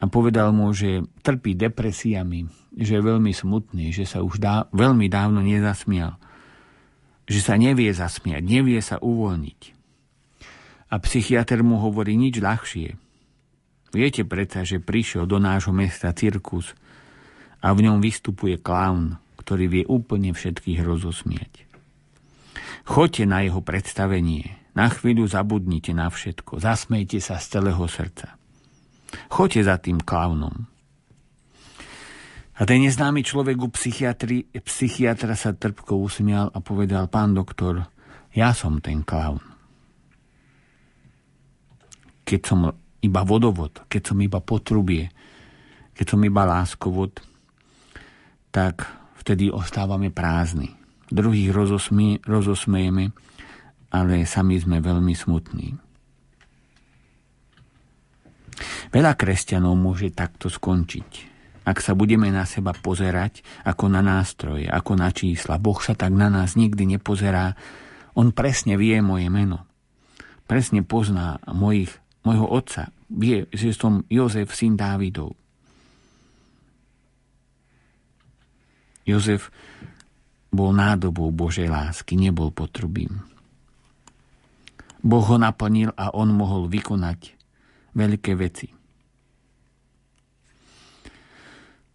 a 0.00 0.04
povedal 0.08 0.52
mu, 0.52 0.68
že 0.76 1.04
trpí 1.24 1.56
depresiami, 1.56 2.44
že 2.76 3.00
je 3.00 3.02
veľmi 3.04 3.32
smutný, 3.32 3.92
že 3.92 4.04
sa 4.04 4.20
už 4.20 4.36
dá, 4.36 4.68
veľmi 4.72 5.08
dávno 5.08 5.40
nezasmial, 5.40 6.20
že 7.24 7.40
sa 7.40 7.56
nevie 7.56 7.88
zasmiať, 7.92 8.44
nevie 8.44 8.80
sa 8.84 9.00
uvoľniť. 9.00 9.60
A 10.92 11.00
psychiatr 11.00 11.64
mu 11.64 11.80
hovorí 11.80 12.14
nič 12.14 12.38
ľahšie. 12.38 12.94
Viete 13.96 14.22
predsa, 14.28 14.62
že 14.62 14.84
prišiel 14.84 15.24
do 15.24 15.40
nášho 15.40 15.72
mesta 15.72 16.12
cirkus 16.12 16.76
a 17.60 17.72
v 17.72 17.88
ňom 17.88 18.02
vystupuje 18.02 18.60
klaun, 18.60 19.20
ktorý 19.40 19.64
vie 19.70 19.84
úplne 19.86 20.34
všetkých 20.34 20.80
rozosmiať. 20.82 21.66
Choďte 22.86 23.24
na 23.26 23.42
jeho 23.42 23.62
predstavenie, 23.62 24.58
na 24.78 24.86
chvíľu 24.92 25.26
zabudnite 25.26 25.90
na 25.96 26.06
všetko, 26.06 26.62
zasmejte 26.62 27.18
sa 27.18 27.40
z 27.42 27.58
celého 27.58 27.84
srdca. 27.90 28.38
Choďte 29.30 29.60
za 29.66 29.76
tým 29.82 30.02
klaunom. 30.02 30.70
A 32.56 32.64
ten 32.64 32.80
neznámy 32.80 33.20
človek 33.20 33.60
u 33.60 33.68
psychiatra 33.68 35.34
sa 35.36 35.52
trpko 35.52 36.00
usmial 36.00 36.48
a 36.54 36.58
povedal, 36.64 37.04
pán 37.10 37.36
doktor, 37.36 37.84
ja 38.32 38.56
som 38.56 38.80
ten 38.80 39.04
klaun. 39.04 39.44
Keď 42.24 42.40
som 42.40 42.72
iba 43.04 43.22
vodovod, 43.28 43.84
keď 43.92 44.02
som 44.12 44.18
iba 44.24 44.40
potrubie, 44.40 45.12
keď 45.92 46.06
som 46.16 46.20
iba 46.24 46.48
láskovod, 46.48 47.20
tak 48.56 48.88
vtedy 49.20 49.52
ostávame 49.52 50.08
prázdni. 50.08 50.72
Druhých 51.12 51.52
rozosmie, 51.52 52.24
rozosmejeme, 52.24 53.12
ale 53.92 54.24
sami 54.24 54.56
sme 54.56 54.80
veľmi 54.80 55.12
smutní. 55.12 55.76
Veľa 58.88 59.12
kresťanov 59.12 59.76
môže 59.76 60.08
takto 60.16 60.48
skončiť. 60.48 61.36
Ak 61.68 61.84
sa 61.84 61.92
budeme 61.92 62.32
na 62.32 62.48
seba 62.48 62.72
pozerať 62.72 63.44
ako 63.68 63.92
na 63.92 64.00
nástroje, 64.00 64.64
ako 64.72 64.96
na 64.96 65.12
čísla, 65.12 65.60
Boh 65.60 65.76
sa 65.84 65.92
tak 65.92 66.16
na 66.16 66.32
nás 66.32 66.56
nikdy 66.56 66.96
nepozerá. 66.96 67.52
On 68.16 68.32
presne 68.32 68.80
vie 68.80 68.96
moje 69.04 69.28
meno. 69.28 69.68
Presne 70.48 70.80
pozná 70.80 71.44
mojich, 71.44 71.92
mojho 72.24 72.48
otca. 72.48 72.88
Vie, 73.12 73.52
že 73.52 73.76
som 73.76 74.06
Jozef, 74.08 74.56
syn 74.56 74.80
Dávidov. 74.80 75.36
Jozef 79.06 79.54
bol 80.50 80.74
nádobou 80.74 81.30
Božej 81.30 81.70
lásky, 81.70 82.18
nebol 82.18 82.50
potrubím. 82.50 83.22
Boh 85.06 85.22
ho 85.22 85.38
naplnil 85.38 85.94
a 85.94 86.10
on 86.10 86.34
mohol 86.34 86.66
vykonať 86.66 87.38
veľké 87.94 88.34
veci. 88.34 88.66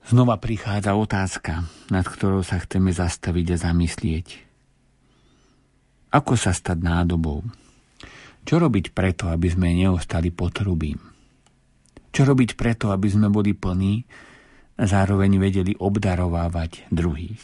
Znova 0.08 0.40
prichádza 0.40 0.96
otázka, 0.96 1.68
nad 1.92 2.06
ktorou 2.08 2.42
sa 2.42 2.58
chceme 2.64 2.96
zastaviť 2.96 3.48
a 3.54 3.58
zamyslieť. 3.70 4.28
Ako 6.12 6.36
sa 6.36 6.52
stať 6.52 6.84
nádobou? 6.84 7.44
Čo 8.44 8.60
robiť 8.60 8.92
preto, 8.92 9.30
aby 9.32 9.48
sme 9.48 9.72
neostali 9.72 10.34
potrubím? 10.34 11.00
Čo 12.12 12.28
robiť 12.28 12.60
preto, 12.60 12.92
aby 12.92 13.08
sme 13.08 13.32
boli 13.32 13.56
plní 13.56 14.04
a 14.82 14.84
zároveň 14.90 15.38
vedeli 15.38 15.78
obdarovávať 15.78 16.90
druhých? 16.90 17.38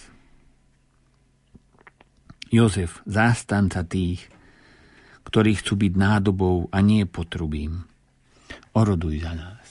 Jozef, 2.49 3.05
zástanca 3.05 3.85
tých, 3.85 4.25
ktorí 5.29 5.61
chcú 5.61 5.77
byť 5.77 5.93
nádobou 5.93 6.65
a 6.73 6.81
nie 6.81 7.05
potrubím. 7.05 7.85
Oroduj 8.73 9.21
za 9.21 9.37
nás. 9.37 9.67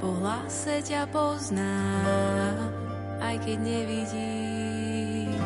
Po 0.00 0.08
hlase 0.22 0.80
ťa 0.80 1.04
poznám, 1.12 2.56
aj 3.20 3.36
keď 3.44 3.58
nevidím 3.60 5.36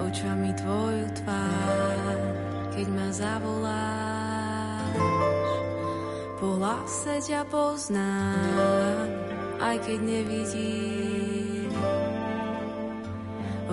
očami 0.00 0.50
tvoju 0.58 1.06
tvár, 1.22 2.18
keď 2.74 2.86
ma 2.90 3.08
zavoláš. 3.14 4.10
Po 6.40 6.56
hlase 6.56 7.20
ťa 7.20 7.44
poznám, 7.52 9.12
aj 9.60 9.76
keď 9.84 9.98
nevidím 10.00 11.68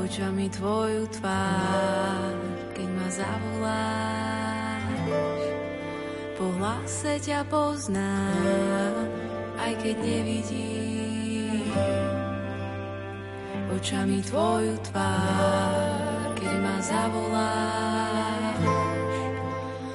očami 0.08 0.48
tvoju 0.48 1.04
tvár, 1.20 2.36
keď 2.72 2.88
ma 2.96 3.08
zavoláš. 3.12 4.88
Po 6.40 6.46
hlase 6.60 7.20
ťa 7.20 7.44
poznám, 7.52 9.04
aj 9.60 9.74
keď 9.84 9.96
nevidím. 10.00 11.72
Očami 13.68 14.24
tvoju 14.24 14.80
tvár, 14.88 16.32
keď 16.40 16.56
ma 16.64 16.78
zavoláš. 16.80 18.60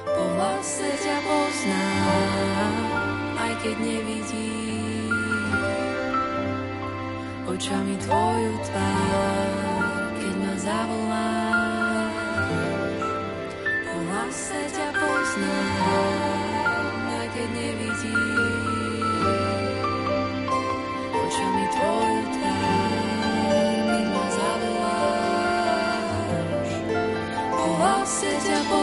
Po 0.05 0.23
hlase 0.37 0.89
ťa 1.01 1.17
poznám, 1.25 2.52
keď 3.63 3.79
nevidím. 3.79 5.07
Očami 7.47 7.95
tvoju 7.95 8.59
tvár, 8.59 10.03
zavoláš. 10.59 12.11
Po 13.87 13.95
hlase 14.03 14.59
ťa 14.67 14.89
poznám, 14.99 16.43
aj 17.07 17.27
keď 17.31 17.47
nevidím. 17.55 18.99
Očami 21.07 21.65
tvoju 21.71 22.23
tvár, 22.35 23.47
keď 23.87 24.03
ma 24.11 24.25
zavoláš. 24.27 25.31
Po 27.47 27.63
hlase 27.79 28.31
ťa 28.43 28.59
poznám, 28.67 28.82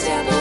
Vlastne 0.00 0.39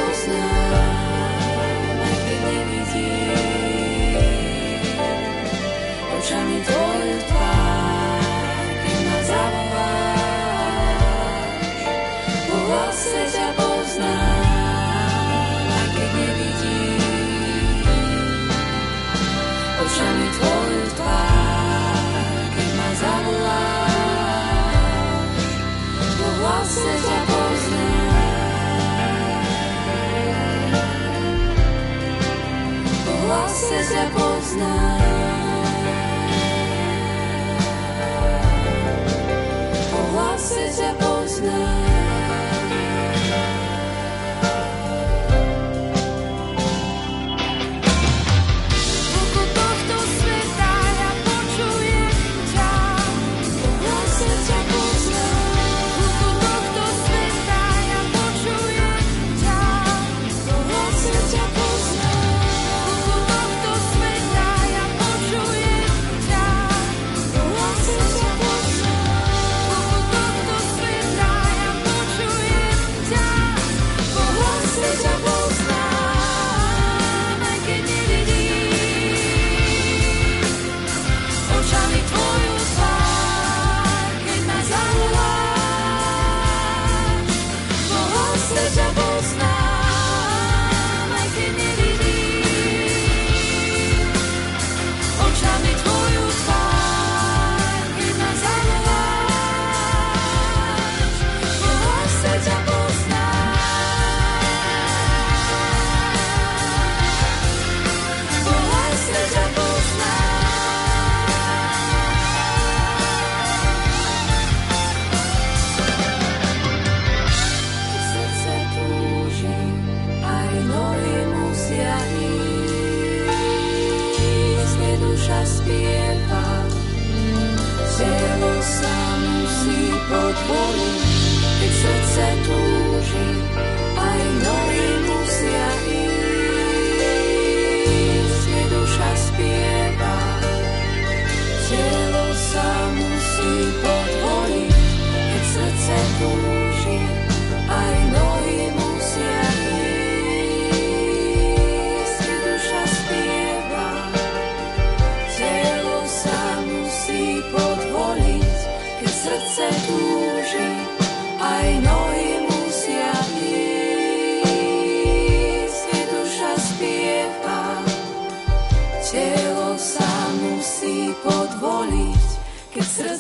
Se 33.90 34.10
poznáš. 34.14 35.09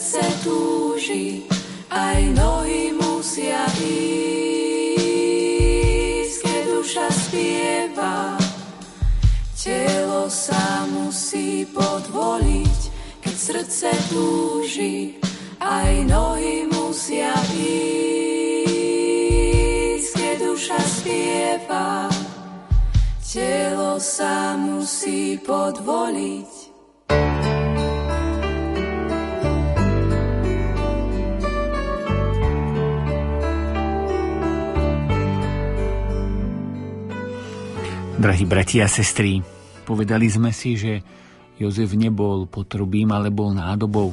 Srdce 0.09 0.25
túži, 0.41 1.45
aj 1.93 2.33
nohy 2.33 2.97
musia 2.97 3.61
ísť, 3.77 4.09
keď 6.41 6.65
duša 6.65 7.13
spieva. 7.13 8.33
Telo 9.53 10.25
sa 10.33 10.89
musí 10.89 11.61
podvoliť, 11.69 12.79
keď 13.21 13.35
srdce 13.37 13.93
túži, 14.09 15.21
aj 15.61 15.93
nohy 16.09 16.65
musia 16.65 17.37
ísť, 17.53 17.69
keď 20.09 20.37
duša 20.41 20.81
spieva. 20.89 22.09
Telo 23.21 24.01
sa 24.01 24.57
musí 24.57 25.37
podvoliť. 25.37 26.58
Drahí 38.19 38.43
bratia 38.43 38.83
a 38.83 38.91
sestry, 38.91 39.39
povedali 39.87 40.27
sme 40.27 40.51
si, 40.51 40.75
že 40.75 40.99
Jozef 41.55 41.95
nebol 41.95 42.51
potrubím, 42.51 43.15
ale 43.15 43.31
bol 43.31 43.55
nádobou. 43.55 44.11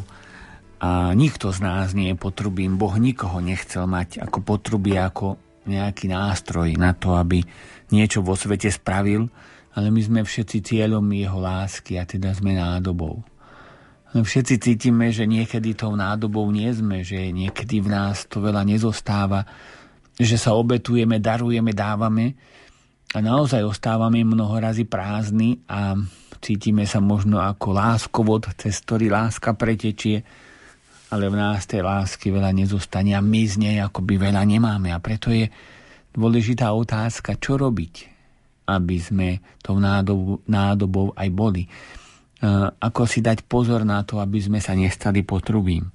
A 0.79 1.11
nikto 1.11 1.51
z 1.51 1.59
nás 1.59 1.91
nie 1.91 2.15
je 2.15 2.17
potrubím. 2.17 2.79
Boh 2.79 2.95
nikoho 3.03 3.43
nechcel 3.43 3.91
mať 3.91 4.23
ako 4.23 4.47
potrubie, 4.47 4.95
ako 4.95 5.43
nejaký 5.67 6.07
nástroj 6.07 6.79
na 6.79 6.95
to, 6.95 7.19
aby 7.19 7.43
niečo 7.91 8.23
vo 8.23 8.39
svete 8.39 8.71
spravil, 8.71 9.27
ale 9.75 9.91
my 9.91 9.99
sme 9.99 10.21
všetci 10.23 10.63
cieľom 10.63 11.03
jeho 11.11 11.43
lásky 11.43 11.99
a 11.99 12.07
teda 12.07 12.31
sme 12.31 12.55
nádobou. 12.55 13.27
Všetci 14.15 14.63
cítime, 14.63 15.11
že 15.11 15.27
niekedy 15.27 15.75
tou 15.75 15.99
nádobou 15.99 16.47
nie 16.55 16.71
sme, 16.71 17.03
že 17.03 17.35
niekedy 17.35 17.83
v 17.83 17.91
nás 17.91 18.23
to 18.31 18.39
veľa 18.39 18.63
nezostáva, 18.71 19.43
že 20.15 20.39
sa 20.39 20.55
obetujeme, 20.55 21.19
darujeme, 21.19 21.75
dávame 21.75 22.55
a 23.17 23.25
naozaj 23.25 23.65
ostávame 23.65 24.21
mnoho 24.29 24.61
razy 24.61 24.85
prázdni 24.85 25.65
a 25.73 25.97
cítime 26.45 26.85
sa 26.85 27.01
možno 27.01 27.41
ako 27.41 27.73
láskovod, 27.73 28.53
cez 28.61 28.77
ktorý 28.85 29.09
láska 29.09 29.57
pretečie, 29.57 30.21
ale 31.09 31.33
v 31.33 31.41
nás 31.41 31.65
tej 31.65 31.81
lásky 31.81 32.29
veľa 32.29 32.53
nezostane 32.53 33.17
a 33.17 33.25
my 33.25 33.43
z 33.49 33.57
nej 33.57 33.77
akoby 33.81 34.21
veľa 34.21 34.45
nemáme. 34.45 34.93
A 34.93 35.01
preto 35.01 35.33
je 35.33 35.49
dôležitá 36.13 36.69
otázka, 36.77 37.41
čo 37.41 37.57
robiť, 37.57 37.95
aby 38.69 38.97
sme 39.01 39.41
tou 39.65 39.81
nádobou, 39.81 40.45
nádobou 40.45 41.17
aj 41.17 41.29
boli. 41.33 41.65
Ako 42.85 43.09
si 43.09 43.25
dať 43.25 43.49
pozor 43.49 43.89
na 43.89 44.05
to, 44.05 44.21
aby 44.21 44.45
sme 44.45 44.61
sa 44.61 44.77
nestali 44.77 45.25
potrubím. 45.25 45.89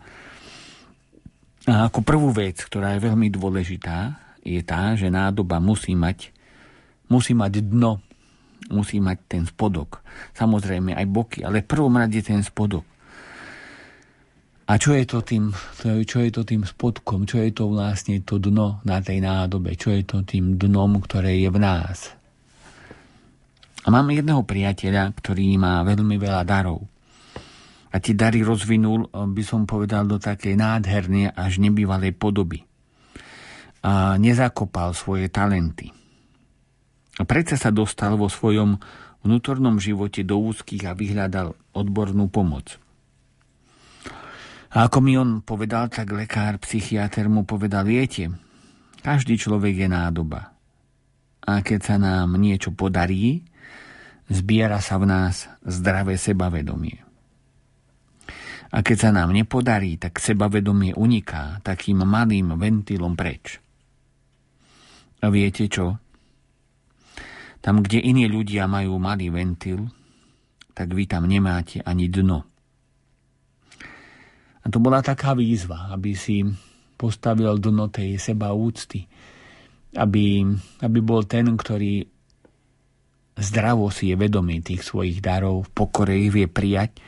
A 1.69 1.85
ako 1.85 2.01
prvú 2.01 2.33
vec, 2.33 2.65
ktorá 2.65 2.97
je 2.97 3.05
veľmi 3.05 3.29
dôležitá, 3.29 4.17
je 4.41 4.57
tá, 4.65 4.97
že 4.97 5.13
nádoba 5.13 5.61
musí 5.61 5.93
mať, 5.93 6.33
musí 7.11 7.35
mať 7.35 7.59
dno, 7.67 7.99
musí 8.71 9.03
mať 9.03 9.17
ten 9.27 9.43
spodok. 9.43 9.99
Samozrejme 10.31 10.95
aj 10.95 11.05
boky, 11.11 11.39
ale 11.43 11.61
v 11.61 11.69
prvom 11.69 11.91
rade 11.99 12.23
ten 12.23 12.39
spodok. 12.39 12.87
A 14.71 14.79
čo 14.79 14.95
je 14.95 15.03
to 15.03 15.19
tým, 15.19 15.51
čo 15.83 16.23
je 16.23 16.31
to 16.31 16.47
tým 16.47 16.63
spodkom, 16.63 17.27
čo 17.27 17.43
je 17.43 17.51
to 17.51 17.67
vlastne 17.67 18.23
to 18.23 18.39
dno 18.39 18.79
na 18.87 19.03
tej 19.03 19.19
nádobe, 19.19 19.75
čo 19.75 19.91
je 19.91 20.07
to 20.07 20.23
tým 20.23 20.55
dnom, 20.55 21.03
ktoré 21.03 21.35
je 21.43 21.51
v 21.51 21.59
nás. 21.59 22.15
A 23.83 23.91
mám 23.91 24.07
jedného 24.13 24.47
priateľa, 24.47 25.11
ktorý 25.11 25.59
má 25.59 25.83
veľmi 25.83 26.15
veľa 26.15 26.47
darov. 26.47 26.87
A 27.91 27.99
tie 27.99 28.15
dary 28.15 28.39
rozvinul, 28.39 29.11
by 29.11 29.43
som 29.43 29.67
povedal, 29.67 30.07
do 30.07 30.15
takej 30.15 30.55
nádhernej 30.55 31.35
až 31.35 31.59
nebývalej 31.59 32.15
podoby. 32.15 32.63
A 33.83 34.15
nezakopal 34.15 34.95
svoje 34.95 35.27
talenty. 35.27 35.91
A 37.21 37.27
predsa 37.29 37.53
sa 37.53 37.69
dostal 37.69 38.17
vo 38.17 38.25
svojom 38.25 38.81
vnútornom 39.21 39.77
živote 39.77 40.25
do 40.25 40.41
úzkých 40.41 40.89
a 40.89 40.97
vyhľadal 40.97 41.53
odbornú 41.77 42.33
pomoc. 42.33 42.81
A 44.73 44.89
ako 44.89 44.97
mi 45.05 45.13
on 45.21 45.45
povedal, 45.45 45.93
tak 45.93 46.09
lekár, 46.09 46.57
psychiatr 46.57 47.29
mu 47.29 47.45
povedal, 47.45 47.85
viete, 47.85 48.33
každý 49.05 49.37
človek 49.37 49.85
je 49.85 49.89
nádoba. 49.93 50.49
A 51.45 51.61
keď 51.61 51.79
sa 51.85 51.95
nám 52.01 52.41
niečo 52.41 52.73
podarí, 52.73 53.45
zbiera 54.25 54.81
sa 54.81 54.97
v 54.97 55.05
nás 55.05 55.45
zdravé 55.61 56.17
sebavedomie. 56.17 57.05
A 58.73 58.81
keď 58.81 58.97
sa 58.97 59.11
nám 59.13 59.29
nepodarí, 59.29 60.01
tak 60.01 60.17
sebavedomie 60.17 60.97
uniká 60.97 61.61
takým 61.61 62.01
malým 62.01 62.57
ventilom 62.57 63.13
preč. 63.13 63.61
A 65.21 65.29
viete 65.29 65.69
čo? 65.69 66.00
Tam, 67.61 67.85
kde 67.85 68.01
iní 68.01 68.25
ľudia 68.25 68.65
majú 68.65 68.97
malý 68.97 69.29
ventil, 69.29 69.85
tak 70.73 70.91
vy 70.97 71.05
tam 71.05 71.29
nemáte 71.29 71.85
ani 71.85 72.09
dno. 72.09 72.41
A 74.61 74.65
to 74.69 74.77
bola 74.77 75.01
taká 75.01 75.33
výzva, 75.33 75.89
aby 75.93 76.13
si 76.13 76.45
postavil 76.97 77.57
dno 77.57 77.89
tej 77.89 78.17
seba 78.21 78.53
úcty. 78.53 79.05
Aby, 79.97 80.45
aby 80.81 80.99
bol 81.01 81.25
ten, 81.25 81.49
ktorý 81.53 82.05
zdravo 83.37 83.89
si 83.89 84.13
je 84.13 84.15
vedomý 84.15 84.61
tých 84.61 84.85
svojich 84.85 85.19
darov, 85.19 85.65
v 85.65 85.69
pokore 85.73 86.13
ich 86.13 86.29
vie 86.29 86.45
prijať 86.45 87.01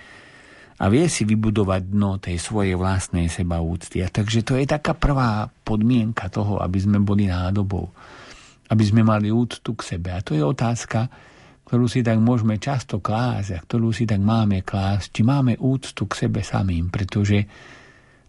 a 0.81 0.89
vie 0.89 1.05
si 1.07 1.23
vybudovať 1.23 1.81
dno 1.93 2.17
tej 2.17 2.41
svojej 2.41 2.73
vlastnej 2.73 3.29
seba 3.29 3.61
úcty. 3.61 4.01
A 4.01 4.09
takže 4.09 4.41
to 4.41 4.57
je 4.57 4.65
taká 4.65 4.97
prvá 4.97 5.47
podmienka 5.63 6.27
toho, 6.33 6.59
aby 6.59 6.81
sme 6.81 6.97
boli 6.99 7.29
nádobou. 7.29 7.93
Aby 8.73 8.83
sme 8.89 9.05
mali 9.05 9.29
úctu 9.29 9.77
k 9.77 9.85
sebe. 9.85 10.09
A 10.09 10.25
to 10.25 10.33
je 10.33 10.41
otázka, 10.41 11.05
ktorú 11.69 11.85
si 11.85 12.01
tak 12.01 12.17
môžeme 12.17 12.57
často 12.57 12.97
klásť 12.97 13.49
a 13.53 13.59
ktorú 13.61 13.93
si 13.93 14.09
tak 14.09 14.17
máme 14.17 14.65
klásť, 14.65 15.13
či 15.13 15.21
máme 15.21 15.61
úctu 15.61 16.09
k 16.09 16.25
sebe 16.25 16.41
samým, 16.41 16.89
pretože 16.89 17.45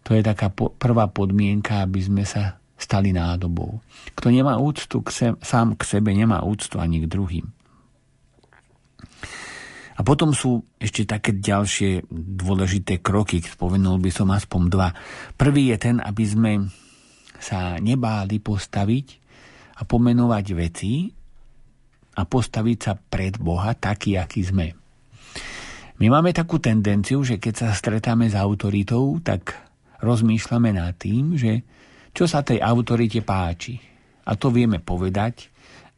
to 0.04 0.12
je 0.12 0.20
taká 0.20 0.52
prvá 0.52 1.08
podmienka, 1.08 1.80
aby 1.80 2.00
sme 2.04 2.28
sa 2.28 2.60
stali 2.76 3.16
nádobou. 3.16 3.80
Kto 4.12 4.28
nemá 4.28 4.60
úctu 4.60 5.00
k 5.00 5.08
se, 5.08 5.26
sám 5.40 5.80
k 5.80 5.82
sebe, 5.88 6.12
nemá 6.12 6.44
úctu 6.44 6.76
ani 6.76 7.00
k 7.00 7.08
druhým. 7.08 7.46
A 9.94 10.00
potom 10.02 10.34
sú 10.34 10.60
ešte 10.76 11.06
také 11.06 11.38
ďalšie 11.38 12.10
dôležité 12.12 12.98
kroky, 12.98 13.40
spomenul 13.40 14.02
by 14.02 14.10
som 14.10 14.28
aspoň 14.34 14.62
dva. 14.66 14.88
Prvý 15.38 15.70
je 15.70 15.78
ten, 15.78 15.96
aby 16.02 16.24
sme 16.26 16.52
sa 17.38 17.78
nebáli 17.78 18.42
postaviť 18.42 19.23
a 19.74 19.82
pomenovať 19.82 20.46
veci, 20.54 20.92
a 22.14 22.22
postaviť 22.22 22.78
sa 22.78 22.92
pred 22.94 23.34
Boha 23.38 23.74
taký, 23.74 24.14
aký 24.14 24.46
sme. 24.46 24.66
My 25.98 26.06
máme 26.10 26.34
takú 26.34 26.58
tendenciu, 26.58 27.22
že 27.22 27.38
keď 27.38 27.54
sa 27.54 27.68
stretáme 27.70 28.26
s 28.26 28.34
autoritou, 28.34 29.18
tak 29.22 29.54
rozmýšľame 30.02 30.74
nad 30.74 30.94
tým, 30.98 31.38
že 31.38 31.62
čo 32.14 32.26
sa 32.26 32.42
tej 32.42 32.62
autorite 32.62 33.22
páči. 33.22 33.78
A 34.26 34.38
to 34.38 34.50
vieme 34.50 34.78
povedať, 34.78 35.50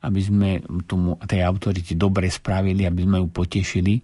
aby 0.05 0.21
sme 0.21 0.51
tomu, 0.85 1.17
tej 1.25 1.45
autorite 1.45 1.97
dobre 1.97 2.29
spravili, 2.29 2.85
aby 2.85 3.05
sme 3.05 3.21
ju 3.25 3.29
potešili. 3.29 3.95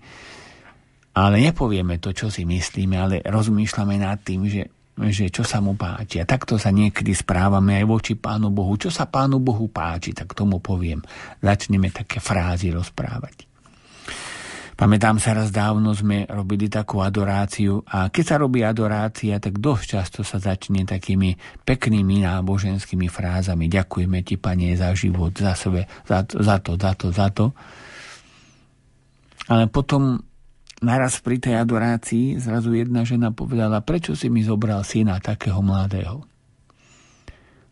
Ale 1.13 1.45
nepovieme 1.45 2.01
to, 2.01 2.17
čo 2.17 2.33
si 2.33 2.49
myslíme, 2.49 2.97
ale 2.97 3.21
rozmýšľame 3.25 4.01
nad 4.01 4.17
tým, 4.25 4.49
že 4.49 4.69
že 4.93 5.33
čo 5.33 5.41
sa 5.41 5.65
mu 5.65 5.73
páči. 5.73 6.21
A 6.21 6.29
takto 6.29 6.61
sa 6.61 6.69
niekedy 6.69 7.17
správame 7.17 7.81
aj 7.81 7.85
voči 7.89 8.13
Pánu 8.13 8.53
Bohu. 8.53 8.77
Čo 8.77 8.93
sa 8.93 9.09
Pánu 9.09 9.41
Bohu 9.41 9.73
páči, 9.73 10.13
tak 10.13 10.37
tomu 10.37 10.61
poviem. 10.61 11.01
Začneme 11.41 11.89
také 11.89 12.21
frázy 12.21 12.69
rozprávať. 12.69 13.49
Pamätám 14.73 15.21
sa 15.21 15.37
raz 15.37 15.53
dávno 15.53 15.95
sme 15.95 16.27
robili 16.27 16.67
takú 16.67 17.05
adoráciu 17.05 17.85
a 17.87 18.09
keď 18.11 18.25
sa 18.25 18.37
robí 18.41 18.65
adorácia, 18.65 19.39
tak 19.39 19.61
dosť 19.63 19.85
často 19.85 20.21
sa 20.27 20.43
začne 20.43 20.83
takými 20.83 21.39
peknými 21.63 22.25
náboženskými 22.25 23.07
frázami. 23.07 23.71
Ďakujeme 23.71 24.25
ti, 24.27 24.41
Pane, 24.41 24.75
za 24.75 24.91
život, 24.97 25.37
za 25.39 25.55
sebe, 25.55 25.87
za, 26.09 26.25
za 26.25 26.57
to, 26.59 26.75
za 26.75 26.93
to, 26.99 27.07
za 27.15 27.29
to. 27.31 27.55
Ale 29.47 29.71
potom 29.71 30.32
naraz 30.83 31.23
pri 31.23 31.39
tej 31.39 31.63
adorácii 31.63 32.43
zrazu 32.43 32.75
jedna 32.75 33.07
žena 33.07 33.31
povedala, 33.31 33.81
prečo 33.81 34.19
si 34.19 34.27
mi 34.29 34.43
zobral 34.43 34.83
syna 34.83 35.23
takého 35.23 35.63
mladého? 35.63 36.27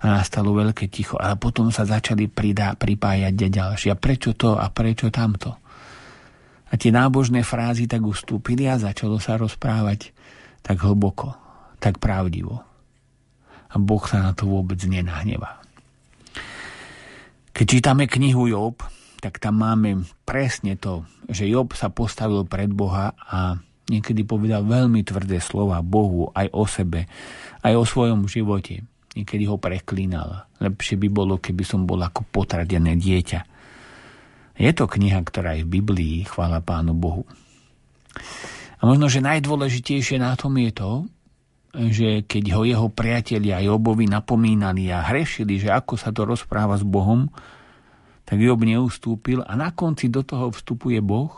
A 0.00 0.16
nastalo 0.16 0.56
veľké 0.56 0.88
ticho. 0.88 1.20
A 1.20 1.36
potom 1.36 1.68
sa 1.68 1.84
začali 1.84 2.24
pridá, 2.30 2.72
pripájať 2.72 3.36
ďalšie. 3.36 3.92
A 3.92 4.00
prečo 4.00 4.32
to 4.32 4.56
a 4.56 4.72
prečo 4.72 5.12
tamto? 5.12 5.60
A 6.70 6.78
tie 6.78 6.88
nábožné 6.88 7.44
frázy 7.44 7.84
tak 7.84 8.00
ustúpili 8.06 8.64
a 8.64 8.80
začalo 8.80 9.20
sa 9.20 9.36
rozprávať 9.36 10.14
tak 10.64 10.80
hlboko, 10.80 11.36
tak 11.82 12.00
pravdivo. 12.00 12.62
A 13.70 13.76
Boh 13.76 14.02
sa 14.08 14.24
na 14.24 14.32
to 14.32 14.48
vôbec 14.48 14.80
nenahnevá. 14.86 15.60
Keď 17.52 17.66
čítame 17.66 18.08
knihu 18.08 18.48
Job, 18.48 18.80
tak 19.20 19.36
tam 19.36 19.60
máme 19.60 20.08
presne 20.24 20.80
to, 20.80 21.04
že 21.28 21.44
Job 21.44 21.76
sa 21.76 21.92
postavil 21.92 22.48
pred 22.48 22.72
Boha 22.72 23.12
a 23.12 23.60
niekedy 23.92 24.24
povedal 24.24 24.64
veľmi 24.64 25.04
tvrdé 25.04 25.38
slova 25.44 25.84
Bohu 25.84 26.32
aj 26.32 26.48
o 26.56 26.64
sebe, 26.64 27.04
aj 27.60 27.74
o 27.76 27.84
svojom 27.84 28.24
živote. 28.26 28.80
Niekedy 29.10 29.44
ho 29.50 29.60
preklínal. 29.60 30.48
Lepšie 30.62 30.96
by 30.96 31.08
bolo, 31.10 31.36
keby 31.36 31.66
som 31.66 31.84
bol 31.84 31.98
ako 32.00 32.24
potradené 32.30 32.94
dieťa. 32.96 33.40
Je 34.60 34.70
to 34.72 34.86
kniha, 34.86 35.20
ktorá 35.24 35.58
je 35.58 35.66
v 35.66 35.80
Biblii, 35.80 36.24
chvála 36.24 36.62
Pánu 36.62 36.94
Bohu. 36.94 37.24
A 38.80 38.88
možno, 38.88 39.12
že 39.12 39.24
najdôležitejšie 39.24 40.16
na 40.20 40.32
tom 40.38 40.56
je 40.56 40.70
to, 40.72 40.92
že 41.70 42.26
keď 42.26 42.44
ho 42.58 42.62
jeho 42.66 42.88
priatelia 42.90 43.62
Jobovi 43.62 44.08
napomínali 44.08 44.90
a 44.90 45.06
hrešili, 45.06 45.60
že 45.60 45.70
ako 45.70 45.94
sa 45.94 46.10
to 46.10 46.26
rozpráva 46.26 46.74
s 46.74 46.84
Bohom, 46.86 47.30
tak 48.30 48.38
Job 48.38 48.62
neustúpil 48.62 49.42
a 49.42 49.58
na 49.58 49.74
konci 49.74 50.06
do 50.06 50.22
toho 50.22 50.54
vstupuje 50.54 51.02
Boh 51.02 51.34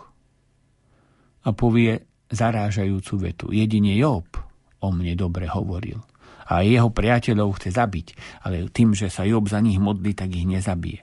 a 1.41 1.57
povie 1.57 2.05
zarážajúcu 2.29 3.15
vetu. 3.17 3.47
Jedine 3.49 3.97
Job 3.97 4.29
o 4.85 4.89
mne 4.93 5.17
dobre 5.17 5.49
hovoril. 5.49 6.05
A 6.53 6.61
jeho 6.61 6.93
priateľov 6.93 7.57
chce 7.57 7.73
zabiť, 7.73 8.07
ale 8.45 8.69
tým, 8.69 8.93
že 8.93 9.09
sa 9.09 9.25
Job 9.25 9.49
za 9.49 9.65
nich 9.65 9.81
modlí, 9.81 10.13
tak 10.13 10.37
ich 10.37 10.45
nezabije. 10.45 11.01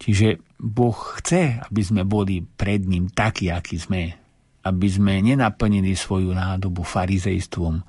Čiže 0.00 0.40
Boh 0.56 0.96
chce, 1.20 1.60
aby 1.60 1.82
sme 1.84 2.08
boli 2.08 2.40
pred 2.40 2.80
ním 2.88 3.12
takí, 3.12 3.52
akí 3.52 3.76
sme. 3.76 4.16
Aby 4.64 4.88
sme 4.88 5.20
nenaplnili 5.20 5.92
svoju 5.92 6.32
nádobu 6.32 6.80
farizejstvom, 6.80 7.84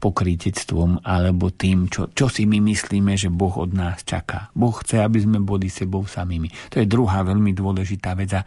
pokrytectvom 0.00 1.04
alebo 1.04 1.52
tým, 1.52 1.92
čo, 1.92 2.08
čo 2.10 2.32
si 2.32 2.48
my 2.48 2.58
myslíme, 2.64 3.14
že 3.20 3.28
Boh 3.28 3.52
od 3.60 3.76
nás 3.76 4.00
čaká. 4.02 4.48
Boh 4.56 4.72
chce, 4.72 5.04
aby 5.04 5.20
sme 5.20 5.38
boli 5.44 5.68
sebou 5.68 6.08
samými. 6.08 6.48
To 6.72 6.80
je 6.80 6.88
druhá 6.88 7.20
veľmi 7.20 7.52
dôležitá 7.52 8.16
vec. 8.16 8.32
A 8.32 8.42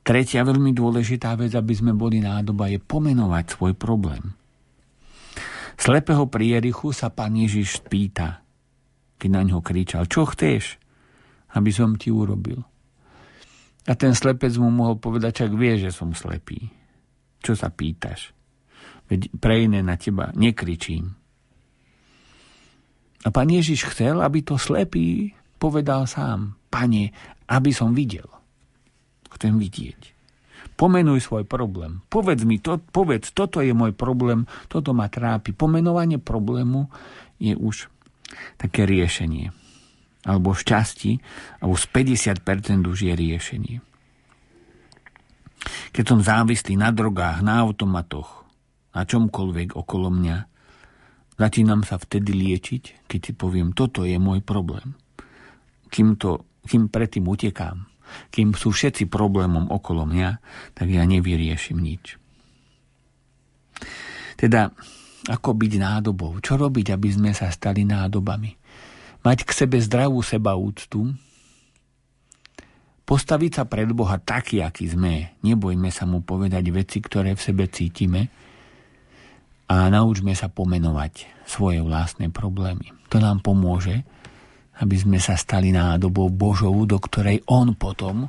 tretia 0.00 0.42
veľmi 0.42 0.72
dôležitá 0.72 1.36
vec, 1.36 1.52
aby 1.52 1.76
sme 1.76 1.92
boli 1.92 2.24
nádoba, 2.24 2.72
je 2.72 2.80
pomenovať 2.80 3.44
svoj 3.52 3.76
problém. 3.76 4.32
Slepého 5.76 6.24
pri 6.32 6.56
Jerichu 6.56 6.96
sa 6.96 7.12
pán 7.12 7.36
Ježiš 7.36 7.84
pýta, 7.84 8.40
keď 9.20 9.30
na 9.30 9.42
ňo 9.44 9.60
kričal, 9.60 10.08
čo 10.08 10.24
chceš? 10.24 10.82
aby 11.52 11.70
som 11.72 11.96
ti 12.00 12.08
urobil. 12.08 12.64
A 13.82 13.92
ten 13.98 14.14
slepec 14.14 14.54
mu 14.56 14.70
mohol 14.70 14.96
povedať, 15.02 15.44
čak 15.44 15.52
vie, 15.58 15.74
že 15.74 15.90
som 15.90 16.14
slepý. 16.14 16.70
Čo 17.42 17.58
sa 17.58 17.68
pýtaš? 17.68 18.30
Veď 19.12 19.28
pre 19.36 19.68
iné 19.68 19.84
na 19.84 20.00
teba 20.00 20.32
nekričím. 20.32 21.12
A 23.22 23.28
pán 23.28 23.52
Ježiš 23.52 23.92
chcel, 23.92 24.24
aby 24.24 24.40
to 24.40 24.56
slepý 24.56 25.36
povedal 25.60 26.08
sám. 26.08 26.56
Pane, 26.72 27.12
aby 27.44 27.70
som 27.76 27.92
videl. 27.92 28.24
Chcem 29.36 29.60
vidieť. 29.60 30.16
Pomenuj 30.80 31.28
svoj 31.28 31.44
problém. 31.44 32.00
Povedz 32.08 32.48
mi, 32.48 32.56
to, 32.56 32.80
povedz, 32.80 33.36
toto 33.36 33.60
je 33.60 33.76
môj 33.76 33.92
problém, 33.92 34.48
toto 34.72 34.96
ma 34.96 35.12
trápi. 35.12 35.52
Pomenovanie 35.52 36.16
problému 36.16 36.88
je 37.36 37.52
už 37.52 37.92
také 38.56 38.88
riešenie 38.88 39.52
alebo 40.22 40.54
šťastí, 40.54 41.18
alebo 41.58 41.74
z 41.74 41.86
50% 41.90 42.86
už 42.86 42.98
je 43.10 43.12
riešenie. 43.12 43.76
Keď 45.90 46.04
som 46.06 46.22
závislý 46.22 46.78
na 46.78 46.94
drogách, 46.94 47.42
na 47.42 47.58
automatoch, 47.62 48.41
na 48.92 49.02
čomkoľvek 49.02 49.74
okolo 49.76 50.08
mňa, 50.12 50.36
začínam 51.40 51.82
sa 51.82 51.96
vtedy 51.96 52.32
liečiť, 52.36 53.08
keď 53.08 53.20
si 53.20 53.32
poviem, 53.32 53.72
toto 53.72 54.04
je 54.04 54.16
môj 54.20 54.44
problém. 54.44 54.94
Kým, 55.92 56.16
to, 56.16 56.44
kým 56.64 56.88
predtým 56.88 57.28
utekám, 57.28 57.88
kým 58.32 58.52
sú 58.52 58.72
všetci 58.72 59.08
problémom 59.08 59.72
okolo 59.72 60.04
mňa, 60.08 60.30
tak 60.76 60.92
ja 60.92 61.04
nevyriešim 61.08 61.80
nič. 61.80 62.20
Teda, 64.36 64.72
ako 65.28 65.54
byť 65.54 65.72
nádobou? 65.80 66.36
Čo 66.40 66.60
robiť, 66.60 66.92
aby 66.92 67.08
sme 67.12 67.30
sa 67.32 67.48
stali 67.52 67.84
nádobami? 67.84 68.62
mať 69.22 69.46
k 69.46 69.50
sebe 69.54 69.78
zdravú 69.78 70.20
seba 70.20 70.58
úctu, 70.58 71.14
postaviť 73.06 73.50
sa 73.54 73.64
pred 73.66 73.90
Boha 73.94 74.18
taký, 74.18 74.62
aký 74.62 74.90
sme, 74.90 75.38
nebojme 75.46 75.88
sa 75.94 76.06
mu 76.06 76.22
povedať 76.22 76.64
veci, 76.74 76.98
ktoré 76.98 77.38
v 77.38 77.42
sebe 77.42 77.70
cítime 77.70 78.30
a 79.72 79.88
naučme 79.88 80.36
sa 80.36 80.52
pomenovať 80.52 81.44
svoje 81.48 81.80
vlastné 81.80 82.28
problémy. 82.28 82.92
To 83.08 83.16
nám 83.16 83.40
pomôže, 83.40 84.04
aby 84.84 84.96
sme 85.00 85.16
sa 85.16 85.32
stali 85.32 85.72
nádobou 85.72 86.28
Božou, 86.28 86.76
do 86.84 87.00
ktorej 87.00 87.40
On 87.48 87.72
potom 87.72 88.28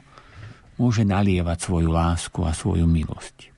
môže 0.79 1.03
nalievať 1.03 1.67
svoju 1.67 1.91
lásku 1.91 2.39
a 2.47 2.55
svoju 2.55 2.87
milosť. 2.87 3.51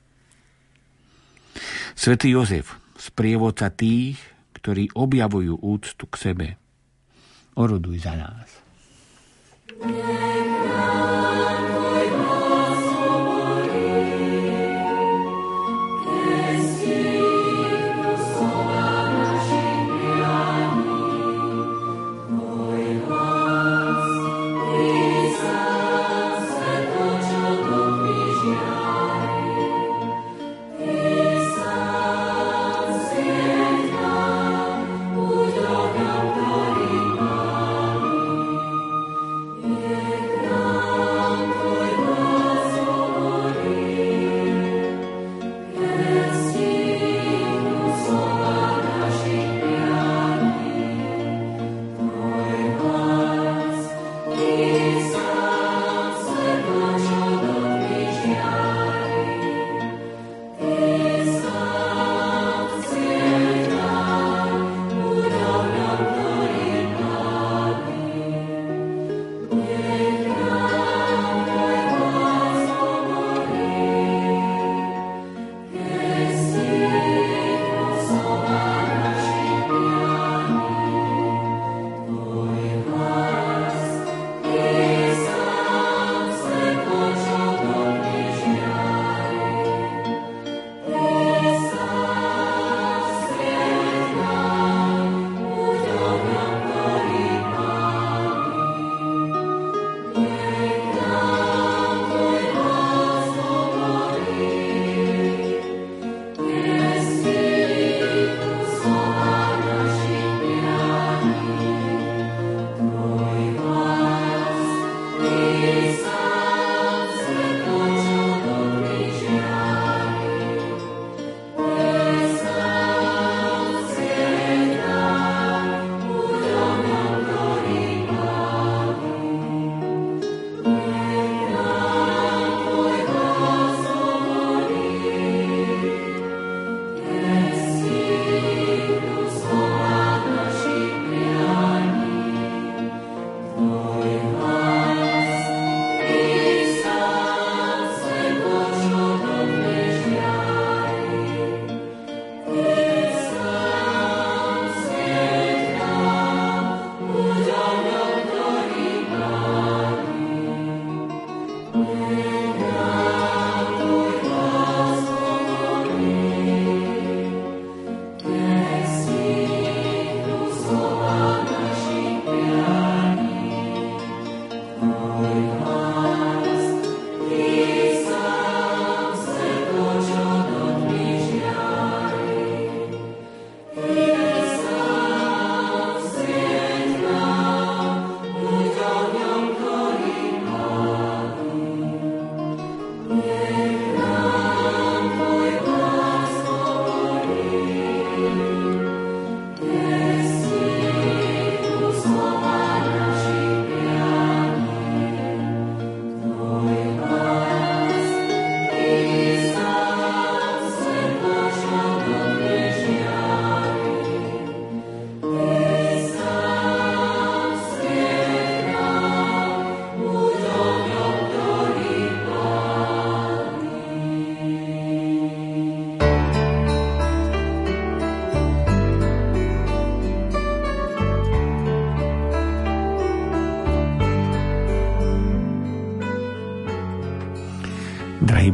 Svetý 1.93 2.33
Jozef, 2.33 2.73
sprievodca 2.97 3.69
tých, 3.69 4.17
ktorí 4.57 4.89
objavujú 4.97 5.61
úctu 5.61 6.09
k 6.09 6.15
sebe, 6.17 6.47
oroduj 7.53 8.01
za 8.01 8.17
nás. 8.17 8.49
Yeah, 9.75 11.45
Drahí 11.45 11.54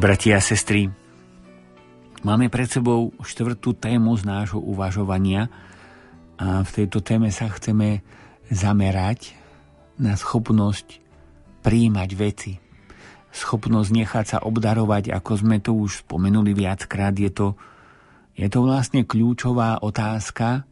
bratia 0.02 0.38
a 0.38 0.42
sestry, 0.42 0.90
máme 2.26 2.50
pred 2.50 2.66
sebou 2.66 3.14
štvrtú 3.22 3.78
tému 3.78 4.18
z 4.18 4.26
nášho 4.26 4.58
uvažovania 4.58 5.54
a 6.42 6.66
v 6.66 6.70
tejto 6.74 7.06
téme 7.06 7.30
sa 7.30 7.46
chceme 7.54 8.02
zamerať 8.50 9.38
na 10.02 10.18
schopnosť 10.18 10.98
príjmať 11.62 12.10
veci. 12.18 12.58
Schopnosť 13.30 13.90
nechať 13.94 14.26
sa 14.26 14.38
obdarovať, 14.42 15.14
ako 15.14 15.32
sme 15.38 15.62
to 15.62 15.78
už 15.78 16.02
spomenuli 16.02 16.58
viackrát, 16.58 17.14
je 17.14 17.30
to, 17.30 17.54
je 18.34 18.50
to 18.50 18.60
vlastne 18.66 19.06
kľúčová 19.06 19.86
otázka 19.86 20.66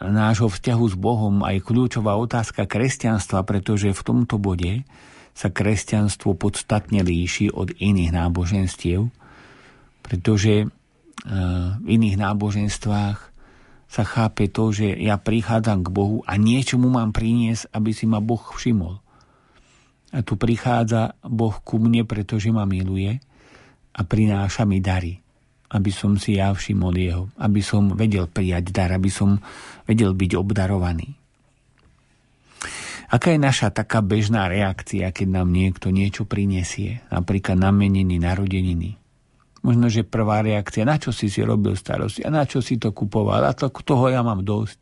nášho 0.00 0.48
vzťahu 0.48 0.84
s 0.88 0.96
Bohom, 0.96 1.44
aj 1.44 1.60
kľúčová 1.60 2.16
otázka 2.16 2.64
kresťanstva, 2.64 3.44
pretože 3.44 3.92
v 3.92 4.00
tomto 4.00 4.40
bode 4.40 4.88
sa 5.38 5.54
kresťanstvo 5.54 6.34
podstatne 6.34 7.06
líši 7.06 7.54
od 7.54 7.70
iných 7.70 8.10
náboženstiev, 8.10 9.06
pretože 10.02 10.66
e, 10.66 10.66
v 11.78 11.86
iných 11.86 12.18
náboženstvách 12.18 13.18
sa 13.86 14.02
chápe 14.02 14.50
to, 14.50 14.74
že 14.74 14.98
ja 14.98 15.14
prichádzam 15.14 15.86
k 15.86 15.94
Bohu 15.94 16.26
a 16.26 16.34
niečo 16.34 16.74
mu 16.74 16.90
mám 16.90 17.14
priniesť, 17.14 17.70
aby 17.70 17.94
si 17.94 18.10
ma 18.10 18.18
Boh 18.18 18.42
všimol. 18.42 18.98
A 20.10 20.18
tu 20.26 20.34
prichádza 20.34 21.14
Boh 21.22 21.54
ku 21.62 21.78
mne, 21.78 22.02
pretože 22.02 22.50
ma 22.50 22.66
miluje 22.66 23.22
a 23.94 24.00
prináša 24.02 24.66
mi 24.66 24.82
dary, 24.82 25.22
aby 25.70 25.90
som 25.94 26.18
si 26.18 26.34
ja 26.34 26.50
všimol 26.50 26.94
jeho, 26.98 27.24
aby 27.38 27.62
som 27.62 27.94
vedel 27.94 28.26
prijať 28.26 28.74
dar, 28.74 28.90
aby 28.90 29.08
som 29.08 29.38
vedel 29.86 30.18
byť 30.18 30.34
obdarovaný. 30.34 31.14
Aká 33.08 33.32
je 33.32 33.40
naša 33.40 33.72
taká 33.72 34.04
bežná 34.04 34.52
reakcia, 34.52 35.08
keď 35.16 35.40
nám 35.40 35.48
niekto 35.48 35.88
niečo 35.88 36.28
prinesie, 36.28 37.00
napríklad 37.08 37.56
na 37.56 37.72
meniny, 37.72 38.20
narodeniny? 38.20 39.00
Možno, 39.64 39.88
že 39.88 40.04
prvá 40.04 40.44
reakcia, 40.44 40.84
na 40.84 41.00
čo 41.00 41.08
si 41.08 41.32
si 41.32 41.40
robil 41.40 41.72
starosti 41.72 42.20
a 42.20 42.28
na 42.28 42.44
čo 42.44 42.60
si 42.60 42.76
to 42.76 42.92
kupoval 42.92 43.40
a 43.48 43.56
to, 43.56 43.72
toho 43.72 44.12
ja 44.12 44.20
mám 44.20 44.44
dosť. 44.44 44.78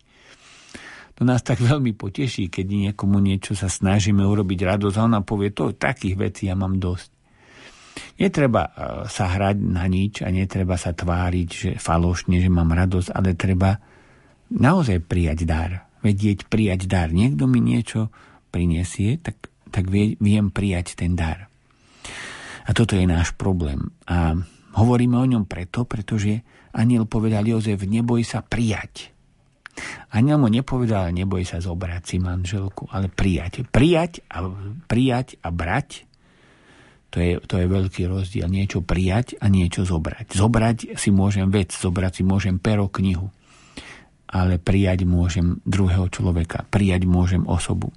To 1.16 1.22
nás 1.22 1.46
tak 1.46 1.62
veľmi 1.70 1.94
poteší, 1.94 2.50
keď 2.50 2.66
niekomu 2.90 3.22
niečo 3.22 3.54
sa 3.54 3.70
snažíme 3.70 4.26
urobiť 4.26 4.74
radosť 4.74 4.96
a 4.98 5.06
ona 5.06 5.20
povie, 5.22 5.54
to 5.54 5.78
takých 5.78 6.18
vecí 6.18 6.50
ja 6.50 6.58
mám 6.58 6.82
dosť. 6.82 7.14
Netreba 8.18 8.62
e, 8.66 8.70
sa 9.06 9.38
hrať 9.38 9.56
na 9.62 9.86
nič 9.86 10.26
a 10.26 10.34
netreba 10.34 10.74
sa 10.74 10.92
tváriť, 10.92 11.48
že 11.48 11.70
falošne, 11.78 12.42
že 12.42 12.50
mám 12.50 12.74
radosť, 12.74 13.08
ale 13.14 13.38
treba 13.38 13.78
naozaj 14.50 14.98
prijať 15.06 15.46
dar 15.46 15.85
vedieť 16.06 16.46
prijať 16.46 16.86
dar. 16.86 17.10
Niekto 17.10 17.50
mi 17.50 17.58
niečo 17.58 18.14
prinesie, 18.54 19.18
tak, 19.18 19.50
tak 19.74 19.90
vie, 19.90 20.14
viem 20.22 20.54
prijať 20.54 20.94
ten 20.94 21.18
dar. 21.18 21.50
A 22.66 22.70
toto 22.70 22.94
je 22.94 23.06
náš 23.06 23.34
problém. 23.34 23.90
A 24.06 24.38
hovoríme 24.78 25.18
o 25.18 25.26
ňom 25.26 25.50
preto, 25.50 25.82
pretože 25.82 26.46
aniel 26.70 27.10
povedal 27.10 27.42
Jozef, 27.42 27.82
neboj 27.82 28.22
sa 28.22 28.42
prijať. 28.46 29.10
Aniel 30.14 30.40
mu 30.40 30.48
nepovedal, 30.48 31.12
neboj 31.12 31.44
sa 31.44 31.60
zobrať 31.60 32.02
si 32.06 32.16
manželku, 32.16 32.88
ale 32.88 33.12
prijať. 33.12 33.68
Prijať 33.68 34.24
a, 34.32 34.48
prijať 34.88 35.36
a 35.44 35.52
brať, 35.52 36.08
to 37.12 37.22
je, 37.22 37.38
to 37.44 37.60
je 37.60 37.66
veľký 37.68 38.02
rozdiel. 38.08 38.48
Niečo 38.48 38.82
prijať 38.82 39.36
a 39.38 39.46
niečo 39.52 39.84
zobrať. 39.84 40.36
Zobrať 40.36 40.96
si 40.96 41.12
môžem 41.12 41.52
vec, 41.52 41.70
zobrať 41.76 42.20
si 42.20 42.22
môžem 42.24 42.56
pero, 42.56 42.88
knihu 42.88 43.30
ale 44.26 44.58
prijať 44.58 45.06
môžem 45.06 45.62
druhého 45.62 46.10
človeka, 46.10 46.66
prijať 46.66 47.06
môžem 47.06 47.46
osobu. 47.46 47.94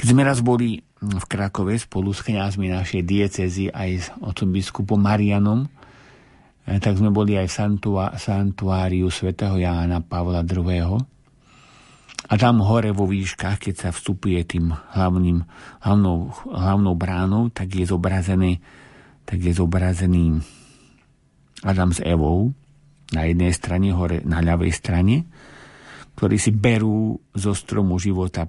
Keď 0.00 0.06
sme 0.08 0.24
raz 0.24 0.40
boli 0.40 0.80
v 1.00 1.24
Krakove 1.28 1.76
spolu 1.76 2.12
s 2.12 2.24
kňazmi 2.24 2.72
našej 2.72 3.02
diecezy 3.04 3.68
aj 3.68 3.90
s 3.92 4.06
otcom 4.20 4.48
biskupom 4.52 5.00
Marianom, 5.00 5.68
eh, 6.64 6.80
tak 6.80 6.96
sme 6.96 7.12
boli 7.12 7.36
aj 7.36 7.48
v 7.48 7.56
santuáriu 8.16 9.08
svätého 9.12 9.60
Jána 9.60 10.00
Pavla 10.00 10.44
II. 10.44 11.00
A 12.30 12.38
tam 12.38 12.62
hore 12.62 12.92
vo 12.92 13.08
výškach, 13.08 13.58
keď 13.58 13.74
sa 13.74 13.88
vstupuje 13.90 14.38
tým 14.44 14.70
hlavným, 14.70 15.42
hlavnou, 15.82 16.30
hlavnou 16.52 16.94
bránou, 16.94 17.50
tak 17.50 17.74
je 17.74 17.88
zobrazený, 17.88 18.60
tak 19.24 19.40
je 19.40 19.52
zobrazený 19.56 20.38
Adam 21.64 21.90
s 21.90 22.00
Evou, 22.04 22.54
na 23.10 23.26
jednej 23.26 23.52
strane, 23.54 23.90
hore 23.90 24.22
na 24.22 24.38
ľavej 24.42 24.72
strane, 24.74 25.26
ktorí 26.14 26.36
si 26.36 26.52
berú 26.52 27.16
zo 27.32 27.52
stromu 27.56 27.96
života, 27.96 28.46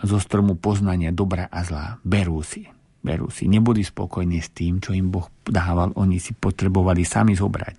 zo 0.00 0.18
stromu 0.18 0.56
poznania 0.58 1.14
dobra 1.14 1.46
a 1.48 1.60
zla. 1.62 2.00
Berú 2.02 2.40
si. 2.40 2.66
Berú 3.04 3.28
si. 3.28 3.44
Neboli 3.46 3.84
spokojní 3.84 4.40
s 4.40 4.50
tým, 4.56 4.80
čo 4.80 4.96
im 4.96 5.12
Boh 5.12 5.28
dával. 5.44 5.92
Oni 6.00 6.16
si 6.16 6.32
potrebovali 6.32 7.04
sami 7.04 7.36
zobrať. 7.36 7.78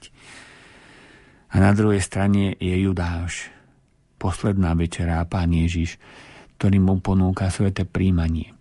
A 1.56 1.62
na 1.62 1.72
druhej 1.74 2.04
strane 2.04 2.54
je 2.60 2.76
Judáš, 2.78 3.50
posledná 4.22 4.76
večera 4.78 5.24
a 5.24 5.30
pán 5.30 5.50
Ježiš, 5.50 5.98
ktorý 6.60 6.78
mu 6.80 7.00
ponúka 7.02 7.50
sveté 7.52 7.84
príjmanie. 7.84 8.56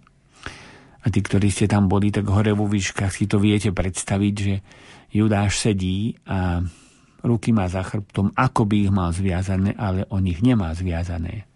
A 1.04 1.12
tí, 1.12 1.20
ktorí 1.20 1.52
ste 1.52 1.68
tam 1.68 1.84
boli, 1.84 2.08
tak 2.08 2.24
hore 2.32 2.56
vo 2.56 2.64
výškach 2.64 3.12
si 3.12 3.28
to 3.28 3.36
viete 3.36 3.76
predstaviť, 3.76 4.34
že 4.34 4.54
Judáš 5.12 5.60
sedí 5.60 6.16
a 6.24 6.64
ruky 7.24 7.56
má 7.56 7.66
za 7.72 7.80
chrbtom, 7.80 8.36
ako 8.36 8.68
by 8.68 8.76
ich 8.84 8.92
mal 8.92 9.10
zviazané, 9.10 9.72
ale 9.74 10.04
on 10.12 10.22
ich 10.28 10.44
nemá 10.44 10.76
zviazané. 10.76 11.48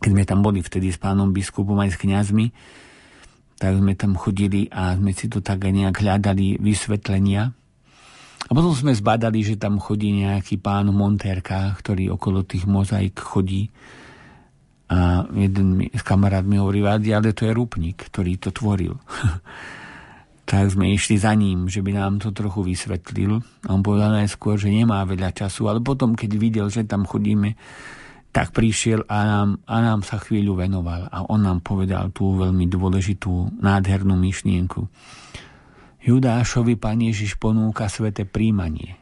Keď 0.00 0.10
sme 0.10 0.24
tam 0.24 0.40
boli 0.40 0.64
vtedy 0.64 0.90
s 0.90 0.98
pánom 0.98 1.30
biskupom 1.30 1.76
aj 1.78 1.94
s 1.94 2.00
kňazmi, 2.00 2.46
tak 3.60 3.78
sme 3.78 3.94
tam 3.94 4.18
chodili 4.18 4.66
a 4.72 4.98
sme 4.98 5.14
si 5.14 5.30
to 5.30 5.38
tak 5.44 5.62
nejak 5.68 6.00
hľadali 6.00 6.58
vysvetlenia. 6.58 7.54
A 8.44 8.50
potom 8.52 8.76
sme 8.76 8.92
zbadali, 8.92 9.40
že 9.40 9.56
tam 9.56 9.80
chodí 9.80 10.12
nejaký 10.12 10.60
pán 10.60 10.92
v 10.92 10.96
ktorý 11.80 12.12
okolo 12.12 12.44
tých 12.44 12.68
mozaik 12.68 13.16
chodí. 13.16 13.72
A 14.92 15.24
jeden 15.32 15.88
z 15.88 16.02
kamarát 16.04 16.44
mi 16.44 16.60
hovorí, 16.60 16.84
ale 16.84 17.32
to 17.32 17.48
je 17.48 17.56
rúpnik, 17.56 17.96
ktorý 18.12 18.36
to 18.36 18.52
tvoril. 18.52 19.00
tak 20.44 20.68
sme 20.68 20.92
išli 20.92 21.16
za 21.16 21.32
ním, 21.32 21.72
že 21.72 21.80
by 21.80 21.96
nám 21.96 22.20
to 22.20 22.28
trochu 22.28 22.60
vysvetlil. 22.60 23.40
On 23.64 23.80
povedal 23.80 24.12
najskôr, 24.12 24.60
že 24.60 24.68
nemá 24.68 25.00
veľa 25.08 25.32
času, 25.32 25.72
ale 25.72 25.80
potom, 25.80 26.12
keď 26.12 26.30
videl, 26.36 26.66
že 26.68 26.84
tam 26.84 27.08
chodíme, 27.08 27.56
tak 28.34 28.52
prišiel 28.52 29.08
a 29.08 29.18
nám, 29.24 29.48
a 29.64 29.76
nám 29.80 30.04
sa 30.04 30.20
chvíľu 30.20 30.60
venoval. 30.60 31.08
A 31.08 31.24
on 31.26 31.42
nám 31.42 31.64
povedal 31.64 32.12
tú 32.12 32.36
veľmi 32.36 32.68
dôležitú, 32.68 33.56
nádhernú 33.62 34.14
myšlienku. 34.20 34.84
Judášovi 36.04 36.76
pán 36.76 37.00
Ježiš 37.00 37.40
ponúka 37.40 37.88
svete 37.88 38.28
príjmanie, 38.28 39.00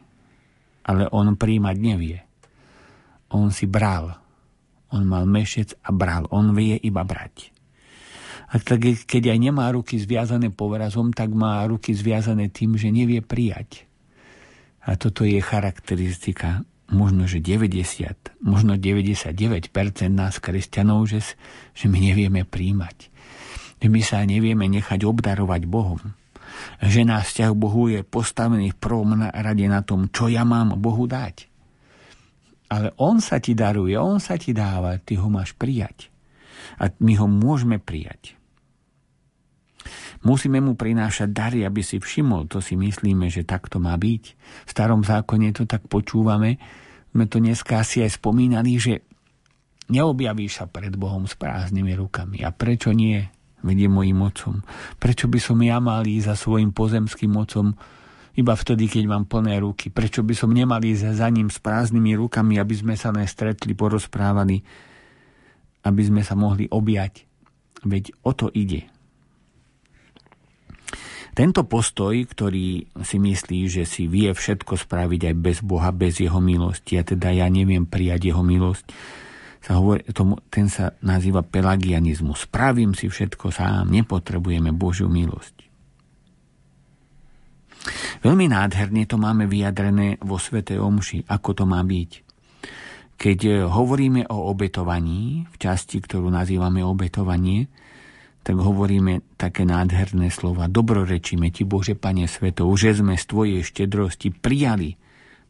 ale 0.87 1.11
on 1.11 1.35
príjmať 1.35 1.75
nevie. 1.75 2.17
On 3.33 3.51
si 3.51 3.67
bral. 3.67 4.15
On 4.93 5.03
mal 5.03 5.25
mešec 5.25 5.75
a 5.83 5.89
bral. 5.91 6.29
On 6.29 6.53
vie 6.53 6.77
iba 6.79 7.01
brať. 7.01 7.52
A 8.53 8.61
tak, 8.61 8.85
keď 8.85 9.33
aj 9.33 9.39
nemá 9.41 9.73
ruky 9.73 9.97
zviazané 9.97 10.53
povrazom, 10.53 11.09
tak 11.09 11.33
má 11.33 11.65
ruky 11.65 11.97
zviazané 11.97 12.53
tým, 12.53 12.77
že 12.77 12.93
nevie 12.93 13.25
prijať. 13.25 13.89
A 14.85 14.93
toto 14.93 15.25
je 15.25 15.41
charakteristika 15.41 16.61
možno, 16.93 17.25
že 17.25 17.41
90, 17.41 18.45
možno 18.45 18.77
99% 18.77 19.73
nás 20.13 20.37
kresťanov, 20.37 21.09
že, 21.09 21.25
že 21.73 21.85
my 21.89 21.97
nevieme 21.97 22.45
príjmať. 22.45 23.09
Že 23.81 23.87
my 23.89 24.01
sa 24.05 24.21
nevieme 24.21 24.69
nechať 24.69 25.01
obdarovať 25.01 25.65
Bohom. 25.65 26.13
Že 26.77 27.09
náš 27.09 27.33
vzťah 27.33 27.51
Bohu 27.57 27.89
je 27.89 28.05
postavený 28.05 28.77
v 28.77 28.79
prvom 28.79 29.17
rade 29.17 29.65
na 29.65 29.81
tom, 29.81 30.13
čo 30.13 30.29
ja 30.29 30.45
mám 30.45 30.77
Bohu 30.77 31.09
dať. 31.09 31.49
Ale 32.69 32.93
On 33.01 33.17
sa 33.17 33.41
ti 33.41 33.57
daruje, 33.57 33.97
On 33.97 34.21
sa 34.21 34.37
ti 34.37 34.53
dáva, 34.53 35.01
ty 35.01 35.17
ho 35.17 35.25
máš 35.25 35.57
prijať. 35.57 36.13
A 36.77 36.93
my 37.01 37.13
ho 37.17 37.25
môžeme 37.25 37.81
prijať. 37.81 38.37
Musíme 40.23 40.63
mu 40.63 40.79
prinášať 40.79 41.29
dary, 41.35 41.59
aby 41.67 41.83
si 41.83 41.99
všimol. 41.99 42.47
To 42.47 42.63
si 42.63 42.79
myslíme, 42.79 43.27
že 43.27 43.43
takto 43.43 43.83
má 43.83 43.91
byť. 43.99 44.23
V 44.67 44.69
starom 44.71 45.03
zákone 45.03 45.51
to 45.51 45.67
tak 45.67 45.83
počúvame. 45.91 46.55
Sme 47.11 47.27
to 47.27 47.43
dneska 47.43 47.83
asi 47.83 48.07
aj 48.07 48.23
spomínali, 48.23 48.79
že 48.79 49.03
neobjavíš 49.91 50.63
sa 50.63 50.65
pred 50.71 50.95
Bohom 50.95 51.27
s 51.27 51.35
prázdnymi 51.35 51.93
rukami. 51.99 52.39
A 52.47 52.55
prečo 52.55 52.95
nie? 52.95 53.19
Vedie 53.63 53.91
mojim 53.91 54.15
mocom. 54.15 54.63
Prečo 54.99 55.27
by 55.27 55.39
som 55.39 55.59
ja 55.59 55.83
mal 55.83 56.07
ísť 56.07 56.31
za 56.31 56.35
svojim 56.39 56.71
pozemským 56.71 57.31
mocom 57.31 57.75
iba 58.33 58.53
vtedy, 58.55 58.87
keď 58.87 59.03
mám 59.07 59.23
plné 59.27 59.59
ruky? 59.59 59.91
Prečo 59.91 60.23
by 60.23 60.33
som 60.35 60.55
nemal 60.55 60.79
ísť 60.81 61.19
za 61.19 61.27
ním 61.29 61.51
s 61.51 61.59
prázdnymi 61.59 62.15
rukami, 62.15 62.57
aby 62.57 62.75
sme 62.75 62.95
sa 62.95 63.11
nestretli, 63.11 63.75
porozprávali, 63.75 64.63
aby 65.83 66.01
sme 66.03 66.23
sa 66.23 66.33
mohli 66.33 66.67
objať? 66.71 67.27
Veď 67.83 68.15
o 68.23 68.31
to 68.31 68.47
ide. 68.55 68.92
Tento 71.33 71.65
postoj, 71.65 72.13
ktorý 72.13 72.85
si 73.01 73.17
myslí, 73.17 73.59
že 73.65 73.83
si 73.89 74.05
vie 74.05 74.29
všetko 74.29 74.77
spraviť 74.77 75.33
aj 75.33 75.35
bez 75.41 75.57
Boha, 75.65 75.89
bez 75.89 76.21
jeho 76.21 76.37
milosti, 76.37 77.01
a 77.01 77.03
teda 77.03 77.33
ja 77.33 77.49
neviem 77.49 77.89
prijať 77.89 78.29
jeho 78.29 78.45
milosť, 78.45 78.85
sa 79.63 79.81
hovorí, 79.81 80.05
tomu, 80.13 80.37
ten 80.53 80.69
sa 80.69 80.93
nazýva 81.01 81.41
pelagianizmus. 81.41 82.45
Spravím 82.45 82.93
si 82.93 83.09
všetko 83.09 83.49
sám, 83.49 83.89
nepotrebujeme 83.89 84.75
Božiu 84.75 85.09
milosť. 85.09 85.55
Veľmi 88.21 88.51
nádherne 88.51 89.03
to 89.09 89.17
máme 89.17 89.49
vyjadrené 89.49 90.21
vo 90.21 90.37
Svete 90.37 90.77
Omši, 90.77 91.25
ako 91.31 91.49
to 91.57 91.63
má 91.65 91.81
byť. 91.81 92.11
Keď 93.17 93.39
hovoríme 93.71 94.27
o 94.29 94.51
obetovaní, 94.51 95.47
v 95.47 95.55
časti, 95.55 95.97
ktorú 96.03 96.27
nazývame 96.27 96.83
obetovanie, 96.83 97.71
tak 98.43 98.59
hovoríme 98.59 99.23
také 99.39 99.63
nádherné 99.63 100.27
slova. 100.27 100.67
Dobrorečíme 100.67 101.47
ti, 101.49 101.63
Bože, 101.63 101.95
Pane 101.95 102.27
Sveto, 102.27 102.67
že 102.75 102.91
sme 102.91 103.15
z 103.15 103.23
Tvojej 103.23 103.61
štedrosti 103.63 104.35
prijali 104.35 104.99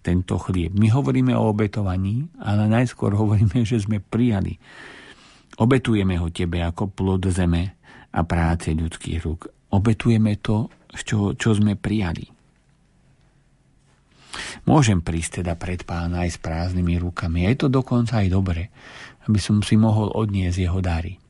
tento 0.06 0.38
chlieb. 0.38 0.78
My 0.78 0.94
hovoríme 0.94 1.34
o 1.34 1.50
obetovaní, 1.50 2.30
ale 2.38 2.70
najskôr 2.70 3.18
hovoríme, 3.18 3.66
že 3.66 3.82
sme 3.82 3.98
prijali. 3.98 4.62
Obetujeme 5.58 6.22
ho 6.22 6.30
Tebe 6.30 6.62
ako 6.62 6.94
plod 6.94 7.34
zeme 7.34 7.82
a 8.14 8.22
práce 8.22 8.70
ľudských 8.70 9.20
rúk. 9.26 9.50
Obetujeme 9.74 10.38
to, 10.38 10.70
čo, 10.94 11.34
čo 11.34 11.50
sme 11.58 11.74
prijali. 11.74 12.30
Môžem 14.70 15.02
prísť 15.02 15.42
teda 15.42 15.58
pred 15.58 15.82
pána 15.86 16.26
aj 16.26 16.38
s 16.38 16.40
prázdnymi 16.42 17.02
rukami. 17.02 17.50
Je 17.50 17.66
to 17.66 17.68
dokonca 17.70 18.22
aj 18.22 18.28
dobre, 18.30 18.70
aby 19.26 19.40
som 19.42 19.62
si 19.66 19.78
mohol 19.78 20.14
odniesť 20.14 20.58
jeho 20.58 20.80
dary. 20.82 21.23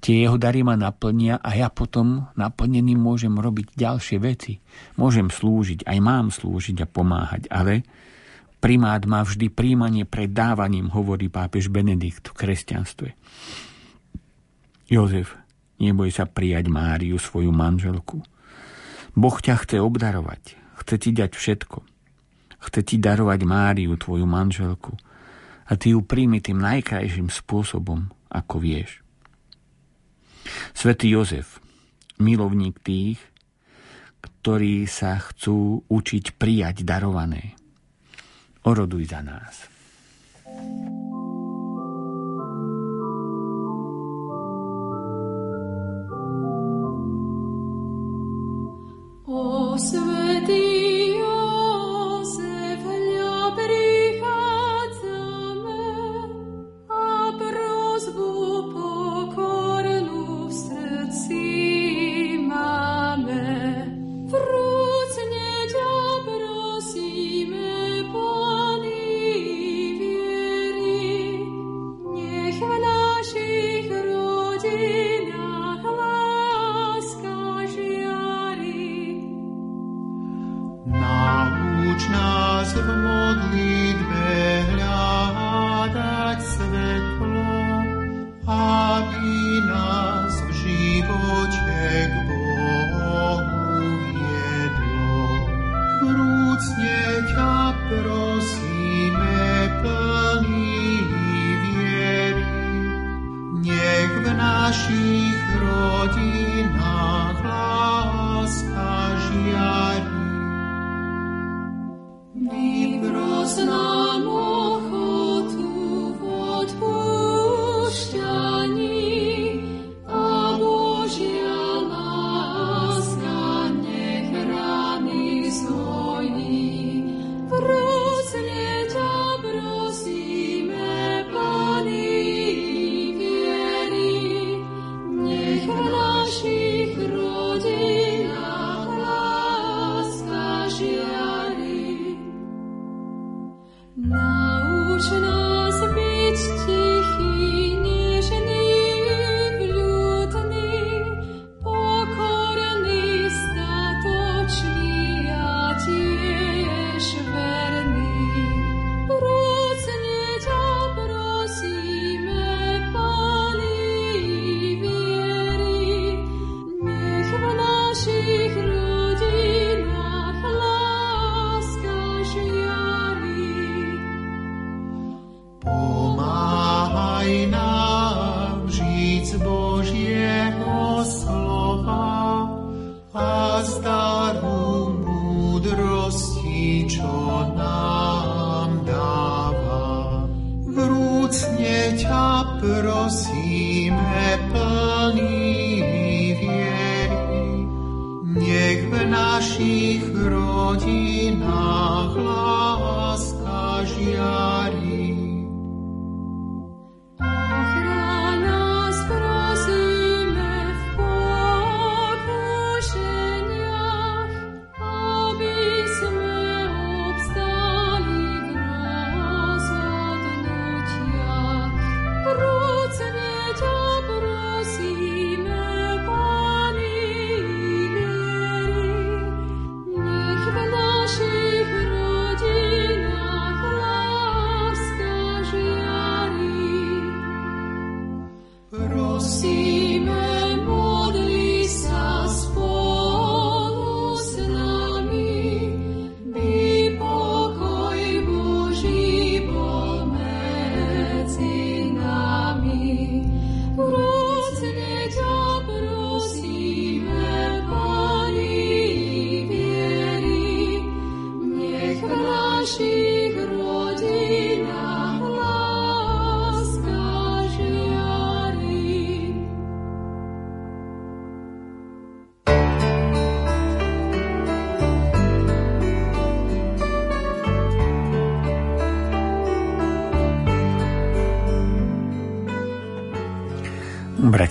Tie 0.00 0.22
jeho 0.22 0.38
dary 0.38 0.62
ma 0.62 0.78
naplnia 0.78 1.42
a 1.42 1.54
ja 1.54 1.68
potom 1.70 2.30
naplnený 2.38 2.94
môžem 2.94 3.34
robiť 3.34 3.74
ďalšie 3.74 4.18
veci. 4.22 4.58
Môžem 4.98 5.30
slúžiť, 5.32 5.86
aj 5.86 5.98
mám 6.02 6.30
slúžiť 6.30 6.82
a 6.82 6.86
pomáhať, 6.86 7.48
ale 7.50 7.86
primát 8.58 9.02
má 9.06 9.22
vždy 9.22 9.50
príjmanie 9.50 10.04
pred 10.04 10.30
dávaním, 10.30 10.90
hovorí 10.90 11.30
pápež 11.30 11.70
Benedikt 11.70 12.30
v 12.30 12.36
kresťanstve. 12.38 13.08
Jozef, 14.86 15.34
neboj 15.82 16.10
sa 16.14 16.30
prijať 16.30 16.70
Máriu, 16.70 17.18
svoju 17.18 17.50
manželku. 17.50 18.22
Boh 19.16 19.36
ťa 19.40 19.64
chce 19.64 19.76
obdarovať, 19.80 20.54
chce 20.82 20.94
ti 21.00 21.10
dať 21.10 21.32
všetko. 21.34 21.78
Chce 22.66 22.80
ti 22.82 22.96
darovať 22.98 23.40
Máriu, 23.46 23.94
tvoju 23.94 24.26
manželku. 24.26 24.98
A 25.66 25.74
ty 25.74 25.94
ju 25.94 26.02
príjmi 26.02 26.38
tým 26.42 26.62
najkrajším 26.62 27.30
spôsobom, 27.30 28.10
ako 28.30 28.58
vieš. 28.58 29.05
Svetý 30.74 31.14
Jozef, 31.14 31.58
milovník 32.18 32.80
tých, 32.82 33.20
ktorí 34.20 34.86
sa 34.86 35.18
chcú 35.18 35.82
učiť 35.86 36.38
prijať 36.38 36.82
darované. 36.86 37.58
Oroduj 38.66 39.10
za 39.10 39.22
nás. 39.22 39.70
O 49.26 49.74
svetý 49.78 50.25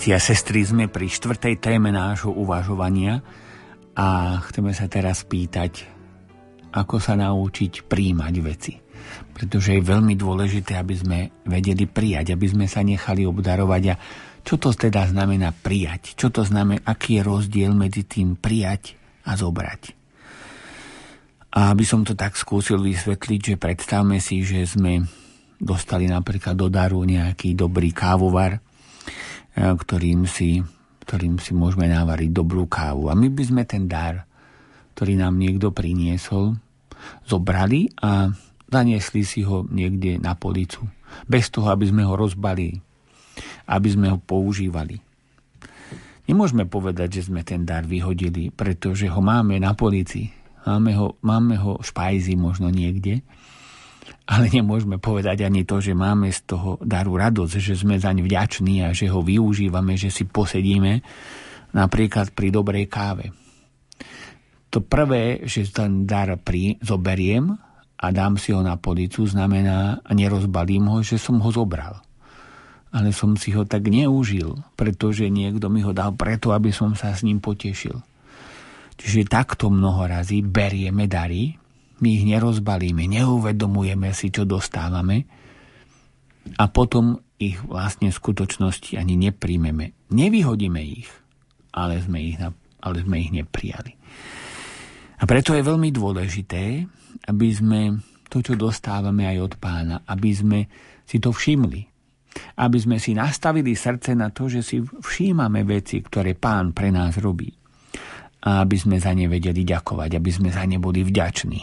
Bratia 0.06 0.22
a 0.22 0.30
sestry, 0.30 0.62
sme 0.62 0.86
pri 0.86 1.10
štvrtej 1.10 1.58
téme 1.58 1.90
nášho 1.90 2.30
uvažovania 2.30 3.26
a 3.98 4.38
chceme 4.38 4.70
sa 4.70 4.86
teraz 4.86 5.26
pýtať, 5.26 5.82
ako 6.70 7.02
sa 7.02 7.18
naučiť 7.18 7.90
príjmať 7.90 8.34
veci. 8.38 8.78
Pretože 9.34 9.74
je 9.74 9.82
veľmi 9.82 10.14
dôležité, 10.14 10.78
aby 10.78 10.94
sme 10.94 11.18
vedeli 11.42 11.90
prijať, 11.90 12.38
aby 12.38 12.46
sme 12.46 12.70
sa 12.70 12.86
nechali 12.86 13.26
obdarovať 13.26 13.82
a 13.90 13.94
čo 14.46 14.54
to 14.62 14.70
teda 14.70 15.10
znamená 15.10 15.50
prijať? 15.50 16.14
Čo 16.14 16.30
to 16.30 16.46
znamená, 16.46 16.86
aký 16.86 17.18
je 17.18 17.26
rozdiel 17.26 17.74
medzi 17.74 18.06
tým 18.06 18.38
prijať 18.38 18.94
a 19.26 19.34
zobrať? 19.34 19.90
A 21.50 21.74
aby 21.74 21.82
som 21.82 22.06
to 22.06 22.14
tak 22.14 22.38
skúsil 22.38 22.78
vysvetliť, 22.78 23.40
že 23.42 23.54
predstavme 23.58 24.22
si, 24.22 24.46
že 24.46 24.70
sme 24.70 25.02
dostali 25.58 26.06
napríklad 26.06 26.54
do 26.54 26.70
daru 26.70 27.02
nejaký 27.02 27.58
dobrý 27.58 27.90
kávovar, 27.90 28.62
ktorým 29.56 30.28
si, 30.28 30.60
ktorým 31.08 31.40
si 31.40 31.56
môžeme 31.56 31.88
navariť 31.88 32.30
dobrú 32.30 32.68
kávu. 32.68 33.08
A 33.08 33.16
my 33.16 33.32
by 33.32 33.42
sme 33.42 33.62
ten 33.64 33.88
dar, 33.88 34.28
ktorý 34.92 35.16
nám 35.16 35.40
niekto 35.40 35.72
priniesol, 35.72 36.60
zobrali 37.24 37.88
a 38.04 38.30
zaniesli 38.68 39.24
si 39.24 39.40
ho 39.48 39.64
niekde 39.68 40.20
na 40.20 40.36
policu. 40.36 40.84
Bez 41.24 41.48
toho, 41.48 41.72
aby 41.72 41.88
sme 41.88 42.04
ho 42.04 42.12
rozbali, 42.18 42.76
aby 43.72 43.88
sme 43.88 44.12
ho 44.12 44.18
používali. 44.20 45.00
Nemôžeme 46.26 46.66
povedať, 46.66 47.22
že 47.22 47.30
sme 47.30 47.46
ten 47.46 47.62
dar 47.62 47.86
vyhodili, 47.86 48.50
pretože 48.50 49.06
ho 49.06 49.22
máme 49.22 49.62
na 49.62 49.78
polici. 49.78 50.34
Máme 50.66 50.98
ho, 50.98 51.14
máme 51.22 51.54
ho 51.62 51.78
špajzi 51.78 52.34
možno 52.34 52.66
niekde 52.74 53.22
ale 54.26 54.50
nemôžeme 54.50 54.98
povedať 54.98 55.46
ani 55.46 55.62
to, 55.62 55.78
že 55.78 55.94
máme 55.94 56.34
z 56.34 56.50
toho 56.50 56.82
daru 56.82 57.14
radosť, 57.14 57.62
že 57.62 57.74
sme 57.78 57.94
zaň 57.94 58.26
vďační 58.26 58.82
a 58.82 58.90
že 58.90 59.06
ho 59.06 59.22
využívame, 59.22 59.94
že 59.94 60.10
si 60.10 60.26
posedíme 60.26 60.98
napríklad 61.70 62.34
pri 62.34 62.50
dobrej 62.50 62.90
káve. 62.90 63.30
To 64.74 64.82
prvé, 64.82 65.46
že 65.46 65.70
ten 65.70 66.04
dar 66.04 66.34
pri, 66.42 66.74
zoberiem 66.82 67.54
a 67.96 68.06
dám 68.10 68.34
si 68.34 68.50
ho 68.50 68.60
na 68.66 68.74
policu, 68.74 69.24
znamená, 69.24 70.02
a 70.02 70.10
nerozbalím 70.10 70.90
ho, 70.90 70.98
že 71.06 71.22
som 71.22 71.38
ho 71.38 71.50
zobral. 71.54 72.02
Ale 72.90 73.14
som 73.14 73.38
si 73.38 73.54
ho 73.54 73.62
tak 73.62 73.86
neužil, 73.86 74.58
pretože 74.74 75.30
niekto 75.30 75.70
mi 75.70 75.86
ho 75.86 75.94
dal 75.94 76.18
preto, 76.18 76.50
aby 76.50 76.74
som 76.74 76.98
sa 76.98 77.14
s 77.14 77.22
ním 77.22 77.38
potešil. 77.38 77.94
Čiže 78.96 79.28
takto 79.28 79.70
mnoho 79.70 80.08
razy 80.08 80.42
berieme 80.42 81.06
dary, 81.06 81.54
my 82.00 82.08
ich 82.12 82.24
nerozbalíme, 82.28 83.08
neuvedomujeme 83.08 84.12
si, 84.12 84.28
čo 84.28 84.44
dostávame 84.44 85.24
a 86.60 86.64
potom 86.68 87.18
ich 87.36 87.60
vlastne 87.64 88.08
v 88.08 88.18
skutočnosti 88.20 88.96
ani 88.96 89.16
nepríjmeme. 89.16 90.08
Nevyhodíme 90.12 90.80
ich, 90.80 91.08
ale 91.72 92.00
sme 92.00 92.22
ich, 92.24 92.36
ale 92.80 92.96
sme 93.04 93.16
ich 93.20 93.30
neprijali. 93.32 93.92
A 95.16 95.22
preto 95.24 95.56
je 95.56 95.64
veľmi 95.64 95.88
dôležité, 95.92 96.84
aby 97.28 97.48
sme 97.52 97.80
to, 98.28 98.44
čo 98.44 98.54
dostávame 98.56 99.24
aj 99.24 99.38
od 99.40 99.54
pána, 99.56 99.96
aby 100.04 100.30
sme 100.32 100.58
si 101.08 101.16
to 101.16 101.32
všimli. 101.32 101.88
Aby 102.60 102.76
sme 102.76 102.96
si 103.00 103.16
nastavili 103.16 103.72
srdce 103.72 104.12
na 104.12 104.28
to, 104.28 104.52
že 104.52 104.60
si 104.60 104.76
všímame 104.84 105.64
veci, 105.64 106.04
ktoré 106.04 106.36
pán 106.36 106.76
pre 106.76 106.92
nás 106.92 107.16
robí. 107.16 107.48
A 108.46 108.62
aby 108.62 108.78
sme 108.78 109.02
za 109.02 109.10
ne 109.10 109.26
vedeli 109.26 109.66
ďakovať, 109.66 110.10
aby 110.14 110.30
sme 110.30 110.48
za 110.54 110.62
ne 110.62 110.78
boli 110.78 111.02
vďační 111.02 111.60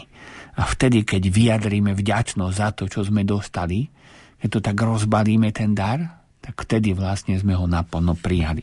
a 0.54 0.62
vtedy, 0.62 1.02
keď 1.02 1.22
vyjadríme 1.34 1.92
vďačnosť 1.98 2.54
za 2.54 2.68
to, 2.70 2.86
čo 2.86 3.02
sme 3.02 3.26
dostali, 3.26 3.90
keď 4.38 4.48
to 4.50 4.60
tak 4.62 4.76
rozbalíme 4.78 5.50
ten 5.50 5.74
dar, 5.74 6.22
tak 6.38 6.54
vtedy 6.62 6.94
vlastne 6.94 7.34
sme 7.34 7.58
ho 7.58 7.66
naplno 7.66 8.14
prijali. 8.14 8.62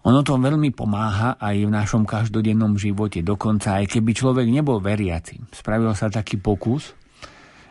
Ono 0.00 0.24
to 0.24 0.40
veľmi 0.40 0.72
pomáha 0.72 1.36
aj 1.36 1.56
v 1.60 1.70
našom 1.70 2.08
každodennom 2.08 2.80
živote. 2.80 3.20
Dokonca 3.20 3.84
aj 3.84 3.86
keby 3.86 4.10
človek 4.16 4.48
nebol 4.48 4.80
veriaci. 4.80 5.52
Spravil 5.52 5.92
sa 5.92 6.08
taký 6.08 6.40
pokus, 6.40 6.96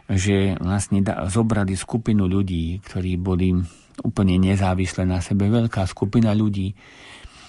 že 0.05 0.53
vlastne 0.61 1.01
zobrali 1.25 1.73
skupinu 1.73 2.29
ľudí, 2.29 2.85
ktorí 2.85 3.17
boli 3.17 3.57
úplne 4.05 4.37
nezávislé 4.37 5.09
na 5.09 5.25
sebe. 5.25 5.49
Veľká 5.49 5.89
skupina 5.89 6.31
ľudí, 6.37 6.77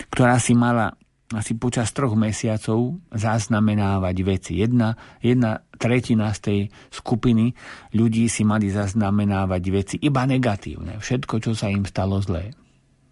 ktorá 0.08 0.40
si 0.40 0.56
mala 0.56 0.96
asi 1.30 1.54
počas 1.54 1.94
troch 1.94 2.18
mesiacov 2.18 2.98
zaznamenávať 3.14 4.16
veci. 4.26 4.52
Jedna, 4.58 4.98
jedna 5.22 5.62
tretina 5.78 6.34
z 6.34 6.38
tej 6.42 6.60
skupiny 6.90 7.54
ľudí 7.94 8.26
si 8.26 8.42
mali 8.42 8.66
zaznamenávať 8.66 9.62
veci 9.70 9.96
iba 10.02 10.26
negatívne. 10.26 10.98
Všetko, 10.98 11.38
čo 11.38 11.54
sa 11.54 11.70
im 11.70 11.86
stalo 11.86 12.18
zlé. 12.18 12.50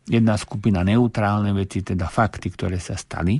Jedna 0.08 0.34
skupina 0.34 0.82
neutrálne 0.82 1.55
veci, 1.55 1.86
teda 1.86 2.10
fakty, 2.10 2.50
ktoré 2.50 2.82
sa 2.82 2.98
stali. 2.98 3.38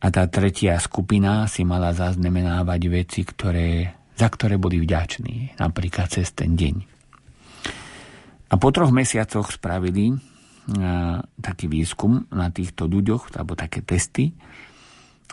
A 0.00 0.06
tá 0.08 0.24
tretia 0.30 0.80
skupina 0.80 1.44
si 1.44 1.66
mala 1.66 1.92
zaznamenávať 1.92 2.80
veci, 2.88 3.28
ktoré, 3.28 3.92
za 4.16 4.28
ktoré 4.32 4.56
boli 4.56 4.80
vďační. 4.80 5.60
Napríklad 5.60 6.08
cez 6.08 6.32
ten 6.32 6.56
deň. 6.56 6.96
A 8.46 8.54
po 8.56 8.70
troch 8.70 8.94
mesiacoch 8.94 9.50
spravili 9.52 10.14
taký 11.38 11.70
výskum 11.70 12.26
na 12.34 12.50
týchto 12.50 12.90
ľuďoch, 12.90 13.30
alebo 13.38 13.54
také 13.54 13.86
testy 13.86 14.34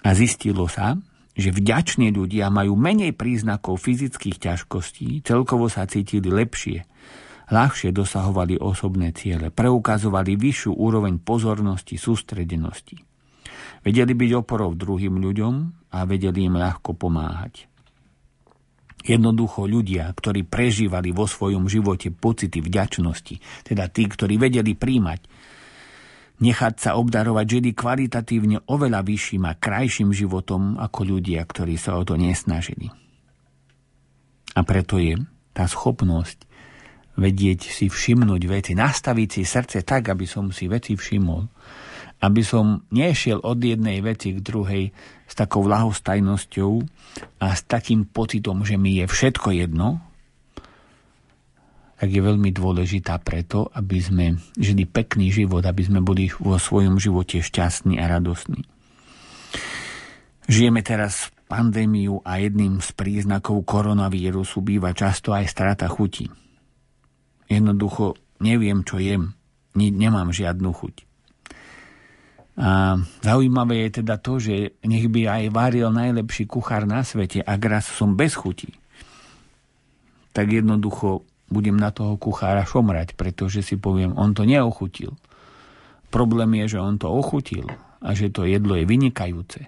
a 0.05 0.13
zistilo 0.13 0.69
sa, 0.69 0.93
že 1.33 1.49
vďační 1.49 2.13
ľudia 2.13 2.53
majú 2.53 2.77
menej 2.77 3.17
príznakov 3.17 3.81
fyzických 3.81 4.37
ťažkostí, 4.37 5.25
celkovo 5.25 5.65
sa 5.65 5.89
cítili 5.89 6.29
lepšie, 6.29 6.85
ľahšie 7.49 7.89
dosahovali 7.89 8.61
osobné 8.61 9.09
ciele, 9.17 9.49
preukazovali 9.49 10.37
vyššiu 10.37 10.77
úroveň 10.77 11.17
pozornosti, 11.17 11.97
sústredenosti. 11.97 13.01
Vedeli 13.81 14.13
byť 14.13 14.31
oporou 14.37 14.77
druhým 14.77 15.17
ľuďom 15.17 15.53
a 15.91 16.05
vedeli 16.05 16.45
im 16.45 16.55
ľahko 16.55 16.93
pomáhať. 16.93 17.72
Jednoducho 19.03 19.67
ľudia, 19.67 20.07
ktorí 20.15 20.47
prežívali 20.47 21.11
vo 21.11 21.27
svojom 21.27 21.67
živote 21.67 22.07
pocity 22.09 22.63
vďačnosti, 22.63 23.67
teda 23.67 23.91
tí, 23.91 24.07
ktorí 24.07 24.39
vedeli 24.39 24.79
príjmať, 24.79 25.21
nechať 26.39 26.73
sa 26.79 26.91
obdarovať 26.95 27.45
žili 27.45 27.69
kvalitatívne 27.75 28.63
oveľa 28.67 29.03
vyšším 29.03 29.43
a 29.43 29.59
krajším 29.59 30.15
životom 30.15 30.79
ako 30.79 31.19
ľudia, 31.19 31.43
ktorí 31.43 31.75
sa 31.75 31.99
o 31.99 32.03
to 32.07 32.15
nesnažili. 32.15 32.89
A 34.55 34.61
preto 34.63 34.97
je 34.99 35.19
tá 35.51 35.67
schopnosť 35.67 36.47
vedieť 37.13 37.69
si 37.69 37.85
všimnúť 37.91 38.41
veci, 38.49 38.71
nastaviť 38.73 39.29
si 39.29 39.41
srdce 39.45 39.85
tak, 39.85 40.09
aby 40.09 40.25
som 40.25 40.49
si 40.49 40.65
veci 40.65 40.97
všimol, 40.97 41.52
aby 42.23 42.39
som 42.39 42.87
nešiel 42.87 43.43
od 43.43 43.59
jednej 43.59 43.99
veci 43.99 44.31
k 44.31 44.39
druhej 44.39 44.95
s 45.27 45.33
takou 45.35 45.67
lahostajnosťou 45.67 46.71
a 47.43 47.51
s 47.51 47.67
takým 47.67 48.07
pocitom, 48.07 48.63
že 48.63 48.79
mi 48.79 49.03
je 49.03 49.05
všetko 49.11 49.51
jedno, 49.51 49.99
tak 51.99 52.11
je 52.11 52.19
veľmi 52.23 52.51
dôležitá 52.51 53.19
preto, 53.23 53.67
aby 53.75 53.99
sme 53.99 54.25
žili 54.55 54.83
pekný 54.87 55.31
život, 55.31 55.63
aby 55.63 55.83
sme 55.83 55.99
boli 56.03 56.31
vo 56.35 56.59
svojom 56.59 56.99
živote 56.99 57.39
šťastní 57.43 57.99
a 57.99 58.07
radosní. 58.07 58.63
Žijeme 60.47 60.83
teraz 60.83 61.31
pandémiu 61.47 62.19
a 62.27 62.43
jedným 62.43 62.83
z 62.83 62.91
príznakov 62.91 63.63
koronavírusu 63.63 64.59
býva 64.59 64.91
často 64.91 65.31
aj 65.31 65.47
strata 65.47 65.87
chuti. 65.87 66.27
Jednoducho 67.47 68.19
neviem, 68.43 68.83
čo 68.83 68.99
jem. 68.99 69.31
Nemám 69.75 70.35
žiadnu 70.35 70.69
chuť. 70.75 71.12
A 72.53 73.01
zaujímavé 73.25 73.89
je 73.89 74.03
teda 74.03 74.21
to, 74.21 74.37
že 74.37 74.77
nech 74.85 75.09
by 75.09 75.25
aj 75.25 75.43
varil 75.49 75.89
najlepší 75.89 76.45
kuchár 76.45 76.85
na 76.85 77.01
svete, 77.01 77.41
ak 77.41 77.61
raz 77.65 77.89
som 77.89 78.13
bez 78.13 78.37
chuti, 78.37 78.69
tak 80.37 80.53
jednoducho 80.53 81.25
budem 81.49 81.77
na 81.77 81.89
toho 81.89 82.17
kuchára 82.17 82.65
šomrať, 82.65 83.17
pretože 83.17 83.65
si 83.65 83.77
poviem, 83.77 84.13
on 84.17 84.37
to 84.37 84.45
neochutil. 84.45 85.17
Problém 86.13 86.61
je, 86.65 86.77
že 86.77 86.79
on 86.81 86.97
to 87.01 87.09
ochutil 87.09 87.65
a 88.01 88.13
že 88.13 88.29
to 88.29 88.45
jedlo 88.45 88.77
je 88.77 88.85
vynikajúce. 88.85 89.61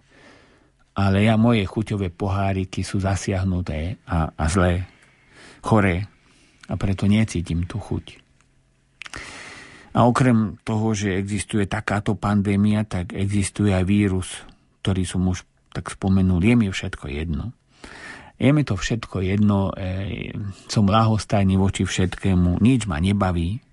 Ale 0.95 1.25
ja 1.25 1.35
moje 1.41 1.65
chuťové 1.65 2.13
poháriky 2.13 2.85
sú 2.85 3.01
zasiahnuté 3.01 3.97
a, 4.05 4.29
a 4.29 4.45
zlé, 4.45 4.85
choré 5.65 6.05
a 6.69 6.73
preto 6.77 7.09
necítim 7.09 7.65
tú 7.65 7.81
chuť. 7.81 8.24
A 9.95 10.03
okrem 10.03 10.59
toho, 10.67 10.91
že 10.91 11.15
existuje 11.15 11.63
takáto 11.71 12.19
pandémia, 12.19 12.83
tak 12.83 13.15
existuje 13.15 13.71
aj 13.71 13.85
vírus, 13.87 14.27
ktorý 14.83 15.07
som 15.07 15.23
už 15.23 15.47
tak 15.71 15.87
spomenul. 15.87 16.43
Je 16.43 16.53
mi 16.59 16.67
všetko 16.67 17.07
jedno. 17.07 17.55
Je 18.35 18.51
mi 18.51 18.67
to 18.67 18.75
všetko 18.75 19.23
jedno, 19.23 19.71
e, 19.71 20.35
som 20.67 20.83
ľahostajný 20.83 21.55
voči 21.55 21.87
všetkému, 21.87 22.59
nič 22.59 22.83
ma 22.91 22.99
nebaví. 22.99 23.63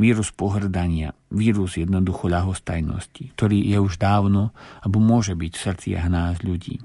Vírus 0.00 0.32
pohrdania, 0.32 1.12
vírus 1.28 1.76
jednoducho 1.76 2.28
ľahostajnosti, 2.28 3.36
ktorý 3.36 3.64
je 3.68 3.76
už 3.80 4.00
dávno, 4.00 4.56
alebo 4.80 5.00
môže 5.00 5.36
byť 5.36 5.52
v 5.52 5.64
srdciach 5.64 6.06
nás 6.08 6.40
ľudí. 6.40 6.80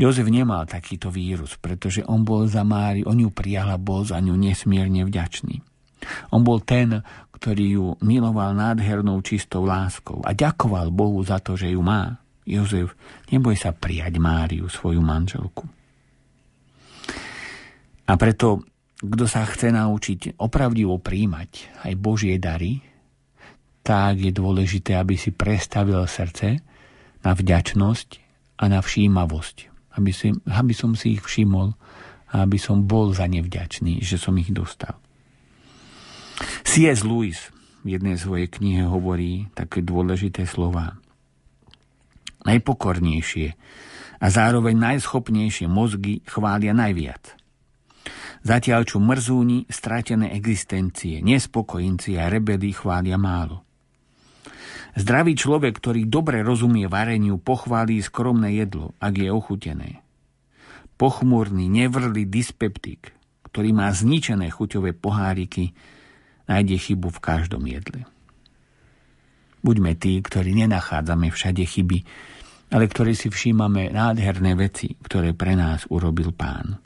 Jozef 0.00 0.28
nemal 0.28 0.64
takýto 0.64 1.12
vírus, 1.12 1.56
pretože 1.60 2.04
on 2.04 2.24
bol 2.24 2.48
za 2.48 2.64
Mári, 2.64 3.04
on 3.04 3.20
ju 3.20 3.28
prijal 3.28 3.76
bol 3.80 4.04
za 4.04 4.20
ňu 4.20 4.36
nesmierne 4.36 5.04
vďačný. 5.04 5.73
On 6.32 6.40
bol 6.40 6.62
ten, 6.62 7.02
ktorý 7.34 7.66
ju 7.76 7.86
miloval 8.00 8.56
nádhernou 8.56 9.20
čistou 9.20 9.68
láskou 9.68 10.24
a 10.24 10.32
ďakoval 10.32 10.88
Bohu 10.88 11.20
za 11.20 11.42
to, 11.42 11.58
že 11.58 11.74
ju 11.74 11.84
má. 11.84 12.24
Jozef, 12.44 12.96
neboj 13.32 13.56
sa 13.56 13.72
prijať 13.72 14.20
Máriu, 14.20 14.68
svoju 14.68 15.00
manželku. 15.00 15.64
A 18.04 18.12
preto, 18.20 18.64
kto 19.00 19.24
sa 19.24 19.48
chce 19.48 19.72
naučiť 19.72 20.36
opravdivo 20.40 21.00
príjmať 21.00 21.84
aj 21.88 21.92
Božie 21.96 22.36
dary, 22.36 22.84
tak 23.84 24.20
je 24.20 24.32
dôležité, 24.32 24.96
aby 24.96 25.16
si 25.20 25.32
prestavil 25.32 26.00
srdce 26.08 26.64
na 27.20 27.32
vďačnosť 27.36 28.08
a 28.60 28.64
na 28.72 28.80
všímavosť. 28.80 29.56
Aby, 30.00 30.10
si, 30.10 30.32
aby 30.48 30.72
som 30.72 30.96
si 30.96 31.20
ich 31.20 31.22
všimol 31.22 31.76
a 32.32 32.48
aby 32.48 32.56
som 32.56 32.88
bol 32.88 33.12
za 33.12 33.28
nevďačný, 33.28 34.00
že 34.00 34.16
som 34.16 34.34
ich 34.40 34.48
dostal. 34.50 35.03
C.S. 36.66 37.06
Lewis 37.06 37.54
v 37.86 37.98
jednej 37.98 38.18
svojej 38.18 38.48
knihe 38.50 38.88
hovorí 38.88 39.52
také 39.54 39.84
dôležité 39.84 40.48
slova 40.48 40.98
najpokornejšie 42.44 43.48
a 44.20 44.26
zároveň 44.28 44.76
najschopnejšie 44.76 45.66
mozgy 45.66 46.20
chvália 46.28 46.76
najviac. 46.76 47.40
Zatiaľ 48.44 48.84
čo 48.84 49.00
mrzúni 49.00 49.64
stratené 49.72 50.36
existencie, 50.36 51.24
nespokojinci 51.24 52.20
a 52.20 52.28
rebeli 52.28 52.76
chvália 52.76 53.16
málo. 53.16 53.64
Zdravý 54.94 55.34
človek, 55.34 55.80
ktorý 55.80 56.06
dobre 56.06 56.44
rozumie 56.44 56.86
vareniu, 56.86 57.40
pochválí 57.40 57.98
skromné 58.04 58.54
jedlo, 58.54 58.94
ak 59.00 59.14
je 59.16 59.28
ochutené. 59.32 59.90
Pochmúrny, 60.94 61.66
nevrlý 61.66 62.28
dyspeptik, 62.28 63.10
ktorý 63.50 63.74
má 63.74 63.90
zničené 63.90 64.52
chuťové 64.54 64.94
poháriky, 64.94 65.74
nájde 66.48 66.76
chybu 66.76 67.08
v 67.12 67.22
každom 67.22 67.64
jedle. 67.64 68.04
Buďme 69.64 69.96
tí, 69.96 70.20
ktorí 70.20 70.52
nenachádzame 70.60 71.32
všade 71.32 71.64
chyby, 71.64 72.04
ale 72.68 72.84
ktorí 72.84 73.16
si 73.16 73.32
všímame 73.32 73.88
nádherné 73.92 74.52
veci, 74.58 74.92
ktoré 75.00 75.32
pre 75.32 75.56
nás 75.56 75.88
urobil 75.88 76.36
Pán. 76.36 76.76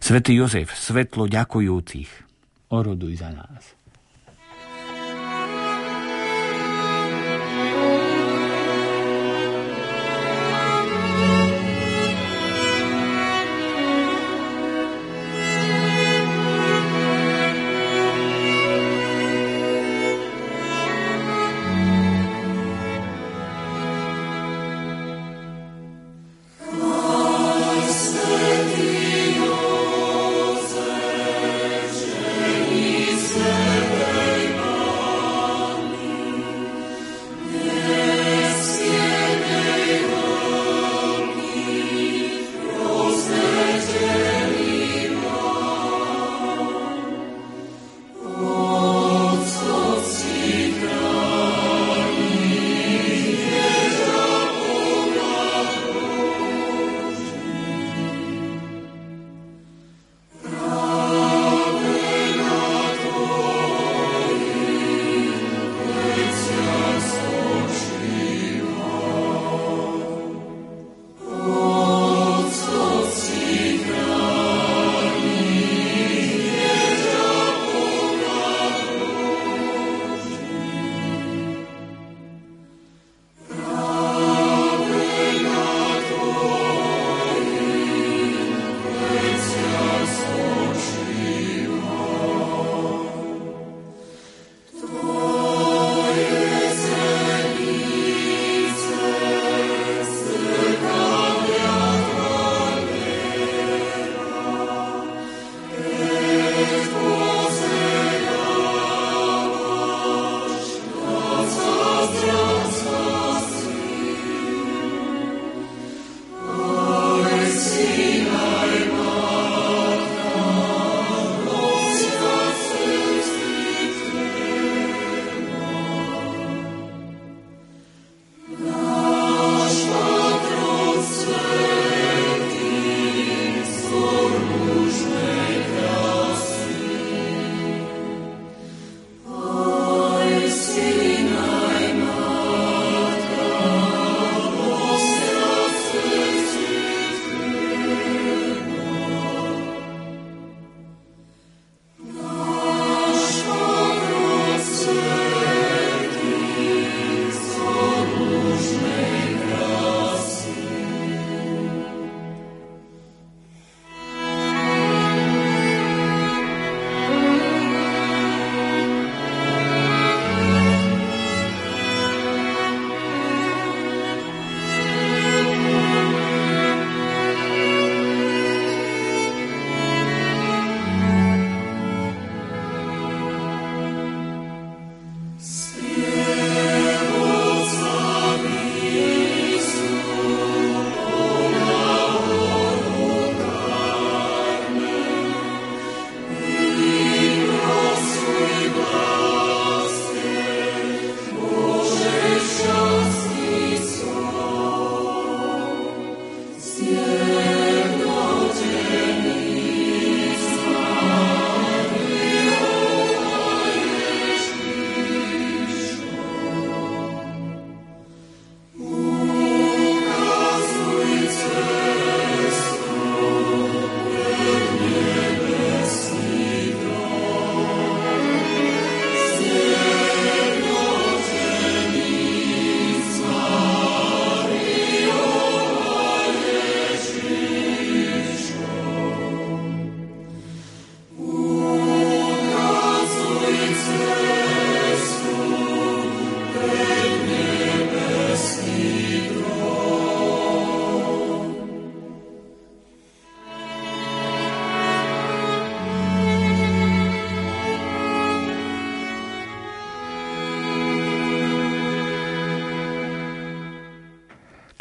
Svetý 0.00 0.38
Jozef, 0.38 0.72
svetlo 0.72 1.26
ďakujúcich, 1.26 2.10
oroduj 2.72 3.20
za 3.20 3.34
nás. 3.34 3.76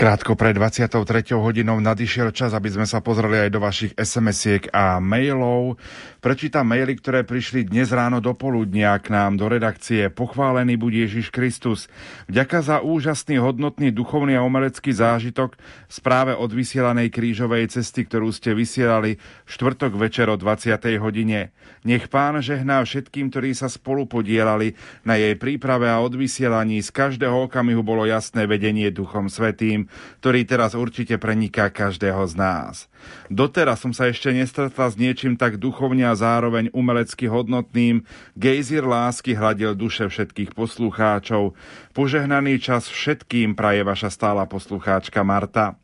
Krátko 0.06 0.38
pred 0.38 0.53
23. 0.53 1.34
hodinou 1.34 1.82
nadišiel 1.82 2.30
čas, 2.30 2.53
aby 2.53 2.69
sme 2.69 2.85
sa 2.85 3.01
pozreli 3.01 3.42
aj 3.42 3.50
do 3.50 3.58
vašich 3.58 3.98
SMS-iek 3.98 4.69
a 4.69 5.01
mailov. 5.01 5.82
Prečítam 6.26 6.66
maily, 6.66 6.98
ktoré 6.98 7.22
prišli 7.22 7.70
dnes 7.70 7.94
ráno 7.94 8.18
do 8.18 8.34
poludnia 8.34 8.98
k 8.98 9.14
nám 9.14 9.38
do 9.38 9.45
redakcie. 9.45 10.10
Pochválený 10.10 10.74
buď 10.74 11.06
Ježiš 11.06 11.30
Kristus. 11.30 11.86
Vďaka 12.26 12.66
za 12.66 12.78
úžasný, 12.82 13.38
hodnotný, 13.38 13.94
duchovný 13.94 14.34
a 14.34 14.42
umelecký 14.42 14.90
zážitok 14.90 15.54
správe 15.86 16.34
od 16.34 16.50
vysielanej 16.50 17.14
krížovej 17.14 17.78
cesty, 17.78 18.10
ktorú 18.10 18.34
ste 18.34 18.58
vysielali 18.58 19.22
štvrtok 19.45 19.94
večer 19.94 20.26
o 20.34 20.34
20. 20.34 20.74
hodine. 20.98 21.54
Nech 21.86 22.10
pán 22.10 22.42
žehná 22.42 22.82
všetkým, 22.82 23.30
ktorí 23.30 23.54
sa 23.54 23.70
spolu 23.70 24.10
podielali 24.10 24.74
na 25.06 25.22
jej 25.22 25.38
príprave 25.38 25.86
a 25.94 26.02
odvysielaní. 26.02 26.82
Z 26.82 26.90
každého 26.90 27.45
okamihu 27.54 27.86
bolo 27.86 28.02
jasné 28.10 28.50
vedenie 28.50 28.90
Duchom 28.90 29.30
Svetým 29.30 29.86
ktorý 30.26 30.42
teraz 30.42 30.74
určite 30.74 31.22
preniká 31.22 31.70
každého 31.70 32.26
z 32.26 32.34
nás. 32.34 32.90
Doteraz 33.30 33.86
som 33.86 33.94
sa 33.94 34.10
ešte 34.10 34.34
nestretla 34.34 34.90
s 34.90 34.98
niečím 34.98 35.38
tak 35.38 35.62
duchovne 35.62 36.10
a 36.10 36.15
zároveň 36.16 36.72
umelecky 36.72 37.27
hodnotným. 37.27 38.08
Gejzír 38.34 38.88
lásky 38.88 39.35
hladil 39.35 39.76
duše 39.76 40.10
všetkých 40.10 40.56
poslucháčov. 40.56 41.53
Požehnaný 41.92 42.64
čas 42.64 42.88
všetkým 42.88 43.53
praje 43.53 43.84
vaša 43.84 44.10
stála 44.10 44.48
poslucháčka 44.50 45.22
Marta. 45.22 45.77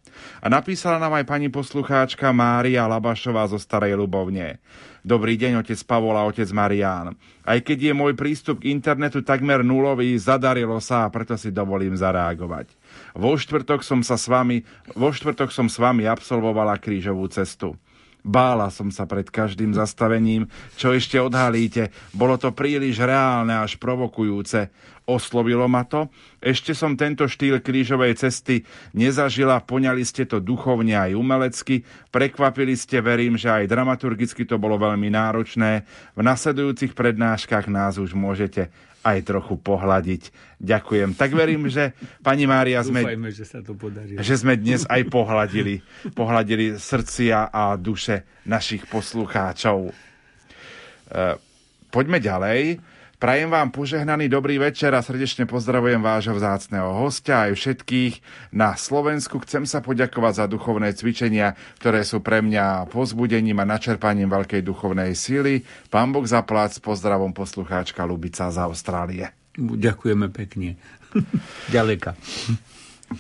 A 0.43 0.47
napísala 0.51 0.99
nám 0.99 1.17
aj 1.21 1.25
pani 1.27 1.47
poslucháčka 1.47 2.29
Mária 2.35 2.85
Labašová 2.85 3.47
zo 3.47 3.57
Starej 3.57 3.95
Lubovne. 3.95 4.59
Dobrý 5.01 5.33
deň, 5.33 5.65
otec 5.65 5.81
Pavol 5.81 6.13
a 6.13 6.29
otec 6.29 6.45
Marián. 6.53 7.17
Aj 7.41 7.57
keď 7.57 7.89
je 7.89 7.93
môj 7.97 8.13
prístup 8.13 8.61
k 8.61 8.69
internetu 8.69 9.25
takmer 9.25 9.65
nulový, 9.65 10.13
zadarilo 10.21 10.77
sa 10.77 11.09
a 11.09 11.11
preto 11.11 11.33
si 11.41 11.49
dovolím 11.49 11.97
zareagovať. 11.97 12.69
Vo 13.17 13.33
štvrtok 13.33 13.81
som 13.81 14.05
sa 14.05 14.13
s 14.13 14.29
vami, 14.29 14.61
vo 14.93 15.09
štvrtok 15.09 15.49
som 15.49 15.65
s 15.65 15.81
vami 15.81 16.05
absolvovala 16.05 16.77
krížovú 16.77 17.25
cestu. 17.33 17.73
Bála 18.21 18.69
som 18.69 18.93
sa 18.93 19.09
pred 19.09 19.25
každým 19.25 19.73
zastavením, 19.73 20.45
čo 20.77 20.93
ešte 20.93 21.17
odhalíte. 21.17 21.89
Bolo 22.13 22.37
to 22.37 22.53
príliš 22.53 23.01
reálne 23.01 23.57
až 23.57 23.81
provokujúce. 23.81 24.69
Oslovilo 25.09 25.65
ma 25.65 25.81
to. 25.81 26.05
Ešte 26.37 26.77
som 26.77 26.93
tento 26.93 27.25
štýl 27.25 27.57
krížovej 27.65 28.21
cesty 28.21 28.61
nezažila, 28.93 29.57
poňali 29.65 30.05
ste 30.05 30.29
to 30.29 30.37
duchovne 30.37 30.93
aj 30.93 31.17
umelecky. 31.17 31.81
Prekvapili 32.13 32.77
ste, 32.77 33.01
verím, 33.01 33.41
že 33.41 33.49
aj 33.49 33.65
dramaturgicky 33.65 34.45
to 34.45 34.61
bolo 34.61 34.77
veľmi 34.77 35.09
náročné. 35.09 35.89
V 36.13 36.21
nasledujúcich 36.21 36.93
prednáškach 36.93 37.65
nás 37.65 37.97
už 37.97 38.13
môžete 38.13 38.69
aj 39.01 39.17
trochu 39.25 39.57
pohľadiť. 39.57 40.21
Ďakujem. 40.61 41.17
Tak 41.17 41.33
verím, 41.33 41.65
že 41.73 41.97
pani 42.21 42.45
Mária 42.45 42.85
sme, 42.85 43.01
Dúfajme, 43.01 43.29
že, 43.33 43.45
sa 43.49 43.59
to 43.65 43.73
že 44.21 44.35
sme 44.37 44.53
dnes 44.57 44.85
aj 44.85 45.01
pohľadili, 45.09 45.81
pohľadili 46.13 46.77
srdcia 46.77 47.49
a 47.49 47.73
duše 47.77 48.45
našich 48.45 48.85
poslucháčov. 48.85 49.89
E, 49.89 49.93
poďme 51.89 52.21
ďalej. 52.21 52.90
Prajem 53.21 53.53
vám 53.53 53.69
požehnaný 53.69 54.33
dobrý 54.33 54.57
večer 54.57 54.97
a 54.97 55.05
srdečne 55.05 55.45
pozdravujem 55.45 56.01
vášho 56.01 56.33
vzácného 56.33 57.05
hostia 57.05 57.45
aj 57.45 57.53
všetkých 57.53 58.13
na 58.49 58.73
Slovensku. 58.73 59.37
Chcem 59.45 59.69
sa 59.69 59.77
poďakovať 59.77 60.41
za 60.41 60.45
duchovné 60.49 60.89
cvičenia, 60.97 61.53
ktoré 61.77 62.01
sú 62.01 62.25
pre 62.25 62.41
mňa 62.41 62.89
pozbudením 62.89 63.61
a 63.61 63.69
načerpaním 63.69 64.25
veľkej 64.25 64.65
duchovnej 64.65 65.13
síly. 65.13 65.61
Pán 65.93 66.09
Boh 66.09 66.25
zaplác, 66.25 66.73
pozdravom 66.81 67.29
poslucháčka 67.29 68.01
Lubica 68.09 68.49
z 68.49 68.57
Austrálie. 68.57 69.29
Ďakujeme 69.53 70.33
pekne. 70.33 70.81
Ďaleka. 71.77 72.17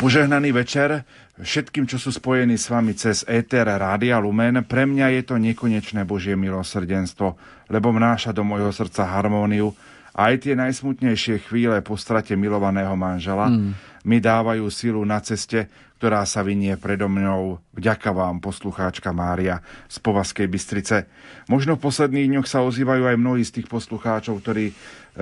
Požehnaný 0.01 0.49
večer 0.49 1.05
všetkým, 1.37 1.85
čo 1.85 2.01
sú 2.01 2.09
spojení 2.09 2.57
s 2.57 2.73
vami 2.73 2.97
cez 2.97 3.21
ETR 3.29 3.77
Rádia 3.77 4.17
Lumen. 4.17 4.65
Pre 4.65 4.81
mňa 4.81 5.13
je 5.19 5.21
to 5.29 5.35
nekonečné 5.37 6.09
Božie 6.09 6.33
milosrdenstvo, 6.33 7.37
lebo 7.69 7.93
vnáša 7.93 8.33
do 8.33 8.41
môjho 8.41 8.73
srdca 8.73 9.05
harmóniu, 9.05 9.77
aj 10.15 10.47
tie 10.47 10.53
najsmutnejšie 10.59 11.47
chvíle 11.47 11.79
po 11.79 11.95
strate 11.95 12.35
milovaného 12.35 12.93
manžela 12.99 13.47
mm. 13.47 14.03
mi 14.03 14.17
dávajú 14.19 14.67
silu 14.67 15.01
na 15.07 15.23
ceste, 15.23 15.71
ktorá 16.01 16.25
sa 16.25 16.41
vynie 16.41 16.73
predo 16.81 17.05
mňou. 17.05 17.61
Vďaka 17.77 18.09
vám, 18.09 18.41
poslucháčka 18.41 19.13
Mária 19.13 19.61
z 19.85 20.01
Povaskej 20.01 20.49
Bystrice. 20.49 21.05
Možno 21.45 21.77
v 21.77 21.85
posledných 21.85 22.25
dňoch 22.25 22.49
sa 22.49 22.65
ozývajú 22.65 23.05
aj 23.05 23.21
mnohí 23.21 23.45
z 23.45 23.61
tých 23.61 23.69
poslucháčov, 23.69 24.41
ktorí 24.41 24.73
e, 24.73 24.75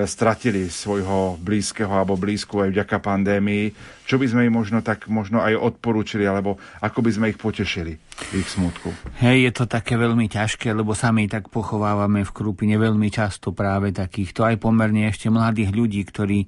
stratili 0.07 0.71
svojho 0.71 1.35
blízkeho 1.35 1.91
alebo 1.91 2.15
blízku 2.15 2.63
aj 2.63 2.71
vďaka 2.71 2.95
pandémii. 3.03 3.75
Čo 4.07 4.23
by 4.23 4.31
sme 4.31 4.47
im 4.47 4.55
možno 4.55 4.79
tak 4.79 5.11
možno 5.11 5.43
aj 5.43 5.59
odporúčili, 5.59 6.23
alebo 6.23 6.55
ako 6.79 7.03
by 7.03 7.11
sme 7.11 7.25
ich 7.35 7.39
potešili 7.43 7.99
v 8.31 8.39
ich 8.39 8.47
smutku? 8.47 8.95
Hej, 9.19 9.51
je 9.51 9.53
to 9.59 9.67
také 9.67 9.99
veľmi 9.99 10.31
ťažké, 10.31 10.71
lebo 10.71 10.95
sami 10.95 11.27
tak 11.27 11.51
pochovávame 11.51 12.23
v 12.23 12.31
Krupine 12.31 12.79
veľmi 12.79 13.11
často 13.11 13.51
práve 13.51 13.91
takýchto 13.91 14.47
aj 14.47 14.55
pomerne 14.63 15.11
ešte 15.11 15.27
mladých 15.27 15.75
ľudí, 15.75 16.07
ktorí, 16.07 16.47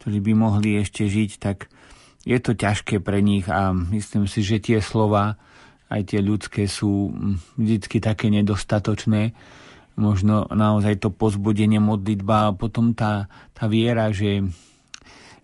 ktorí 0.00 0.18
by 0.24 0.32
mohli 0.32 0.80
ešte 0.80 1.04
žiť, 1.04 1.30
tak 1.36 1.68
je 2.28 2.38
to 2.44 2.52
ťažké 2.52 3.00
pre 3.00 3.24
nich 3.24 3.48
a 3.48 3.72
myslím 3.72 4.28
si, 4.28 4.44
že 4.44 4.60
tie 4.60 4.84
slova, 4.84 5.40
aj 5.88 6.12
tie 6.12 6.20
ľudské, 6.20 6.68
sú 6.68 7.08
vždy 7.56 8.04
také 8.04 8.28
nedostatočné. 8.28 9.32
Možno 9.96 10.44
naozaj 10.52 11.00
to 11.00 11.08
pozbudenie, 11.08 11.80
modlitba 11.80 12.52
a 12.52 12.54
potom 12.54 12.92
tá, 12.92 13.32
tá 13.56 13.64
viera, 13.64 14.12
že, 14.12 14.44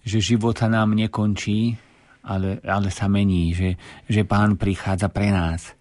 že 0.05 0.21
život 0.21 0.61
sa 0.61 0.69
nám 0.69 0.93
nekončí, 0.93 1.81
ale, 2.21 2.61
ale 2.61 2.93
sa 2.93 3.09
mení, 3.09 3.57
že, 3.57 3.81
že 4.05 4.29
pán 4.29 4.61
prichádza 4.61 5.09
pre 5.09 5.33
nás. 5.33 5.73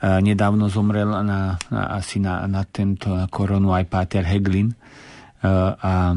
Nedávno 0.00 0.68
zomrel 0.68 1.08
na, 1.08 1.56
na, 1.56 1.82
asi 1.96 2.20
na, 2.20 2.44
na 2.44 2.64
tento 2.68 3.12
koronu 3.32 3.72
aj 3.72 3.84
Páter 3.88 4.24
Heglin 4.24 4.72
a 5.44 6.12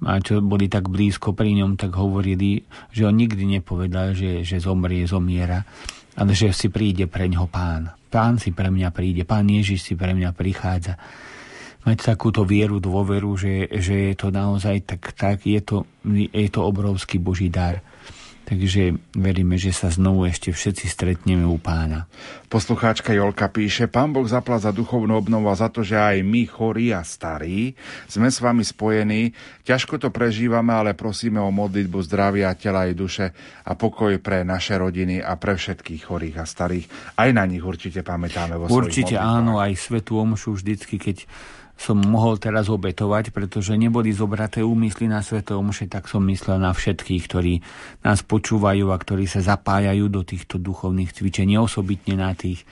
a 0.00 0.16
čo 0.20 0.40
boli 0.40 0.68
tak 0.72 0.88
blízko 0.88 1.36
pri 1.36 1.60
ňom, 1.60 1.76
tak 1.76 1.92
hovorili, 1.96 2.64
že 2.88 3.04
on 3.04 3.16
nikdy 3.20 3.60
nepovedal, 3.60 4.16
že, 4.16 4.40
že 4.40 4.56
zomrie, 4.56 5.04
zomiera, 5.04 5.60
ale 6.16 6.32
že 6.32 6.52
si 6.56 6.72
príde 6.72 7.04
pre 7.04 7.28
ňo 7.28 7.44
pán. 7.48 7.92
Pán 8.08 8.40
si 8.40 8.50
pre 8.50 8.72
mňa 8.72 8.90
príde, 8.90 9.28
pán 9.28 9.46
Ježiš 9.46 9.86
si 9.86 9.94
pre 9.94 10.16
mňa 10.16 10.32
prichádza. 10.32 10.96
Mať 11.84 12.12
takúto 12.12 12.44
vieru, 12.44 12.80
dôveru, 12.80 13.36
že, 13.40 13.68
že 13.80 14.12
je 14.12 14.14
to 14.16 14.28
naozaj 14.28 14.84
tak, 14.84 15.02
tak 15.16 15.48
je, 15.48 15.60
to, 15.64 15.88
je 16.08 16.48
to 16.48 16.60
obrovský 16.60 17.16
Boží 17.16 17.48
dar. 17.48 17.80
Takže 18.50 18.98
veríme, 19.14 19.54
že 19.54 19.70
sa 19.70 19.94
znovu 19.94 20.26
ešte 20.26 20.50
všetci 20.50 20.90
stretneme 20.90 21.46
u 21.46 21.54
pána. 21.54 22.10
Poslucháčka 22.50 23.14
Jolka 23.14 23.46
píše, 23.46 23.86
Pán 23.86 24.10
Boh 24.10 24.26
zapla 24.26 24.58
za 24.58 24.74
duchovnú 24.74 25.14
obnovu 25.22 25.46
a 25.46 25.54
za 25.54 25.70
to, 25.70 25.86
že 25.86 25.94
aj 25.94 26.26
my, 26.26 26.50
chorí 26.50 26.90
a 26.90 27.06
starí, 27.06 27.78
sme 28.10 28.26
s 28.26 28.42
vami 28.42 28.66
spojení. 28.66 29.30
Ťažko 29.62 30.02
to 30.02 30.10
prežívame, 30.10 30.74
ale 30.74 30.98
prosíme 30.98 31.38
o 31.38 31.54
modlitbu 31.54 32.02
zdravia 32.02 32.50
tela 32.58 32.90
i 32.90 32.98
duše 32.98 33.30
a 33.62 33.78
pokoj 33.78 34.18
pre 34.18 34.42
naše 34.42 34.74
rodiny 34.74 35.22
a 35.22 35.38
pre 35.38 35.54
všetkých 35.54 36.10
chorých 36.10 36.42
a 36.42 36.44
starých. 36.44 36.90
Aj 37.22 37.30
na 37.30 37.46
nich 37.46 37.62
určite 37.62 38.02
pamätáme 38.02 38.58
vo 38.58 38.66
Určite 38.66 39.14
áno, 39.14 39.62
aj 39.62 39.78
Svetú 39.78 40.18
Omšu 40.18 40.58
vždycky, 40.58 40.98
keď 40.98 41.22
som 41.80 41.96
mohol 41.96 42.36
teraz 42.36 42.68
obetovať, 42.68 43.32
pretože 43.32 43.72
neboli 43.72 44.12
zobraté 44.12 44.60
úmysly 44.60 45.08
na 45.08 45.24
Sveté 45.24 45.56
Omše, 45.56 45.88
tak 45.88 46.12
som 46.12 46.20
myslel 46.28 46.60
na 46.60 46.76
všetkých, 46.76 47.22
ktorí 47.24 47.64
nás 48.04 48.20
počúvajú 48.20 48.92
a 48.92 49.00
ktorí 49.00 49.24
sa 49.24 49.40
zapájajú 49.40 50.12
do 50.12 50.20
týchto 50.20 50.60
duchovných 50.60 51.16
cvičení, 51.16 51.56
osobitne 51.56 52.20
na 52.20 52.36
tých, 52.36 52.68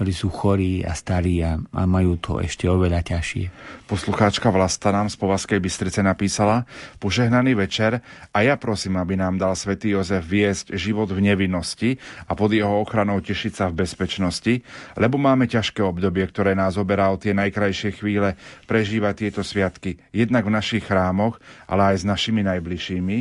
ktorí 0.00 0.16
sú 0.16 0.32
chorí 0.32 0.80
a 0.80 0.96
starí 0.96 1.44
a, 1.44 1.60
a 1.60 1.84
majú 1.84 2.16
to 2.16 2.40
ešte 2.40 2.64
oveľa 2.64 3.04
ťažšie. 3.04 3.52
Poslucháčka 3.84 4.48
Vlasta 4.48 4.88
nám 4.96 5.12
z 5.12 5.20
Povazkej 5.20 5.60
Bystrice 5.60 6.00
napísala 6.00 6.64
Požehnaný 6.96 7.52
večer 7.52 8.00
a 8.32 8.38
ja 8.40 8.56
prosím, 8.56 8.96
aby 8.96 9.20
nám 9.20 9.36
dal 9.36 9.52
svätý 9.52 9.92
Jozef 9.92 10.24
viesť 10.24 10.72
život 10.72 11.12
v 11.12 11.20
nevinnosti 11.20 12.00
a 12.24 12.32
pod 12.32 12.48
jeho 12.48 12.80
ochranou 12.80 13.20
tešiť 13.20 13.52
sa 13.52 13.68
v 13.68 13.84
bezpečnosti, 13.84 14.64
lebo 14.96 15.20
máme 15.20 15.44
ťažké 15.44 15.84
obdobie, 15.84 16.24
ktoré 16.32 16.56
nás 16.56 16.80
oberá 16.80 17.12
o 17.12 17.20
tie 17.20 17.36
najkrajšie 17.36 18.00
chvíle 18.00 18.40
prežívať 18.64 19.28
tieto 19.28 19.44
sviatky, 19.44 20.00
jednak 20.16 20.48
v 20.48 20.56
našich 20.56 20.88
chrámoch, 20.88 21.36
ale 21.68 21.92
aj 21.92 22.00
s 22.00 22.04
našimi 22.08 22.40
najbližšími. 22.40 23.16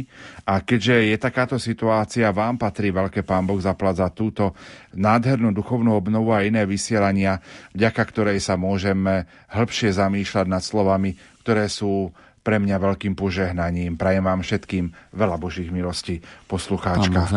A 0.50 0.66
keďže 0.66 1.14
je 1.14 1.18
takáto 1.22 1.62
situácia, 1.62 2.34
vám 2.34 2.58
patrí 2.58 2.90
veľké 2.90 3.22
Pán 3.22 3.46
Boh 3.46 3.62
zaplať 3.62 3.96
za 4.02 4.10
túto 4.10 4.58
nádhernú 4.98 5.54
duchovnú 5.54 5.94
obnovu 5.94 6.34
a 6.34 6.42
iné 6.42 6.66
vysielania, 6.66 7.38
vďaka 7.78 8.02
ktorej 8.10 8.42
sa 8.42 8.58
môžeme 8.58 9.30
hĺbšie 9.54 9.94
zamýšľať 9.94 10.46
nad 10.50 10.66
slovami, 10.66 11.14
ktoré 11.46 11.70
sú 11.70 12.10
pre 12.42 12.58
mňa 12.58 12.82
veľkým 12.82 13.14
požehnaním. 13.14 13.94
Prajem 13.94 14.26
vám 14.26 14.42
všetkým 14.42 14.90
veľa 15.14 15.38
Božích 15.38 15.70
milostí, 15.70 16.18
poslucháčka 16.50 17.30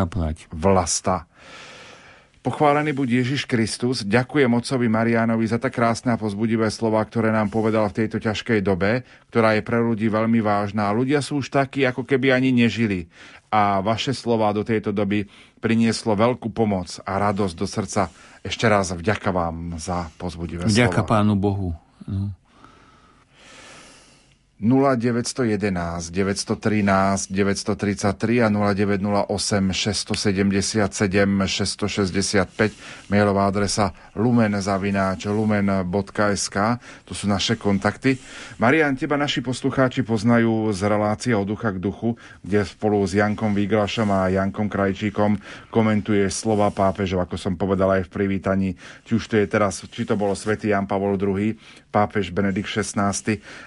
Vlasta. 0.56 1.28
Pochválený 2.42 2.90
buď 2.90 3.22
Ježiš 3.22 3.46
Kristus. 3.46 4.02
Ďakujem 4.02 4.50
otcovi 4.50 4.90
Marianovi 4.90 5.46
za 5.46 5.62
tak 5.62 5.78
krásne 5.78 6.10
a 6.10 6.18
pozbudivé 6.18 6.74
slova, 6.74 6.98
ktoré 7.06 7.30
nám 7.30 7.54
povedal 7.54 7.86
v 7.86 8.02
tejto 8.02 8.18
ťažkej 8.18 8.66
dobe, 8.66 9.06
ktorá 9.30 9.54
je 9.54 9.62
pre 9.62 9.78
ľudí 9.78 10.10
veľmi 10.10 10.42
vážna. 10.42 10.90
Ľudia 10.90 11.22
sú 11.22 11.38
už 11.38 11.54
takí, 11.54 11.86
ako 11.86 12.02
keby 12.02 12.34
ani 12.34 12.50
nežili. 12.50 13.06
A 13.46 13.78
vaše 13.78 14.10
slova 14.10 14.50
do 14.50 14.66
tejto 14.66 14.90
doby 14.90 15.30
prinieslo 15.62 16.18
veľkú 16.18 16.50
pomoc 16.50 16.98
a 17.06 17.14
radosť 17.30 17.54
do 17.54 17.66
srdca. 17.70 18.10
Ešte 18.42 18.66
raz 18.66 18.90
vďaka 18.90 19.30
vám 19.30 19.78
za 19.78 20.10
pozbudivé 20.18 20.66
slova. 20.66 20.74
Vďaka 20.74 21.02
Pánu 21.06 21.38
Bohu. 21.38 21.78
No. 22.10 22.34
0911 24.62 26.14
913 26.14 27.34
933 27.34 28.42
a 28.42 28.48
0908 28.48 29.72
677 29.74 31.46
665 31.50 33.10
mailová 33.10 33.50
adresa 33.50 33.90
lumenzavináč 34.14 35.26
lumen.sk 35.26 36.78
to 37.02 37.10
sú 37.10 37.26
naše 37.26 37.58
kontakty. 37.58 38.22
Marian, 38.62 38.94
teba 38.94 39.18
naši 39.18 39.42
poslucháči 39.42 40.06
poznajú 40.06 40.70
z 40.70 40.80
relácie 40.86 41.34
od 41.34 41.50
ducha 41.50 41.74
k 41.74 41.82
duchu, 41.82 42.14
kde 42.46 42.62
spolu 42.62 43.02
s 43.02 43.18
Jankom 43.18 43.58
Výglašom 43.58 44.06
a 44.14 44.30
Jankom 44.30 44.70
Krajčíkom 44.70 45.42
komentuje 45.74 46.30
slova 46.30 46.70
pápežov, 46.70 47.26
ako 47.26 47.34
som 47.34 47.58
povedal 47.58 47.98
aj 47.98 48.06
v 48.06 48.14
privítaní, 48.14 48.68
či 49.02 49.18
už 49.18 49.26
to 49.26 49.34
je 49.42 49.50
teraz, 49.50 49.82
či 49.90 50.06
to 50.06 50.14
bolo 50.14 50.38
svätý 50.38 50.70
Jan 50.70 50.86
Pavol 50.86 51.18
II, 51.18 51.58
pápež 51.92 52.32
Benedikt 52.32 52.72
XVI 52.72 53.12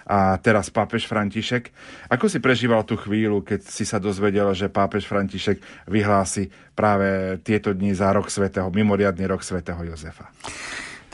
a 0.09 0.41
teraz 0.41 0.73
pápež 0.73 1.05
František. 1.05 1.69
Ako 2.09 2.25
si 2.25 2.41
prežíval 2.41 2.81
tú 2.81 2.97
chvíľu, 2.97 3.45
keď 3.45 3.69
si 3.69 3.85
sa 3.85 4.01
dozvedel, 4.01 4.49
že 4.57 4.73
pápež 4.73 5.05
František 5.05 5.85
vyhlási 5.85 6.49
práve 6.73 7.37
tieto 7.45 7.77
dni 7.77 7.93
za 7.93 8.09
rok 8.09 8.33
svätého, 8.33 8.73
mimoriadný 8.73 9.29
rok 9.29 9.45
svätého 9.45 9.85
Jozefa? 9.85 10.33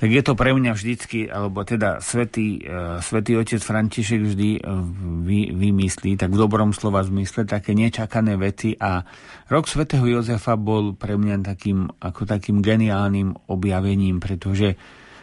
Tak 0.01 0.09
je 0.09 0.25
to 0.25 0.33
pre 0.33 0.49
mňa 0.49 0.73
vždycky, 0.73 1.29
alebo 1.29 1.61
teda 1.61 2.01
svätý, 2.01 2.65
uh, 2.65 2.97
svätý 3.05 3.37
otec 3.37 3.61
František 3.61 4.33
vždy 4.33 4.49
uh, 4.57 4.81
vy, 5.21 5.53
vymyslí, 5.53 6.17
tak 6.17 6.33
v 6.33 6.41
dobrom 6.41 6.73
slova 6.73 7.05
zmysle, 7.05 7.45
také 7.45 7.77
nečakané 7.77 8.33
veci 8.33 8.73
a 8.81 9.05
rok 9.45 9.69
svätého 9.69 10.01
Jozefa 10.09 10.57
bol 10.57 10.97
pre 10.97 11.21
mňa 11.21 11.45
takým, 11.45 11.85
ako 12.01 12.25
takým 12.25 12.65
geniálnym 12.65 13.45
objavením, 13.45 14.17
pretože 14.17 14.73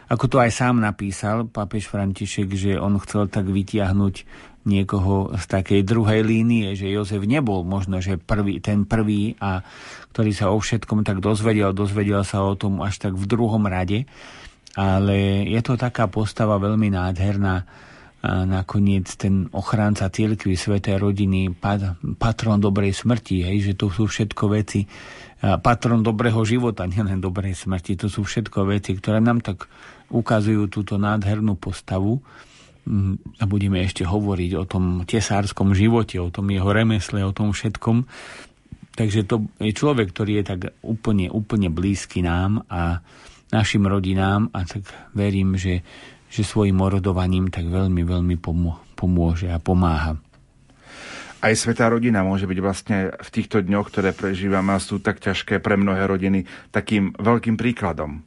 ako 0.09 0.25
to 0.27 0.37
aj 0.41 0.51
sám 0.53 0.81
napísal 0.81 1.45
pápež 1.45 1.93
František, 1.93 2.49
že 2.57 2.73
on 2.81 2.97
chcel 2.97 3.29
tak 3.29 3.45
vytiahnuť 3.49 4.15
niekoho 4.69 5.33
z 5.37 5.45
takej 5.49 5.81
druhej 5.85 6.21
línie, 6.25 6.77
že 6.77 6.93
Jozef 6.93 7.25
nebol 7.25 7.65
možno, 7.65 8.01
že 8.01 8.21
prvý, 8.21 8.61
ten 8.61 8.85
prvý, 8.85 9.37
a 9.41 9.65
ktorý 10.13 10.31
sa 10.33 10.53
o 10.53 10.61
všetkom 10.61 11.05
tak 11.05 11.25
dozvedel, 11.25 11.73
dozvedel 11.73 12.25
sa 12.25 12.45
o 12.45 12.53
tom 12.57 12.85
až 12.85 13.01
tak 13.01 13.17
v 13.17 13.25
druhom 13.25 13.65
rade, 13.65 14.05
ale 14.77 15.49
je 15.49 15.61
to 15.65 15.81
taká 15.81 16.09
postava 16.09 16.61
veľmi 16.61 16.93
nádherná, 16.93 17.65
a 18.19 18.43
nakoniec 18.43 19.15
ten 19.15 19.47
ochránca 19.55 20.11
cirkvi, 20.11 20.59
sveté 20.59 20.99
rodiny, 20.99 21.55
pat, 21.55 21.95
patron 22.19 22.59
dobrej 22.59 22.91
smrti, 22.91 23.47
hej, 23.47 23.71
že 23.71 23.73
to 23.79 23.95
sú 23.95 24.11
všetko 24.11 24.45
veci, 24.51 24.83
patron 25.39 26.03
dobrého 26.03 26.43
života, 26.43 26.83
nielen 26.91 27.23
dobrej 27.23 27.55
smrti, 27.55 27.95
to 27.95 28.11
sú 28.11 28.27
všetko 28.27 28.67
veci, 28.67 28.99
ktoré 28.99 29.23
nám 29.23 29.39
tak 29.39 29.71
ukazujú 30.09 30.69
túto 30.73 30.97
nádhernú 30.97 31.57
postavu 31.57 32.21
mm, 32.85 33.41
a 33.41 33.45
budeme 33.45 33.85
ešte 33.85 34.05
hovoriť 34.05 34.51
o 34.57 34.65
tom 34.65 35.05
tesárskom 35.05 35.77
živote, 35.77 36.17
o 36.21 36.33
tom 36.33 36.49
jeho 36.49 36.69
remesle, 36.73 37.25
o 37.25 37.33
tom 37.33 37.53
všetkom. 37.53 38.09
Takže 38.99 39.31
to 39.31 39.47
je 39.63 39.71
človek, 39.71 40.11
ktorý 40.11 40.43
je 40.43 40.45
tak 40.45 40.61
úplne, 40.83 41.31
úplne 41.31 41.71
blízky 41.71 42.19
nám 42.25 42.67
a 42.67 42.99
našim 43.55 43.87
rodinám 43.87 44.51
a 44.51 44.67
tak 44.67 44.85
verím, 45.15 45.55
že, 45.55 45.87
že 46.27 46.43
svojim 46.43 46.77
orodovaním 46.83 47.49
tak 47.49 47.71
veľmi, 47.71 48.03
veľmi 48.03 48.37
pomôže 48.99 49.49
a 49.49 49.63
pomáha. 49.63 50.19
Aj 51.39 51.55
svetá 51.55 51.87
rodina 51.87 52.27
môže 52.27 52.51
byť 52.51 52.59
vlastne 52.59 52.99
v 53.15 53.29
týchto 53.31 53.63
dňoch, 53.63 53.87
ktoré 53.95 54.11
prežívame 54.11 54.75
a 54.75 54.83
sú 54.83 54.99
tak 54.99 55.23
ťažké 55.23 55.63
pre 55.63 55.79
mnohé 55.79 56.11
rodiny, 56.11 56.43
takým 56.75 57.15
veľkým 57.15 57.55
príkladom. 57.55 58.27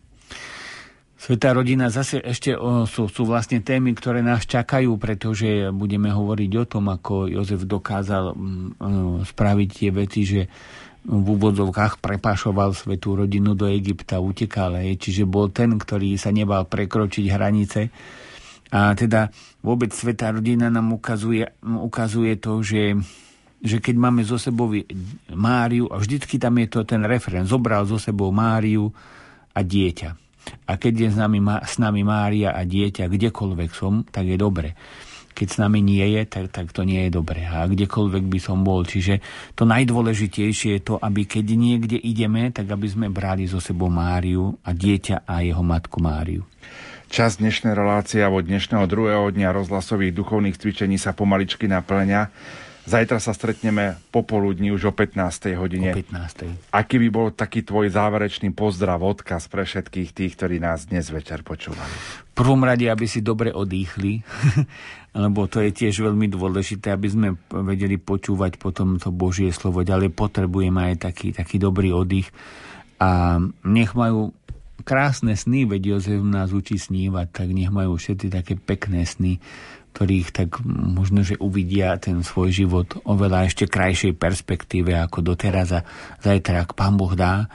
Svetá 1.21 1.53
rodina 1.53 1.93
zase 1.93 2.17
ešte 2.17 2.57
sú, 2.89 3.05
sú 3.05 3.21
vlastne 3.29 3.61
témy, 3.61 3.93
ktoré 3.93 4.25
nás 4.25 4.41
čakajú, 4.49 4.97
pretože 4.97 5.69
budeme 5.69 6.09
hovoriť 6.09 6.51
o 6.57 6.65
tom, 6.65 6.89
ako 6.89 7.29
Jozef 7.29 7.61
dokázal 7.69 8.33
m, 8.33 8.73
spraviť 9.21 9.69
tie 9.69 9.89
veci, 9.93 10.25
že 10.25 10.49
v 11.05 11.25
úvodzovkách 11.37 12.01
prepášoval 12.01 12.73
svetú 12.73 13.21
rodinu 13.21 13.53
do 13.53 13.69
Egypta, 13.69 14.17
utekal, 14.17 14.81
hej, 14.81 14.97
čiže 14.97 15.29
bol 15.29 15.53
ten, 15.53 15.77
ktorý 15.77 16.17
sa 16.17 16.33
nebal 16.33 16.65
prekročiť 16.65 17.25
hranice. 17.29 17.93
A 18.73 18.97
teda 18.97 19.29
vôbec 19.61 19.93
svetá 19.93 20.33
rodina 20.33 20.73
nám 20.73 20.89
ukazuje, 20.97 21.45
ukazuje 21.61 22.33
to, 22.41 22.65
že 22.65 22.97
že 23.61 23.77
keď 23.77 23.93
máme 23.93 24.25
zo 24.25 24.41
sebou 24.41 24.73
Máriu, 25.29 25.85
a 25.93 26.01
vždycky 26.01 26.41
tam 26.41 26.57
je 26.57 26.65
to 26.65 26.81
ten 26.81 27.05
referent, 27.05 27.45
zobral 27.45 27.85
zo 27.85 28.01
sebou 28.01 28.33
Máriu 28.33 28.89
a 29.53 29.61
dieťa. 29.61 30.30
A 30.65 30.77
keď 30.79 30.93
je 31.05 31.09
s 31.13 31.17
nami, 31.17 31.39
s 31.61 31.75
nami 31.77 32.01
Mária 32.01 32.55
a 32.55 32.65
dieťa, 32.65 33.11
kdekoľvek 33.11 33.71
som, 33.73 34.05
tak 34.07 34.25
je 34.29 34.37
dobre. 34.39 34.73
Keď 35.31 35.47
s 35.47 35.57
nami 35.63 35.79
nie 35.79 36.03
je, 36.03 36.27
tak, 36.27 36.51
tak 36.51 36.75
to 36.75 36.83
nie 36.83 37.07
je 37.07 37.11
dobre. 37.15 37.47
A 37.47 37.63
kdekoľvek 37.63 38.27
by 38.27 38.39
som 38.43 38.67
bol. 38.67 38.83
Čiže 38.83 39.23
to 39.55 39.63
najdôležitejšie 39.63 40.69
je 40.77 40.81
to, 40.83 40.95
aby 40.99 41.23
keď 41.23 41.45
niekde 41.55 41.97
ideme, 41.97 42.51
tak 42.51 42.67
aby 42.67 42.87
sme 42.91 43.07
brali 43.07 43.47
zo 43.47 43.63
sebou 43.63 43.87
Máriu 43.87 44.59
a 44.61 44.75
dieťa 44.75 45.23
a 45.23 45.39
jeho 45.39 45.63
matku 45.63 46.03
Máriu. 46.03 46.43
Čas 47.11 47.43
dnešnej 47.43 47.75
relácie 47.75 48.23
alebo 48.23 48.39
dnešného 48.39 48.87
druhého 48.87 49.35
dňa 49.35 49.51
rozhlasových 49.51 50.15
duchovných 50.15 50.55
cvičení 50.55 50.95
sa 50.95 51.11
pomaličky 51.11 51.67
naplňa. 51.67 52.31
Zajtra 52.91 53.23
sa 53.23 53.31
stretneme 53.31 53.95
popoludní 54.11 54.75
už 54.75 54.91
o 54.91 54.93
15. 54.93 55.55
hodine. 55.55 55.95
O 55.95 56.03
15. 56.03 56.75
Aký 56.75 56.99
by 56.99 57.07
bol 57.07 57.31
taký 57.31 57.63
tvoj 57.63 57.87
záverečný 57.87 58.51
pozdrav, 58.51 58.99
odkaz 58.99 59.47
pre 59.47 59.63
všetkých 59.63 60.11
tých, 60.11 60.35
ktorí 60.35 60.59
nás 60.59 60.91
dnes 60.91 61.07
večer 61.07 61.39
počúvali? 61.39 61.87
V 61.87 62.33
prvom 62.35 62.59
rade, 62.59 62.83
aby 62.91 63.07
si 63.07 63.23
dobre 63.23 63.55
odýchli, 63.55 64.19
lebo 65.23 65.47
to 65.47 65.63
je 65.63 65.71
tiež 65.71 66.03
veľmi 66.03 66.27
dôležité, 66.27 66.91
aby 66.91 67.07
sme 67.07 67.27
vedeli 67.47 67.95
počúvať 67.95 68.59
potom 68.59 68.99
to 68.99 69.07
Božie 69.07 69.55
slovo. 69.55 69.87
Ďalej 69.87 70.11
potrebujeme 70.11 70.91
aj 70.91 71.07
taký, 71.07 71.31
taký 71.31 71.63
dobrý 71.63 71.95
oddych. 71.95 72.27
A 72.99 73.39
nech 73.63 73.95
majú 73.95 74.35
krásne 74.83 75.39
sny, 75.39 75.63
veď 75.63 75.95
Jozef 75.95 76.19
nás 76.27 76.51
učí 76.51 76.75
snívať, 76.75 77.27
tak 77.31 77.47
nech 77.55 77.71
majú 77.71 77.95
všetci 77.95 78.27
také 78.27 78.59
pekné 78.59 79.07
sny, 79.07 79.39
ktorých 79.91 80.31
tak 80.31 80.49
možno, 80.67 81.21
že 81.21 81.35
uvidia 81.37 81.99
ten 81.99 82.23
svoj 82.23 82.49
život 82.55 82.87
oveľa 83.03 83.51
ešte 83.51 83.67
krajšej 83.67 84.15
perspektíve 84.15 84.95
ako 84.95 85.35
doteraz 85.35 85.69
a 85.75 85.85
zajtra, 86.23 86.63
ak 86.63 86.73
pán 86.73 86.95
Boh 86.95 87.11
dá, 87.11 87.51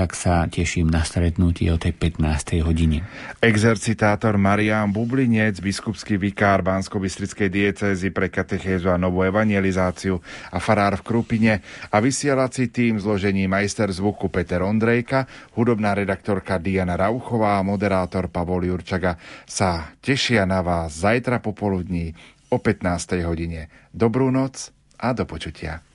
tak 0.00 0.16
sa 0.16 0.48
teším 0.48 0.88
na 0.88 1.04
stretnutie 1.04 1.68
o 1.68 1.76
tej 1.76 1.92
15. 1.92 2.64
hodine. 2.64 3.04
Exercitátor 3.44 4.40
Marián 4.40 4.96
Bublinec, 4.96 5.60
biskupský 5.60 6.16
vikár 6.16 6.64
bansko 6.64 6.96
diecézy 7.52 8.08
pre 8.08 8.32
katechézu 8.32 8.88
a 8.88 8.96
novú 8.96 9.20
evangelizáciu 9.28 10.16
a 10.48 10.56
farár 10.56 10.96
v 10.96 11.04
Krupine 11.04 11.60
a 11.92 12.00
vysielací 12.00 12.72
tým 12.72 12.96
zložení 12.96 13.44
majster 13.44 13.92
zvuku 13.92 14.32
Peter 14.32 14.64
Ondrejka, 14.64 15.28
hudobná 15.52 15.92
redaktorka 15.92 16.56
Diana 16.56 16.96
Rauchová 16.96 17.60
a 17.60 17.66
moderátor 17.66 18.32
Pavol 18.32 18.72
Jurčaga 18.72 19.20
sa 19.44 19.92
tešia 20.00 20.48
na 20.48 20.64
vás 20.64 20.96
zajtra 20.96 21.44
popoludní 21.44 22.16
o 22.48 22.56
15. 22.56 23.20
hodine. 23.28 23.68
Dobrú 23.92 24.32
noc 24.32 24.72
a 24.96 25.12
do 25.12 25.28
počutia. 25.28 25.89